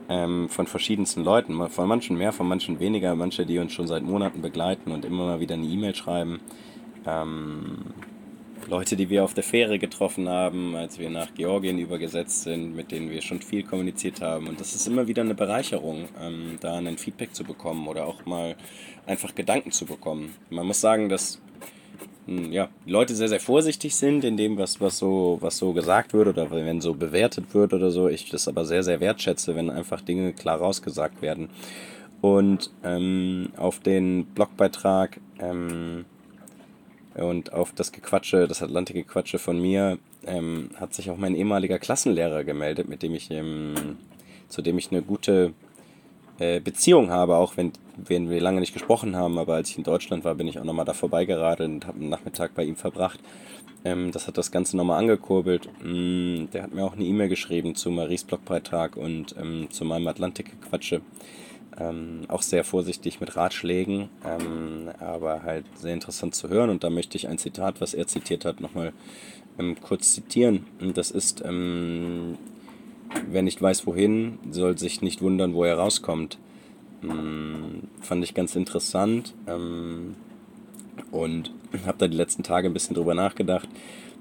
Ähm, 0.10 0.50
von 0.50 0.68
verschiedensten 0.68 1.24
Leuten, 1.24 1.70
von 1.70 1.88
manchen 1.88 2.18
mehr, 2.18 2.34
von 2.34 2.48
manchen 2.48 2.80
weniger, 2.80 3.16
manche, 3.16 3.46
die 3.46 3.60
uns 3.60 3.72
schon 3.72 3.88
seit 3.88 4.04
Monaten 4.04 4.42
begleiten 4.42 4.92
und 4.92 5.06
immer 5.06 5.26
mal 5.26 5.40
wieder 5.40 5.56
eine 5.56 5.66
E-Mail 5.66 5.96
schreiben. 5.96 6.42
Ähm, 7.06 7.78
Leute, 8.68 8.96
die 8.96 9.10
wir 9.10 9.24
auf 9.24 9.34
der 9.34 9.44
Fähre 9.44 9.80
getroffen 9.80 10.30
haben, 10.30 10.76
als 10.76 11.00
wir 11.00 11.10
nach 11.10 11.34
Georgien 11.34 11.80
übergesetzt 11.80 12.44
sind, 12.44 12.76
mit 12.76 12.92
denen 12.92 13.10
wir 13.10 13.22
schon 13.22 13.42
viel 13.42 13.64
kommuniziert 13.64 14.22
haben. 14.22 14.48
Und 14.48 14.60
das 14.60 14.76
ist 14.76 14.88
immer 14.88 15.08
wieder 15.08 15.24
eine 15.24 15.36
Bereicherung, 15.36 16.08
ähm, 16.22 16.58
da 16.62 16.78
ein 16.78 16.98
Feedback 16.98 17.34
zu 17.34 17.44
bekommen 17.44 17.88
oder 17.88 18.06
auch 18.06 18.26
mal 18.26 18.56
einfach 19.06 19.34
Gedanken 19.36 19.72
zu 19.72 19.86
bekommen. 19.86 20.36
Man 20.50 20.68
muss 20.68 20.80
sagen, 20.80 21.10
dass 21.10 21.42
hm, 22.28 22.52
ja, 22.52 22.70
Leute 22.86 23.16
sehr, 23.16 23.30
sehr 23.30 23.40
vorsichtig 23.40 23.96
sind 23.96 24.24
in 24.24 24.38
dem, 24.38 24.58
was, 24.58 24.80
was, 24.80 24.98
so, 24.98 25.38
was 25.42 25.58
so 25.58 25.74
gesagt 25.74 26.14
wird 26.14 26.28
oder 26.28 26.52
wenn 26.52 26.82
so 26.82 26.94
bewertet 26.94 27.54
wird 27.54 27.74
oder 27.74 27.92
so. 27.92 28.08
Ich 28.08 28.30
das 28.30 28.48
aber 28.48 28.66
sehr, 28.66 28.84
sehr 28.84 29.00
wertschätze, 29.00 29.56
wenn 29.56 29.70
einfach 29.70 30.02
Dinge 30.02 30.34
klar 30.34 30.60
rausgesagt 30.60 31.22
werden. 31.22 31.50
Und 32.22 32.72
ähm, 32.84 33.50
auf 33.58 33.80
den 33.80 34.26
Blogbeitrag 34.26 35.20
ähm, 35.40 36.06
und 37.16 37.54
auf 37.54 37.74
das 37.74 37.92
Gequatsche, 37.92 38.48
das 38.48 38.62
Atlantik-Gequatsche 38.62 39.40
von 39.40 39.62
mir, 39.62 39.98
ähm, 40.26 40.70
hat 40.76 40.94
sich 40.94 41.10
auch 41.10 41.18
mein 41.18 41.36
ehemaliger 41.36 41.80
Klassenlehrer 41.80 42.44
gemeldet, 42.44 42.88
mit 42.88 43.04
dem 43.04 43.16
ich, 43.16 43.30
ähm, 43.32 43.98
zu 44.48 44.62
dem 44.62 44.78
ich 44.78 44.92
eine 44.92 45.02
gute 45.02 45.54
äh, 46.40 46.60
Beziehung 46.60 47.10
habe, 47.10 47.36
auch 47.36 47.58
wenn, 47.58 47.72
wenn 47.98 48.30
wir 48.30 48.40
lange 48.40 48.60
nicht 48.60 48.74
gesprochen 48.74 49.16
haben. 49.16 49.38
Aber 49.38 49.56
als 49.56 49.70
ich 49.70 49.78
in 49.78 49.84
Deutschland 49.84 50.24
war, 50.24 50.36
bin 50.36 50.48
ich 50.48 50.60
auch 50.60 50.64
nochmal 50.64 50.86
da 50.86 50.94
vorbeigeradelt 50.94 51.70
und 51.70 51.88
habe 51.88 52.00
einen 52.00 52.10
Nachmittag 52.10 52.56
bei 52.56 52.64
ihm 52.64 52.76
verbracht. 52.76 53.20
Ähm, 53.84 54.12
das 54.12 54.28
hat 54.28 54.38
das 54.38 54.52
Ganze 54.52 54.78
nochmal 54.78 55.00
angekurbelt. 55.00 55.70
Mm, 55.84 56.46
der 56.54 56.64
hat 56.64 56.74
mir 56.74 56.84
auch 56.84 56.94
eine 56.94 57.04
E-Mail 57.04 57.30
geschrieben 57.30 57.76
zu 57.76 57.92
Maries 57.92 58.24
Blogbeitrag 58.24 58.96
und 58.96 59.36
ähm, 59.40 59.68
zu 59.70 59.86
meinem 59.86 60.08
Atlantik-Gequatsche. 60.08 61.02
Ähm, 61.80 62.22
auch 62.28 62.42
sehr 62.42 62.66
vorsichtig 62.66 63.22
mit 63.22 63.38
Ratschlägen, 63.38 64.10
ähm, 64.26 64.90
aber 65.00 65.44
halt 65.44 65.66
sehr 65.76 65.94
interessant 65.94 66.36
zu 66.36 66.50
hören. 66.50 66.70
Und 66.70 66.84
da 66.84 66.90
möchte 66.90 67.16
ich 67.18 67.30
ein 67.30 67.38
Zitat, 67.38 67.80
was 67.80 67.94
er 67.94 68.08
zitiert 68.08 68.44
hat, 68.44 68.60
nochmal 68.60 68.92
ähm, 69.58 69.78
kurz 69.80 70.14
zitieren. 70.14 70.66
Und 70.82 70.98
das 70.98 71.12
ist, 71.12 71.42
ähm, 71.46 72.38
wer 73.30 73.42
nicht 73.42 73.62
weiß 73.62 73.88
wohin, 73.88 74.38
soll 74.52 74.78
sich 74.78 75.02
nicht 75.02 75.22
wundern, 75.22 75.54
wo 75.54 75.64
er 75.64 75.78
rauskommt. 75.78 76.38
Ähm, 77.04 77.84
fand 78.02 78.24
ich 78.24 78.34
ganz 78.34 78.56
interessant 78.56 79.34
ähm, 79.48 80.16
und 81.12 81.52
habe 81.86 81.98
da 81.98 82.08
die 82.08 82.18
letzten 82.18 82.44
Tage 82.44 82.68
ein 82.68 82.74
bisschen 82.74 82.96
drüber 82.96 83.14
nachgedacht. 83.14 83.70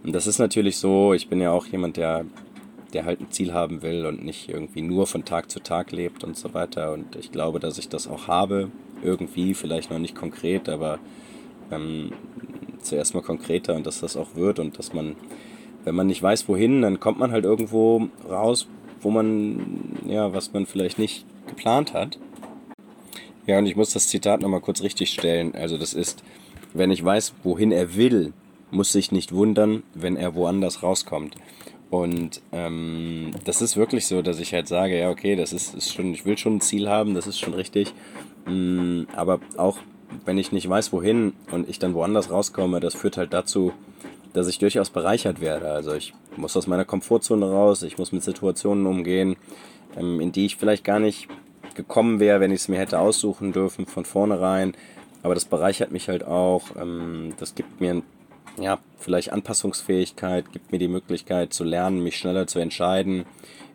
Und 0.02 0.14
das 0.14 0.26
ist 0.26 0.38
natürlich 0.38 0.78
so, 0.78 1.12
ich 1.12 1.28
bin 1.28 1.40
ja 1.40 1.50
auch 1.50 1.66
jemand, 1.66 1.96
der 1.96 2.24
der 2.90 3.04
halt 3.04 3.20
ein 3.20 3.30
Ziel 3.30 3.52
haben 3.52 3.82
will 3.82 4.06
und 4.06 4.24
nicht 4.24 4.48
irgendwie 4.48 4.82
nur 4.82 5.06
von 5.06 5.24
Tag 5.24 5.50
zu 5.50 5.60
Tag 5.60 5.92
lebt 5.92 6.24
und 6.24 6.36
so 6.36 6.54
weiter. 6.54 6.92
Und 6.92 7.16
ich 7.16 7.32
glaube, 7.32 7.60
dass 7.60 7.78
ich 7.78 7.88
das 7.88 8.08
auch 8.08 8.28
habe, 8.28 8.70
irgendwie, 9.02 9.54
vielleicht 9.54 9.90
noch 9.90 9.98
nicht 9.98 10.14
konkret, 10.14 10.68
aber 10.68 10.98
ähm, 11.70 12.12
zuerst 12.82 13.14
mal 13.14 13.22
konkreter 13.22 13.74
und 13.74 13.86
dass 13.86 14.00
das 14.00 14.16
auch 14.16 14.34
wird 14.34 14.58
und 14.58 14.78
dass 14.78 14.92
man, 14.92 15.16
wenn 15.84 15.94
man 15.94 16.06
nicht 16.06 16.22
weiß, 16.22 16.48
wohin, 16.48 16.82
dann 16.82 17.00
kommt 17.00 17.18
man 17.18 17.32
halt 17.32 17.44
irgendwo 17.44 18.08
raus, 18.28 18.66
wo 19.00 19.10
man, 19.10 19.98
ja, 20.06 20.32
was 20.32 20.52
man 20.52 20.66
vielleicht 20.66 20.98
nicht 20.98 21.24
geplant 21.46 21.94
hat. 21.94 22.18
Ja, 23.46 23.58
und 23.58 23.66
ich 23.66 23.76
muss 23.76 23.92
das 23.92 24.08
Zitat 24.08 24.42
nochmal 24.42 24.60
kurz 24.60 24.82
richtig 24.82 25.10
stellen. 25.10 25.54
Also 25.54 25.78
das 25.78 25.94
ist, 25.94 26.22
wenn 26.74 26.90
ich 26.90 27.04
weiß, 27.04 27.34
wohin 27.42 27.72
er 27.72 27.96
will, 27.96 28.32
muss 28.70 28.92
sich 28.92 29.10
nicht 29.10 29.32
wundern, 29.32 29.82
wenn 29.94 30.16
er 30.16 30.34
woanders 30.34 30.82
rauskommt. 30.82 31.36
Und 31.90 32.40
ähm, 32.52 33.32
das 33.44 33.60
ist 33.60 33.76
wirklich 33.76 34.06
so, 34.06 34.22
dass 34.22 34.38
ich 34.38 34.54
halt 34.54 34.68
sage, 34.68 34.98
ja, 34.98 35.10
okay, 35.10 35.34
das 35.34 35.52
ist, 35.52 35.74
ist 35.74 35.92
schon, 35.92 36.14
ich 36.14 36.24
will 36.24 36.38
schon 36.38 36.56
ein 36.56 36.60
Ziel 36.60 36.88
haben, 36.88 37.14
das 37.14 37.26
ist 37.26 37.40
schon 37.40 37.54
richtig. 37.54 37.92
Mm, 38.46 39.02
aber 39.14 39.40
auch 39.56 39.78
wenn 40.24 40.38
ich 40.38 40.52
nicht 40.52 40.68
weiß, 40.68 40.92
wohin 40.92 41.32
und 41.50 41.68
ich 41.68 41.78
dann 41.78 41.94
woanders 41.94 42.30
rauskomme, 42.30 42.80
das 42.80 42.94
führt 42.94 43.16
halt 43.16 43.32
dazu, 43.32 43.72
dass 44.32 44.46
ich 44.46 44.58
durchaus 44.58 44.90
bereichert 44.90 45.40
werde. 45.40 45.70
Also 45.70 45.92
ich 45.94 46.14
muss 46.36 46.56
aus 46.56 46.68
meiner 46.68 46.84
Komfortzone 46.84 47.50
raus, 47.50 47.82
ich 47.82 47.98
muss 47.98 48.12
mit 48.12 48.22
Situationen 48.22 48.86
umgehen, 48.86 49.36
ähm, 49.96 50.20
in 50.20 50.30
die 50.30 50.46
ich 50.46 50.56
vielleicht 50.56 50.84
gar 50.84 51.00
nicht 51.00 51.28
gekommen 51.74 52.20
wäre, 52.20 52.40
wenn 52.40 52.52
ich 52.52 52.60
es 52.60 52.68
mir 52.68 52.78
hätte 52.78 53.00
aussuchen 53.00 53.52
dürfen 53.52 53.86
von 53.86 54.04
vornherein. 54.04 54.74
Aber 55.22 55.34
das 55.34 55.44
bereichert 55.44 55.90
mich 55.90 56.08
halt 56.08 56.24
auch. 56.24 56.76
Ähm, 56.80 57.34
das 57.38 57.54
gibt 57.54 57.80
mir 57.80 58.02
ja, 58.60 58.78
vielleicht 58.98 59.32
Anpassungsfähigkeit, 59.32 60.52
gibt 60.52 60.72
mir 60.72 60.78
die 60.78 60.88
Möglichkeit 60.88 61.52
zu 61.52 61.64
lernen, 61.64 62.02
mich 62.02 62.16
schneller 62.16 62.46
zu 62.46 62.58
entscheiden, 62.58 63.24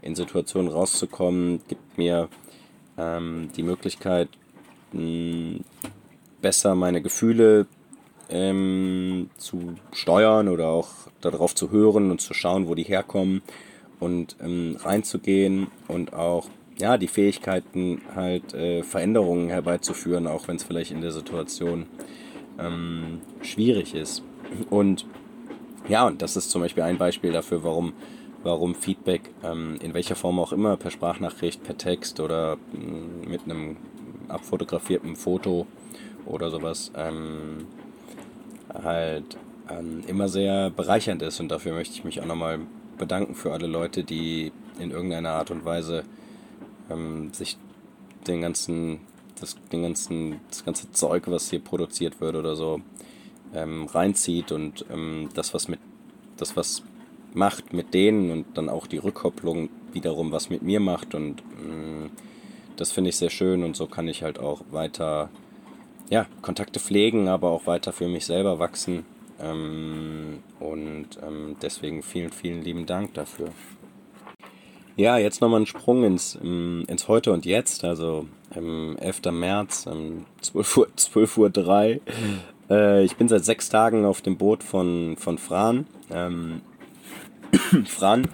in 0.01 0.15
Situationen 0.15 0.71
rauszukommen, 0.71 1.61
gibt 1.67 1.97
mir 1.97 2.29
ähm, 2.97 3.49
die 3.55 3.63
Möglichkeit, 3.63 4.29
mh, 4.93 5.59
besser 6.41 6.75
meine 6.75 7.01
Gefühle 7.01 7.65
ähm, 8.29 9.29
zu 9.37 9.75
steuern 9.91 10.47
oder 10.47 10.67
auch 10.67 10.89
darauf 11.21 11.55
zu 11.55 11.71
hören 11.71 12.11
und 12.11 12.21
zu 12.21 12.33
schauen, 12.33 12.67
wo 12.67 12.75
die 12.75 12.83
herkommen 12.83 13.41
und 13.99 14.35
ähm, 14.41 14.77
reinzugehen 14.79 15.67
und 15.87 16.13
auch 16.13 16.47
ja, 16.77 16.97
die 16.97 17.07
Fähigkeiten 17.07 18.01
halt 18.13 18.53
äh, 18.53 18.83
Veränderungen 18.83 19.49
herbeizuführen, 19.49 20.27
auch 20.27 20.47
wenn 20.47 20.57
es 20.57 20.63
vielleicht 20.63 20.91
in 20.91 21.01
der 21.01 21.11
Situation 21.11 21.85
ähm, 22.59 23.21
schwierig 23.41 23.95
ist. 23.95 24.23
Und 24.69 25.05
ja, 25.87 26.05
und 26.07 26.21
das 26.21 26.35
ist 26.35 26.49
zum 26.49 26.61
Beispiel 26.61 26.83
ein 26.83 26.97
Beispiel 26.97 27.31
dafür, 27.31 27.63
warum, 27.63 27.93
warum 28.43 28.75
Feedback 28.75 29.29
ähm, 29.43 29.77
in 29.81 29.93
welcher 29.93 30.15
Form 30.15 30.39
auch 30.39 30.51
immer, 30.51 30.77
per 30.77 30.91
Sprachnachricht, 30.91 31.63
per 31.63 31.77
Text 31.77 32.19
oder 32.19 32.57
mh, 32.73 32.81
mm, 32.81 33.29
mit 33.29 33.41
einem 33.43 33.77
abfotografierten 34.27 35.15
Foto 35.15 35.67
oder 36.25 36.49
sowas, 36.49 36.91
ähm, 36.95 37.67
halt 38.73 39.37
ähm, 39.69 40.03
immer 40.07 40.27
sehr 40.27 40.69
bereichernd 40.71 41.21
ist. 41.21 41.39
Und 41.39 41.49
dafür 41.49 41.73
möchte 41.73 41.93
ich 41.93 42.03
mich 42.03 42.21
auch 42.21 42.25
nochmal 42.25 42.59
bedanken 42.97 43.35
für 43.35 43.53
alle 43.53 43.67
Leute, 43.67 44.03
die 44.03 44.51
in 44.79 44.91
irgendeiner 44.91 45.31
Art 45.31 45.51
und 45.51 45.65
Weise 45.65 46.03
ähm, 46.89 47.31
sich 47.33 47.57
den 48.27 48.41
ganzen, 48.41 48.99
das, 49.39 49.55
den 49.71 49.83
ganzen, 49.83 50.39
das 50.49 50.65
ganze 50.65 50.91
Zeug, 50.91 51.23
was 51.27 51.49
hier 51.49 51.59
produziert 51.59 52.19
wird 52.21 52.35
oder 52.35 52.55
so, 52.55 52.81
ähm, 53.53 53.85
reinzieht 53.85 54.51
und 54.51 54.85
ähm, 54.91 55.29
das, 55.33 55.53
was 55.53 55.67
mit 55.67 55.79
das, 56.37 56.57
was 56.57 56.83
macht 57.33 57.73
mit 57.73 57.93
denen 57.93 58.31
und 58.31 58.57
dann 58.57 58.69
auch 58.69 58.87
die 58.87 58.97
Rückkopplung 58.97 59.69
wiederum 59.93 60.31
was 60.31 60.49
mit 60.49 60.61
mir 60.61 60.79
macht 60.79 61.15
und 61.15 61.41
ähm, 61.61 62.09
das 62.75 62.91
finde 62.91 63.09
ich 63.09 63.17
sehr 63.17 63.29
schön 63.29 63.63
und 63.63 63.75
so 63.75 63.87
kann 63.87 64.07
ich 64.07 64.23
halt 64.23 64.39
auch 64.39 64.61
weiter 64.71 65.29
ja, 66.09 66.27
Kontakte 66.41 66.79
pflegen, 66.79 67.27
aber 67.27 67.49
auch 67.49 67.67
weiter 67.67 67.93
für 67.93 68.07
mich 68.07 68.25
selber 68.25 68.59
wachsen. 68.59 69.05
Ähm, 69.39 70.43
und 70.59 71.07
ähm, 71.25 71.55
deswegen 71.61 72.03
vielen, 72.03 72.31
vielen 72.31 72.63
lieben 72.63 72.85
Dank 72.85 73.13
dafür. 73.13 73.49
Ja, 74.97 75.17
jetzt 75.17 75.41
nochmal 75.41 75.61
ein 75.61 75.65
Sprung 75.65 76.05
ins, 76.05 76.35
ins 76.35 77.07
Heute 77.09 77.33
und 77.33 77.45
Jetzt, 77.45 77.83
also 77.83 78.27
im 78.55 78.95
11. 78.97 79.23
März, 79.31 79.87
um 79.87 80.25
12 80.41 80.77
Uhr, 80.77 80.87
12 80.95 81.37
Uhr 81.37 81.49
3, 81.49 81.99
äh, 82.69 83.03
ich 83.03 83.15
bin 83.15 83.27
seit 83.27 83.45
sechs 83.45 83.69
Tagen 83.69 84.05
auf 84.05 84.21
dem 84.21 84.37
Boot 84.37 84.63
von, 84.63 85.15
von 85.17 85.37
Fran. 85.37 85.87
Ähm, 86.11 86.61
Fran, 87.85 88.27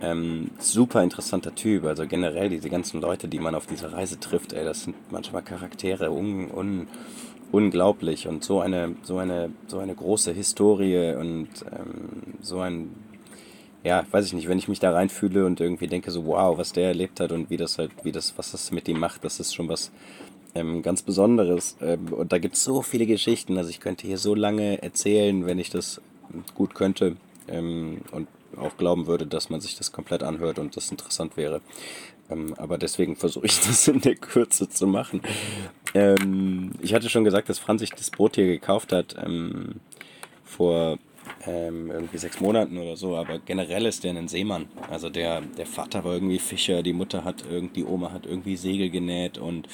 ähm, 0.00 0.50
super 0.58 1.02
interessanter 1.02 1.54
Typ. 1.54 1.84
Also 1.84 2.06
generell 2.06 2.48
diese 2.48 2.70
ganzen 2.70 3.00
Leute, 3.00 3.28
die 3.28 3.38
man 3.38 3.54
auf 3.54 3.66
dieser 3.66 3.92
Reise 3.92 4.20
trifft, 4.20 4.52
ey, 4.52 4.64
das 4.64 4.84
sind 4.84 4.96
manchmal 5.10 5.42
Charaktere, 5.42 6.10
un, 6.10 6.50
un, 6.50 6.86
unglaublich. 7.52 8.28
Und 8.28 8.44
so 8.44 8.60
eine, 8.60 8.96
so 9.02 9.18
eine, 9.18 9.50
so 9.66 9.78
eine 9.78 9.94
große 9.94 10.32
Historie 10.32 11.14
und 11.14 11.48
ähm, 11.72 12.34
so 12.40 12.60
ein 12.60 12.90
ja, 13.84 14.02
weiß 14.10 14.24
ich 14.24 14.32
nicht, 14.32 14.48
wenn 14.48 14.58
ich 14.58 14.66
mich 14.66 14.80
da 14.80 14.92
reinfühle 14.92 15.44
und 15.44 15.60
irgendwie 15.60 15.86
denke 15.86 16.10
so, 16.10 16.24
wow, 16.24 16.56
was 16.56 16.72
der 16.72 16.88
erlebt 16.88 17.20
hat 17.20 17.32
und 17.32 17.50
wie 17.50 17.58
das 17.58 17.76
halt, 17.76 17.90
wie 18.02 18.12
das, 18.12 18.36
was 18.38 18.50
das 18.50 18.70
mit 18.70 18.88
ihm 18.88 18.98
macht, 18.98 19.24
das 19.24 19.40
ist 19.40 19.54
schon 19.54 19.68
was, 19.68 19.92
ähm, 20.54 20.82
ganz 20.82 21.02
Besonderes. 21.02 21.76
Ähm, 21.80 22.12
und 22.12 22.32
da 22.32 22.38
gibt 22.38 22.54
es 22.54 22.64
so 22.64 22.82
viele 22.82 23.06
Geschichten. 23.06 23.58
Also 23.58 23.70
ich 23.70 23.80
könnte 23.80 24.06
hier 24.06 24.18
so 24.18 24.34
lange 24.34 24.82
erzählen, 24.82 25.46
wenn 25.46 25.58
ich 25.58 25.70
das 25.70 26.00
gut 26.54 26.74
könnte 26.74 27.16
ähm, 27.48 27.98
und 28.12 28.28
auch 28.56 28.76
glauben 28.76 29.06
würde, 29.06 29.26
dass 29.26 29.50
man 29.50 29.60
sich 29.60 29.76
das 29.76 29.92
komplett 29.92 30.22
anhört 30.22 30.58
und 30.58 30.76
das 30.76 30.90
interessant 30.90 31.36
wäre. 31.36 31.60
Ähm, 32.30 32.54
aber 32.56 32.78
deswegen 32.78 33.16
versuche 33.16 33.46
ich 33.46 33.60
das 33.66 33.88
in 33.88 34.00
der 34.00 34.16
Kürze 34.16 34.68
zu 34.68 34.86
machen. 34.86 35.22
Ähm, 35.94 36.72
ich 36.80 36.94
hatte 36.94 37.10
schon 37.10 37.24
gesagt, 37.24 37.48
dass 37.48 37.58
Franz 37.58 37.80
sich 37.80 37.90
das 37.90 38.10
Boot 38.10 38.36
hier 38.36 38.46
gekauft 38.46 38.92
hat 38.92 39.16
ähm, 39.22 39.80
vor 40.44 40.98
irgendwie 41.46 42.16
sechs 42.16 42.40
Monaten 42.40 42.78
oder 42.78 42.96
so, 42.96 43.16
aber 43.16 43.38
generell 43.38 43.84
ist 43.84 44.04
der 44.04 44.14
ein 44.14 44.28
Seemann. 44.28 44.66
Also 44.90 45.10
der, 45.10 45.42
der 45.42 45.66
Vater 45.66 46.04
war 46.04 46.14
irgendwie 46.14 46.38
Fischer, 46.38 46.82
die 46.82 46.94
Mutter 46.94 47.24
hat 47.24 47.44
irgendwie, 47.50 47.82
die 47.82 47.84
Oma 47.84 48.12
hat 48.12 48.24
irgendwie 48.24 48.56
Segel 48.56 48.88
genäht 48.88 49.36
und 49.36 49.68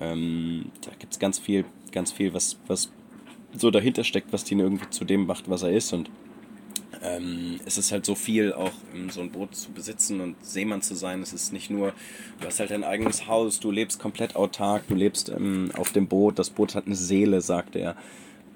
ähm, 0.00 0.70
da 0.82 0.90
gibt 0.98 1.12
es 1.12 1.18
ganz 1.18 1.38
viel, 1.38 1.64
ganz 1.92 2.12
viel, 2.12 2.34
was, 2.34 2.58
was 2.66 2.90
so 3.56 3.70
dahinter 3.70 4.04
steckt, 4.04 4.32
was 4.32 4.44
den 4.44 4.60
irgendwie 4.60 4.90
zu 4.90 5.04
dem 5.04 5.26
macht, 5.26 5.48
was 5.48 5.62
er 5.62 5.72
ist. 5.72 5.92
Und 5.92 6.10
ähm, 7.02 7.60
es 7.64 7.78
ist 7.78 7.92
halt 7.92 8.04
so 8.04 8.14
viel, 8.14 8.52
auch 8.52 8.72
um, 8.94 9.10
so 9.10 9.20
ein 9.20 9.30
Boot 9.30 9.54
zu 9.54 9.70
besitzen 9.70 10.20
und 10.20 10.36
Seemann 10.44 10.82
zu 10.82 10.94
sein. 10.94 11.22
Es 11.22 11.32
ist 11.32 11.52
nicht 11.52 11.70
nur, 11.70 11.92
du 12.40 12.46
hast 12.46 12.60
halt 12.60 12.70
dein 12.70 12.84
eigenes 12.84 13.26
Haus, 13.26 13.60
du 13.60 13.70
lebst 13.70 13.98
komplett 13.98 14.36
autark, 14.36 14.86
du 14.88 14.94
lebst 14.94 15.28
ähm, 15.28 15.70
auf 15.76 15.92
dem 15.92 16.08
Boot. 16.08 16.38
Das 16.38 16.50
Boot 16.50 16.74
hat 16.74 16.86
eine 16.86 16.96
Seele, 16.96 17.40
sagt 17.40 17.76
er. 17.76 17.96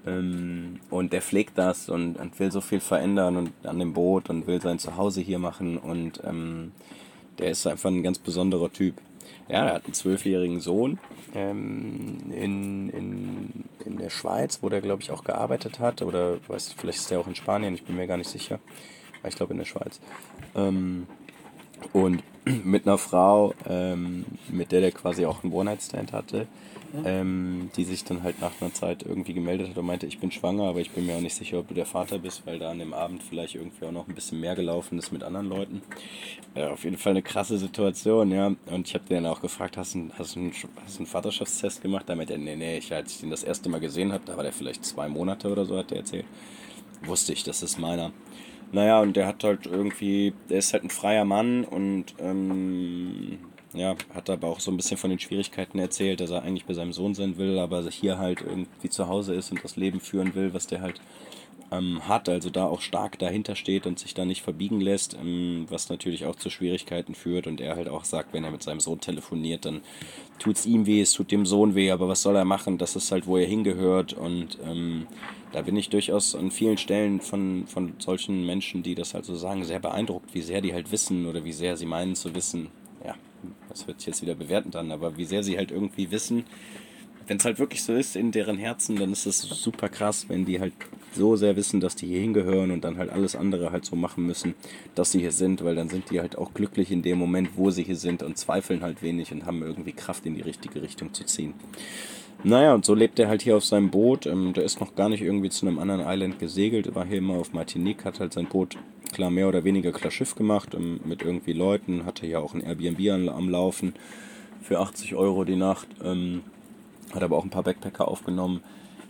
Ähm, 0.07 0.81
und 0.91 1.13
der 1.13 1.23
pflegt 1.23 1.59
das 1.59 1.89
und, 1.89 2.17
und, 2.17 2.39
will 2.39 2.51
so 2.51 2.61
viel 2.61 2.81
verändern 2.81 3.37
und 3.37 3.53
an 3.65 3.79
dem 3.79 3.93
Boot 3.93 4.31
und 4.31 4.47
will 4.47 4.61
sein 4.61 4.79
Zuhause 4.79 5.21
hier 5.21 5.39
machen. 5.39 5.77
Und 5.77 6.21
ähm, 6.25 6.73
der 7.39 7.51
ist 7.51 7.67
einfach 7.67 7.91
ein 7.91 8.03
ganz 8.03 8.19
besonderer 8.19 8.73
Typ. 8.73 8.95
Ja, 9.49 9.67
er 9.67 9.75
hat 9.75 9.85
einen 9.87 9.95
zwölfjährigen 9.95 10.61
Sohn 10.61 10.99
ähm, 11.35 12.19
in, 12.31 12.91
in, 12.91 13.65
in 13.85 13.97
der 13.97 14.11
Schweiz, 14.11 14.59
wo 14.63 14.69
der, 14.69 14.83
glaube 14.83 15.03
ich, 15.03 15.11
auch 15.11 15.25
gearbeitet 15.25 15.79
hat. 15.79 16.03
Oder 16.03 16.37
weiß, 16.49 16.75
vielleicht 16.77 16.99
ist 16.99 17.11
er 17.11 17.21
auch 17.21 17.27
in 17.27 17.35
Spanien, 17.35 17.75
ich 17.75 17.85
bin 17.85 17.97
mir 17.97 18.07
gar 18.07 18.19
nicht 18.19 18.31
sicher. 18.31 18.59
Aber 19.21 19.29
ich 19.29 19.37
glaube 19.37 19.53
in 19.53 19.59
der 19.59 19.65
Schweiz. 19.65 20.01
Ähm, 20.55 21.07
Und 21.93 22.23
mit 22.65 22.87
einer 22.87 22.99
Frau, 22.99 23.55
ähm, 23.67 24.25
mit 24.49 24.73
der 24.73 24.81
der 24.81 24.93
quasi 24.93 25.25
auch 25.27 25.43
einen 25.43 25.53
One-Night-Stand 25.53 26.13
hatte, 26.13 26.47
ähm, 27.05 27.71
die 27.77 27.85
sich 27.85 28.05
dann 28.05 28.23
halt 28.23 28.41
nach 28.41 28.53
einer 28.61 28.73
Zeit 28.73 29.03
irgendwie 29.03 29.35
gemeldet 29.35 29.69
hat 29.69 29.77
und 29.77 29.87
meinte, 29.87 30.07
ich 30.07 30.19
bin 30.19 30.31
schwanger, 30.31 30.65
aber 30.65 30.81
ich 30.81 30.91
bin 30.91 31.07
mir 31.07 31.17
auch 31.17 31.21
nicht 31.21 31.35
sicher, 31.35 31.59
ob 31.59 31.69
du 31.69 31.75
der 31.75 31.87
Vater 31.87 32.19
bist, 32.19 32.47
weil 32.47 32.59
da 32.59 32.71
an 32.71 32.79
dem 32.79 32.95
Abend 32.95 33.23
vielleicht 33.23 33.55
irgendwie 33.55 33.85
auch 33.87 33.93
noch 33.93 34.09
ein 34.09 34.15
bisschen 34.15 34.41
mehr 34.41 34.55
gelaufen 34.55 34.99
ist 34.99 35.13
mit 35.13 35.23
anderen 35.23 35.49
Leuten. 35.49 35.83
Äh, 36.55 36.67
auf 36.67 36.85
jeden 36.85 36.97
Fall 36.97 37.11
eine 37.11 37.23
krasse 37.23 37.59
Situation, 37.59 38.31
ja. 38.31 38.55
Und 38.67 38.89
ich 38.89 38.95
habe 38.95 39.05
den 39.05 39.23
dann 39.23 39.33
auch 39.33 39.41
gefragt, 39.41 39.77
hast 39.77 39.95
du 39.95 40.11
hast 40.19 40.37
einen, 40.37 40.53
hast 40.85 40.99
einen 40.99 41.07
Vaterschaftstest 41.07 41.83
gemacht? 41.83 42.05
Damit 42.09 42.31
er, 42.31 42.39
nee, 42.39 42.57
nee, 42.57 42.79
ich, 42.79 42.93
als 42.93 43.13
ich 43.13 43.21
den 43.21 43.31
das 43.31 43.45
erste 43.45 43.69
Mal 43.69 43.81
gesehen 43.81 44.13
habe, 44.13 44.25
da 44.25 44.37
war 44.37 44.43
der 44.43 44.53
vielleicht 44.53 44.85
zwei 44.85 45.09
Monate 45.09 45.51
oder 45.51 45.65
so, 45.65 45.77
hat 45.77 45.93
er 45.93 45.99
erzählt. 45.99 46.27
Wusste 47.05 47.33
ich, 47.33 47.45
das 47.45 47.63
ist 47.63 47.79
meiner. 47.79 48.13
Naja, 48.73 49.01
und 49.01 49.17
der 49.17 49.27
hat 49.27 49.45
halt 49.45 49.67
irgendwie, 49.67 50.35
der 50.51 50.59
ist 50.59 50.73
halt 50.73 50.85
ein 50.85 50.91
freier 50.91 51.25
Mann 51.25 51.65
und 51.65 52.15
ähm, 52.19 53.39
ja, 53.75 53.97
hat 54.15 54.31
aber 54.31 54.49
auch 54.49 54.61
so 54.61 54.71
ein 54.71 54.77
bisschen 54.77 54.97
von 54.97 55.11
den 55.11 55.19
Schwierigkeiten 55.19 55.79
erzählt, 55.79 56.21
dass 56.21 56.31
er 56.31 56.43
eigentlich 56.43 56.65
bei 56.65 56.75
seinem 56.75 56.93
Sohn 56.93 57.15
sein 57.15 57.37
will, 57.37 57.59
aber 57.59 57.83
hier 57.91 58.19
halt 58.19 58.41
irgendwie 58.41 58.89
zu 58.89 59.09
Hause 59.09 59.35
ist 59.35 59.51
und 59.51 59.63
das 59.63 59.77
Leben 59.77 60.01
führen 60.01 60.35
will, 60.35 60.55
was 60.55 60.67
der 60.67 60.81
halt 60.81 61.01
ähm, 61.71 62.09
hat, 62.09 62.29
also 62.29 62.51
da 62.51 62.65
auch 62.65 62.81
stark 62.81 63.19
dahinter 63.19 63.55
steht 63.55 63.87
und 63.87 63.99
sich 63.99 64.15
da 64.15 64.25
nicht 64.25 64.43
verbiegen 64.43 64.81
lässt, 64.81 65.15
ähm, 65.15 65.67
was 65.69 65.91
natürlich 65.91 66.25
auch 66.25 66.37
zu 66.37 66.51
Schwierigkeiten 66.51 67.15
führt 67.15 67.47
und 67.47 67.61
er 67.61 67.77
halt 67.77 67.89
auch 67.89 68.05
sagt, 68.05 68.33
wenn 68.33 68.45
er 68.45 68.51
mit 68.51 68.63
seinem 68.63 68.81
Sohn 68.81 69.01
telefoniert, 69.01 69.65
dann 69.65 69.83
tut 70.39 70.57
es 70.57 70.67
ihm 70.67 70.87
weh, 70.87 71.03
es 71.03 71.13
tut 71.13 71.31
dem 71.31 71.45
Sohn 71.45 71.75
weh, 71.75 71.91
aber 71.91 72.09
was 72.09 72.23
soll 72.23 72.37
er 72.37 72.45
machen? 72.45 72.79
Das 72.79 72.97
ist 72.97 73.13
halt, 73.13 73.27
wo 73.27 73.37
er 73.37 73.47
hingehört 73.47 74.15
und 74.15 74.59
ähm, 74.65 75.07
da 75.53 75.63
bin 75.63 75.77
ich 75.77 75.89
durchaus 75.89 76.35
an 76.35 76.51
vielen 76.51 76.79
Stellen 76.79 77.21
von, 77.21 77.67
von 77.67 77.95
solchen 77.99 78.45
Menschen, 78.47 78.83
die 78.83 78.95
das 78.95 79.15
halt 79.15 79.25
so 79.25 79.35
sagen, 79.35 79.65
sehr 79.65 79.81
beeindruckt, 79.81 80.35
wie 80.35 80.43
sehr 80.43 80.61
die 80.61 80.75
halt 80.75 80.93
wissen 80.93 81.27
oder 81.27 81.45
wie 81.45 81.53
sehr 81.53 81.77
sie 81.77 81.87
meinen 81.87 82.15
zu 82.15 82.35
wissen. 82.35 82.69
Das 83.69 83.87
wird 83.87 84.05
jetzt 84.07 84.23
wieder 84.23 84.35
bewerten 84.35 84.71
dann, 84.71 84.93
aber 84.93 85.17
wie 85.17 85.25
sehr 85.25 85.43
sie 85.43 85.57
halt 85.57 85.71
irgendwie 85.71 86.11
wissen, 86.11 86.45
wenn 87.29 87.37
es 87.37 87.45
halt 87.45 87.59
wirklich 87.59 87.83
so 87.83 87.95
ist 87.95 88.17
in 88.17 88.33
deren 88.33 88.57
Herzen, 88.57 88.97
dann 88.97 89.13
ist 89.13 89.27
es 89.27 89.41
super 89.41 89.89
krass, 89.89 90.29
wenn 90.29 90.47
die 90.47 90.61
halt 90.61 90.73
so 91.15 91.37
sehr 91.37 91.57
wissen, 91.57 91.79
dass 91.79 91.95
die 91.95 92.07
hier 92.07 92.21
hingehören 92.21 92.71
und 92.71 92.83
dann 92.85 92.97
halt 92.97 93.11
alles 93.11 93.37
andere 93.37 93.71
halt 93.71 93.85
so 93.85 93.97
machen 93.97 94.25
müssen, 94.25 94.55
dass 94.95 95.13
sie 95.13 95.21
hier 95.21 95.33
sind, 95.33 95.63
weil 95.63 95.75
dann 95.75 95.91
sind 95.91 96.11
die 96.11 96.21
halt 96.21 96.39
auch 96.39 96.55
glücklich 96.55 96.91
in 96.91 97.03
dem 97.03 97.19
Moment, 97.19 97.51
wo 97.57 97.71
sie 97.71 97.83
hier 97.83 97.97
sind 97.97 98.23
und 98.23 98.39
zweifeln 98.39 98.83
halt 98.83 99.03
wenig 99.03 99.31
und 99.33 99.45
haben 99.45 99.63
irgendwie 99.63 99.93
Kraft 99.93 100.25
in 100.25 100.35
die 100.35 100.41
richtige 100.41 100.81
Richtung 100.81 101.13
zu 101.13 101.25
ziehen. 101.25 101.53
Naja, 102.45 102.73
und 102.73 102.85
so 102.85 102.95
lebt 102.95 103.19
er 103.19 103.29
halt 103.29 103.43
hier 103.43 103.57
auf 103.57 103.65
seinem 103.65 103.91
Boot. 103.91 104.27
Ähm, 104.27 104.53
der 104.53 104.65
ist 104.65 104.81
noch 104.81 104.95
gar 104.95 105.09
nicht 105.09 105.23
irgendwie 105.23 105.51
zu 105.51 105.67
einem 105.67 105.79
anderen 105.79 106.03
Island 106.07 106.39
gesegelt, 106.39 106.95
war 106.95 107.05
hier 107.05 107.19
immer 107.19 107.35
auf 107.35 107.53
Martinique, 107.53 108.05
hat 108.05 108.21
halt 108.21 108.33
sein 108.33 108.47
Boot 108.47 108.77
klar 109.13 109.31
mehr 109.31 109.49
oder 109.49 109.65
weniger 109.65 109.91
klar 109.91 110.11
Schiff 110.11 110.35
gemacht 110.35 110.75
ähm, 110.75 111.01
mit 111.05 111.23
irgendwie 111.23 111.53
Leuten, 111.53 112.05
hatte 112.05 112.27
ja 112.27 112.39
auch 112.39 112.55
ein 112.55 112.63
Airbnb 112.63 113.11
am, 113.11 113.29
am 113.29 113.49
Laufen 113.49 113.95
für 114.63 114.79
80 114.79 115.15
Euro 115.15 115.45
die 115.45 115.57
Nacht, 115.57 115.89
ähm, 116.05 116.43
hat 117.13 117.23
aber 117.23 117.37
auch 117.37 117.45
ein 117.45 117.51
paar 117.51 117.63
Backpacker 117.65 118.07
aufgenommen. 118.07 118.61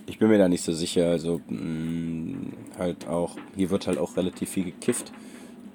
Ich 0.06 0.18
bin 0.18 0.28
mir 0.28 0.38
da 0.38 0.48
nicht 0.48 0.62
so 0.62 0.72
sicher, 0.72 1.10
also 1.10 1.40
mh, 1.48 1.60
mm, 1.60 2.52
halt 2.78 3.08
auch, 3.08 3.36
hier 3.56 3.68
wird 3.70 3.86
halt 3.86 3.98
auch 3.98 4.16
relativ 4.16 4.48
viel 4.50 4.64
gekifft 4.64 5.12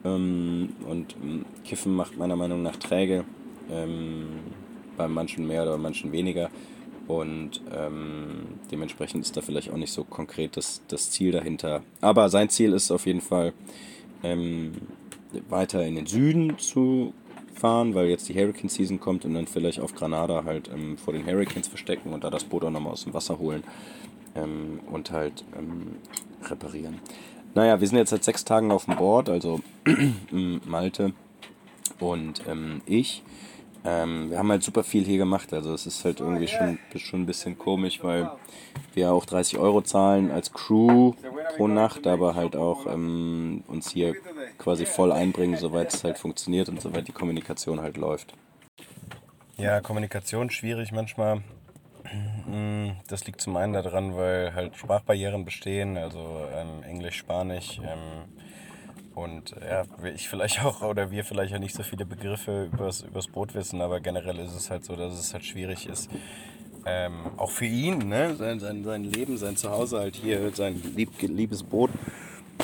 ähm, 0.03 0.69
und 0.89 1.15
mm, 1.23 1.45
Kiffen 1.65 1.95
macht 1.95 2.17
meiner 2.17 2.35
Meinung 2.35 2.63
nach 2.63 2.77
träge, 2.77 3.25
ähm, 3.71 4.25
bei 4.97 5.07
manchen 5.07 5.45
mehr 5.45 5.63
oder 5.63 5.73
bei 5.73 5.79
manchen 5.83 6.11
weniger. 6.11 6.49
Und 7.07 7.61
ähm, 7.75 8.59
dementsprechend 8.71 9.25
ist 9.25 9.35
da 9.35 9.41
vielleicht 9.41 9.71
auch 9.71 9.77
nicht 9.77 9.91
so 9.91 10.03
konkret 10.03 10.55
das, 10.55 10.81
das 10.87 11.11
Ziel 11.11 11.31
dahinter. 11.31 11.81
Aber 11.99 12.29
sein 12.29 12.49
Ziel 12.49 12.73
ist 12.73 12.91
auf 12.91 13.05
jeden 13.05 13.21
Fall, 13.21 13.53
ähm, 14.23 14.73
weiter 15.49 15.85
in 15.85 15.95
den 15.95 16.05
Süden 16.05 16.57
zu 16.59 17.13
fahren, 17.53 17.95
weil 17.95 18.07
jetzt 18.07 18.29
die 18.29 18.33
Hurricane 18.33 18.69
Season 18.69 18.99
kommt 18.99 19.25
und 19.25 19.33
dann 19.33 19.47
vielleicht 19.47 19.79
auf 19.79 19.95
Granada 19.95 20.43
halt 20.43 20.69
ähm, 20.73 20.97
vor 20.97 21.13
den 21.13 21.25
Hurricanes 21.25 21.67
verstecken 21.67 22.13
und 22.13 22.23
da 22.23 22.29
das 22.29 22.43
Boot 22.43 22.63
auch 22.63 22.71
nochmal 22.71 22.93
aus 22.93 23.03
dem 23.03 23.13
Wasser 23.13 23.39
holen 23.39 23.63
ähm, 24.35 24.79
und 24.91 25.11
halt 25.11 25.43
ähm, 25.57 25.95
reparieren. 26.43 26.99
Naja, 27.55 27.79
wir 27.79 27.87
sind 27.87 27.97
jetzt 27.97 28.09
seit 28.09 28.23
sechs 28.23 28.45
Tagen 28.45 28.71
auf 28.71 28.85
dem 28.85 28.95
Board, 28.95 29.29
also 29.29 29.61
Malte 30.65 31.13
und 31.99 32.41
ähm, 32.47 32.81
ich. 32.85 33.23
Ähm, 33.85 34.29
wir 34.29 34.37
haben 34.37 34.49
halt 34.49 34.63
super 34.63 34.83
viel 34.83 35.03
hier 35.03 35.17
gemacht, 35.17 35.51
also 35.51 35.73
es 35.73 35.85
ist 35.85 36.05
halt 36.05 36.21
irgendwie 36.21 36.47
schon, 36.47 36.79
schon 36.95 37.23
ein 37.23 37.25
bisschen 37.25 37.57
komisch, 37.57 38.01
weil 38.01 38.31
wir 38.93 39.11
auch 39.11 39.25
30 39.25 39.59
Euro 39.59 39.81
zahlen 39.81 40.31
als 40.31 40.53
Crew 40.53 41.13
pro 41.57 41.67
Nacht, 41.67 42.07
aber 42.07 42.35
halt 42.35 42.55
auch 42.55 42.87
ähm, 42.87 43.63
uns 43.67 43.91
hier 43.91 44.15
quasi 44.57 44.85
voll 44.85 45.11
einbringen, 45.11 45.57
soweit 45.57 45.93
es 45.93 46.03
halt 46.03 46.17
funktioniert 46.17 46.69
und 46.69 46.81
soweit 46.81 47.07
die 47.07 47.11
Kommunikation 47.11 47.81
halt 47.81 47.97
läuft. 47.97 48.33
Ja, 49.57 49.81
Kommunikation 49.81 50.49
schwierig 50.49 50.91
manchmal. 50.91 51.41
Das 53.07 53.25
liegt 53.25 53.41
zum 53.41 53.55
einen 53.57 53.73
daran, 53.73 54.15
weil 54.15 54.53
halt 54.53 54.75
Sprachbarrieren 54.75 55.45
bestehen, 55.45 55.97
also 55.97 56.45
ähm, 56.53 56.83
Englisch, 56.83 57.17
Spanisch. 57.17 57.79
Ähm, 57.79 58.25
und 59.15 59.55
ja, 59.61 59.83
ich 60.15 60.29
vielleicht 60.29 60.63
auch 60.63 60.81
oder 60.81 61.11
wir 61.11 61.23
vielleicht 61.23 61.51
ja 61.51 61.59
nicht 61.59 61.75
so 61.75 61.83
viele 61.83 62.05
Begriffe 62.05 62.69
übers, 62.71 63.01
übers 63.01 63.27
Boot 63.27 63.53
wissen, 63.53 63.81
aber 63.81 63.99
generell 63.99 64.39
ist 64.39 64.55
es 64.55 64.69
halt 64.69 64.85
so, 64.85 64.95
dass 64.95 65.13
es 65.13 65.33
halt 65.33 65.45
schwierig 65.45 65.87
ist, 65.87 66.09
ähm, 66.85 67.13
auch 67.37 67.51
für 67.51 67.65
ihn, 67.65 68.09
ne? 68.09 68.35
sein, 68.35 68.59
sein, 68.59 68.83
sein 68.83 69.03
Leben, 69.03 69.37
sein 69.37 69.55
Zuhause 69.55 69.99
halt 69.99 70.15
hier, 70.15 70.51
sein 70.53 70.81
lieb, 70.95 71.09
liebes 71.21 71.63
Boot 71.63 71.89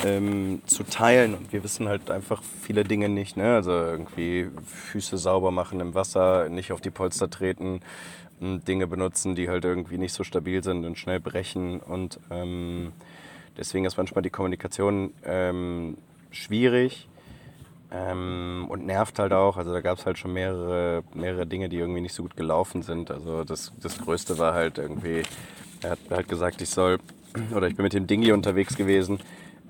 ähm, 0.04 0.62
zu 0.66 0.84
teilen. 0.84 1.34
Und 1.34 1.52
wir 1.52 1.64
wissen 1.64 1.88
halt 1.88 2.10
einfach 2.10 2.42
viele 2.42 2.84
Dinge 2.84 3.08
nicht. 3.08 3.36
Ne? 3.36 3.54
Also 3.54 3.70
irgendwie 3.70 4.50
Füße 4.64 5.18
sauber 5.18 5.50
machen 5.50 5.80
im 5.80 5.94
Wasser, 5.94 6.48
nicht 6.48 6.72
auf 6.72 6.80
die 6.80 6.90
Polster 6.90 7.30
treten, 7.30 7.80
Dinge 8.40 8.86
benutzen, 8.86 9.34
die 9.34 9.48
halt 9.48 9.64
irgendwie 9.64 9.98
nicht 9.98 10.12
so 10.12 10.24
stabil 10.24 10.62
sind 10.62 10.84
und 10.84 10.98
schnell 10.98 11.20
brechen. 11.20 11.80
Und 11.80 12.18
ähm, 12.30 12.92
deswegen 13.56 13.84
ist 13.84 13.96
manchmal 13.96 14.22
die 14.22 14.30
Kommunikation 14.30 15.12
ähm, 15.24 15.96
schwierig 16.30 17.08
ähm, 17.90 18.66
und 18.68 18.86
nervt 18.86 19.18
halt 19.18 19.32
auch. 19.32 19.56
Also 19.56 19.72
da 19.72 19.80
gab 19.80 19.98
es 19.98 20.06
halt 20.06 20.18
schon 20.18 20.32
mehrere, 20.32 21.02
mehrere 21.14 21.46
Dinge, 21.46 21.68
die 21.68 21.78
irgendwie 21.78 22.00
nicht 22.00 22.14
so 22.14 22.22
gut 22.22 22.36
gelaufen 22.36 22.82
sind. 22.82 23.10
Also 23.10 23.44
das, 23.44 23.72
das 23.80 23.98
Größte 23.98 24.38
war 24.38 24.54
halt 24.54 24.78
irgendwie, 24.78 25.22
er 25.82 25.90
hat 25.90 25.98
halt 26.10 26.28
gesagt, 26.28 26.62
ich 26.62 26.70
soll, 26.70 26.98
oder 27.54 27.68
ich 27.68 27.76
bin 27.76 27.84
mit 27.84 27.92
dem 27.92 28.06
Dingi 28.06 28.32
unterwegs 28.32 28.76
gewesen 28.76 29.20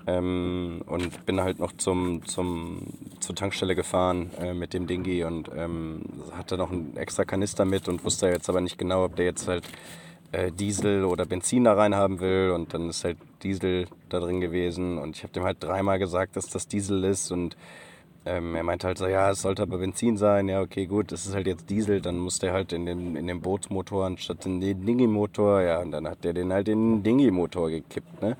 ähm, 0.07 0.81
und 0.85 1.25
bin 1.25 1.41
halt 1.41 1.59
noch 1.59 1.71
zum, 1.73 2.25
zum, 2.25 2.87
zur 3.19 3.35
Tankstelle 3.35 3.75
gefahren 3.75 4.31
äh, 4.39 4.53
mit 4.53 4.73
dem 4.73 4.87
Dingi 4.87 5.23
und 5.23 5.49
ähm, 5.55 6.03
hatte 6.31 6.57
noch 6.57 6.71
einen 6.71 6.95
extra 6.97 7.25
Kanister 7.25 7.65
mit 7.65 7.87
und 7.87 8.03
wusste 8.03 8.27
jetzt 8.27 8.49
aber 8.49 8.61
nicht 8.61 8.77
genau, 8.77 9.05
ob 9.05 9.15
der 9.15 9.25
jetzt 9.25 9.47
halt 9.47 9.67
Diesel 10.57 11.03
oder 11.03 11.25
Benzin 11.25 11.65
da 11.65 11.73
rein 11.73 11.93
haben 11.93 12.19
will 12.19 12.51
und 12.55 12.73
dann 12.73 12.89
ist 12.89 13.03
halt 13.03 13.17
Diesel 13.43 13.87
da 14.09 14.19
drin 14.19 14.39
gewesen 14.39 14.97
und 14.97 15.17
ich 15.17 15.23
habe 15.23 15.33
dem 15.33 15.43
halt 15.43 15.57
dreimal 15.61 15.99
gesagt, 15.99 16.37
dass 16.37 16.47
das 16.47 16.67
Diesel 16.67 17.03
ist 17.03 17.31
und 17.31 17.57
ähm, 18.23 18.53
er 18.53 18.61
meinte 18.61 18.85
halt 18.85 18.99
so, 18.99 19.07
ja, 19.07 19.31
es 19.31 19.41
sollte 19.41 19.63
aber 19.63 19.79
Benzin 19.79 20.15
sein. 20.15 20.47
Ja, 20.47 20.61
okay, 20.61 20.85
gut, 20.85 21.11
das 21.11 21.25
ist 21.25 21.33
halt 21.33 21.47
jetzt 21.47 21.69
Diesel. 21.71 22.01
Dann 22.01 22.19
muss 22.19 22.37
der 22.37 22.53
halt 22.53 22.71
in 22.71 22.85
den, 22.85 23.15
in 23.15 23.25
den 23.25 23.41
Bootsmotor 23.41 24.05
anstatt 24.05 24.45
in 24.45 24.61
den 24.61 24.85
Dingi-Motor. 24.85 25.61
Ja, 25.61 25.79
und 25.79 25.91
dann 25.91 26.07
hat 26.07 26.23
der 26.23 26.33
den 26.33 26.53
halt 26.53 26.67
in 26.67 26.97
den 26.97 27.03
Dingi-Motor 27.03 27.71
gekippt, 27.71 28.21
ne? 28.21 28.37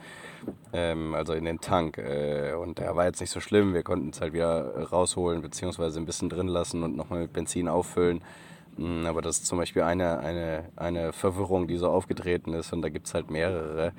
Ähm, 0.72 1.16
also 1.16 1.34
in 1.34 1.46
den 1.46 1.60
Tank. 1.62 1.98
Äh, 1.98 2.54
und 2.54 2.78
der 2.78 2.96
war 2.96 3.06
jetzt 3.06 3.22
nicht 3.22 3.32
so 3.32 3.40
schlimm. 3.40 3.74
Wir 3.74 3.82
konnten 3.82 4.10
es 4.10 4.22
halt 4.22 4.34
wieder 4.34 4.88
rausholen, 4.92 5.42
beziehungsweise 5.42 6.00
ein 6.00 6.06
bisschen 6.06 6.30
drin 6.30 6.48
lassen 6.48 6.84
und 6.84 6.96
nochmal 6.96 7.22
mit 7.22 7.34
Benzin 7.34 7.68
auffüllen. 7.68 8.22
Mm, 8.82 9.06
aber 9.06 9.22
das 9.22 9.38
ist 9.38 9.46
zum 9.46 9.60
Beispiel 9.60 9.84
eine, 9.84 10.20
eine, 10.20 10.66
eine 10.76 11.14
Verwirrung, 11.14 11.68
die 11.68 11.78
so 11.78 11.88
aufgetreten 11.90 12.54
ist. 12.54 12.74
Und 12.74 12.82
da 12.82 12.90
gibt 12.90 13.08
es 13.08 13.14
halt 13.14 13.30
mehrere. 13.30 13.94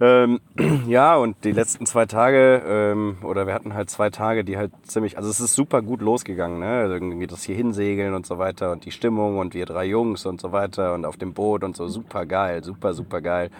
Ähm, 0.00 0.40
ja, 0.88 1.16
und 1.16 1.36
die 1.44 1.52
letzten 1.52 1.86
zwei 1.86 2.06
Tage, 2.06 2.62
ähm, 2.66 3.18
oder 3.22 3.46
wir 3.46 3.54
hatten 3.54 3.74
halt 3.74 3.88
zwei 3.88 4.10
Tage, 4.10 4.44
die 4.44 4.56
halt 4.56 4.72
ziemlich, 4.82 5.16
also 5.16 5.30
es 5.30 5.40
ist 5.40 5.54
super 5.54 5.80
gut 5.82 6.02
losgegangen, 6.02 6.58
ne? 6.58 6.80
Also 6.80 6.94
irgendwie 6.94 7.26
das 7.26 7.44
hier 7.44 7.56
hinsegeln 7.56 8.12
und 8.12 8.26
so 8.26 8.38
weiter 8.38 8.72
und 8.72 8.84
die 8.84 8.90
Stimmung 8.90 9.38
und 9.38 9.54
wir 9.54 9.64
drei 9.64 9.86
Jungs 9.86 10.26
und 10.26 10.40
so 10.40 10.52
weiter 10.52 10.92
und 10.92 11.06
auf 11.06 11.16
dem 11.16 11.32
Boot 11.32 11.64
und 11.64 11.76
so 11.76 11.88
super 11.88 12.26
geil, 12.26 12.62
super, 12.62 12.92
super 12.92 13.22
geil. 13.22 13.50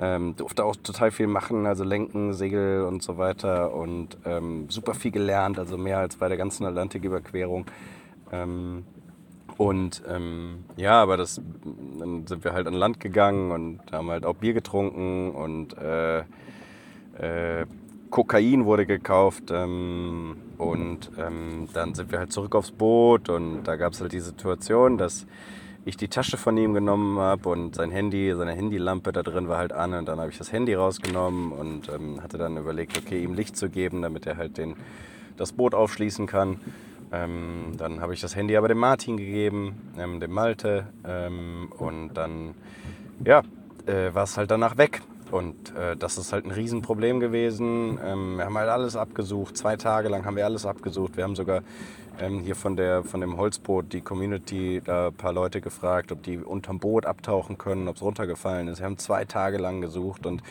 Ähm, 0.00 0.34
durfte 0.36 0.64
auch 0.64 0.76
total 0.76 1.10
viel 1.10 1.26
machen, 1.26 1.66
also 1.66 1.84
lenken, 1.84 2.32
Segel 2.32 2.82
und 2.82 3.02
so 3.02 3.18
weiter 3.18 3.74
und 3.74 4.16
ähm, 4.24 4.66
super 4.68 4.94
viel 4.94 5.10
gelernt, 5.10 5.58
also 5.58 5.76
mehr 5.76 5.98
als 5.98 6.16
bei 6.16 6.28
der 6.28 6.36
ganzen 6.36 6.66
Atlantiküberquerung. 6.66 7.66
Ähm, 8.32 8.84
und 9.58 10.04
ähm, 10.08 10.64
ja, 10.76 11.02
aber 11.02 11.16
das, 11.16 11.40
dann 11.98 12.28
sind 12.28 12.44
wir 12.44 12.52
halt 12.52 12.68
an 12.68 12.74
Land 12.74 13.00
gegangen 13.00 13.50
und 13.50 13.80
haben 13.90 14.08
halt 14.08 14.24
auch 14.24 14.36
Bier 14.36 14.52
getrunken 14.52 15.32
und 15.32 15.76
äh, 15.76 16.20
äh, 17.18 17.66
Kokain 18.08 18.66
wurde 18.66 18.86
gekauft 18.86 19.50
ähm, 19.50 20.36
und 20.58 21.10
ähm, 21.18 21.68
dann 21.72 21.94
sind 21.94 22.12
wir 22.12 22.20
halt 22.20 22.32
zurück 22.32 22.54
aufs 22.54 22.70
Boot 22.70 23.28
und 23.28 23.64
da 23.64 23.74
gab 23.74 23.94
es 23.94 24.00
halt 24.00 24.12
die 24.12 24.20
Situation, 24.20 24.96
dass 24.96 25.26
ich 25.84 25.96
die 25.96 26.08
Tasche 26.08 26.36
von 26.36 26.56
ihm 26.56 26.72
genommen 26.72 27.18
habe 27.18 27.48
und 27.48 27.74
sein 27.74 27.90
Handy, 27.90 28.32
seine 28.36 28.52
Handylampe 28.52 29.10
da 29.10 29.24
drin 29.24 29.48
war 29.48 29.58
halt 29.58 29.72
an 29.72 29.92
und 29.92 30.06
dann 30.06 30.20
habe 30.20 30.30
ich 30.30 30.38
das 30.38 30.52
Handy 30.52 30.74
rausgenommen 30.74 31.50
und 31.50 31.88
ähm, 31.88 32.22
hatte 32.22 32.38
dann 32.38 32.56
überlegt, 32.58 32.96
okay, 32.96 33.24
ihm 33.24 33.34
Licht 33.34 33.56
zu 33.56 33.68
geben, 33.68 34.02
damit 34.02 34.24
er 34.24 34.36
halt 34.36 34.56
den, 34.56 34.76
das 35.36 35.50
Boot 35.50 35.74
aufschließen 35.74 36.28
kann. 36.28 36.60
Ähm, 37.12 37.74
dann 37.76 38.00
habe 38.00 38.14
ich 38.14 38.20
das 38.20 38.36
Handy 38.36 38.56
aber 38.56 38.68
dem 38.68 38.78
Martin 38.78 39.16
gegeben, 39.16 39.92
ähm, 39.98 40.20
dem 40.20 40.32
Malte. 40.32 40.88
Ähm, 41.04 41.72
und 41.78 42.14
dann, 42.14 42.54
ja, 43.24 43.42
äh, 43.86 44.14
war 44.14 44.24
es 44.24 44.36
halt 44.36 44.50
danach 44.50 44.76
weg. 44.76 45.02
Und 45.30 45.74
äh, 45.76 45.96
das 45.96 46.16
ist 46.16 46.32
halt 46.32 46.46
ein 46.46 46.50
Riesenproblem 46.50 47.20
gewesen. 47.20 47.98
Ähm, 48.04 48.36
wir 48.36 48.46
haben 48.46 48.56
halt 48.56 48.70
alles 48.70 48.96
abgesucht. 48.96 49.56
Zwei 49.56 49.76
Tage 49.76 50.08
lang 50.08 50.24
haben 50.24 50.36
wir 50.36 50.44
alles 50.44 50.64
abgesucht. 50.64 51.16
Wir 51.16 51.24
haben 51.24 51.36
sogar 51.36 51.62
ähm, 52.20 52.40
hier 52.40 52.56
von, 52.56 52.76
der, 52.76 53.04
von 53.04 53.20
dem 53.20 53.36
Holzboot 53.36 53.92
die 53.92 54.00
Community 54.00 54.80
da 54.84 55.08
ein 55.08 55.14
paar 55.14 55.32
Leute 55.32 55.60
gefragt, 55.60 56.12
ob 56.12 56.22
die 56.22 56.38
unterm 56.38 56.78
Boot 56.78 57.06
abtauchen 57.06 57.58
können, 57.58 57.88
ob 57.88 57.96
es 57.96 58.02
runtergefallen 58.02 58.68
ist. 58.68 58.78
Wir 58.78 58.86
haben 58.86 58.98
zwei 58.98 59.24
Tage 59.24 59.58
lang 59.58 59.80
gesucht 59.80 60.26
und 60.26 60.42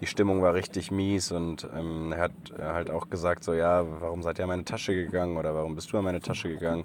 die 0.00 0.06
Stimmung 0.06 0.42
war 0.42 0.54
richtig 0.54 0.90
mies. 0.90 1.32
Und 1.32 1.68
ähm, 1.76 2.12
er 2.12 2.22
hat 2.22 2.32
halt 2.58 2.90
auch 2.90 3.08
gesagt, 3.08 3.44
so 3.44 3.54
ja, 3.54 3.84
warum 4.00 4.22
seid 4.22 4.38
ihr 4.38 4.44
an 4.44 4.48
meine 4.48 4.64
Tasche 4.64 4.94
gegangen 4.94 5.36
oder 5.36 5.54
warum 5.54 5.74
bist 5.74 5.92
du 5.92 5.98
an 5.98 6.04
meine 6.04 6.20
Tasche 6.20 6.48
gegangen? 6.48 6.84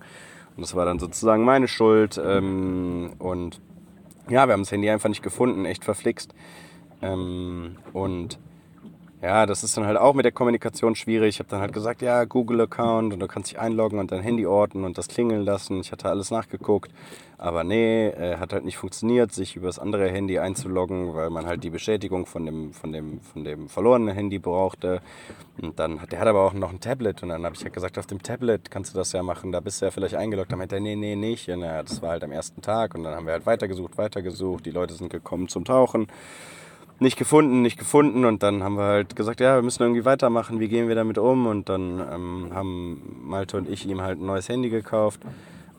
Und 0.56 0.62
das 0.62 0.76
war 0.76 0.86
dann 0.86 1.00
sozusagen 1.00 1.44
meine 1.44 1.68
Schuld. 1.68 2.22
Ähm, 2.24 3.14
und 3.20 3.60
ja, 4.30 4.48
wir 4.48 4.54
haben 4.54 4.62
das 4.62 4.72
Handy 4.72 4.90
einfach 4.90 5.10
nicht 5.10 5.24
gefunden, 5.24 5.66
echt 5.66 5.84
verflixt. 5.84 6.34
Ähm, 7.02 7.78
und 7.94 8.40
ja, 9.22 9.48
das 9.48 9.64
ist 9.64 9.76
dann 9.76 9.88
halt 9.88 9.98
auch 9.98 10.14
mit 10.14 10.26
der 10.26 10.32
Kommunikation 10.32 10.94
schwierig. 10.94 11.30
Ich 11.30 11.40
habe 11.40 11.50
dann 11.50 11.60
halt 11.60 11.74
gesagt, 11.74 12.04
ja, 12.04 12.24
Google-Account 12.24 13.14
und 13.14 13.20
du 13.20 13.28
kannst 13.28 13.50
dich 13.50 13.60
einloggen 13.60 13.98
und 13.98 14.12
dein 14.12 14.22
Handy 14.22 14.46
orten 14.46 14.84
und 14.84 15.00
das 15.00 15.08
klingeln 15.08 15.44
lassen. 15.44 15.80
Ich 15.82 15.92
hatte 15.92 16.08
alles 16.08 16.30
nachgeguckt, 16.30 16.92
aber 17.40 17.64
nee, 17.64 18.10
äh, 18.10 18.38
hat 18.38 18.54
halt 18.54 18.64
nicht 18.64 18.78
funktioniert, 18.78 19.32
sich 19.34 19.56
über 19.56 19.66
das 19.66 19.80
andere 19.80 20.08
Handy 20.10 20.38
einzuloggen, 20.38 21.16
weil 21.16 21.32
man 21.32 21.48
halt 21.48 21.64
die 21.64 21.72
Bestätigung 21.72 22.28
von 22.28 22.46
dem, 22.46 22.74
von 22.74 22.92
dem, 22.92 23.20
von 23.22 23.44
dem 23.44 23.70
verlorenen 23.70 24.14
Handy 24.14 24.38
brauchte. 24.38 25.02
Und 25.60 25.80
dann 25.80 26.00
hat 26.00 26.12
der 26.12 26.20
hat 26.20 26.28
aber 26.28 26.46
auch 26.46 26.54
noch 26.54 26.70
ein 26.70 26.80
Tablet 26.80 27.24
und 27.24 27.30
dann 27.30 27.44
habe 27.44 27.56
ich 27.56 27.64
halt 27.64 27.74
gesagt, 27.74 27.98
auf 27.98 28.06
dem 28.06 28.22
Tablet 28.22 28.70
kannst 28.70 28.94
du 28.94 29.00
das 29.00 29.14
ja 29.14 29.24
machen, 29.24 29.52
da 29.52 29.62
bist 29.62 29.82
du 29.82 29.86
ja 29.86 29.92
vielleicht 29.92 30.14
eingeloggt. 30.14 30.52
Dann 30.52 30.60
meinte 30.60 30.76
er, 30.76 30.82
nee, 30.82 30.96
nee, 30.96 31.16
nicht. 31.16 31.50
Und 31.50 31.62
ja, 31.62 31.82
das 31.82 32.04
war 32.04 32.12
halt 32.12 32.24
am 32.24 32.32
ersten 32.32 32.62
Tag 32.62 32.94
und 32.94 33.04
dann 33.04 33.16
haben 33.16 33.26
wir 33.26 33.34
halt 33.34 33.48
weitergesucht, 33.48 33.98
weitergesucht. 33.98 34.68
Die 34.68 34.72
Leute 34.72 34.94
sind 34.94 35.10
gekommen 35.10 35.48
zum 35.48 35.66
Tauchen 35.66 36.06
nicht 37.00 37.18
gefunden, 37.18 37.62
nicht 37.62 37.78
gefunden. 37.78 38.26
Und 38.26 38.44
dann 38.44 38.64
haben 38.64 38.76
wir 38.76 38.86
halt 38.86 39.16
gesagt, 39.16 39.40
ja, 39.40 39.56
wir 39.56 39.62
müssen 39.62 39.84
irgendwie 39.84 40.06
weitermachen, 40.06 40.60
wie 40.60 40.68
gehen 40.68 40.88
wir 40.88 40.96
damit 40.96 41.18
um? 41.18 41.48
Und 41.48 41.70
dann 41.70 42.00
ähm, 42.00 42.50
haben 42.54 43.20
Malte 43.24 43.58
und 43.58 43.70
ich 43.70 43.88
ihm 43.88 44.02
halt 44.02 44.20
ein 44.20 44.26
neues 44.26 44.50
Handy 44.50 44.70
gekauft. 44.70 45.22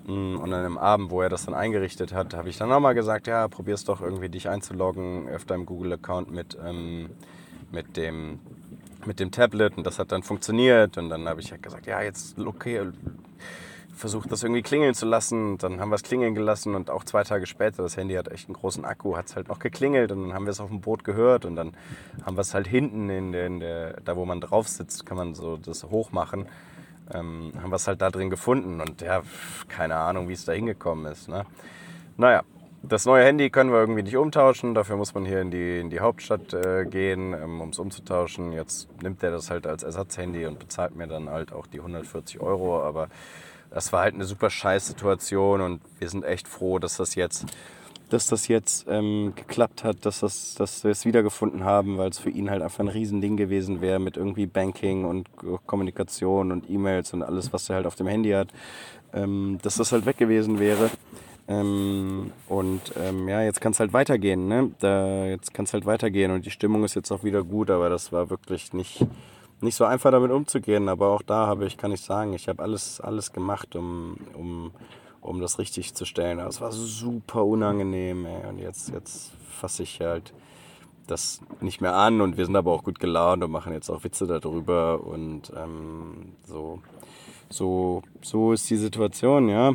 Mm, 0.07 0.37
und 0.37 0.51
dann 0.51 0.65
am 0.65 0.79
Abend, 0.79 1.11
wo 1.11 1.21
er 1.21 1.29
das 1.29 1.45
dann 1.45 1.55
eingerichtet 1.55 2.13
hat, 2.13 2.35
habe 2.35 2.49
ich 2.49 2.57
dann 2.57 2.69
nochmal 2.69 2.95
gesagt, 2.95 3.27
ja, 3.27 3.49
probier's 3.49 3.85
doch 3.85 4.01
irgendwie 4.01 4.29
dich 4.29 4.49
einzuloggen 4.49 5.29
auf 5.35 5.45
deinem 5.45 5.67
Google-Account 5.67 6.31
mit, 6.31 6.57
ähm, 6.65 7.11
mit, 7.73 7.97
dem, 7.97 8.39
mit 9.05 9.21
dem 9.21 9.31
Tablet. 9.31 9.77
Und 9.77 9.87
das 9.87 9.99
hat 9.99 10.13
dann 10.13 10.23
funktioniert. 10.23 10.99
Und 10.99 11.11
dann 11.11 11.29
habe 11.29 11.41
ich 11.41 11.51
halt 11.51 11.63
gesagt, 11.63 11.87
ja, 11.87 12.01
jetzt 12.01 12.39
okay, 12.39 12.83
versucht, 13.99 14.33
das 14.33 14.43
irgendwie 14.43 14.63
klingeln 14.63 14.95
zu 14.95 15.07
lassen. 15.07 15.59
Dann 15.59 15.81
haben 15.81 15.91
wir 15.91 15.97
es 15.97 16.03
klingeln 16.03 16.35
gelassen 16.35 16.75
und 16.75 16.91
auch 16.91 17.05
zwei 17.05 17.25
Tage 17.25 17.47
später, 17.47 17.83
das 17.83 17.97
Handy 17.97 18.15
hat 18.15 18.29
echt 18.29 18.49
einen 18.49 18.55
großen 18.55 18.85
Akku, 18.85 19.17
hat 19.17 19.27
es 19.27 19.37
halt 19.37 19.49
noch 19.49 19.59
geklingelt 19.59 20.13
und 20.13 20.23
dann 20.23 20.35
haben 20.35 20.47
wir 20.47 20.51
es 20.51 20.61
auf 20.61 20.69
dem 20.69 20.81
Boot 20.81 21.05
gehört 21.05 21.45
und 21.45 21.57
dann 21.57 21.75
haben 22.25 22.37
wir 22.37 22.41
es 22.41 22.55
halt 22.55 22.67
hinten 22.67 23.11
in 23.11 23.33
der, 23.33 23.47
in 23.47 23.61
der, 23.61 24.01
da 24.05 24.17
wo 24.17 24.25
man 24.25 24.41
drauf 24.41 24.69
sitzt, 24.69 25.05
kann 25.05 25.17
man 25.17 25.35
so 25.35 25.57
das 25.57 25.85
hoch 25.85 26.13
machen. 26.13 26.47
Ähm, 27.13 27.53
haben 27.61 27.71
wir 27.71 27.77
es 27.77 27.89
halt 27.89 28.03
da 28.03 28.11
drin 28.11 28.31
gefunden 28.31 28.81
und 28.81 29.01
ja, 29.01 29.23
keine 29.69 29.97
Ahnung, 29.97 30.29
wie 30.29 30.35
es 30.35 30.45
da 30.45 30.53
hingekommen 30.53 31.11
ist. 31.11 31.29
Ne? 31.29 31.47
Naja, 32.19 32.43
das 32.83 33.07
neue 33.07 33.25
Handy 33.25 33.51
können 33.51 33.71
wir 33.71 33.79
irgendwie 33.79 34.03
nicht 34.03 34.17
umtauschen. 34.17 34.75
Dafür 34.75 34.97
muss 34.97 35.15
man 35.15 35.25
hier 35.25 35.41
in 35.41 35.51
die, 35.51 35.81
in 35.81 35.91
die 35.91 36.01
Hauptstadt 36.01 36.53
äh, 36.55 36.85
gehen, 36.85 37.33
ähm, 37.33 37.61
um 37.61 37.71
es 37.71 37.79
umzutauschen. 37.79 38.53
Jetzt 38.53 38.89
nimmt 39.03 39.23
er 39.23 39.31
das 39.31 39.51
halt 39.51 39.67
als 39.67 39.83
Ersatzhandy 39.83 40.47
und 40.47 40.59
bezahlt 40.59 40.95
mir 40.95 41.09
dann 41.09 41.29
halt 41.29 41.53
auch 41.53 41.67
die 41.67 41.79
140 41.79 42.41
Euro. 42.41 42.83
Aber 42.83 43.09
das 43.71 43.93
war 43.93 44.03
halt 44.03 44.15
eine 44.15 44.25
super 44.25 44.51
scheiß 44.51 44.87
Situation 44.87 45.61
und 45.61 45.81
wir 45.99 46.09
sind 46.09 46.25
echt 46.25 46.49
froh, 46.49 46.79
dass 46.79 46.97
das 46.97 47.15
jetzt, 47.15 47.47
dass 48.11 48.27
das 48.27 48.49
jetzt 48.49 48.87
ähm, 48.89 49.33
geklappt 49.37 49.85
hat, 49.85 50.05
dass, 50.07 50.21
das, 50.21 50.55
dass 50.55 50.85
wir 50.85 50.91
es 50.91 51.05
wiedergefunden 51.05 51.65
haben, 51.65 51.99
weil 51.99 52.11
es 52.11 52.19
für 52.19 52.31
ihn 52.31 52.51
halt 52.51 52.63
einfach 52.63 52.81
ein 52.81 52.89
Riesending 52.89 53.37
gewesen 53.37 53.81
wäre 53.81 53.99
mit 53.99 54.17
irgendwie 54.17 54.47
Banking 54.47 55.05
und 55.05 55.29
Kommunikation 55.67 56.53
und 56.53 56.69
E-Mails 56.71 57.13
und 57.13 57.23
alles, 57.23 57.53
was 57.53 57.69
er 57.69 57.77
halt 57.77 57.87
auf 57.87 57.97
dem 57.97 58.07
Handy 58.07 58.31
hat, 58.31 58.49
ähm, 59.13 59.59
dass 59.63 59.77
das 59.77 59.93
halt 59.93 60.07
weg 60.07 60.17
gewesen 60.17 60.59
wäre. 60.59 60.91
Ähm, 61.49 62.33
und 62.49 62.83
ähm, 63.01 63.27
ja, 63.27 63.43
jetzt 63.43 63.63
kann 63.63 63.73
es 63.73 63.81
halt 63.81 63.95
weitergehen, 63.95 64.49
ne? 64.49 64.71
Da, 64.81 65.25
jetzt 65.25 65.55
kann 65.55 65.65
es 65.65 65.73
halt 65.73 65.87
weitergehen 65.87 66.31
und 66.31 66.45
die 66.45 66.51
Stimmung 66.51 66.85
ist 66.85 66.95
jetzt 66.95 67.11
auch 67.11 67.25
wieder 67.25 67.43
gut, 67.43 67.71
aber 67.71 67.89
das 67.89 68.13
war 68.13 68.29
wirklich 68.29 68.75
nicht, 68.75 69.07
nicht 69.61 69.75
so 69.75 69.85
einfach 69.85 70.11
damit 70.11 70.31
umzugehen, 70.31 70.89
aber 70.89 71.11
auch 71.11 71.23
da 71.23 71.47
habe 71.47 71.67
ich, 71.67 71.77
kann 71.77 71.93
ich 71.93 72.01
sagen, 72.01 72.33
ich 72.33 72.49
habe 72.49 72.63
alles, 72.63 73.01
alles 73.01 73.33
gemacht, 73.33 73.75
um, 73.77 74.17
um, 74.35 74.73
um 75.21 75.41
das 75.41 75.59
richtig 75.59 75.95
zu 75.95 76.05
stellen. 76.05 76.41
Aber 76.41 76.49
es 76.49 76.61
war 76.61 76.73
super 76.73 77.45
unangenehm, 77.45 78.27
ey. 78.27 78.49
Und 78.49 78.59
jetzt, 78.59 78.91
jetzt 78.91 79.33
fasse 79.51 79.83
ich 79.83 80.01
halt 80.01 80.33
das 81.07 81.41
nicht 81.61 81.81
mehr 81.81 81.95
an 81.95 82.21
und 82.21 82.37
wir 82.37 82.45
sind 82.45 82.57
aber 82.57 82.73
auch 82.73 82.85
gut 82.85 83.01
gelaunt 83.01 83.43
und 83.43 83.51
machen 83.51 83.73
jetzt 83.73 83.91
auch 83.91 84.05
Witze 84.05 84.27
darüber 84.27 85.05
und 85.05 85.53
ähm, 85.57 86.33
so, 86.47 86.81
so, 87.49 88.03
so 88.21 88.53
ist 88.53 88.69
die 88.71 88.77
Situation, 88.77 89.49
ja. 89.49 89.75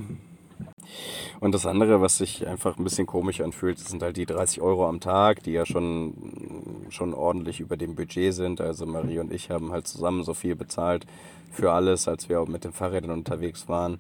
Und 1.40 1.54
das 1.54 1.66
andere, 1.66 2.02
was 2.02 2.18
sich 2.18 2.48
einfach 2.48 2.78
ein 2.78 2.84
bisschen 2.84 3.08
komisch 3.08 3.42
anfühlt, 3.42 3.80
sind 3.80 4.02
halt 4.02 4.18
die 4.18 4.26
30 4.26 4.62
Euro 4.62 4.88
am 4.88 5.00
Tag, 5.00 5.44
die 5.44 5.52
ja 5.52 5.66
schon, 5.66 6.86
schon 6.90 7.14
ordentlich 7.14 7.60
über 7.60 7.78
dem 7.78 7.96
Budget 7.96 8.34
sind. 8.34 8.62
Also 8.62 8.86
Marie 8.86 9.20
und 9.20 9.32
ich 9.32 9.50
haben 9.50 9.72
halt 9.72 9.88
zusammen 9.88 10.24
so 10.24 10.34
viel 10.34 10.56
bezahlt 10.56 11.06
für 11.52 11.72
alles, 11.72 12.08
als 12.08 12.30
wir 12.30 12.42
auch 12.42 12.48
mit 12.48 12.64
den 12.64 12.74
Fahrrädern 12.74 13.12
unterwegs 13.12 13.68
waren. 13.68 14.00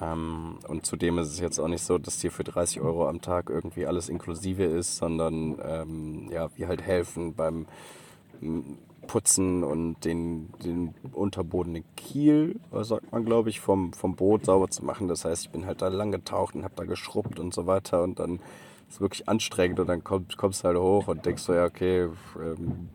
Ähm, 0.00 0.58
und 0.68 0.86
zudem 0.86 1.18
ist 1.18 1.28
es 1.28 1.40
jetzt 1.40 1.58
auch 1.58 1.68
nicht 1.68 1.82
so, 1.82 1.98
dass 1.98 2.20
hier 2.20 2.30
für 2.30 2.44
30 2.44 2.80
Euro 2.80 3.08
am 3.08 3.20
Tag 3.20 3.50
irgendwie 3.50 3.86
alles 3.86 4.08
inklusive 4.08 4.64
ist, 4.64 4.96
sondern 4.96 5.56
ähm, 5.64 6.28
ja, 6.32 6.48
wir 6.56 6.68
halt 6.68 6.82
helfen 6.82 7.34
beim 7.34 7.66
Putzen 9.06 9.64
und 9.64 10.04
den, 10.04 10.50
den 10.64 10.94
Unterboden 11.12 11.76
in 11.76 11.84
Kiel, 11.96 12.60
sagt 12.72 13.12
man 13.12 13.24
glaube 13.24 13.50
ich, 13.50 13.60
vom, 13.60 13.92
vom 13.92 14.16
Boot 14.16 14.46
sauber 14.46 14.68
zu 14.68 14.84
machen. 14.84 15.08
Das 15.08 15.24
heißt, 15.24 15.44
ich 15.44 15.50
bin 15.50 15.66
halt 15.66 15.82
da 15.82 15.88
lang 15.88 16.10
getaucht 16.12 16.54
und 16.54 16.64
habe 16.64 16.74
da 16.76 16.84
geschrubbt 16.84 17.38
und 17.38 17.54
so 17.54 17.66
weiter 17.66 18.02
und 18.02 18.18
dann 18.18 18.36
ist 18.88 18.96
es 18.96 19.00
wirklich 19.00 19.28
anstrengend 19.28 19.80
und 19.80 19.88
dann 19.88 20.04
komm, 20.04 20.26
kommst 20.36 20.62
du 20.62 20.68
halt 20.68 20.78
hoch 20.78 21.08
und 21.08 21.24
denkst 21.24 21.42
so, 21.42 21.54
ja 21.54 21.64
okay, 21.64 22.08
ähm, 22.40 22.88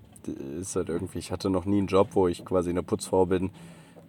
ist 0.60 0.76
halt 0.76 0.90
irgendwie, 0.90 1.20
ich 1.20 1.32
hatte 1.32 1.50
noch 1.50 1.66
nie 1.66 1.80
einen 1.80 1.88
Job, 1.88 2.10
wo 2.14 2.28
ich 2.28 2.46
quasi 2.46 2.70
eine 2.70 2.84
Putzfrau 2.84 3.26
bin 3.26 3.52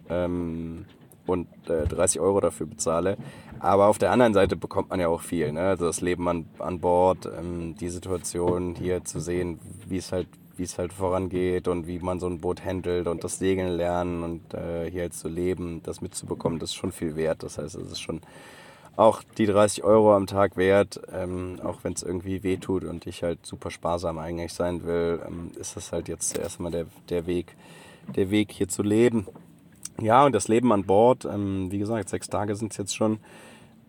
ähm, 0.09 0.85
und 1.25 1.47
äh, 1.67 1.87
30 1.87 2.19
Euro 2.21 2.39
dafür 2.39 2.67
bezahle. 2.67 3.17
Aber 3.59 3.87
auf 3.87 3.97
der 3.97 4.11
anderen 4.11 4.33
Seite 4.33 4.55
bekommt 4.55 4.89
man 4.89 4.99
ja 4.99 5.07
auch 5.07 5.21
viel. 5.21 5.51
Ne? 5.51 5.61
Also 5.61 5.85
das 5.85 6.01
Leben 6.01 6.27
an, 6.27 6.45
an 6.59 6.79
Bord, 6.79 7.27
ähm, 7.37 7.75
die 7.79 7.89
Situation 7.89 8.75
hier 8.75 9.03
zu 9.03 9.19
sehen, 9.19 9.59
wie 9.87 9.97
es 9.97 10.11
halt 10.11 10.27
wie 10.61 10.65
es 10.65 10.77
halt 10.77 10.93
vorangeht 10.93 11.67
und 11.67 11.87
wie 11.87 11.97
man 11.97 12.19
so 12.19 12.27
ein 12.27 12.37
Boot 12.37 12.63
handelt 12.63 13.07
und 13.07 13.23
das 13.23 13.39
Segeln 13.39 13.75
lernen 13.77 14.21
und 14.21 14.53
äh, 14.53 14.91
hier 14.91 15.01
halt 15.01 15.15
zu 15.15 15.27
leben, 15.27 15.81
das 15.81 16.01
mitzubekommen, 16.01 16.59
das 16.59 16.69
ist 16.69 16.75
schon 16.75 16.91
viel 16.91 17.15
wert. 17.15 17.41
Das 17.41 17.57
heißt, 17.57 17.73
es 17.73 17.93
ist 17.93 17.99
schon 17.99 18.21
auch 18.95 19.23
die 19.39 19.47
30 19.47 19.83
Euro 19.83 20.15
am 20.15 20.27
Tag 20.27 20.57
wert, 20.57 21.01
ähm, 21.11 21.59
auch 21.63 21.79
wenn 21.81 21.93
es 21.93 22.03
irgendwie 22.03 22.43
weh 22.43 22.57
tut 22.57 22.83
und 22.83 23.07
ich 23.07 23.23
halt 23.23 23.43
super 23.43 23.71
sparsam 23.71 24.19
eigentlich 24.19 24.53
sein 24.53 24.83
will, 24.83 25.19
ähm, 25.25 25.49
ist 25.59 25.75
das 25.75 25.91
halt 25.91 26.07
jetzt 26.07 26.37
erstmal 26.37 26.71
der, 26.71 26.85
der 27.09 27.25
Weg, 27.25 27.55
der 28.15 28.29
Weg 28.29 28.51
hier 28.51 28.67
zu 28.67 28.83
leben. 28.83 29.25
Ja, 29.99 30.27
und 30.27 30.33
das 30.33 30.47
Leben 30.47 30.71
an 30.71 30.83
Bord, 30.83 31.25
ähm, 31.25 31.71
wie 31.71 31.79
gesagt, 31.79 32.07
sechs 32.07 32.29
Tage 32.29 32.55
sind 32.55 32.71
es 32.71 32.77
jetzt 32.77 32.95
schon. 32.95 33.17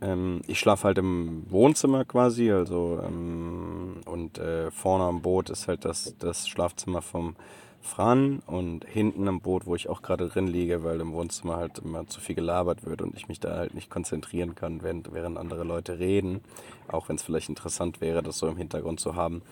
Ähm, 0.02 0.42
ich 0.48 0.58
schlafe 0.58 0.84
halt 0.84 0.98
im 0.98 1.44
Wohnzimmer 1.48 2.04
quasi, 2.04 2.50
also 2.50 3.00
ähm, 3.06 4.00
und 4.04 4.38
äh, 4.38 4.70
vorne 4.70 5.04
am 5.04 5.22
Boot 5.22 5.48
ist 5.48 5.68
halt 5.68 5.84
das, 5.84 6.16
das 6.18 6.48
Schlafzimmer 6.48 7.02
vom 7.02 7.36
Fran 7.80 8.40
und 8.46 8.84
hinten 8.84 9.26
am 9.28 9.40
Boot, 9.40 9.66
wo 9.66 9.74
ich 9.74 9.88
auch 9.88 10.02
gerade 10.02 10.28
drin 10.28 10.46
liege, 10.46 10.84
weil 10.84 11.00
im 11.00 11.12
Wohnzimmer 11.12 11.56
halt 11.56 11.78
immer 11.78 12.06
zu 12.06 12.20
viel 12.20 12.36
gelabert 12.36 12.84
wird 12.84 13.02
und 13.02 13.16
ich 13.16 13.28
mich 13.28 13.40
da 13.40 13.56
halt 13.56 13.74
nicht 13.74 13.90
konzentrieren 13.90 14.54
kann, 14.54 14.82
während, 14.82 15.12
während 15.12 15.36
andere 15.36 15.64
Leute 15.64 15.98
reden, 15.98 16.42
auch 16.88 17.08
wenn 17.08 17.16
es 17.16 17.22
vielleicht 17.22 17.48
interessant 17.48 18.00
wäre, 18.00 18.22
das 18.22 18.38
so 18.38 18.46
im 18.46 18.56
Hintergrund 18.56 19.00
zu 19.00 19.16
haben. 19.16 19.42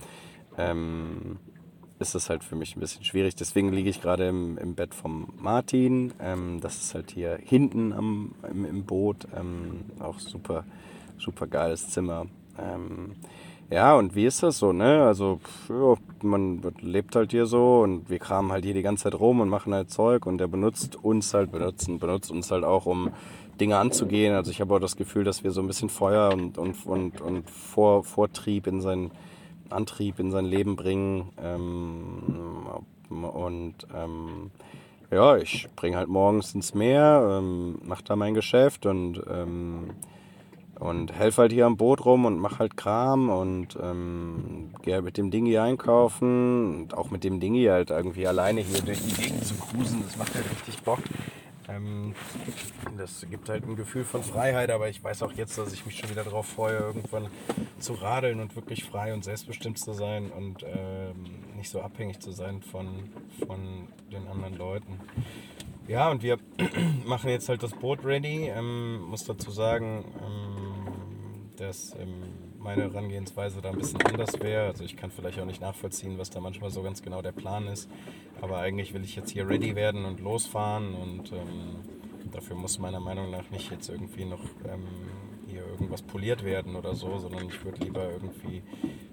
Ähm, 0.59 1.39
ist 2.01 2.15
das 2.15 2.31
halt 2.31 2.43
für 2.43 2.57
mich 2.57 2.77
ein 2.77 2.81
bisschen 2.81 3.05
schwierig. 3.05 3.37
Deswegen 3.37 3.73
liege 3.73 3.91
ich 3.91 4.01
gerade 4.01 4.27
im, 4.27 4.57
im 4.59 4.75
Bett 4.75 4.95
vom 4.95 5.29
Martin. 5.39 6.13
Ähm, 6.21 6.59
das 6.61 6.79
ist 6.79 6.95
halt 6.95 7.11
hier 7.11 7.39
hinten 7.43 7.93
am, 7.93 8.35
im, 8.51 8.65
im 8.65 8.85
Boot. 8.85 9.29
Ähm, 9.37 9.83
auch 10.01 10.19
super, 10.19 10.65
super 11.19 11.47
geiles 11.47 11.91
Zimmer. 11.91 12.27
Ähm, 12.59 13.13
ja, 13.71 13.95
und 13.95 14.17
wie 14.17 14.27
ist 14.27 14.43
das 14.43 14.59
so, 14.59 14.73
ne? 14.73 15.05
Also, 15.05 15.41
ja, 15.69 15.95
man 16.23 16.61
lebt 16.81 17.15
halt 17.15 17.31
hier 17.31 17.47
so 17.47 17.83
und 17.83 18.11
wir 18.11 18.19
kramen 18.19 18.51
halt 18.51 18.65
hier 18.65 18.75
die 18.75 18.83
ganze 18.83 19.05
Zeit 19.05 19.15
rum 19.21 19.41
und 19.41 19.49
machen 19.49 19.73
halt 19.73 19.91
Zeug 19.91 20.27
und 20.27 20.39
der 20.39 20.49
benutzt 20.49 20.97
uns 20.97 21.35
halt, 21.35 21.53
benutzen, 21.53 22.01
benutzt 22.01 22.33
uns 22.33 22.51
halt 22.51 22.65
auch, 22.65 22.87
um 22.87 23.11
Dinge 23.61 23.77
anzugehen. 23.77 24.35
Also 24.35 24.51
ich 24.51 24.61
habe 24.61 24.75
auch 24.75 24.81
das 24.81 24.97
Gefühl, 24.97 25.23
dass 25.23 25.45
wir 25.45 25.51
so 25.53 25.61
ein 25.61 25.67
bisschen 25.67 25.91
Feuer 25.91 26.33
und, 26.33 26.59
und, 26.59 26.85
und, 26.87 27.21
und 27.21 27.49
Vor, 27.51 28.03
Vortrieb 28.05 28.67
in 28.67 28.81
sein 28.81 29.11
Antrieb 29.73 30.19
in 30.19 30.31
sein 30.31 30.45
Leben 30.45 30.77
bringen. 30.77 31.31
Ähm, 31.43 32.65
und 33.11 33.75
ähm, 33.95 34.51
ja, 35.11 35.37
ich 35.37 35.69
bringe 35.75 35.97
halt 35.97 36.09
morgens 36.09 36.55
ins 36.55 36.75
Meer, 36.75 37.39
ähm, 37.39 37.79
mache 37.85 38.05
da 38.05 38.15
mein 38.15 38.35
Geschäft 38.35 38.87
und, 38.87 39.21
ähm, 39.29 39.91
und 40.79 41.13
helfe 41.13 41.43
halt 41.43 41.53
hier 41.53 41.67
am 41.67 41.77
Boot 41.77 42.05
rum 42.05 42.25
und 42.25 42.39
mache 42.39 42.61
halt 42.61 42.77
Kram 42.77 43.29
und 43.29 43.77
ähm, 43.83 44.71
gehe 44.83 45.03
mit 45.03 45.17
dem 45.17 45.31
Dingi 45.31 45.59
einkaufen 45.59 46.83
und 46.83 46.95
auch 46.97 47.11
mit 47.11 47.25
dem 47.25 47.41
Dingi 47.41 47.65
halt 47.65 47.91
irgendwie 47.91 48.27
alleine 48.27 48.61
hier 48.61 48.81
durch 48.83 49.03
die 49.03 49.21
Gegend 49.21 49.45
zu 49.45 49.55
cruisen. 49.57 50.03
Das 50.07 50.17
macht 50.17 50.35
halt 50.35 50.49
richtig 50.51 50.81
Bock. 50.83 51.01
Ähm, 51.71 52.15
das 52.97 53.27
gibt 53.31 53.49
halt 53.49 53.65
ein 53.65 53.77
Gefühl 53.77 54.05
von 54.05 54.23
Freiheit, 54.23 54.71
aber 54.71 54.89
ich 54.89 55.03
weiß 55.03 55.23
auch 55.23 55.33
jetzt, 55.33 55.57
dass 55.59 55.73
ich 55.73 55.87
mich 55.87 55.99
schon 55.99 56.11
wieder 56.11 56.25
darauf 56.25 56.47
freue, 56.47 56.79
irgendwann 56.79 57.29
zu 57.79 57.95
radeln 57.95 58.41
und 58.41 58.57
wirklich 58.57 58.85
frei 58.85 59.15
und 59.15 59.25
selbstbestimmt 59.25 59.79
zu 59.79 59.93
sein 59.93 60.31
und 60.31 60.63
ähm, 60.65 61.57
nicht 61.57 61.71
so 61.71 61.81
abhängig 61.81 62.21
zu 62.21 62.33
sein 62.33 62.63
von, 62.63 63.11
von 63.47 63.89
den 64.13 64.27
anderen 64.27 64.57
Leuten. 64.57 65.01
Ja, 65.87 66.11
und 66.11 66.23
wir 66.23 66.39
machen 67.05 67.31
jetzt 67.31 67.49
halt 67.49 67.63
das 67.63 67.73
Boot 67.73 68.05
ready. 68.05 68.49
Ähm, 68.49 69.03
muss 69.03 69.25
dazu 69.25 69.51
sagen, 69.51 70.05
ähm, 70.23 71.51
dass 71.57 71.95
ähm, 71.99 72.50
meine 72.63 72.83
Herangehensweise 72.83 73.61
da 73.61 73.71
ein 73.71 73.79
bisschen 73.79 74.03
anders 74.03 74.39
wäre. 74.41 74.67
Also 74.67 74.85
ich 74.85 74.97
kann 74.97 75.11
vielleicht 75.11 75.41
auch 75.41 75.47
nicht 75.47 75.61
nachvollziehen, 75.61 76.19
was 76.19 76.31
da 76.31 76.41
manchmal 76.41 76.71
so 76.71 76.83
ganz 76.83 77.03
genau 77.03 77.23
der 77.23 77.33
Plan 77.33 77.67
ist. 77.67 77.89
Aber 78.41 78.59
eigentlich 78.59 78.95
will 78.95 79.05
ich 79.05 79.17
jetzt 79.17 79.31
hier 79.31 79.49
ready 79.49 79.75
werden 79.75 80.05
und 80.05 80.21
losfahren 80.21 80.95
und 80.95 81.33
ähm, 81.33 81.77
dafür 82.31 82.57
muss 82.57 82.79
meiner 82.79 83.01
Meinung 83.01 83.31
nach 83.31 83.51
nicht 83.51 83.71
jetzt 83.71 83.89
irgendwie 83.89 84.25
noch 84.25 84.43
ähm, 84.65 84.87
hier 85.47 85.67
irgendwas 85.67 86.03
poliert 86.03 86.45
werden 86.45 86.77
oder 86.77 86.95
so, 86.95 87.19
sondern 87.19 87.47
ich 87.49 87.65
würde 87.65 87.85
lieber 87.85 88.09
irgendwie 88.11 88.63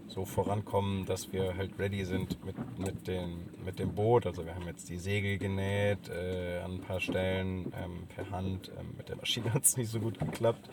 so 0.08 0.26
vorankommen, 0.26 1.06
dass 1.06 1.34
wir 1.34 1.58
halt 1.58 1.78
ready 1.80 2.06
sind 2.06 2.44
mit, 2.46 2.56
mit, 2.80 3.08
den, 3.08 3.50
mit 3.64 3.80
dem 3.80 3.94
Boot. 3.94 4.26
Also 4.26 4.46
wir 4.46 4.56
haben 4.56 4.66
jetzt 4.66 4.90
die 4.90 4.98
Segel 4.98 5.38
genäht 5.38 6.10
äh, 6.10 6.60
an 6.60 6.76
ein 6.76 6.82
paar 6.82 7.00
Stellen 7.00 7.74
ähm, 7.76 8.08
per 8.16 8.30
Hand. 8.30 8.72
Ähm, 8.80 8.94
mit 8.98 9.10
der 9.10 9.18
Maschine 9.18 9.54
hat 9.54 9.64
es 9.64 9.78
nicht 9.78 9.90
so 9.90 10.00
gut 10.00 10.20
geklappt, 10.20 10.70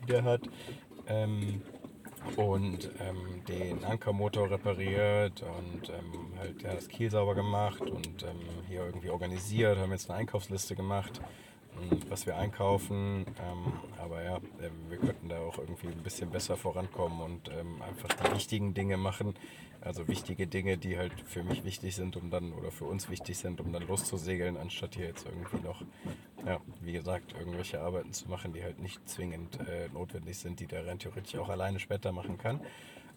die 0.00 0.06
der 0.06 0.24
hat. 0.24 0.42
Ähm, 1.06 1.62
und 2.36 2.90
ähm, 3.00 3.44
den 3.48 3.84
Ankermotor 3.84 4.50
repariert 4.50 5.42
und 5.42 5.88
ähm, 5.88 6.38
halt 6.38 6.62
ja, 6.62 6.74
das 6.74 6.88
Kiel 6.88 7.10
sauber 7.10 7.34
gemacht 7.34 7.82
und 7.82 8.22
ähm, 8.22 8.40
hier 8.68 8.84
irgendwie 8.84 9.10
organisiert, 9.10 9.78
haben 9.78 9.92
jetzt 9.92 10.10
eine 10.10 10.20
Einkaufsliste 10.20 10.74
gemacht, 10.74 11.20
ähm, 11.80 12.00
was 12.08 12.26
wir 12.26 12.36
einkaufen. 12.36 13.26
Ähm, 13.26 13.72
aber 14.02 14.22
ja, 14.22 14.36
ähm, 14.36 14.72
wir 14.88 14.98
könnten 14.98 15.28
da 15.28 15.38
auch 15.40 15.58
irgendwie 15.58 15.88
ein 15.88 16.02
bisschen 16.02 16.30
besser 16.30 16.56
vorankommen 16.56 17.20
und 17.20 17.50
einfach 17.50 18.08
die 18.08 18.34
wichtigen 18.34 18.74
Dinge 18.74 18.96
machen, 18.96 19.34
also 19.84 20.06
wichtige 20.08 20.46
Dinge, 20.46 20.78
die 20.78 20.96
halt 20.96 21.12
für 21.26 21.42
mich 21.42 21.64
wichtig 21.64 21.94
sind, 21.94 22.16
um 22.16 22.30
dann 22.30 22.52
oder 22.52 22.70
für 22.70 22.84
uns 22.84 23.10
wichtig 23.10 23.38
sind, 23.38 23.60
um 23.60 23.72
dann 23.72 23.86
loszusegeln, 23.86 24.56
anstatt 24.56 24.94
hier 24.94 25.06
jetzt 25.06 25.26
irgendwie 25.26 25.66
noch, 25.66 25.82
ja, 26.46 26.60
wie 26.80 26.92
gesagt, 26.92 27.34
irgendwelche 27.38 27.80
Arbeiten 27.80 28.12
zu 28.12 28.28
machen, 28.28 28.52
die 28.52 28.62
halt 28.62 28.78
nicht 28.78 29.06
zwingend 29.08 29.58
äh, 29.60 29.88
notwendig 29.92 30.38
sind, 30.38 30.60
die 30.60 30.66
der 30.66 30.86
rein 30.86 30.98
theoretisch 30.98 31.38
auch 31.38 31.48
alleine 31.48 31.78
später 31.80 32.12
machen 32.12 32.38
kann. 32.38 32.60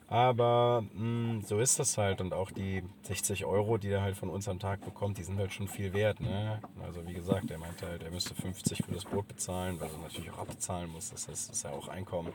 Aber 0.08 0.84
mh, 0.94 1.00
hm, 1.00 1.42
so 1.42 1.60
ist 1.60 1.80
das 1.80 1.98
halt 1.98 2.22
und 2.22 2.34
auch 2.34 2.52
die 2.52 2.84
60 3.04 3.46
Euro, 3.46 3.78
die 3.78 3.90
er 3.90 4.04
halt 4.04 4.16
von 4.16 4.30
uns 4.30 4.48
am 4.48 4.60
Tag 4.60 4.82
bekommt, 4.86 5.18
die 5.18 5.24
sind 5.24 5.40
halt 5.40 5.52
schon 5.52 5.68
viel 5.68 5.94
wert. 5.94 6.20
Ne? 6.20 6.60
Also 6.84 7.06
wie 7.08 7.14
gesagt, 7.14 7.50
er 7.50 7.58
meinte 7.58 7.88
halt, 7.88 8.04
er 8.04 8.12
müsste 8.12 8.36
50 8.36 8.84
für 8.86 8.92
das 8.92 9.06
Boot 9.06 9.28
bezahlen, 9.28 9.80
weil 9.80 9.90
er 9.90 9.98
natürlich 9.98 10.30
auch 10.32 10.40
abbezahlen 10.40 10.92
muss. 10.92 11.10
Das 11.10 11.28
heißt, 11.28 11.50
das 11.50 11.58
ist 11.58 11.64
ja 11.64 11.72
auch 11.72 11.88
Einkommen. 11.88 12.34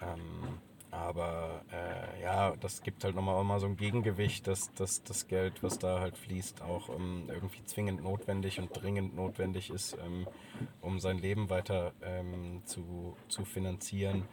Ähm, 0.00 0.58
aber 0.94 1.62
äh, 1.72 2.22
ja, 2.22 2.54
das 2.56 2.82
gibt 2.82 3.04
halt 3.04 3.14
nochmal 3.14 3.40
immer 3.40 3.58
so 3.58 3.66
ein 3.66 3.76
Gegengewicht, 3.76 4.46
dass, 4.46 4.72
dass 4.74 5.02
das 5.02 5.26
Geld, 5.26 5.62
was 5.62 5.78
da 5.78 6.00
halt 6.00 6.16
fließt, 6.16 6.62
auch 6.62 6.88
ähm, 6.88 7.24
irgendwie 7.28 7.64
zwingend 7.64 8.02
notwendig 8.02 8.60
und 8.60 8.70
dringend 8.70 9.14
notwendig 9.16 9.70
ist, 9.70 9.96
ähm, 10.04 10.26
um 10.80 11.00
sein 11.00 11.18
Leben 11.18 11.50
weiter 11.50 11.92
ähm, 12.02 12.62
zu, 12.64 13.16
zu 13.28 13.44
finanzieren 13.44 14.28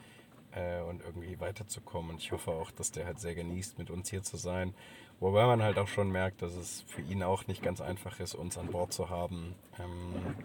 äh, 0.52 0.82
und 0.82 1.02
irgendwie 1.02 1.40
weiterzukommen. 1.40 2.12
Und 2.12 2.22
ich 2.22 2.32
hoffe 2.32 2.52
auch, 2.52 2.72
dass 2.72 2.92
der 2.92 3.06
halt 3.06 3.20
sehr 3.20 3.36
genießt, 3.36 3.80
mit 3.80 3.90
uns 3.90 4.10
hier 4.10 4.24
zu 4.24 4.38
sein. 4.38 4.74
Wobei 5.20 5.46
man 5.46 5.64
halt 5.64 5.78
auch 5.78 5.88
schon 5.88 6.12
merkt, 6.12 6.42
dass 6.42 6.54
es 6.54 6.82
für 6.88 7.02
ihn 7.02 7.24
auch 7.24 7.48
nicht 7.48 7.64
ganz 7.64 7.82
einfach 7.82 8.20
ist, 8.20 8.36
uns 8.36 8.58
an 8.58 8.68
Bord 8.68 8.94
zu 8.94 9.10
haben. 9.10 9.56
Ähm, 9.80 10.36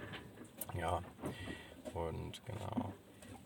ja, 0.78 1.02
und 1.94 2.42
genau 2.44 2.92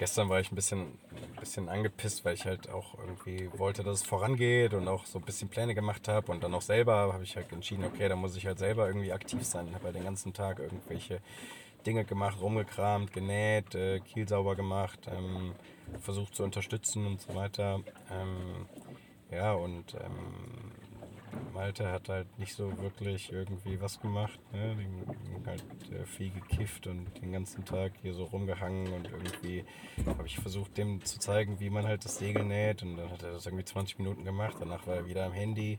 gestern 0.00 0.30
war 0.30 0.40
ich 0.40 0.50
ein 0.50 0.54
bisschen, 0.54 0.80
ein 0.80 1.40
bisschen 1.40 1.68
angepisst, 1.68 2.24
weil 2.24 2.32
ich 2.32 2.46
halt 2.46 2.70
auch 2.70 2.98
irgendwie 2.98 3.50
wollte, 3.58 3.84
dass 3.84 4.00
es 4.00 4.06
vorangeht 4.06 4.72
und 4.72 4.88
auch 4.88 5.04
so 5.04 5.18
ein 5.18 5.24
bisschen 5.26 5.50
Pläne 5.50 5.74
gemacht 5.74 6.08
habe. 6.08 6.32
Und 6.32 6.42
dann 6.42 6.54
auch 6.54 6.62
selber 6.62 7.12
habe 7.12 7.22
ich 7.22 7.36
halt 7.36 7.52
entschieden, 7.52 7.84
okay, 7.84 8.08
da 8.08 8.16
muss 8.16 8.34
ich 8.34 8.46
halt 8.46 8.58
selber 8.58 8.86
irgendwie 8.88 9.12
aktiv 9.12 9.44
sein. 9.44 9.68
Ich 9.68 9.74
habe 9.74 9.84
halt 9.84 9.96
den 9.96 10.04
ganzen 10.04 10.32
Tag 10.32 10.58
irgendwelche 10.58 11.20
Dinge 11.84 12.06
gemacht, 12.06 12.40
rumgekramt, 12.40 13.12
genäht, 13.12 13.74
äh, 13.74 14.00
Kiel 14.00 14.26
sauber 14.26 14.56
gemacht, 14.56 15.00
ähm, 15.06 15.52
versucht 16.00 16.34
zu 16.34 16.44
unterstützen 16.44 17.06
und 17.06 17.20
so 17.20 17.34
weiter. 17.34 17.80
Ähm, 18.10 18.66
ja, 19.30 19.52
und 19.52 19.92
ähm, 19.96 20.72
Malte 21.52 21.90
hat 21.90 22.08
halt 22.08 22.38
nicht 22.38 22.54
so 22.54 22.76
wirklich 22.78 23.32
irgendwie 23.32 23.80
was 23.80 24.00
gemacht. 24.00 24.38
Ne? 24.52 24.76
Den, 24.76 25.46
halt 25.46 25.64
äh, 25.92 26.04
viel 26.06 26.30
gekifft 26.30 26.86
und 26.86 27.06
den 27.20 27.32
ganzen 27.32 27.64
Tag 27.64 27.92
hier 28.02 28.14
so 28.14 28.24
rumgehangen 28.24 28.92
und 28.92 29.10
irgendwie 29.10 29.64
habe 30.06 30.26
ich 30.26 30.38
versucht, 30.38 30.76
dem 30.76 31.04
zu 31.04 31.18
zeigen, 31.18 31.60
wie 31.60 31.70
man 31.70 31.86
halt 31.86 32.04
das 32.04 32.18
Segel 32.18 32.44
näht 32.44 32.82
und 32.82 32.96
dann 32.96 33.10
hat 33.10 33.22
er 33.22 33.32
das 33.32 33.46
irgendwie 33.46 33.64
20 33.64 33.98
Minuten 33.98 34.24
gemacht. 34.24 34.56
Danach 34.60 34.86
war 34.86 34.96
er 34.96 35.06
wieder 35.06 35.26
am 35.26 35.32
Handy. 35.32 35.78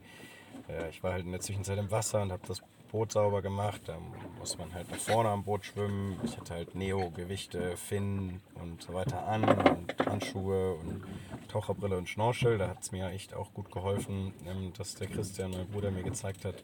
Äh, 0.68 0.90
ich 0.90 1.04
war 1.04 1.14
halt 1.14 1.26
in 1.26 1.32
der 1.32 1.42
Zwischenzeit 1.42 1.78
im 1.78 1.92
Wasser 1.92 2.22
und 2.22 2.32
habe 2.32 2.44
das 2.48 2.62
Boot 2.92 3.14
sauber 3.14 3.42
gemacht. 3.42 3.82
Da 3.86 3.98
muss 4.38 4.58
man 4.58 4.74
halt 4.74 4.92
nach 4.92 4.98
vorne 4.98 5.30
am 5.30 5.44
Boot 5.44 5.66
schwimmen. 5.66 6.20
Ich 6.24 6.38
hatte 6.38 6.54
halt 6.54 6.76
Neo-Gewichte, 6.76 7.78
Finn 7.78 8.42
und 8.56 8.82
so 8.82 8.94
weiter 8.94 9.26
an 9.28 9.46
und 9.46 10.06
Handschuhe 10.06 10.74
und 10.74 11.04
Taucherbrille 11.48 11.98
und 11.98 12.10
Schnorchel. 12.10 12.58
Da 12.58 12.68
hat 12.68 12.82
es 12.82 12.92
mir 12.92 13.10
echt 13.10 13.34
auch 13.34 13.54
gut 13.54 13.72
geholfen, 13.72 14.34
ähm, 14.46 14.74
dass 14.78 14.96
der 14.96 15.08
Christian, 15.08 15.52
mein 15.52 15.68
Bruder, 15.68 15.90
mir 15.90 16.04
gezeigt 16.04 16.44
hat, 16.44 16.56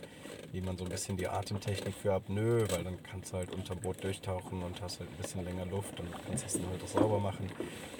wie 0.51 0.59
man 0.59 0.77
so 0.77 0.83
ein 0.83 0.89
bisschen 0.89 1.15
die 1.15 1.27
Atemtechnik 1.27 1.93
für 1.93 2.13
Apnoe, 2.13 2.69
weil 2.71 2.83
dann 2.83 3.01
kannst 3.03 3.31
du 3.31 3.37
halt 3.37 3.53
unter 3.53 3.75
Boot 3.75 4.03
durchtauchen 4.03 4.63
und 4.63 4.81
hast 4.81 4.99
halt 4.99 5.09
ein 5.09 5.17
bisschen 5.17 5.45
länger 5.45 5.65
Luft 5.65 5.97
und 5.99 6.09
kannst 6.25 6.43
das 6.43 6.53
dann 6.53 6.69
halt 6.69 6.83
auch 6.83 6.87
sauber 6.87 7.19
machen. 7.19 7.49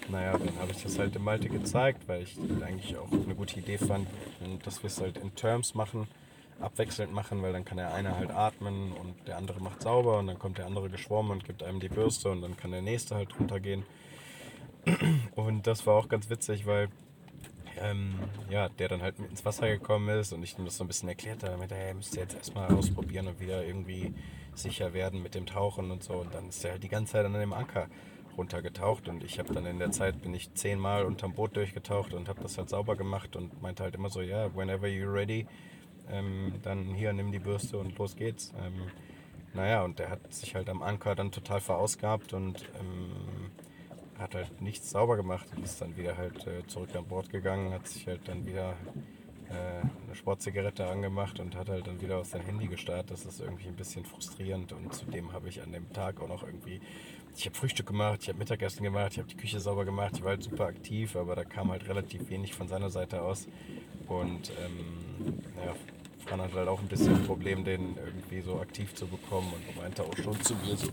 Naja, 0.10 0.38
dann 0.38 0.60
habe 0.60 0.72
ich 0.72 0.84
das 0.84 1.00
halt 1.00 1.16
dem 1.16 1.24
Malte 1.24 1.48
gezeigt, 1.48 2.08
weil 2.08 2.24
ich 2.24 2.38
eigentlich 2.62 2.98
auch 2.98 3.12
eine 3.12 3.36
gute 3.36 3.60
Idee 3.60 3.78
fand, 3.78 4.08
dass 4.64 4.84
wir 4.84 4.88
es 4.88 5.00
halt 5.00 5.18
in 5.18 5.34
Terms 5.36 5.74
machen 5.76 6.08
abwechselnd 6.60 7.14
machen, 7.14 7.42
weil 7.42 7.54
dann 7.54 7.66
kann 7.66 7.78
der 7.78 7.94
eine 7.94 8.16
halt 8.16 8.32
atmen 8.32 8.92
und 8.94 9.28
der 9.28 9.38
andere 9.38 9.60
macht 9.62 9.82
sauber 9.82 10.20
und 10.20 10.28
dann 10.28 10.40
kommt 10.40 10.58
der 10.58 10.66
andere 10.66 10.90
geschwommen 10.90 11.32
und 11.32 11.46
gibt 11.46 11.64
einem 11.64 11.80
die 11.80 11.90
Bürste 11.90 12.30
und 12.30 12.42
dann 12.42 12.58
kann 12.58 12.72
der 12.72 12.82
nächste 12.82 13.16
halt 13.16 13.38
runtergehen. 13.40 13.84
Und 15.36 15.68
das 15.68 15.86
war 15.86 15.96
auch 15.96 16.08
ganz 16.08 16.30
witzig, 16.30 16.66
weil 16.66 16.88
ähm, 17.82 18.16
ja, 18.50 18.70
der 18.70 18.88
dann 18.88 19.02
halt 19.02 19.20
mit 19.20 19.30
ins 19.30 19.46
Wasser 19.46 19.68
gekommen 19.68 20.08
ist 20.10 20.34
und 20.34 20.44
ich 20.44 20.58
ihm 20.58 20.66
das 20.66 20.78
so 20.78 20.84
ein 20.84 20.88
bisschen 20.88 21.10
erklärt 21.10 21.44
habe, 21.44 21.54
damit 21.54 21.72
er 21.72 21.94
müsste 21.94 22.20
jetzt 22.20 22.36
erstmal 22.36 22.74
ausprobieren 22.74 23.28
und 23.28 23.40
wieder 23.40 23.66
irgendwie 23.66 24.14
sicher 24.56 24.94
werden 24.94 25.22
mit 25.22 25.36
dem 25.36 25.46
Tauchen 25.46 25.92
und 25.92 26.04
so. 26.04 26.14
Und 26.14 26.34
dann 26.34 26.50
ist 26.50 26.64
er 26.64 26.72
halt 26.72 26.84
die 26.84 26.90
ganze 26.90 27.14
Zeit 27.14 27.26
an 27.26 27.34
dem 27.34 27.54
Anker 27.54 27.88
runtergetaucht 28.38 29.08
und 29.08 29.24
ich 29.24 29.40
habe 29.40 29.54
dann 29.54 29.66
in 29.66 29.80
der 29.80 29.92
Zeit 29.92 30.22
bin 30.22 30.34
ich 30.34 30.54
zehnmal 30.54 31.06
unterm 31.06 31.34
Boot 31.34 31.56
durchgetaucht 31.56 32.14
und 32.14 32.30
habe 32.30 32.42
das 32.42 32.58
halt 32.58 32.70
sauber 32.70 32.96
gemacht 32.96 33.36
und 33.36 33.62
meinte 33.62 33.84
halt 33.84 33.96
immer 33.96 34.10
so, 34.10 34.22
ja, 34.22 34.46
yeah, 34.46 34.56
whenever 34.56 34.88
you're 34.88 35.12
ready, 35.12 35.48
ähm, 36.12 36.54
dann 36.64 36.94
hier, 36.94 37.14
nimm 37.14 37.32
die 37.32 37.40
Bürste 37.40 37.78
und 37.78 37.98
los 37.98 38.16
geht's. 38.16 38.54
Ähm, 38.60 38.92
naja, 39.54 39.84
und 39.84 40.00
der 40.00 40.10
hat 40.10 40.34
sich 40.34 40.56
halt 40.56 40.70
am 40.70 40.82
Anker 40.82 41.16
dann 41.16 41.32
total 41.32 41.62
verausgabt 41.62 42.34
und 42.34 42.64
ähm, 42.80 43.52
hat 44.20 44.36
halt 44.36 44.62
nichts 44.62 44.90
sauber 44.90 45.16
gemacht 45.16 45.48
und 45.56 45.64
ist 45.64 45.82
dann 45.82 45.96
wieder 45.96 46.18
halt 46.18 46.46
äh, 46.48 46.66
zurück 46.68 46.96
an 46.96 47.06
Bord 47.06 47.30
gegangen, 47.30 47.74
hat 47.74 47.88
sich 47.88 48.08
halt 48.08 48.28
dann 48.28 48.46
wieder 48.46 48.76
äh, 49.50 49.82
eine 50.06 50.16
Sportzigarette 50.16 50.88
angemacht 50.88 51.40
und 51.40 51.56
hat 51.56 51.70
halt 51.70 51.88
dann 51.88 52.02
wieder 52.02 52.18
auf 52.18 52.28
sein 52.28 52.42
Handy 52.42 52.68
gestartet. 52.68 53.12
Das 53.12 53.26
ist 53.26 53.40
irgendwie 53.40 53.68
ein 53.68 53.76
bisschen 53.76 54.06
frustrierend 54.06 54.74
und 54.74 54.94
zudem 54.94 55.34
habe 55.34 55.50
ich 55.50 55.62
an 55.62 55.72
dem 55.72 55.92
Tag 55.94 56.22
auch 56.22 56.28
noch 56.28 56.44
irgendwie, 56.44 56.82
ich 57.36 57.46
habe 57.46 57.56
Frühstück 57.56 57.88
gemacht, 57.88 58.20
ich 58.24 58.30
habe 58.30 58.40
Mittagessen 58.40 58.84
gemacht, 58.84 59.14
ich 59.14 59.20
habe 59.20 59.28
die 59.28 59.38
Küche 59.38 59.60
sauber 59.60 59.86
gemacht, 59.86 60.14
ich 60.16 60.24
war 60.24 60.32
halt 60.32 60.44
super 60.44 60.66
aktiv, 60.66 61.16
aber 61.16 61.36
da 61.36 61.44
kam 61.44 61.72
halt 61.72 61.88
relativ 61.88 62.30
wenig 62.30 62.54
von 62.54 62.68
seiner 62.68 62.90
Seite 62.90 63.22
aus 63.22 63.48
und 64.08 64.52
ähm, 64.64 65.40
ja, 65.64 65.74
Fran 66.28 66.42
hat 66.42 66.54
halt 66.54 66.68
auch 66.68 66.82
ein 66.82 66.88
bisschen 66.88 67.16
ein 67.16 67.24
Problem, 67.24 67.64
den 67.64 67.96
irgendwie 67.98 68.42
so 68.42 68.60
aktiv 68.60 68.94
zu 68.96 69.08
bekommen 69.08 69.54
und 69.54 69.82
meinte 69.82 70.04
auch 70.04 70.16
schon 70.18 70.40
zu 70.42 70.56
mir 70.56 70.76
so 70.76 70.90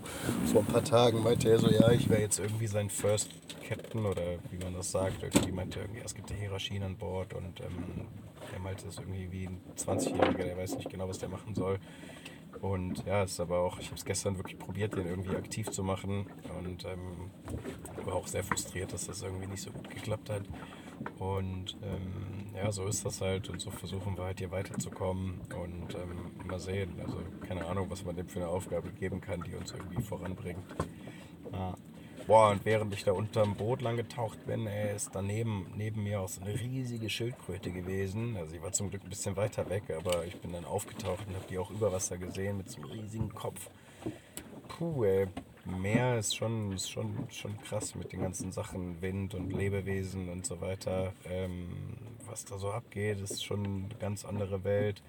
vor 0.52 0.62
ein 0.62 0.66
paar 0.66 0.84
Tagen 0.84 1.22
meinte 1.22 1.50
er 1.50 1.58
so, 1.58 1.68
ja, 1.68 1.90
ich 1.90 2.08
wäre 2.08 2.20
jetzt 2.20 2.38
irgendwie 2.38 2.68
sein 2.68 2.88
First 2.88 3.30
Captain 3.66 4.06
oder 4.06 4.22
wie 4.50 4.62
man 4.62 4.74
das 4.74 4.92
sagt. 4.92 5.22
Irgendwie 5.22 5.52
meinte 5.52 5.80
irgendwie, 5.80 6.00
es 6.04 6.14
gibt 6.14 6.30
Hierarchien 6.30 6.82
an 6.82 6.96
Bord 6.96 7.34
und 7.34 7.60
ähm, 7.60 8.06
er 8.52 8.60
meinte, 8.60 8.86
es 8.86 8.98
irgendwie 8.98 9.30
wie 9.32 9.46
ein 9.46 9.60
20-Jähriger, 9.76 10.44
der 10.44 10.56
weiß 10.56 10.76
nicht 10.76 10.90
genau, 10.90 11.08
was 11.08 11.18
der 11.18 11.28
machen 11.28 11.54
soll. 11.54 11.78
Und 12.60 13.04
ja, 13.04 13.24
es 13.24 13.32
ist 13.32 13.40
aber 13.40 13.58
auch, 13.58 13.78
ich 13.80 13.86
habe 13.86 13.96
es 13.96 14.04
gestern 14.04 14.36
wirklich 14.36 14.58
probiert, 14.58 14.96
den 14.96 15.06
irgendwie 15.06 15.36
aktiv 15.36 15.70
zu 15.70 15.82
machen 15.82 16.26
und 16.58 16.84
ähm, 16.84 17.30
war 18.04 18.14
auch 18.14 18.28
sehr 18.28 18.44
frustriert, 18.44 18.92
dass 18.92 19.06
das 19.06 19.22
irgendwie 19.22 19.46
nicht 19.46 19.62
so 19.62 19.72
gut 19.72 19.90
geklappt 19.90 20.30
hat. 20.30 20.42
Und 21.18 21.76
ähm, 21.82 22.43
ja, 22.56 22.70
so 22.70 22.86
ist 22.86 23.04
das 23.04 23.20
halt 23.20 23.48
und 23.48 23.60
so 23.60 23.70
versuchen 23.70 24.16
wir 24.16 24.24
halt 24.24 24.38
hier 24.38 24.50
weiterzukommen 24.50 25.40
und 25.40 25.94
ähm, 25.94 26.46
mal 26.46 26.58
sehen. 26.58 26.94
Also 27.04 27.18
keine 27.46 27.66
Ahnung, 27.66 27.90
was 27.90 28.04
man 28.04 28.16
dem 28.16 28.28
für 28.28 28.40
eine 28.40 28.48
Aufgabe 28.48 28.90
geben 28.90 29.20
kann, 29.20 29.42
die 29.42 29.54
uns 29.54 29.72
irgendwie 29.72 30.02
voranbringt. 30.02 30.64
Ja. 31.52 31.74
Boah, 32.26 32.52
und 32.52 32.64
während 32.64 32.94
ich 32.94 33.04
da 33.04 33.12
unterm 33.12 33.54
Boot 33.54 33.82
lang 33.82 33.96
getaucht 33.96 34.46
bin, 34.46 34.66
ey, 34.66 34.96
ist 34.96 35.10
daneben 35.12 35.66
neben 35.76 36.04
mir 36.04 36.22
auch 36.22 36.28
so 36.28 36.40
eine 36.40 36.58
riesige 36.58 37.10
Schildkröte 37.10 37.70
gewesen. 37.70 38.36
Also 38.38 38.52
sie 38.52 38.62
war 38.62 38.72
zum 38.72 38.88
Glück 38.88 39.02
ein 39.02 39.10
bisschen 39.10 39.36
weiter 39.36 39.68
weg, 39.68 39.82
aber 39.94 40.24
ich 40.24 40.40
bin 40.40 40.52
dann 40.52 40.64
aufgetaucht 40.64 41.26
und 41.28 41.34
habe 41.34 41.44
die 41.50 41.58
auch 41.58 41.70
über 41.70 41.92
Wasser 41.92 42.16
gesehen 42.16 42.56
mit 42.56 42.70
so 42.70 42.80
einem 42.80 42.92
riesigen 42.92 43.28
Kopf. 43.34 43.68
Puh, 44.68 45.04
ey. 45.04 45.26
Meer 45.66 46.18
ist 46.18 46.34
schon, 46.34 46.72
ist 46.72 46.90
schon, 46.90 47.26
schon 47.30 47.58
krass 47.60 47.94
mit 47.94 48.12
den 48.12 48.20
ganzen 48.20 48.52
Sachen, 48.52 49.00
Wind 49.02 49.34
und 49.34 49.50
Lebewesen 49.50 50.30
und 50.30 50.46
so 50.46 50.60
weiter. 50.60 51.12
Ähm, 51.26 51.68
was 52.34 52.44
da 52.44 52.58
so 52.58 52.72
abgeht, 52.72 53.20
ist 53.20 53.44
schon 53.44 53.64
eine 53.64 53.88
ganz 54.00 54.24
andere 54.24 54.64
Welt. 54.64 55.00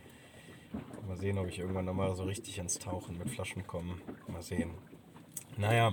Mal 1.08 1.18
sehen, 1.18 1.40
ob 1.40 1.48
ich 1.48 1.58
irgendwann 1.58 1.86
nochmal 1.86 2.16
so 2.16 2.24
richtig 2.24 2.60
ins 2.60 2.78
Tauchen 2.78 3.18
mit 3.18 3.32
Flaschen 3.32 3.66
komme. 3.66 3.96
Mal 4.28 4.44
sehen. 4.44 4.70
Naja, 5.58 5.92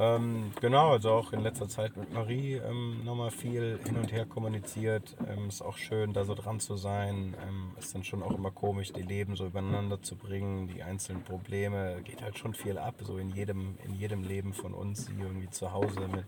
ähm, 0.00 0.52
genau, 0.60 0.92
also 0.92 1.10
auch 1.10 1.32
in 1.32 1.40
letzter 1.40 1.68
Zeit 1.68 1.96
mit 1.96 2.12
Marie 2.12 2.54
ähm, 2.54 3.04
nochmal 3.04 3.30
viel 3.30 3.78
hin 3.84 3.96
und 3.98 4.10
her 4.10 4.24
kommuniziert. 4.24 5.14
Ähm, 5.28 5.48
ist 5.48 5.60
auch 5.60 5.76
schön, 5.76 6.12
da 6.14 6.24
so 6.24 6.34
dran 6.34 6.58
zu 6.58 6.76
sein. 6.76 7.36
Ähm, 7.46 7.72
ist 7.78 7.94
dann 7.94 8.02
schon 8.02 8.22
auch 8.22 8.32
immer 8.32 8.50
komisch, 8.50 8.92
die 8.92 9.02
Leben 9.02 9.36
so 9.36 9.46
übereinander 9.46 10.00
zu 10.00 10.16
bringen, 10.16 10.68
die 10.68 10.82
einzelnen 10.82 11.22
Probleme. 11.22 12.00
Geht 12.02 12.22
halt 12.22 12.38
schon 12.38 12.54
viel 12.54 12.78
ab, 12.78 12.94
so 13.02 13.18
in 13.18 13.30
jedem, 13.30 13.76
in 13.84 13.94
jedem 13.94 14.24
Leben 14.24 14.54
von 14.54 14.72
uns, 14.72 15.06
sie 15.06 15.12
irgendwie 15.20 15.50
zu 15.50 15.72
Hause 15.72 16.08
mit 16.08 16.24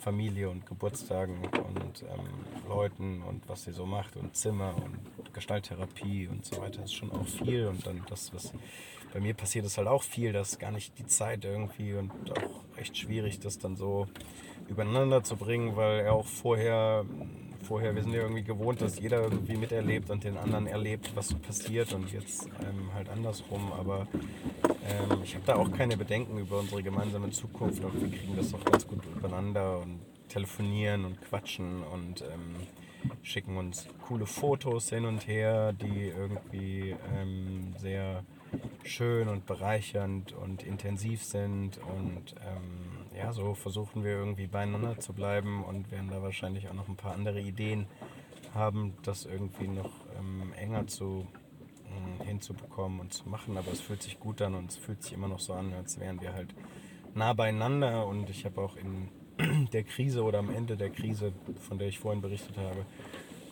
Familie 0.00 0.48
und 0.48 0.64
Geburtstagen 0.64 1.36
und 1.44 2.02
ähm, 2.02 2.68
Leuten 2.68 3.22
und 3.22 3.48
was 3.48 3.64
sie 3.64 3.72
so 3.72 3.84
macht 3.84 4.16
und 4.16 4.34
Zimmer 4.36 4.74
und 4.76 5.34
Gestalttherapie 5.34 6.28
und 6.28 6.46
so 6.46 6.60
weiter. 6.62 6.82
Ist 6.84 6.94
schon 6.94 7.12
auch 7.12 7.26
viel 7.26 7.66
und 7.66 7.86
dann 7.86 8.02
das, 8.08 8.32
was 8.32 8.52
bei 9.12 9.20
mir 9.20 9.34
passiert 9.34 9.64
ist 9.64 9.78
halt 9.78 9.88
auch 9.88 10.02
viel, 10.02 10.32
dass 10.32 10.58
gar 10.58 10.70
nicht 10.70 10.98
die 10.98 11.06
Zeit 11.06 11.44
irgendwie 11.44 11.94
und 11.94 12.10
auch 12.32 12.78
echt 12.78 12.96
schwierig, 12.96 13.40
das 13.40 13.58
dann 13.58 13.76
so 13.76 14.06
übereinander 14.68 15.22
zu 15.22 15.36
bringen, 15.36 15.76
weil 15.76 16.00
er 16.00 16.12
auch 16.12 16.26
vorher, 16.26 17.04
vorher, 17.62 17.94
wir 17.94 18.02
sind 18.02 18.12
ja 18.12 18.22
irgendwie 18.22 18.42
gewohnt, 18.42 18.80
dass 18.80 18.98
jeder 18.98 19.22
irgendwie 19.22 19.56
miterlebt 19.56 20.10
und 20.10 20.24
den 20.24 20.36
anderen 20.36 20.66
erlebt, 20.66 21.12
was 21.14 21.28
so 21.28 21.38
passiert 21.38 21.92
und 21.92 22.12
jetzt 22.12 22.46
ähm, 22.46 22.92
halt 22.94 23.08
andersrum. 23.08 23.72
Aber 23.72 24.06
ähm, 24.64 25.20
ich 25.22 25.34
habe 25.34 25.44
da 25.46 25.56
auch 25.56 25.70
keine 25.72 25.96
Bedenken 25.96 26.38
über 26.38 26.58
unsere 26.58 26.82
gemeinsame 26.82 27.30
Zukunft 27.30 27.82
und 27.84 28.00
wir 28.00 28.10
kriegen 28.10 28.36
das 28.36 28.52
auch 28.54 28.64
ganz 28.64 28.86
gut 28.86 29.00
übereinander 29.16 29.78
und 29.78 30.00
telefonieren 30.28 31.04
und 31.04 31.20
quatschen 31.22 31.82
und 31.84 32.22
ähm, 32.22 32.56
schicken 33.22 33.56
uns 33.56 33.86
coole 34.06 34.26
Fotos 34.26 34.90
hin 34.90 35.04
und 35.04 35.26
her, 35.26 35.72
die 35.72 36.08
irgendwie 36.08 36.96
ähm, 37.14 37.74
sehr 37.78 38.24
schön 38.84 39.28
und 39.28 39.46
bereichernd 39.46 40.32
und 40.32 40.62
intensiv 40.62 41.22
sind. 41.22 41.78
Und 41.78 42.34
ähm, 42.44 43.16
ja, 43.16 43.32
so 43.32 43.54
versuchen 43.54 44.04
wir 44.04 44.12
irgendwie 44.12 44.46
beieinander 44.46 44.98
zu 44.98 45.12
bleiben 45.12 45.64
und 45.64 45.90
werden 45.90 46.10
da 46.10 46.22
wahrscheinlich 46.22 46.68
auch 46.68 46.74
noch 46.74 46.88
ein 46.88 46.96
paar 46.96 47.14
andere 47.14 47.40
Ideen 47.40 47.86
haben, 48.54 48.94
das 49.02 49.24
irgendwie 49.24 49.68
noch 49.68 49.90
ähm, 50.18 50.52
enger 50.54 50.86
zu 50.86 51.26
äh, 51.84 52.24
hinzubekommen 52.24 53.00
und 53.00 53.12
zu 53.12 53.28
machen. 53.28 53.56
Aber 53.56 53.72
es 53.72 53.80
fühlt 53.80 54.02
sich 54.02 54.18
gut 54.18 54.42
an 54.42 54.54
und 54.54 54.70
es 54.70 54.76
fühlt 54.76 55.02
sich 55.02 55.12
immer 55.12 55.28
noch 55.28 55.40
so 55.40 55.52
an, 55.52 55.72
als 55.72 56.00
wären 56.00 56.20
wir 56.20 56.32
halt 56.32 56.54
nah 57.14 57.32
beieinander. 57.32 58.06
Und 58.06 58.30
ich 58.30 58.44
habe 58.44 58.60
auch 58.60 58.76
in 58.76 59.08
der 59.72 59.84
Krise 59.84 60.22
oder 60.22 60.38
am 60.38 60.50
Ende 60.50 60.76
der 60.76 60.90
Krise, 60.90 61.32
von 61.60 61.78
der 61.78 61.88
ich 61.88 61.98
vorhin 61.98 62.22
berichtet 62.22 62.56
habe, 62.56 62.86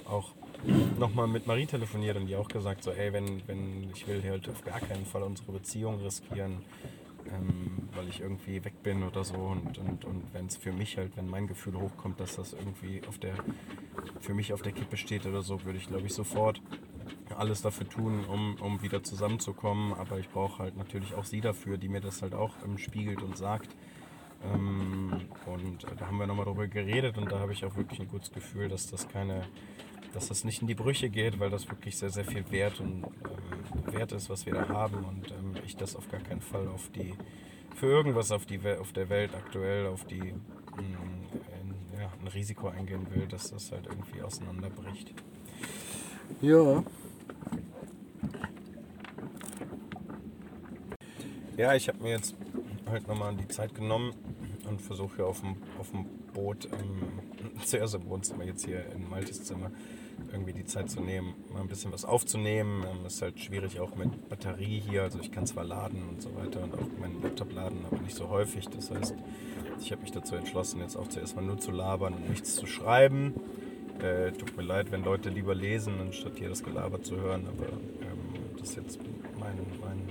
auch 0.07 0.33
nochmal 0.99 1.27
mit 1.27 1.47
Marie 1.47 1.67
telefoniert 1.67 2.17
und 2.17 2.27
die 2.27 2.37
auch 2.37 2.49
gesagt, 2.49 2.83
so, 2.83 2.91
ey, 2.91 3.13
wenn, 3.13 3.43
wenn 3.47 3.91
ich 3.95 4.07
will 4.07 4.23
halt 4.23 4.49
auf 4.49 4.65
gar 4.65 4.81
keinen 4.81 5.07
Fall 5.07 5.23
unsere 5.23 5.53
Beziehung 5.53 6.01
riskieren, 6.01 6.63
ähm, 7.27 7.89
weil 7.95 8.09
ich 8.09 8.21
irgendwie 8.21 8.65
weg 8.65 8.83
bin 8.83 9.03
oder 9.03 9.25
so 9.25 9.35
und, 9.35 9.79
und, 9.79 10.05
und 10.05 10.23
wenn 10.33 10.47
es 10.47 10.57
für 10.57 10.73
mich 10.73 10.97
halt, 10.97 11.17
wenn 11.17 11.29
mein 11.29 11.47
Gefühl 11.47 11.75
hochkommt, 11.75 12.21
dass 12.21 12.37
das 12.37 12.53
irgendwie 12.53 13.03
auf 13.09 13.19
der, 13.19 13.35
für 14.21 14.35
mich 14.35 14.53
auf 14.53 14.63
der 14.63 14.73
Kippe 14.73 14.97
steht 14.97 15.27
oder 15.27 15.43
so, 15.43 15.65
würde 15.65 15.79
ich 15.79 15.87
glaube 15.89 16.07
ich 16.07 16.15
sofort 16.15 16.61
alles 17.37 17.63
dafür 17.63 17.89
tun, 17.89 18.25
um, 18.27 18.57
um 18.61 18.83
wieder 18.83 19.03
zusammenzukommen, 19.03 19.93
aber 19.95 20.19
ich 20.19 20.29
brauche 20.29 20.63
halt 20.63 20.77
natürlich 20.77 21.15
auch 21.15 21.25
sie 21.25 21.41
dafür, 21.41 21.79
die 21.79 21.89
mir 21.89 22.01
das 22.01 22.23
halt 22.23 22.35
auch 22.35 22.53
ähm, 22.65 22.79
spiegelt 22.79 23.23
und 23.23 23.37
sagt. 23.37 23.69
Ähm, 24.53 25.21
und 25.47 25.87
da 25.99 26.07
haben 26.07 26.19
wir 26.19 26.27
nochmal 26.27 26.45
drüber 26.45 26.67
geredet 26.67 27.17
und 27.19 27.33
da 27.33 27.39
habe 27.39 27.53
ich 27.53 27.65
auch 27.65 27.77
wirklich 27.77 28.01
ein 28.01 28.09
gutes 28.09 28.33
Gefühl, 28.33 28.69
dass 28.69 28.91
das 28.91 29.09
keine 29.09 29.43
dass 30.15 30.29
das 30.29 30.45
nicht 30.45 30.63
in 30.63 30.69
die 30.69 30.75
Brüche 30.75 31.11
geht, 31.11 31.41
weil 31.41 31.51
das 31.51 31.69
wirklich 31.69 31.97
sehr, 31.97 32.11
sehr 32.11 32.25
viel 32.25 32.51
wert 32.51 32.81
und 32.81 33.05
ähm, 33.05 33.93
wert 33.93 34.13
ist, 34.13 34.31
was 34.31 34.47
wir 34.47 34.55
da 34.55 34.69
haben 34.69 35.05
und 35.05 35.31
ähm, 35.31 35.55
ich 35.67 35.77
das 35.77 35.97
auf 35.97 36.09
gar 36.09 36.21
keinen 36.21 36.41
Fall 36.41 36.69
auf 36.69 36.91
die 36.91 37.15
für 37.75 37.87
irgendwas 37.87 38.31
auf 38.31 38.47
die 38.47 38.61
auf 38.79 38.93
der 38.93 39.09
Welt 39.09 39.35
aktuell 39.35 39.87
auf 39.89 40.05
die 40.05 40.21
mh, 40.21 40.33
ein, 40.77 41.75
ja, 41.99 42.13
ein 42.21 42.29
Risiko 42.29 42.69
eingehen 42.69 43.07
will, 43.13 43.27
dass 43.27 43.51
das 43.51 43.73
halt 43.73 43.87
irgendwie 43.87 44.23
auseinanderbricht. 44.23 45.13
Ja. 46.41 46.85
Ja, 51.57 51.75
ich 51.75 51.89
habe 51.89 52.03
mir 52.03 52.11
jetzt 52.11 52.35
halt 52.87 53.07
nochmal 53.07 53.35
die 53.37 53.49
Zeit 53.49 53.75
genommen 53.75 54.13
und 54.69 54.81
versuche 54.81 55.25
auf 55.25 55.41
dem, 55.41 55.57
auf 55.79 55.91
dem 55.91 56.05
Boot, 56.33 56.69
ähm, 56.73 57.59
zuerst 57.65 57.95
im 57.95 58.09
Wohnzimmer, 58.09 58.45
jetzt 58.45 58.65
hier 58.65 58.85
in 58.93 59.09
Maltes 59.09 59.45
Zimmer, 59.45 59.71
irgendwie 60.35 60.53
die 60.53 60.65
Zeit 60.65 60.91
zu 60.91 61.01
nehmen, 61.01 61.35
mal 61.53 61.61
ein 61.61 61.69
bisschen 61.69 61.93
was 61.93 62.05
aufzunehmen. 62.05 62.85
Ähm, 62.85 63.07
ist 63.07 63.23
halt 63.23 63.41
schwierig 63.41 63.81
auch 63.81 63.95
mit 63.97 64.29
Batterie 64.29 64.83
hier. 64.87 65.03
Also 65.03 65.21
ich 65.21 65.33
kann 65.33 65.47
zwar 65.47 65.65
laden 65.65 66.03
und 66.09 66.21
so 66.21 66.35
weiter 66.37 66.63
und 66.63 66.75
auch 66.75 67.01
meinen 67.01 67.23
Laptop 67.23 67.53
laden, 67.53 67.85
aber 67.91 68.01
nicht 68.03 68.17
so 68.17 68.29
häufig. 68.29 68.69
Das 68.69 68.91
heißt, 68.91 69.15
ich 69.81 69.93
habe 69.93 70.03
mich 70.03 70.13
dazu 70.13 70.35
entschlossen, 70.35 70.81
jetzt 70.81 70.97
auch 70.97 71.09
zuerst 71.09 71.37
mal 71.37 71.43
nur 71.43 71.59
zu 71.59 71.71
labern 71.71 72.15
und 72.15 72.29
nichts 72.29 72.57
zu 72.57 72.67
schreiben. 72.67 73.35
Äh, 74.01 74.33
tut 74.33 74.57
mir 74.57 74.65
leid, 74.65 74.91
wenn 74.91 75.05
Leute 75.05 75.31
lieber 75.31 75.55
lesen, 75.55 76.01
anstatt 76.01 76.37
hier 76.37 76.49
das 76.49 76.65
Gelaber 76.65 77.01
zu 77.03 77.17
hören, 77.17 77.47
aber 77.47 77.69
ähm, 77.69 78.59
das 78.59 78.71
ist 78.71 78.77
jetzt 78.77 79.01
mein, 79.39 79.57
mein, 79.81 80.09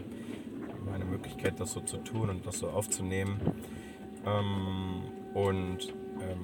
meine 0.86 1.06
Möglichkeit, 1.06 1.60
das 1.60 1.74
so 1.74 1.82
zu 1.82 1.98
tun 1.98 2.30
und 2.30 2.45
das 2.45 2.60
so 2.60 2.70
aufzunehmen. 2.70 3.41
Ähm, 4.26 5.04
und 5.34 5.94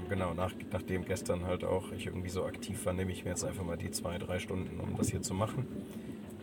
genau, 0.09 0.33
nach, 0.33 0.51
nachdem 0.71 1.05
gestern 1.05 1.45
halt 1.45 1.63
auch 1.63 1.91
ich 1.91 2.07
irgendwie 2.07 2.29
so 2.29 2.43
aktiv 2.43 2.85
war, 2.85 2.93
nehme 2.93 3.11
ich 3.11 3.23
mir 3.23 3.31
jetzt 3.31 3.43
einfach 3.43 3.63
mal 3.63 3.77
die 3.77 3.91
zwei, 3.91 4.17
drei 4.17 4.39
Stunden, 4.39 4.79
um 4.79 4.97
das 4.97 5.09
hier 5.09 5.21
zu 5.21 5.33
machen. 5.33 5.67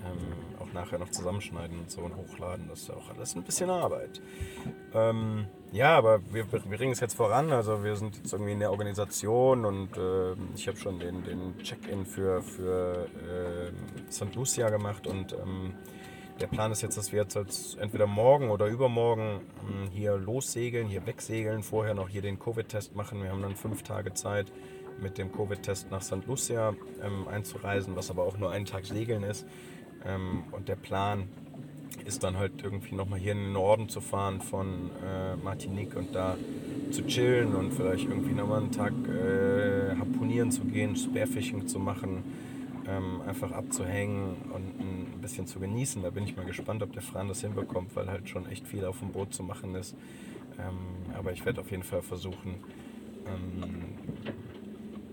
Ähm, 0.04 0.62
auch 0.66 0.72
nachher 0.72 0.98
noch 0.98 1.10
zusammenschneiden 1.10 1.78
und 1.78 1.90
so 1.90 2.00
und 2.02 2.16
hochladen, 2.16 2.68
das 2.68 2.82
ist 2.82 2.90
auch 2.90 3.10
alles 3.10 3.34
ein 3.34 3.42
bisschen 3.42 3.70
Arbeit. 3.70 4.20
Ähm, 4.94 5.46
ja, 5.72 5.96
aber 5.96 6.20
wir, 6.32 6.50
wir 6.52 6.76
bringen 6.76 6.92
es 6.92 7.00
jetzt 7.00 7.14
voran. 7.14 7.50
Also 7.50 7.82
wir 7.82 7.96
sind 7.96 8.16
jetzt 8.16 8.32
irgendwie 8.32 8.52
in 8.52 8.60
der 8.60 8.70
Organisation 8.70 9.64
und 9.64 9.96
äh, 9.96 10.32
ich 10.54 10.68
habe 10.68 10.78
schon 10.78 10.98
den, 10.98 11.24
den 11.24 11.58
Check-in 11.58 12.06
für, 12.06 12.42
für 12.42 13.08
äh, 13.28 14.10
St. 14.12 14.34
Lucia 14.34 14.70
gemacht 14.70 15.06
und 15.06 15.32
ähm, 15.32 15.74
der 16.40 16.46
Plan 16.46 16.70
ist 16.72 16.82
jetzt, 16.82 16.98
dass 16.98 17.12
wir 17.12 17.22
jetzt 17.22 17.36
entweder 17.78 18.06
morgen 18.06 18.50
oder 18.50 18.66
übermorgen 18.66 19.40
hm, 19.66 19.90
hier 19.90 20.16
lossegeln, 20.16 20.86
hier 20.86 21.06
wegsegeln, 21.06 21.62
vorher 21.62 21.94
noch 21.94 22.08
hier 22.08 22.22
den 22.22 22.38
Covid-Test 22.38 22.94
machen. 22.94 23.22
Wir 23.22 23.30
haben 23.30 23.42
dann 23.42 23.56
fünf 23.56 23.82
Tage 23.82 24.12
Zeit, 24.14 24.52
mit 25.00 25.18
dem 25.18 25.32
Covid-Test 25.32 25.90
nach 25.90 26.02
St. 26.02 26.26
Lucia 26.26 26.74
ähm, 27.02 27.28
einzureisen, 27.28 27.96
was 27.96 28.10
aber 28.10 28.24
auch 28.24 28.38
nur 28.38 28.50
einen 28.50 28.64
Tag 28.64 28.86
segeln 28.86 29.22
ist. 29.22 29.46
Ähm, 30.04 30.44
und 30.52 30.68
der 30.68 30.76
Plan 30.76 31.28
ist 32.04 32.22
dann 32.22 32.36
halt 32.36 32.62
irgendwie 32.62 32.94
nochmal 32.94 33.18
hier 33.18 33.32
in 33.32 33.38
den 33.38 33.52
Norden 33.52 33.88
zu 33.88 34.00
fahren 34.00 34.40
von 34.40 34.90
äh, 35.04 35.36
Martinique 35.36 35.96
und 35.96 36.14
da 36.14 36.36
zu 36.90 37.06
chillen 37.06 37.54
und 37.54 37.72
vielleicht 37.72 38.08
irgendwie 38.08 38.32
nochmal 38.32 38.60
einen 38.60 38.72
Tag 38.72 38.92
äh, 39.08 39.96
harponieren 39.96 40.50
zu 40.50 40.62
gehen, 40.64 40.96
Spearfishing 40.96 41.66
zu 41.66 41.78
machen 41.78 42.22
ähm, 42.88 43.20
einfach 43.26 43.52
abzuhängen 43.52 44.36
und 44.52 44.80
ein 44.80 45.05
bisschen 45.26 45.48
zu 45.48 45.58
genießen. 45.58 46.02
Da 46.02 46.10
bin 46.10 46.22
ich 46.22 46.36
mal 46.36 46.46
gespannt, 46.46 46.84
ob 46.84 46.92
der 46.92 47.02
Fran 47.02 47.26
das 47.26 47.40
hinbekommt, 47.40 47.96
weil 47.96 48.08
halt 48.08 48.28
schon 48.28 48.46
echt 48.48 48.66
viel 48.66 48.84
auf 48.84 49.00
dem 49.00 49.10
Boot 49.10 49.34
zu 49.34 49.42
machen 49.42 49.74
ist. 49.74 49.96
Ähm, 50.56 51.14
aber 51.18 51.32
ich 51.32 51.44
werde 51.44 51.60
auf 51.60 51.70
jeden 51.70 51.82
Fall 51.82 52.00
versuchen, 52.00 52.54
ähm, 53.26 53.84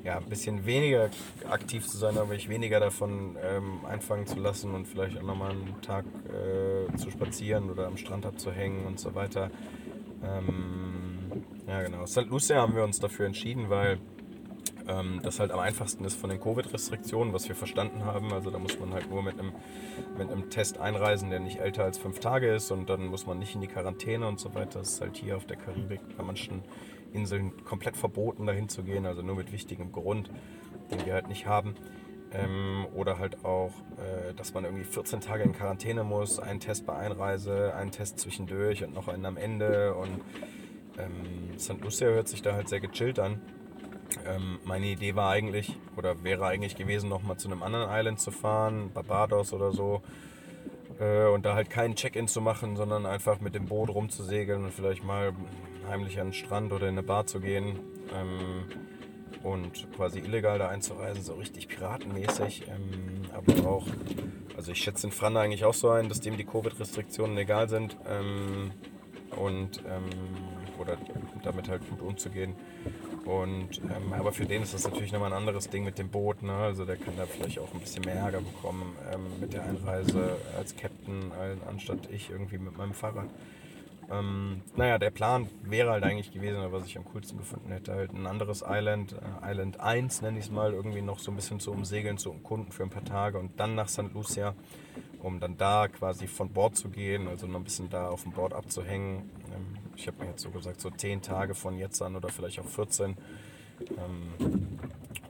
ja, 0.03 0.17
ein 0.17 0.25
bisschen 0.25 0.67
weniger 0.67 1.09
aktiv 1.49 1.87
zu 1.87 1.97
sein, 1.97 2.17
aber 2.19 2.35
ich 2.35 2.47
weniger 2.47 2.79
davon 2.79 3.37
ähm, 3.41 3.85
einfangen 3.85 4.27
zu 4.27 4.37
lassen 4.39 4.75
und 4.75 4.87
vielleicht 4.87 5.17
auch 5.17 5.23
nochmal 5.23 5.51
einen 5.51 5.81
Tag 5.81 6.05
äh, 6.27 6.95
zu 6.95 7.09
spazieren 7.09 7.71
oder 7.71 7.87
am 7.87 7.97
Strand 7.97 8.27
abzuhängen 8.27 8.85
und 8.85 8.99
so 8.99 9.15
weiter. 9.15 9.49
Ähm, 10.23 11.43
ja, 11.67 11.81
genau. 11.81 12.05
St. 12.05 12.27
Lucia 12.29 12.57
haben 12.61 12.75
wir 12.75 12.83
uns 12.83 12.99
dafür 12.99 13.25
entschieden, 13.25 13.69
weil 13.69 13.97
ähm, 14.87 15.19
das 15.23 15.39
halt 15.39 15.51
am 15.51 15.59
einfachsten 15.59 16.03
ist 16.05 16.15
von 16.15 16.29
den 16.29 16.39
Covid-Restriktionen, 16.39 17.33
was 17.33 17.47
wir 17.47 17.55
verstanden 17.55 18.05
haben. 18.05 18.33
Also 18.33 18.49
da 18.51 18.59
muss 18.59 18.79
man 18.79 18.93
halt 18.93 19.09
nur 19.09 19.23
mit 19.23 19.39
einem, 19.39 19.53
mit 20.17 20.29
einem 20.29 20.49
Test 20.49 20.79
einreisen, 20.79 21.29
der 21.29 21.39
nicht 21.39 21.59
älter 21.59 21.83
als 21.83 21.97
fünf 21.97 22.19
Tage 22.19 22.53
ist 22.53 22.71
und 22.71 22.89
dann 22.89 23.07
muss 23.07 23.25
man 23.25 23.39
nicht 23.39 23.55
in 23.55 23.61
die 23.61 23.67
Quarantäne 23.67 24.27
und 24.27 24.39
so 24.39 24.53
weiter. 24.55 24.79
Das 24.79 24.89
ist 24.89 25.01
halt 25.01 25.17
hier 25.17 25.37
auf 25.37 25.45
der 25.45 25.57
Karibik 25.57 26.01
bei 26.17 26.23
manchen 26.23 26.63
Inseln 27.13 27.63
komplett 27.63 27.95
verboten, 27.95 28.45
dahin 28.45 28.69
zu 28.69 28.83
gehen, 28.83 29.05
also 29.05 29.21
nur 29.21 29.35
mit 29.35 29.51
wichtigem 29.51 29.91
Grund, 29.91 30.29
den 30.91 31.05
wir 31.05 31.13
halt 31.13 31.27
nicht 31.27 31.45
haben. 31.45 31.75
Ähm, 32.33 32.87
oder 32.95 33.19
halt 33.19 33.45
auch, 33.45 33.71
äh, 33.97 34.33
dass 34.33 34.55
man 34.55 34.63
irgendwie 34.63 34.85
14 34.85 35.21
Tage 35.21 35.43
in 35.43 35.53
Quarantäne 35.53 36.03
muss, 36.03 36.39
einen 36.39 36.59
Test 36.59 36.85
bei 36.87 36.95
Einreise, 36.95 37.75
einen 37.75 37.91
Test 37.91 38.19
zwischendurch 38.19 38.83
und 38.83 38.93
noch 38.95 39.07
einen 39.07 39.25
am 39.27 39.37
Ende. 39.37 39.93
Und 39.93 40.19
ähm, 40.97 41.59
St. 41.59 41.79
Lucia 41.81 42.07
hört 42.07 42.27
sich 42.27 42.41
da 42.41 42.53
halt 42.53 42.69
sehr 42.69 42.79
gechillt 42.79 43.19
an. 43.19 43.39
Ähm, 44.25 44.59
meine 44.63 44.87
Idee 44.87 45.15
war 45.15 45.31
eigentlich, 45.31 45.75
oder 45.95 46.23
wäre 46.23 46.45
eigentlich 46.45 46.75
gewesen, 46.75 47.09
nochmal 47.09 47.37
zu 47.37 47.47
einem 47.47 47.63
anderen 47.63 47.89
Island 47.89 48.19
zu 48.19 48.31
fahren, 48.31 48.91
Barbados 48.93 49.53
oder 49.53 49.71
so. 49.71 50.01
Äh, 50.99 51.27
und 51.27 51.45
da 51.45 51.55
halt 51.55 51.69
keinen 51.69 51.95
Check-in 51.95 52.27
zu 52.27 52.41
machen, 52.41 52.75
sondern 52.75 53.05
einfach 53.05 53.39
mit 53.39 53.55
dem 53.55 53.65
Boot 53.65 53.89
rumzusegeln 53.89 54.63
und 54.63 54.73
vielleicht 54.73 55.03
mal 55.03 55.33
heimlich 55.87 56.19
an 56.19 56.27
den 56.27 56.33
Strand 56.33 56.71
oder 56.71 56.87
in 56.87 56.93
eine 56.93 57.03
Bar 57.03 57.25
zu 57.25 57.39
gehen. 57.39 57.79
Ähm, 58.13 58.65
und 59.43 59.91
quasi 59.95 60.19
illegal 60.19 60.57
da 60.57 60.69
einzureisen, 60.69 61.21
so 61.21 61.33
richtig 61.33 61.67
piratenmäßig. 61.67 62.63
Ähm, 62.67 63.23
aber 63.33 63.69
auch, 63.69 63.85
also 64.55 64.71
ich 64.71 64.79
schätze 64.79 65.07
den 65.07 65.11
Franda 65.11 65.41
eigentlich 65.41 65.65
auch 65.65 65.73
so 65.73 65.89
ein, 65.89 66.07
dass 66.09 66.21
dem 66.21 66.37
die 66.37 66.45
Covid-Restriktionen 66.45 67.37
egal 67.37 67.67
sind 67.67 67.97
ähm, 68.07 68.71
und 69.35 69.83
ähm, 69.85 70.09
oder 70.79 70.97
damit 71.43 71.67
halt 71.69 71.87
gut 71.89 72.01
umzugehen. 72.01 72.55
Und, 73.25 73.79
ähm, 73.83 74.13
aber 74.13 74.33
für 74.33 74.45
den 74.45 74.63
ist 74.63 74.73
das 74.73 74.83
natürlich 74.83 75.11
nochmal 75.11 75.31
ein 75.31 75.37
anderes 75.37 75.69
Ding 75.69 75.83
mit 75.83 75.97
dem 75.97 76.09
Boot. 76.09 76.43
Ne? 76.43 76.53
Also 76.53 76.85
der 76.85 76.97
kann 76.97 77.15
da 77.17 77.25
vielleicht 77.25 77.59
auch 77.59 77.73
ein 77.73 77.79
bisschen 77.79 78.03
mehr 78.03 78.15
Ärger 78.15 78.41
bekommen 78.41 78.95
ähm, 79.13 79.21
mit 79.39 79.53
der 79.53 79.63
Einreise 79.63 80.37
als 80.57 80.75
Captain, 80.75 81.31
anstatt 81.69 82.09
ich 82.11 82.29
irgendwie 82.29 82.57
mit 82.57 82.77
meinem 82.77 82.93
Fahrrad. 82.93 83.29
Ähm, 84.11 84.61
naja, 84.75 84.97
der 84.97 85.11
Plan 85.11 85.47
wäre 85.63 85.91
halt 85.91 86.03
eigentlich 86.03 86.31
gewesen, 86.31 86.59
was 86.71 86.85
ich 86.85 86.97
am 86.97 87.05
coolsten 87.05 87.37
gefunden 87.37 87.71
hätte, 87.71 87.93
halt 87.93 88.13
ein 88.13 88.27
anderes 88.27 88.63
Island, 88.67 89.13
äh, 89.13 89.51
Island 89.51 89.79
1 89.79 90.21
nenne 90.21 90.39
ich 90.39 90.45
es 90.45 90.51
mal, 90.51 90.73
irgendwie 90.73 91.01
noch 91.01 91.19
so 91.19 91.31
ein 91.31 91.35
bisschen 91.35 91.59
zu 91.59 91.71
umsegeln, 91.71 92.17
zu 92.17 92.31
umkunden 92.31 92.71
für 92.71 92.83
ein 92.83 92.89
paar 92.89 93.05
Tage 93.05 93.39
und 93.39 93.59
dann 93.59 93.75
nach 93.75 93.87
St. 93.87 94.13
Lucia, 94.13 94.55
um 95.21 95.39
dann 95.39 95.57
da 95.57 95.87
quasi 95.87 96.27
von 96.27 96.49
Bord 96.49 96.75
zu 96.75 96.89
gehen, 96.89 97.27
also 97.27 97.47
noch 97.47 97.59
ein 97.59 97.63
bisschen 97.63 97.89
da 97.89 98.09
auf 98.09 98.23
dem 98.23 98.33
Board 98.33 98.53
abzuhängen. 98.53 99.29
Ähm, 99.53 99.77
ich 99.95 100.07
habe 100.07 100.23
mir 100.23 100.29
jetzt 100.31 100.41
so 100.41 100.49
gesagt, 100.49 100.81
so 100.81 100.89
10 100.89 101.21
Tage 101.21 101.55
von 101.55 101.77
jetzt 101.77 102.01
an 102.01 102.15
oder 102.15 102.29
vielleicht 102.29 102.59
auch 102.59 102.67
14, 102.67 103.15
ähm, 103.97 104.77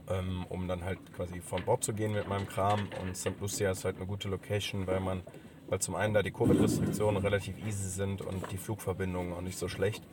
ähm, 0.10 0.46
um 0.50 0.68
dann 0.68 0.84
halt 0.84 1.00
quasi 1.16 1.42
von 1.42 1.64
Bord 1.64 1.84
zu 1.84 1.94
gehen 1.94 2.14
mit 2.14 2.28
meinem 2.28 2.48
Kram 2.48 2.88
und 3.02 3.16
St. 3.16 3.40
Lucia 3.40 3.72
ist 3.72 3.86
halt 3.86 3.98
eine 3.98 4.06
gute 4.06 4.30
Location, 4.30 4.88
weil 4.88 5.00
man 5.00 5.22
weil 5.70 5.80
zum 5.80 5.96
einen 5.96 6.14
da 6.14 6.22
die 6.22 6.32
Covid-Restriktionen 6.32 7.24
relativ 7.24 7.58
easy 7.66 7.90
sind 7.90 8.22
und 8.22 8.52
die 8.52 8.58
Flugverbindungen 8.58 9.34
auch 9.34 9.42
nicht 9.42 9.58
so 9.58 9.70
schlecht. 9.70 10.04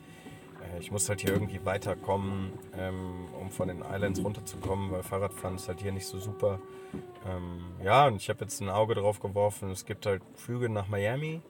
Äh, 0.63 0.79
ich 0.79 0.91
muss 0.91 1.07
halt 1.09 1.21
hier 1.21 1.33
irgendwie 1.33 1.63
weiterkommen, 1.65 2.53
um 3.39 3.51
von 3.51 3.67
den 3.67 3.81
Islands 3.81 4.23
runterzukommen, 4.23 4.91
weil 4.91 5.03
Fahrradfahren 5.03 5.57
ist 5.57 5.67
halt 5.67 5.81
hier 5.81 5.91
nicht 5.91 6.07
so 6.07 6.19
super. 6.19 6.59
Ja, 7.83 8.07
und 8.07 8.15
ich 8.15 8.29
habe 8.29 8.41
jetzt 8.41 8.59
ein 8.61 8.69
Auge 8.69 8.95
drauf 8.95 9.19
geworfen, 9.19 9.69
es 9.69 9.85
gibt 9.85 10.05
halt 10.05 10.23
Flüge 10.35 10.69
nach 10.69 10.87
Miami 10.87 11.41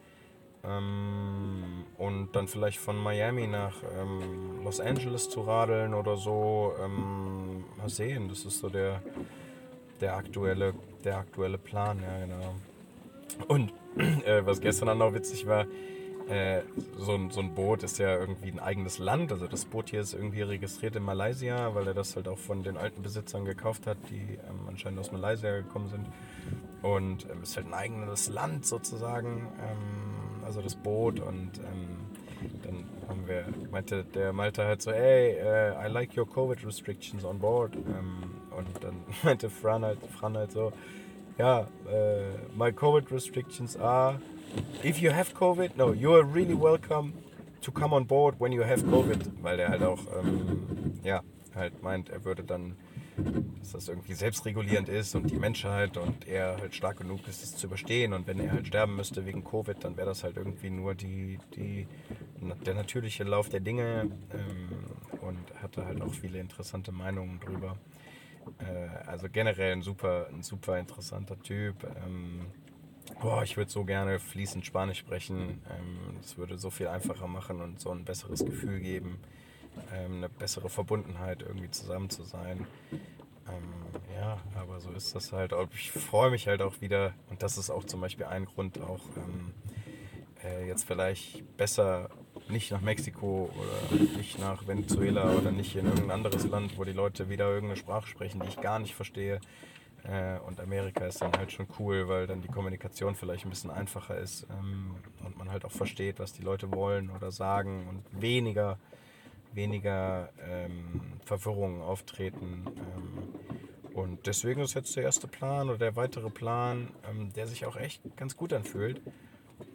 ähm, 0.64 1.84
und 1.98 2.30
dann 2.32 2.48
vielleicht 2.48 2.78
von 2.78 2.96
Miami 2.96 3.46
nach 3.46 3.74
ähm, 3.98 4.64
Los 4.64 4.80
Angeles 4.80 5.28
zu 5.28 5.40
radeln 5.42 5.94
oder 5.94 6.16
so. 6.16 6.72
Ähm, 6.82 7.64
mal 7.78 7.88
sehen, 7.88 8.28
das 8.28 8.44
ist 8.44 8.60
so 8.60 8.68
der, 8.68 9.02
der, 10.00 10.16
aktuelle, 10.16 10.74
der 11.04 11.18
aktuelle 11.18 11.58
Plan, 11.58 12.00
ja 12.02 12.24
genau. 12.24 12.54
Und 13.48 13.72
äh, 14.24 14.44
was 14.44 14.60
gestern 14.60 14.88
dann 14.88 14.98
noch 14.98 15.14
witzig 15.14 15.46
war, 15.46 15.66
äh, 16.28 16.62
so, 16.96 17.14
ein, 17.14 17.30
so 17.30 17.40
ein 17.40 17.54
Boot 17.54 17.82
ist 17.82 17.98
ja 17.98 18.16
irgendwie 18.16 18.50
ein 18.50 18.60
eigenes 18.60 18.98
Land. 18.98 19.32
Also 19.32 19.46
das 19.46 19.64
Boot 19.64 19.90
hier 19.90 20.00
ist 20.00 20.14
irgendwie 20.14 20.42
registriert 20.42 20.96
in 20.96 21.02
Malaysia, 21.02 21.74
weil 21.74 21.86
er 21.86 21.94
das 21.94 22.16
halt 22.16 22.28
auch 22.28 22.38
von 22.38 22.62
den 22.62 22.76
alten 22.76 23.02
Besitzern 23.02 23.44
gekauft 23.44 23.86
hat, 23.86 23.98
die 24.10 24.34
ähm, 24.34 24.68
anscheinend 24.68 25.00
aus 25.00 25.12
Malaysia 25.12 25.50
gekommen 25.50 25.88
sind. 25.88 26.06
Und 26.82 27.26
ähm, 27.30 27.42
ist 27.42 27.56
halt 27.56 27.66
ein 27.66 27.74
eigenes 27.74 28.28
Land 28.28 28.66
sozusagen, 28.66 29.48
ähm, 29.60 30.31
also 30.44 30.60
das 30.60 30.74
Boot. 30.74 31.20
Und 31.20 31.58
ähm, 31.58 31.98
dann 32.62 32.84
haben 33.08 33.26
wir, 33.26 33.44
meinte 33.70 34.04
der 34.04 34.32
Malte 34.32 34.64
halt 34.64 34.82
so, 34.82 34.92
hey, 34.92 35.36
uh, 35.42 35.86
I 35.86 35.90
like 35.90 36.16
your 36.16 36.28
Covid 36.28 36.64
restrictions 36.64 37.24
on 37.24 37.38
board. 37.38 37.74
Ähm, 37.76 38.30
und 38.56 38.82
dann 38.82 38.96
meinte 39.22 39.50
Fran 39.50 39.84
halt, 39.84 39.98
Fran 40.18 40.36
halt 40.36 40.52
so, 40.52 40.72
ja, 41.38 41.60
uh, 41.60 42.56
my 42.56 42.72
COVID 42.72 43.10
restrictions 43.10 43.76
are 43.76 44.18
if 44.82 45.00
you 45.00 45.10
have 45.10 45.34
COVID, 45.34 45.76
no, 45.76 45.92
you 45.92 46.14
are 46.14 46.22
really 46.22 46.54
welcome 46.54 47.14
to 47.62 47.70
come 47.70 47.92
on 47.92 48.04
board 48.04 48.38
when 48.38 48.52
you 48.52 48.62
have 48.62 48.82
COVID, 48.82 49.42
weil 49.42 49.56
der 49.56 49.68
halt 49.68 49.82
auch, 49.82 50.00
ähm, 50.18 51.00
ja, 51.04 51.22
halt 51.54 51.82
meint, 51.82 52.08
er 52.10 52.24
würde 52.24 52.42
dann, 52.42 52.76
dass 53.60 53.72
das 53.72 53.88
irgendwie 53.88 54.14
selbstregulierend 54.14 54.88
ist 54.88 55.14
und 55.14 55.30
die 55.30 55.36
Menschheit 55.36 55.96
und 55.96 56.26
er 56.26 56.56
halt 56.56 56.74
stark 56.74 56.98
genug 56.98 57.26
ist, 57.28 57.42
es 57.42 57.56
zu 57.56 57.66
überstehen 57.66 58.12
und 58.12 58.26
wenn 58.26 58.40
er 58.40 58.52
halt 58.52 58.66
sterben 58.66 58.96
müsste 58.96 59.24
wegen 59.26 59.44
Covid, 59.44 59.76
dann 59.84 59.96
wäre 59.96 60.08
das 60.08 60.24
halt 60.24 60.36
irgendwie 60.36 60.70
nur 60.70 60.94
die, 60.94 61.38
die, 61.56 61.86
der 62.66 62.74
natürliche 62.74 63.24
Lauf 63.24 63.48
der 63.48 63.60
Dinge 63.60 64.10
ähm, 64.32 64.68
und 65.20 65.62
hatte 65.62 65.84
halt 65.84 66.02
auch 66.02 66.12
viele 66.12 66.38
interessante 66.38 66.92
Meinungen 66.92 67.38
drüber. 67.40 67.76
Äh, 68.58 69.08
also 69.08 69.28
generell 69.28 69.72
ein 69.72 69.82
super, 69.82 70.28
ein 70.32 70.42
super 70.42 70.78
interessanter 70.78 71.38
Typ. 71.40 71.76
Ähm, 72.04 72.46
boah, 73.20 73.42
ich 73.42 73.56
würde 73.56 73.70
so 73.70 73.84
gerne 73.84 74.18
fließend 74.18 74.66
Spanisch 74.66 74.98
sprechen. 74.98 75.60
Ähm, 75.70 76.16
das 76.20 76.36
würde 76.36 76.58
so 76.58 76.70
viel 76.70 76.88
einfacher 76.88 77.26
machen 77.26 77.60
und 77.60 77.80
so 77.80 77.90
ein 77.90 78.04
besseres 78.04 78.44
Gefühl 78.44 78.80
geben, 78.80 79.18
ähm, 79.92 80.16
eine 80.16 80.28
bessere 80.28 80.68
Verbundenheit 80.68 81.42
irgendwie 81.42 81.70
zusammen 81.70 82.10
zu 82.10 82.22
sein. 82.24 82.66
Ähm, 83.48 83.72
ja, 84.14 84.38
aber 84.54 84.80
so 84.80 84.90
ist 84.90 85.14
das 85.14 85.32
halt. 85.32 85.52
Ich 85.74 85.90
freue 85.90 86.30
mich 86.30 86.46
halt 86.46 86.62
auch 86.62 86.80
wieder, 86.80 87.12
und 87.30 87.42
das 87.42 87.58
ist 87.58 87.70
auch 87.70 87.84
zum 87.84 88.00
Beispiel 88.00 88.26
ein 88.26 88.44
Grund, 88.44 88.80
auch 88.80 89.00
ähm, 89.16 89.52
äh, 90.44 90.66
jetzt 90.66 90.84
vielleicht 90.84 91.56
besser 91.56 92.10
nicht 92.48 92.70
nach 92.70 92.80
Mexiko 92.80 93.50
oder 93.54 94.02
nicht 94.16 94.38
nach 94.38 94.66
Venezuela 94.66 95.32
oder 95.32 95.52
nicht 95.52 95.76
in 95.76 95.86
irgendein 95.86 96.10
anderes 96.10 96.46
Land, 96.46 96.76
wo 96.76 96.84
die 96.84 96.92
Leute 96.92 97.28
wieder 97.28 97.48
irgendeine 97.48 97.76
Sprache 97.76 98.06
sprechen, 98.06 98.40
die 98.40 98.48
ich 98.48 98.60
gar 98.60 98.78
nicht 98.78 98.94
verstehe. 98.94 99.40
Äh, 100.04 100.38
und 100.40 100.58
Amerika 100.60 101.06
ist 101.06 101.20
dann 101.22 101.32
halt 101.32 101.52
schon 101.52 101.66
cool, 101.78 102.08
weil 102.08 102.26
dann 102.26 102.42
die 102.42 102.48
Kommunikation 102.48 103.14
vielleicht 103.14 103.44
ein 103.44 103.50
bisschen 103.50 103.70
einfacher 103.70 104.18
ist 104.18 104.46
ähm, 104.50 104.96
und 105.24 105.38
man 105.38 105.50
halt 105.50 105.64
auch 105.64 105.70
versteht, 105.70 106.18
was 106.18 106.32
die 106.32 106.42
Leute 106.42 106.72
wollen 106.72 107.10
oder 107.10 107.30
sagen 107.30 107.86
und 107.88 108.20
weniger, 108.20 108.78
weniger 109.54 110.30
ähm, 110.48 111.02
Verwirrungen 111.24 111.82
auftreten. 111.82 112.64
Ähm, 112.66 113.94
und 113.94 114.26
deswegen 114.26 114.62
ist 114.62 114.74
jetzt 114.74 114.96
der 114.96 115.02
erste 115.02 115.28
Plan 115.28 115.68
oder 115.68 115.78
der 115.78 115.96
weitere 115.96 116.30
Plan, 116.30 116.88
ähm, 117.08 117.32
der 117.34 117.46
sich 117.46 117.66
auch 117.66 117.76
echt 117.76 118.00
ganz 118.16 118.36
gut 118.36 118.52
anfühlt, 118.52 119.00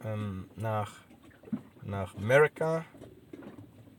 ähm, 0.04 0.46
nach 0.56 0.92
nach 1.88 2.14
Amerika. 2.16 2.84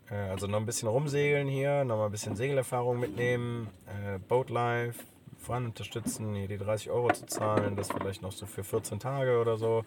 Äh, 0.09 0.15
also 0.15 0.47
noch 0.47 0.59
ein 0.59 0.65
bisschen 0.65 0.87
rumsegeln 0.87 1.47
hier, 1.47 1.83
noch 1.83 1.97
mal 1.97 2.05
ein 2.05 2.11
bisschen 2.11 2.35
Segelerfahrung 2.35 2.99
mitnehmen, 2.99 3.69
äh, 3.87 4.19
Boatlife, 4.19 5.03
voran 5.37 5.65
unterstützen, 5.65 6.35
hier 6.35 6.47
die 6.47 6.57
30 6.57 6.89
Euro 6.91 7.11
zu 7.11 7.25
zahlen, 7.25 7.75
das 7.75 7.89
vielleicht 7.89 8.21
noch 8.21 8.31
so 8.31 8.45
für 8.45 8.63
14 8.63 8.99
Tage 8.99 9.39
oder 9.39 9.57
so. 9.57 9.83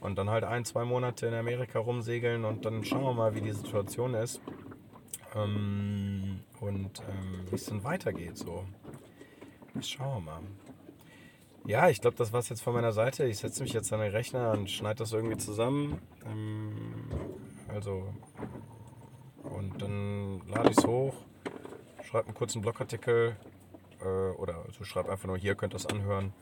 Und 0.00 0.16
dann 0.16 0.30
halt 0.30 0.44
ein, 0.44 0.64
zwei 0.64 0.84
Monate 0.84 1.26
in 1.26 1.34
Amerika 1.34 1.78
rumsegeln 1.78 2.44
und 2.44 2.64
dann 2.64 2.84
schauen 2.84 3.02
wir 3.02 3.12
mal, 3.12 3.34
wie 3.34 3.42
die 3.42 3.52
Situation 3.52 4.14
ist. 4.14 4.40
Ähm, 5.34 6.40
und 6.60 7.00
ähm, 7.00 7.46
wie 7.50 7.54
es 7.54 7.66
dann 7.66 7.84
weitergeht. 7.84 8.36
So. 8.36 8.64
Schauen 9.80 10.24
wir 10.24 10.32
mal. 10.32 10.40
Ja, 11.66 11.88
ich 11.88 12.00
glaube, 12.00 12.16
das 12.16 12.32
war 12.32 12.40
es 12.40 12.48
jetzt 12.48 12.62
von 12.62 12.72
meiner 12.72 12.92
Seite. 12.92 13.24
Ich 13.26 13.38
setze 13.38 13.62
mich 13.62 13.72
jetzt 13.72 13.92
an 13.92 14.00
den 14.00 14.10
Rechner 14.10 14.52
und 14.52 14.70
schneide 14.70 14.96
das 14.96 15.12
irgendwie 15.12 15.36
zusammen. 15.36 16.00
Ähm, 16.26 17.10
also, 17.68 18.12
und 19.44 19.80
dann 19.80 20.40
lade 20.48 20.70
ich 20.70 20.78
es 20.78 20.86
hoch, 20.86 21.14
schreibe 22.02 22.26
einen 22.26 22.34
kurzen 22.34 22.62
Blogartikel 22.62 23.36
äh, 24.00 24.30
oder 24.36 24.64
also 24.66 24.84
schreibe 24.84 25.12
einfach 25.12 25.26
nur, 25.26 25.38
hier 25.38 25.54
könnt 25.54 25.74
ihr 25.74 25.76
es 25.76 25.86
anhören 25.86 26.32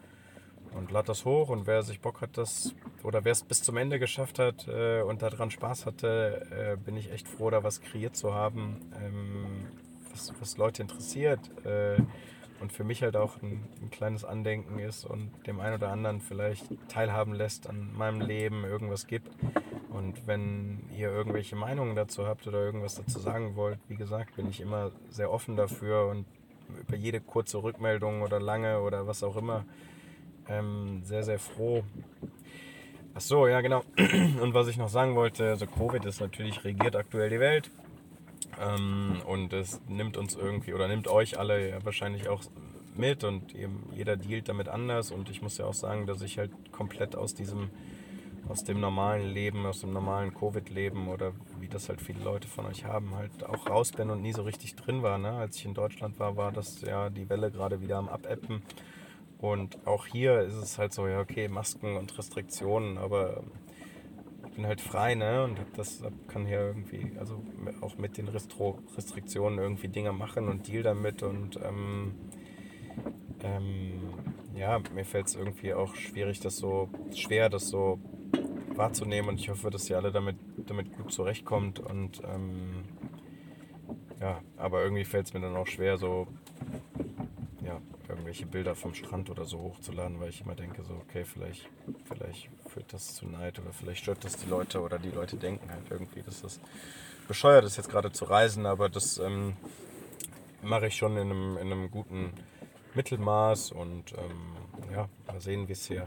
und 0.75 0.91
lade 0.91 1.07
das 1.07 1.25
hoch. 1.25 1.49
Und 1.49 1.67
wer 1.67 1.83
sich 1.83 2.01
Bock 2.01 2.21
hat, 2.21 2.37
das 2.37 2.75
oder 3.03 3.25
wer 3.25 3.33
es 3.33 3.43
bis 3.43 3.63
zum 3.63 3.77
Ende 3.77 3.99
geschafft 3.99 4.39
hat 4.39 4.67
äh, 4.69 5.03
und 5.03 5.23
daran 5.23 5.51
Spaß 5.51 5.87
hatte, 5.87 6.47
äh, 6.51 6.77
bin 6.77 6.97
ich 6.97 7.13
echt 7.13 7.29
froh, 7.29 7.51
da 7.51 7.63
was 7.63 7.81
kreiert 7.81 8.17
zu 8.17 8.35
haben, 8.35 8.77
ähm, 9.01 9.69
was, 10.11 10.33
was 10.41 10.57
Leute 10.57 10.83
interessiert. 10.83 11.41
Äh, 11.65 12.03
und 12.61 12.73
für 12.73 12.83
mich 12.83 13.03
halt 13.03 13.17
auch 13.17 13.41
ein, 13.41 13.63
ein, 13.81 13.91
kleines 13.91 14.25
Andenken 14.25 14.79
ist 14.81 15.05
und 15.05 15.31
dem 15.47 15.61
einen 15.61 15.77
oder 15.77 15.91
anderen 15.91 16.21
vielleicht 16.21 16.67
teilhaben 16.89 17.35
lässt 17.35 17.69
an 17.69 17.93
meinem 17.97 18.21
Leben, 18.21 18.65
irgendwas 18.65 19.07
gibt. 19.07 19.31
Und 19.91 20.27
wenn 20.27 20.81
ihr 20.97 21.09
irgendwelche 21.11 21.57
Meinungen 21.57 21.95
dazu 21.95 22.27
habt 22.27 22.47
oder 22.47 22.59
irgendwas 22.59 22.97
dazu 22.97 23.21
sagen 23.21 23.55
wollt, 23.57 23.79
wie 23.89 23.97
gesagt, 23.97 24.37
bin 24.37 24.49
ich 24.49 24.61
immer 24.61 24.91
sehr 25.09 25.31
offen 25.31 25.57
dafür 25.57 26.09
und 26.09 26.27
über 26.81 26.97
jede 26.97 27.21
kurze 27.21 27.63
Rückmeldung 27.63 28.23
oder 28.23 28.41
lange 28.41 28.81
oder 28.81 29.07
was 29.07 29.23
auch 29.23 29.37
immer 29.37 29.65
ähm, 30.49 31.03
sehr, 31.05 31.23
sehr 31.23 31.39
froh. 31.39 31.83
Ach 33.15 33.21
so, 33.21 33.47
ja 33.47 33.61
genau. 33.61 33.83
Und 34.41 34.55
was 34.55 34.69
ich 34.69 34.77
noch 34.77 34.89
sagen 34.89 35.15
wollte, 35.17 35.49
also 35.51 35.67
Covid 35.67 36.05
ist 36.05 36.21
natürlich 36.21 36.65
regiert 36.65 36.97
aktuell 36.97 37.31
die 37.31 37.41
Welt. 37.41 37.71
Ähm, 38.61 39.21
und 39.27 39.53
es 39.53 39.81
nimmt 39.89 40.17
uns 40.17 40.35
irgendwie 40.35 40.75
oder 40.75 40.89
nimmt 40.89 41.07
euch 41.09 41.39
alle 41.39 41.71
ja 41.71 41.85
wahrscheinlich 41.85 42.29
auch 42.29 42.43
mit 42.97 43.23
und 43.23 43.55
jeder 43.95 44.17
dealt 44.17 44.49
damit 44.49 44.69
anders. 44.69 45.11
Und 45.11 45.31
ich 45.31 45.43
muss 45.43 45.59
ja 45.59 45.67
auch 45.67 45.75
sagen, 45.75 46.07
dass 46.07 46.23
ich 46.23 46.39
halt 46.39 46.51
komplett 46.73 47.15
aus 47.15 47.35
diesem, 47.35 47.71
aus 48.49 48.65
dem 48.65 48.81
normalen 48.81 49.29
Leben, 49.29 49.65
aus 49.67 49.81
dem 49.81 49.93
normalen 49.93 50.35
Covid-Leben 50.35 51.09
oder 51.09 51.33
wie 51.61 51.69
das 51.69 51.89
halt 51.89 52.01
viele 52.01 52.23
Leute 52.23 52.49
von 52.49 52.67
euch 52.67 52.85
haben, 52.85 53.15
halt 53.15 53.45
auch 53.45 53.69
raus 53.69 53.93
bin 53.93 54.11
und 54.11 54.23
nie 54.23 54.33
so 54.33 54.43
richtig 54.43 54.75
drin 54.75 55.03
war. 55.03 55.19
Ne? 55.19 55.31
Als 55.31 55.57
ich 55.57 55.65
in 55.65 55.75
Deutschland 55.75 56.19
war, 56.19 56.37
war 56.37 56.51
das 56.51 56.81
ja 56.83 57.11
die 57.11 57.29
Welle 57.29 57.51
gerade 57.51 57.81
wieder 57.81 57.97
am 57.99 58.09
Abappen. 58.09 58.63
Und 59.39 59.87
auch 59.87 60.07
hier 60.07 60.41
ist 60.41 60.55
es 60.55 60.79
halt 60.79 60.93
so, 60.93 61.07
ja, 61.07 61.21
okay, 61.21 61.49
Masken 61.49 61.97
und 61.97 62.17
Restriktionen, 62.19 62.99
aber 62.99 63.45
ich 64.47 64.55
bin 64.55 64.67
halt 64.67 64.81
frei, 64.81 65.15
ne? 65.15 65.45
Und 65.45 65.59
das 65.77 66.03
kann 66.27 66.45
hier 66.45 66.61
irgendwie, 66.61 67.13
also 67.19 67.41
auch 67.81 67.97
mit 67.99 68.19
den 68.19 68.27
Restro 68.27 68.81
Restriktionen 68.97 69.59
irgendwie 69.59 69.89
Dinge 69.89 70.13
machen 70.13 70.49
und 70.49 70.67
deal 70.67 70.83
damit 70.83 71.23
und 71.23 71.57
ähm, 71.63 72.15
ähm, 73.45 73.93
ja, 74.57 74.81
mir 74.93 75.05
fällt 75.05 75.29
es 75.29 75.37
irgendwie 75.37 75.73
auch 75.73 75.95
schwierig, 75.95 76.41
das 76.41 76.57
so 76.57 76.89
schwer, 77.15 77.49
das 77.49 77.69
so 77.69 78.01
wahrzunehmen 78.75 79.29
und 79.29 79.41
ich 79.41 79.51
hoffe, 79.51 79.71
dass 79.71 79.89
ihr 79.89 79.97
alle 79.97 80.11
damit, 80.11 80.37
damit 80.67 80.97
gut 80.97 81.13
zurechtkommt 81.13 81.79
und 81.79 82.21
ähm, 82.25 82.85
ja, 84.21 84.41
aber 84.57 84.83
irgendwie 84.83 85.05
fällt 85.05 85.27
es 85.27 85.35
mir 85.35 85.41
dann 85.41 85.57
auch 85.57 85.69
schwer, 85.69 85.97
so 85.97 86.27
irgendwelche 88.29 88.47
Bilder 88.47 88.75
vom 88.75 88.95
Strand 88.95 89.31
oder 89.31 89.47
so 89.47 89.59
hochzuladen, 89.59 90.21
weil 90.21 90.29
ich 90.29 90.43
immer 90.43 90.55
denke, 90.55 90.83
so, 90.83 90.93
okay, 90.95 91.25
vielleicht, 91.25 91.67
vielleicht 92.05 92.51
führt 92.69 92.93
das 92.93 93.15
zu 93.15 93.27
Neid 93.27 93.59
oder 93.59 93.73
vielleicht 93.73 94.03
stört 94.03 94.23
das 94.23 94.37
die 94.37 94.49
Leute 94.51 94.83
oder 94.83 94.99
die 94.99 95.11
Leute 95.11 95.37
denken 95.39 95.71
halt 95.71 95.91
irgendwie, 95.91 96.21
dass 96.21 96.43
das 96.43 96.61
bescheuert 97.27 97.65
ist, 97.65 97.79
jetzt 97.79 97.89
gerade 97.89 98.13
zu 98.13 98.27
reisen, 98.27 98.67
aber 98.67 98.91
das 98.91 99.17
ähm, 99.17 99.57
mache 100.63 100.89
ich 100.89 100.97
schon 100.97 101.17
in 101.17 101.31
einem, 101.31 101.57
in 101.57 101.73
einem 101.73 101.91
guten 101.91 102.35
Mittelmaß 102.95 103.73
und 103.73 104.13
ähm, 104.13 104.93
ja, 104.93 105.09
mal 105.27 105.41
sehen, 105.41 105.67
wie 105.69 105.73
es 105.73 105.87
hier, 105.87 106.07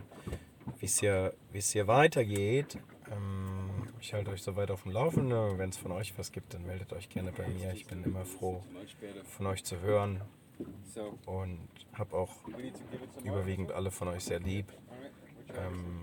hier, 0.79 1.33
hier 1.51 1.87
weitergeht. 1.87 2.77
Ähm, 3.11 3.87
ich 3.99 4.13
halte 4.13 4.29
euch 4.29 4.43
soweit 4.43 4.69
auf 4.69 4.83
dem 4.83 4.91
Laufenden. 4.91 5.57
Wenn 5.57 5.69
es 5.69 5.77
von 5.77 5.91
euch 5.91 6.13
was 6.17 6.31
gibt, 6.31 6.53
dann 6.53 6.67
meldet 6.67 6.93
euch 6.93 7.09
gerne 7.09 7.31
bei 7.31 7.47
mir. 7.47 7.73
Ich 7.73 7.87
bin 7.87 8.03
immer 8.03 8.25
froh, 8.25 8.63
von 9.25 9.47
euch 9.47 9.63
zu 9.63 9.79
hören 9.79 10.21
und 11.25 11.67
habe 11.93 12.15
auch 12.15 12.31
überwiegend 13.23 13.71
alle 13.71 13.91
von 13.91 14.07
euch 14.09 14.23
sehr 14.23 14.39
lieb. 14.39 14.65
Ähm, 15.49 16.01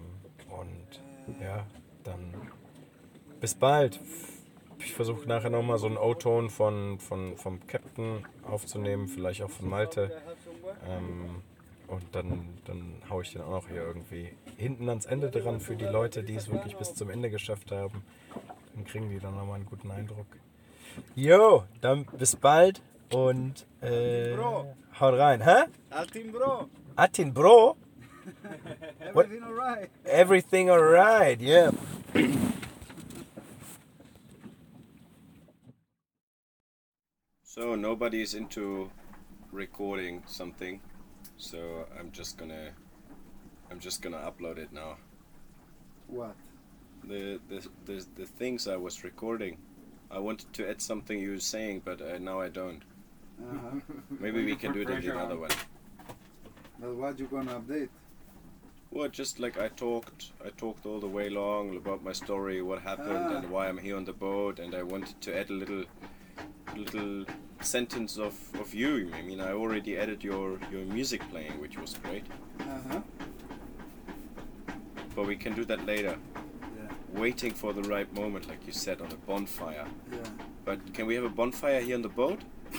und 0.48 1.40
ja, 1.40 1.66
dann 2.04 2.34
bis 3.40 3.54
bald 3.54 4.00
ich 4.80 4.94
versuche 4.94 5.28
nachher 5.28 5.50
nochmal 5.50 5.78
so 5.78 5.86
einen 5.86 5.96
O-Ton 5.96 6.50
von, 6.50 6.98
von, 6.98 7.36
vom 7.36 7.66
Captain 7.66 8.24
aufzunehmen, 8.42 9.08
vielleicht 9.08 9.42
auch 9.42 9.50
von 9.50 9.68
Malte. 9.68 10.10
Ähm, 10.86 11.42
und 11.88 12.04
dann, 12.12 12.48
dann 12.64 12.94
haue 13.08 13.22
ich 13.22 13.32
den 13.32 13.42
auch 13.42 13.50
noch 13.50 13.68
hier 13.68 13.82
irgendwie 13.82 14.32
hinten 14.56 14.88
ans 14.88 15.06
Ende 15.06 15.30
dran 15.30 15.60
für 15.60 15.74
die 15.74 15.86
Leute, 15.86 16.22
die 16.22 16.34
es 16.34 16.50
wirklich 16.50 16.76
bis 16.76 16.94
zum 16.94 17.10
Ende 17.10 17.30
geschafft 17.30 17.72
haben. 17.72 18.02
Dann 18.74 18.84
kriegen 18.84 19.08
die 19.10 19.18
dann 19.18 19.34
nochmal 19.34 19.56
einen 19.56 19.66
guten 19.66 19.90
Eindruck. 19.90 20.26
Jo, 21.14 21.64
dann 21.80 22.04
bis 22.04 22.36
bald 22.36 22.82
und 23.12 23.66
äh, 23.82 24.36
haut 25.00 25.14
rein. 25.14 25.40
Hä? 25.42 25.66
Altin 25.90 26.32
Bro. 26.32 26.68
Atin 26.96 27.32
Bro? 27.32 27.76
Everything 29.00 29.42
alright? 29.42 29.90
Everything 30.04 30.70
alright, 30.70 31.40
yeah. 31.40 31.70
So 37.42 37.74
nobody's 37.74 38.34
into 38.34 38.90
recording 39.52 40.22
something, 40.26 40.80
so 41.36 41.86
I'm 41.98 42.12
just 42.12 42.36
gonna 42.38 42.70
I'm 43.70 43.80
just 43.80 44.02
gonna 44.02 44.18
upload 44.18 44.58
it 44.58 44.72
now. 44.72 44.96
What? 46.06 46.36
The 47.04 47.40
the 47.48 47.68
the, 47.84 48.06
the 48.16 48.26
things 48.26 48.68
I 48.68 48.76
was 48.76 49.04
recording. 49.04 49.58
I 50.10 50.18
wanted 50.18 50.52
to 50.54 50.68
add 50.68 50.80
something 50.80 51.18
you 51.18 51.32
were 51.32 51.40
saying, 51.40 51.82
but 51.84 52.00
uh, 52.00 52.18
now 52.18 52.40
I 52.40 52.48
don't. 52.48 52.82
Uh-huh. 53.42 53.80
Maybe 54.20 54.44
we 54.44 54.56
can 54.56 54.72
do 54.72 54.80
it 54.80 54.90
in 54.90 55.00
the 55.00 55.16
other 55.18 55.36
one. 55.36 55.50
But 56.80 56.94
what 56.94 57.18
you 57.18 57.26
gonna 57.26 57.54
update? 57.60 57.88
Well, 58.90 59.08
just 59.08 59.38
like 59.38 59.58
I 59.60 59.68
talked, 59.68 60.32
I 60.44 60.48
talked 60.50 60.86
all 60.86 60.98
the 61.00 61.06
way 61.08 61.28
long 61.28 61.76
about 61.76 62.02
my 62.02 62.12
story, 62.12 62.62
what 62.62 62.80
happened, 62.80 63.26
Ah. 63.32 63.36
and 63.36 63.50
why 63.50 63.68
I'm 63.68 63.78
here 63.78 63.96
on 63.96 64.04
the 64.04 64.12
boat, 64.14 64.58
and 64.58 64.74
I 64.74 64.82
wanted 64.82 65.20
to 65.20 65.36
add 65.38 65.50
a 65.50 65.52
little, 65.52 65.84
little 66.76 67.24
sentence 67.60 68.16
of, 68.18 68.34
of 68.60 68.72
you. 68.74 69.10
I 69.14 69.22
mean, 69.22 69.40
I 69.40 69.52
already 69.52 69.98
added 69.98 70.24
your 70.24 70.58
your 70.72 70.84
music 70.86 71.20
playing, 71.30 71.60
which 71.60 71.76
was 71.78 71.94
great, 72.02 72.24
Uh-huh. 72.60 73.00
but 75.14 75.26
we 75.26 75.36
can 75.36 75.54
do 75.54 75.64
that 75.64 75.84
later. 75.86 76.16
Yeah. 76.78 77.20
Waiting 77.20 77.52
for 77.54 77.72
the 77.72 77.82
right 77.82 78.10
moment, 78.14 78.48
like 78.48 78.66
you 78.66 78.72
said, 78.72 79.00
on 79.00 79.10
a 79.12 79.16
bonfire. 79.26 79.86
Yeah. 80.10 80.18
But 80.64 80.78
can 80.94 81.06
we 81.06 81.14
have 81.14 81.24
a 81.24 81.34
bonfire 81.40 81.80
here 81.80 81.96
on 81.96 82.02
the 82.02 82.08
boat? 82.22 82.40
Uh, 82.74 82.78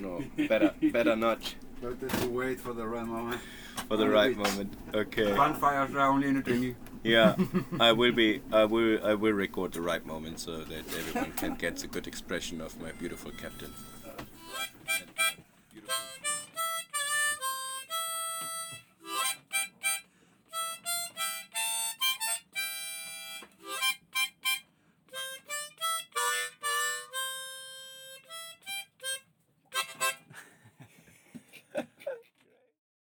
No, 0.00 0.22
better, 0.48 0.74
better 0.92 1.16
not. 1.16 1.54
better 1.80 2.08
to 2.08 2.28
wait 2.28 2.60
for 2.60 2.72
the 2.72 2.86
right 2.86 3.06
moment. 3.06 3.40
For 3.88 3.96
the 3.96 4.04
the 4.04 4.10
right 4.10 4.36
moment. 4.36 4.74
Okay. 4.94 5.32
Bonfires 5.34 5.94
are 5.94 6.08
only 6.08 6.28
in 6.28 6.36
a 6.38 6.42
dinghy. 6.42 6.74
Yeah, 7.02 7.36
I 7.80 7.92
will 7.92 8.12
be. 8.12 8.42
I 8.52 8.64
will. 8.64 8.98
I 9.04 9.14
will 9.14 9.32
record 9.32 9.72
the 9.72 9.80
right 9.80 10.04
moment 10.04 10.40
so 10.40 10.58
that 10.58 10.84
everyone 10.98 11.32
can 11.32 11.54
get 11.54 11.82
a 11.84 11.86
good 11.86 12.06
expression 12.06 12.60
of 12.60 12.80
my 12.80 12.92
beautiful 12.92 13.30
captain. 13.32 13.72
Beautiful 15.72 15.94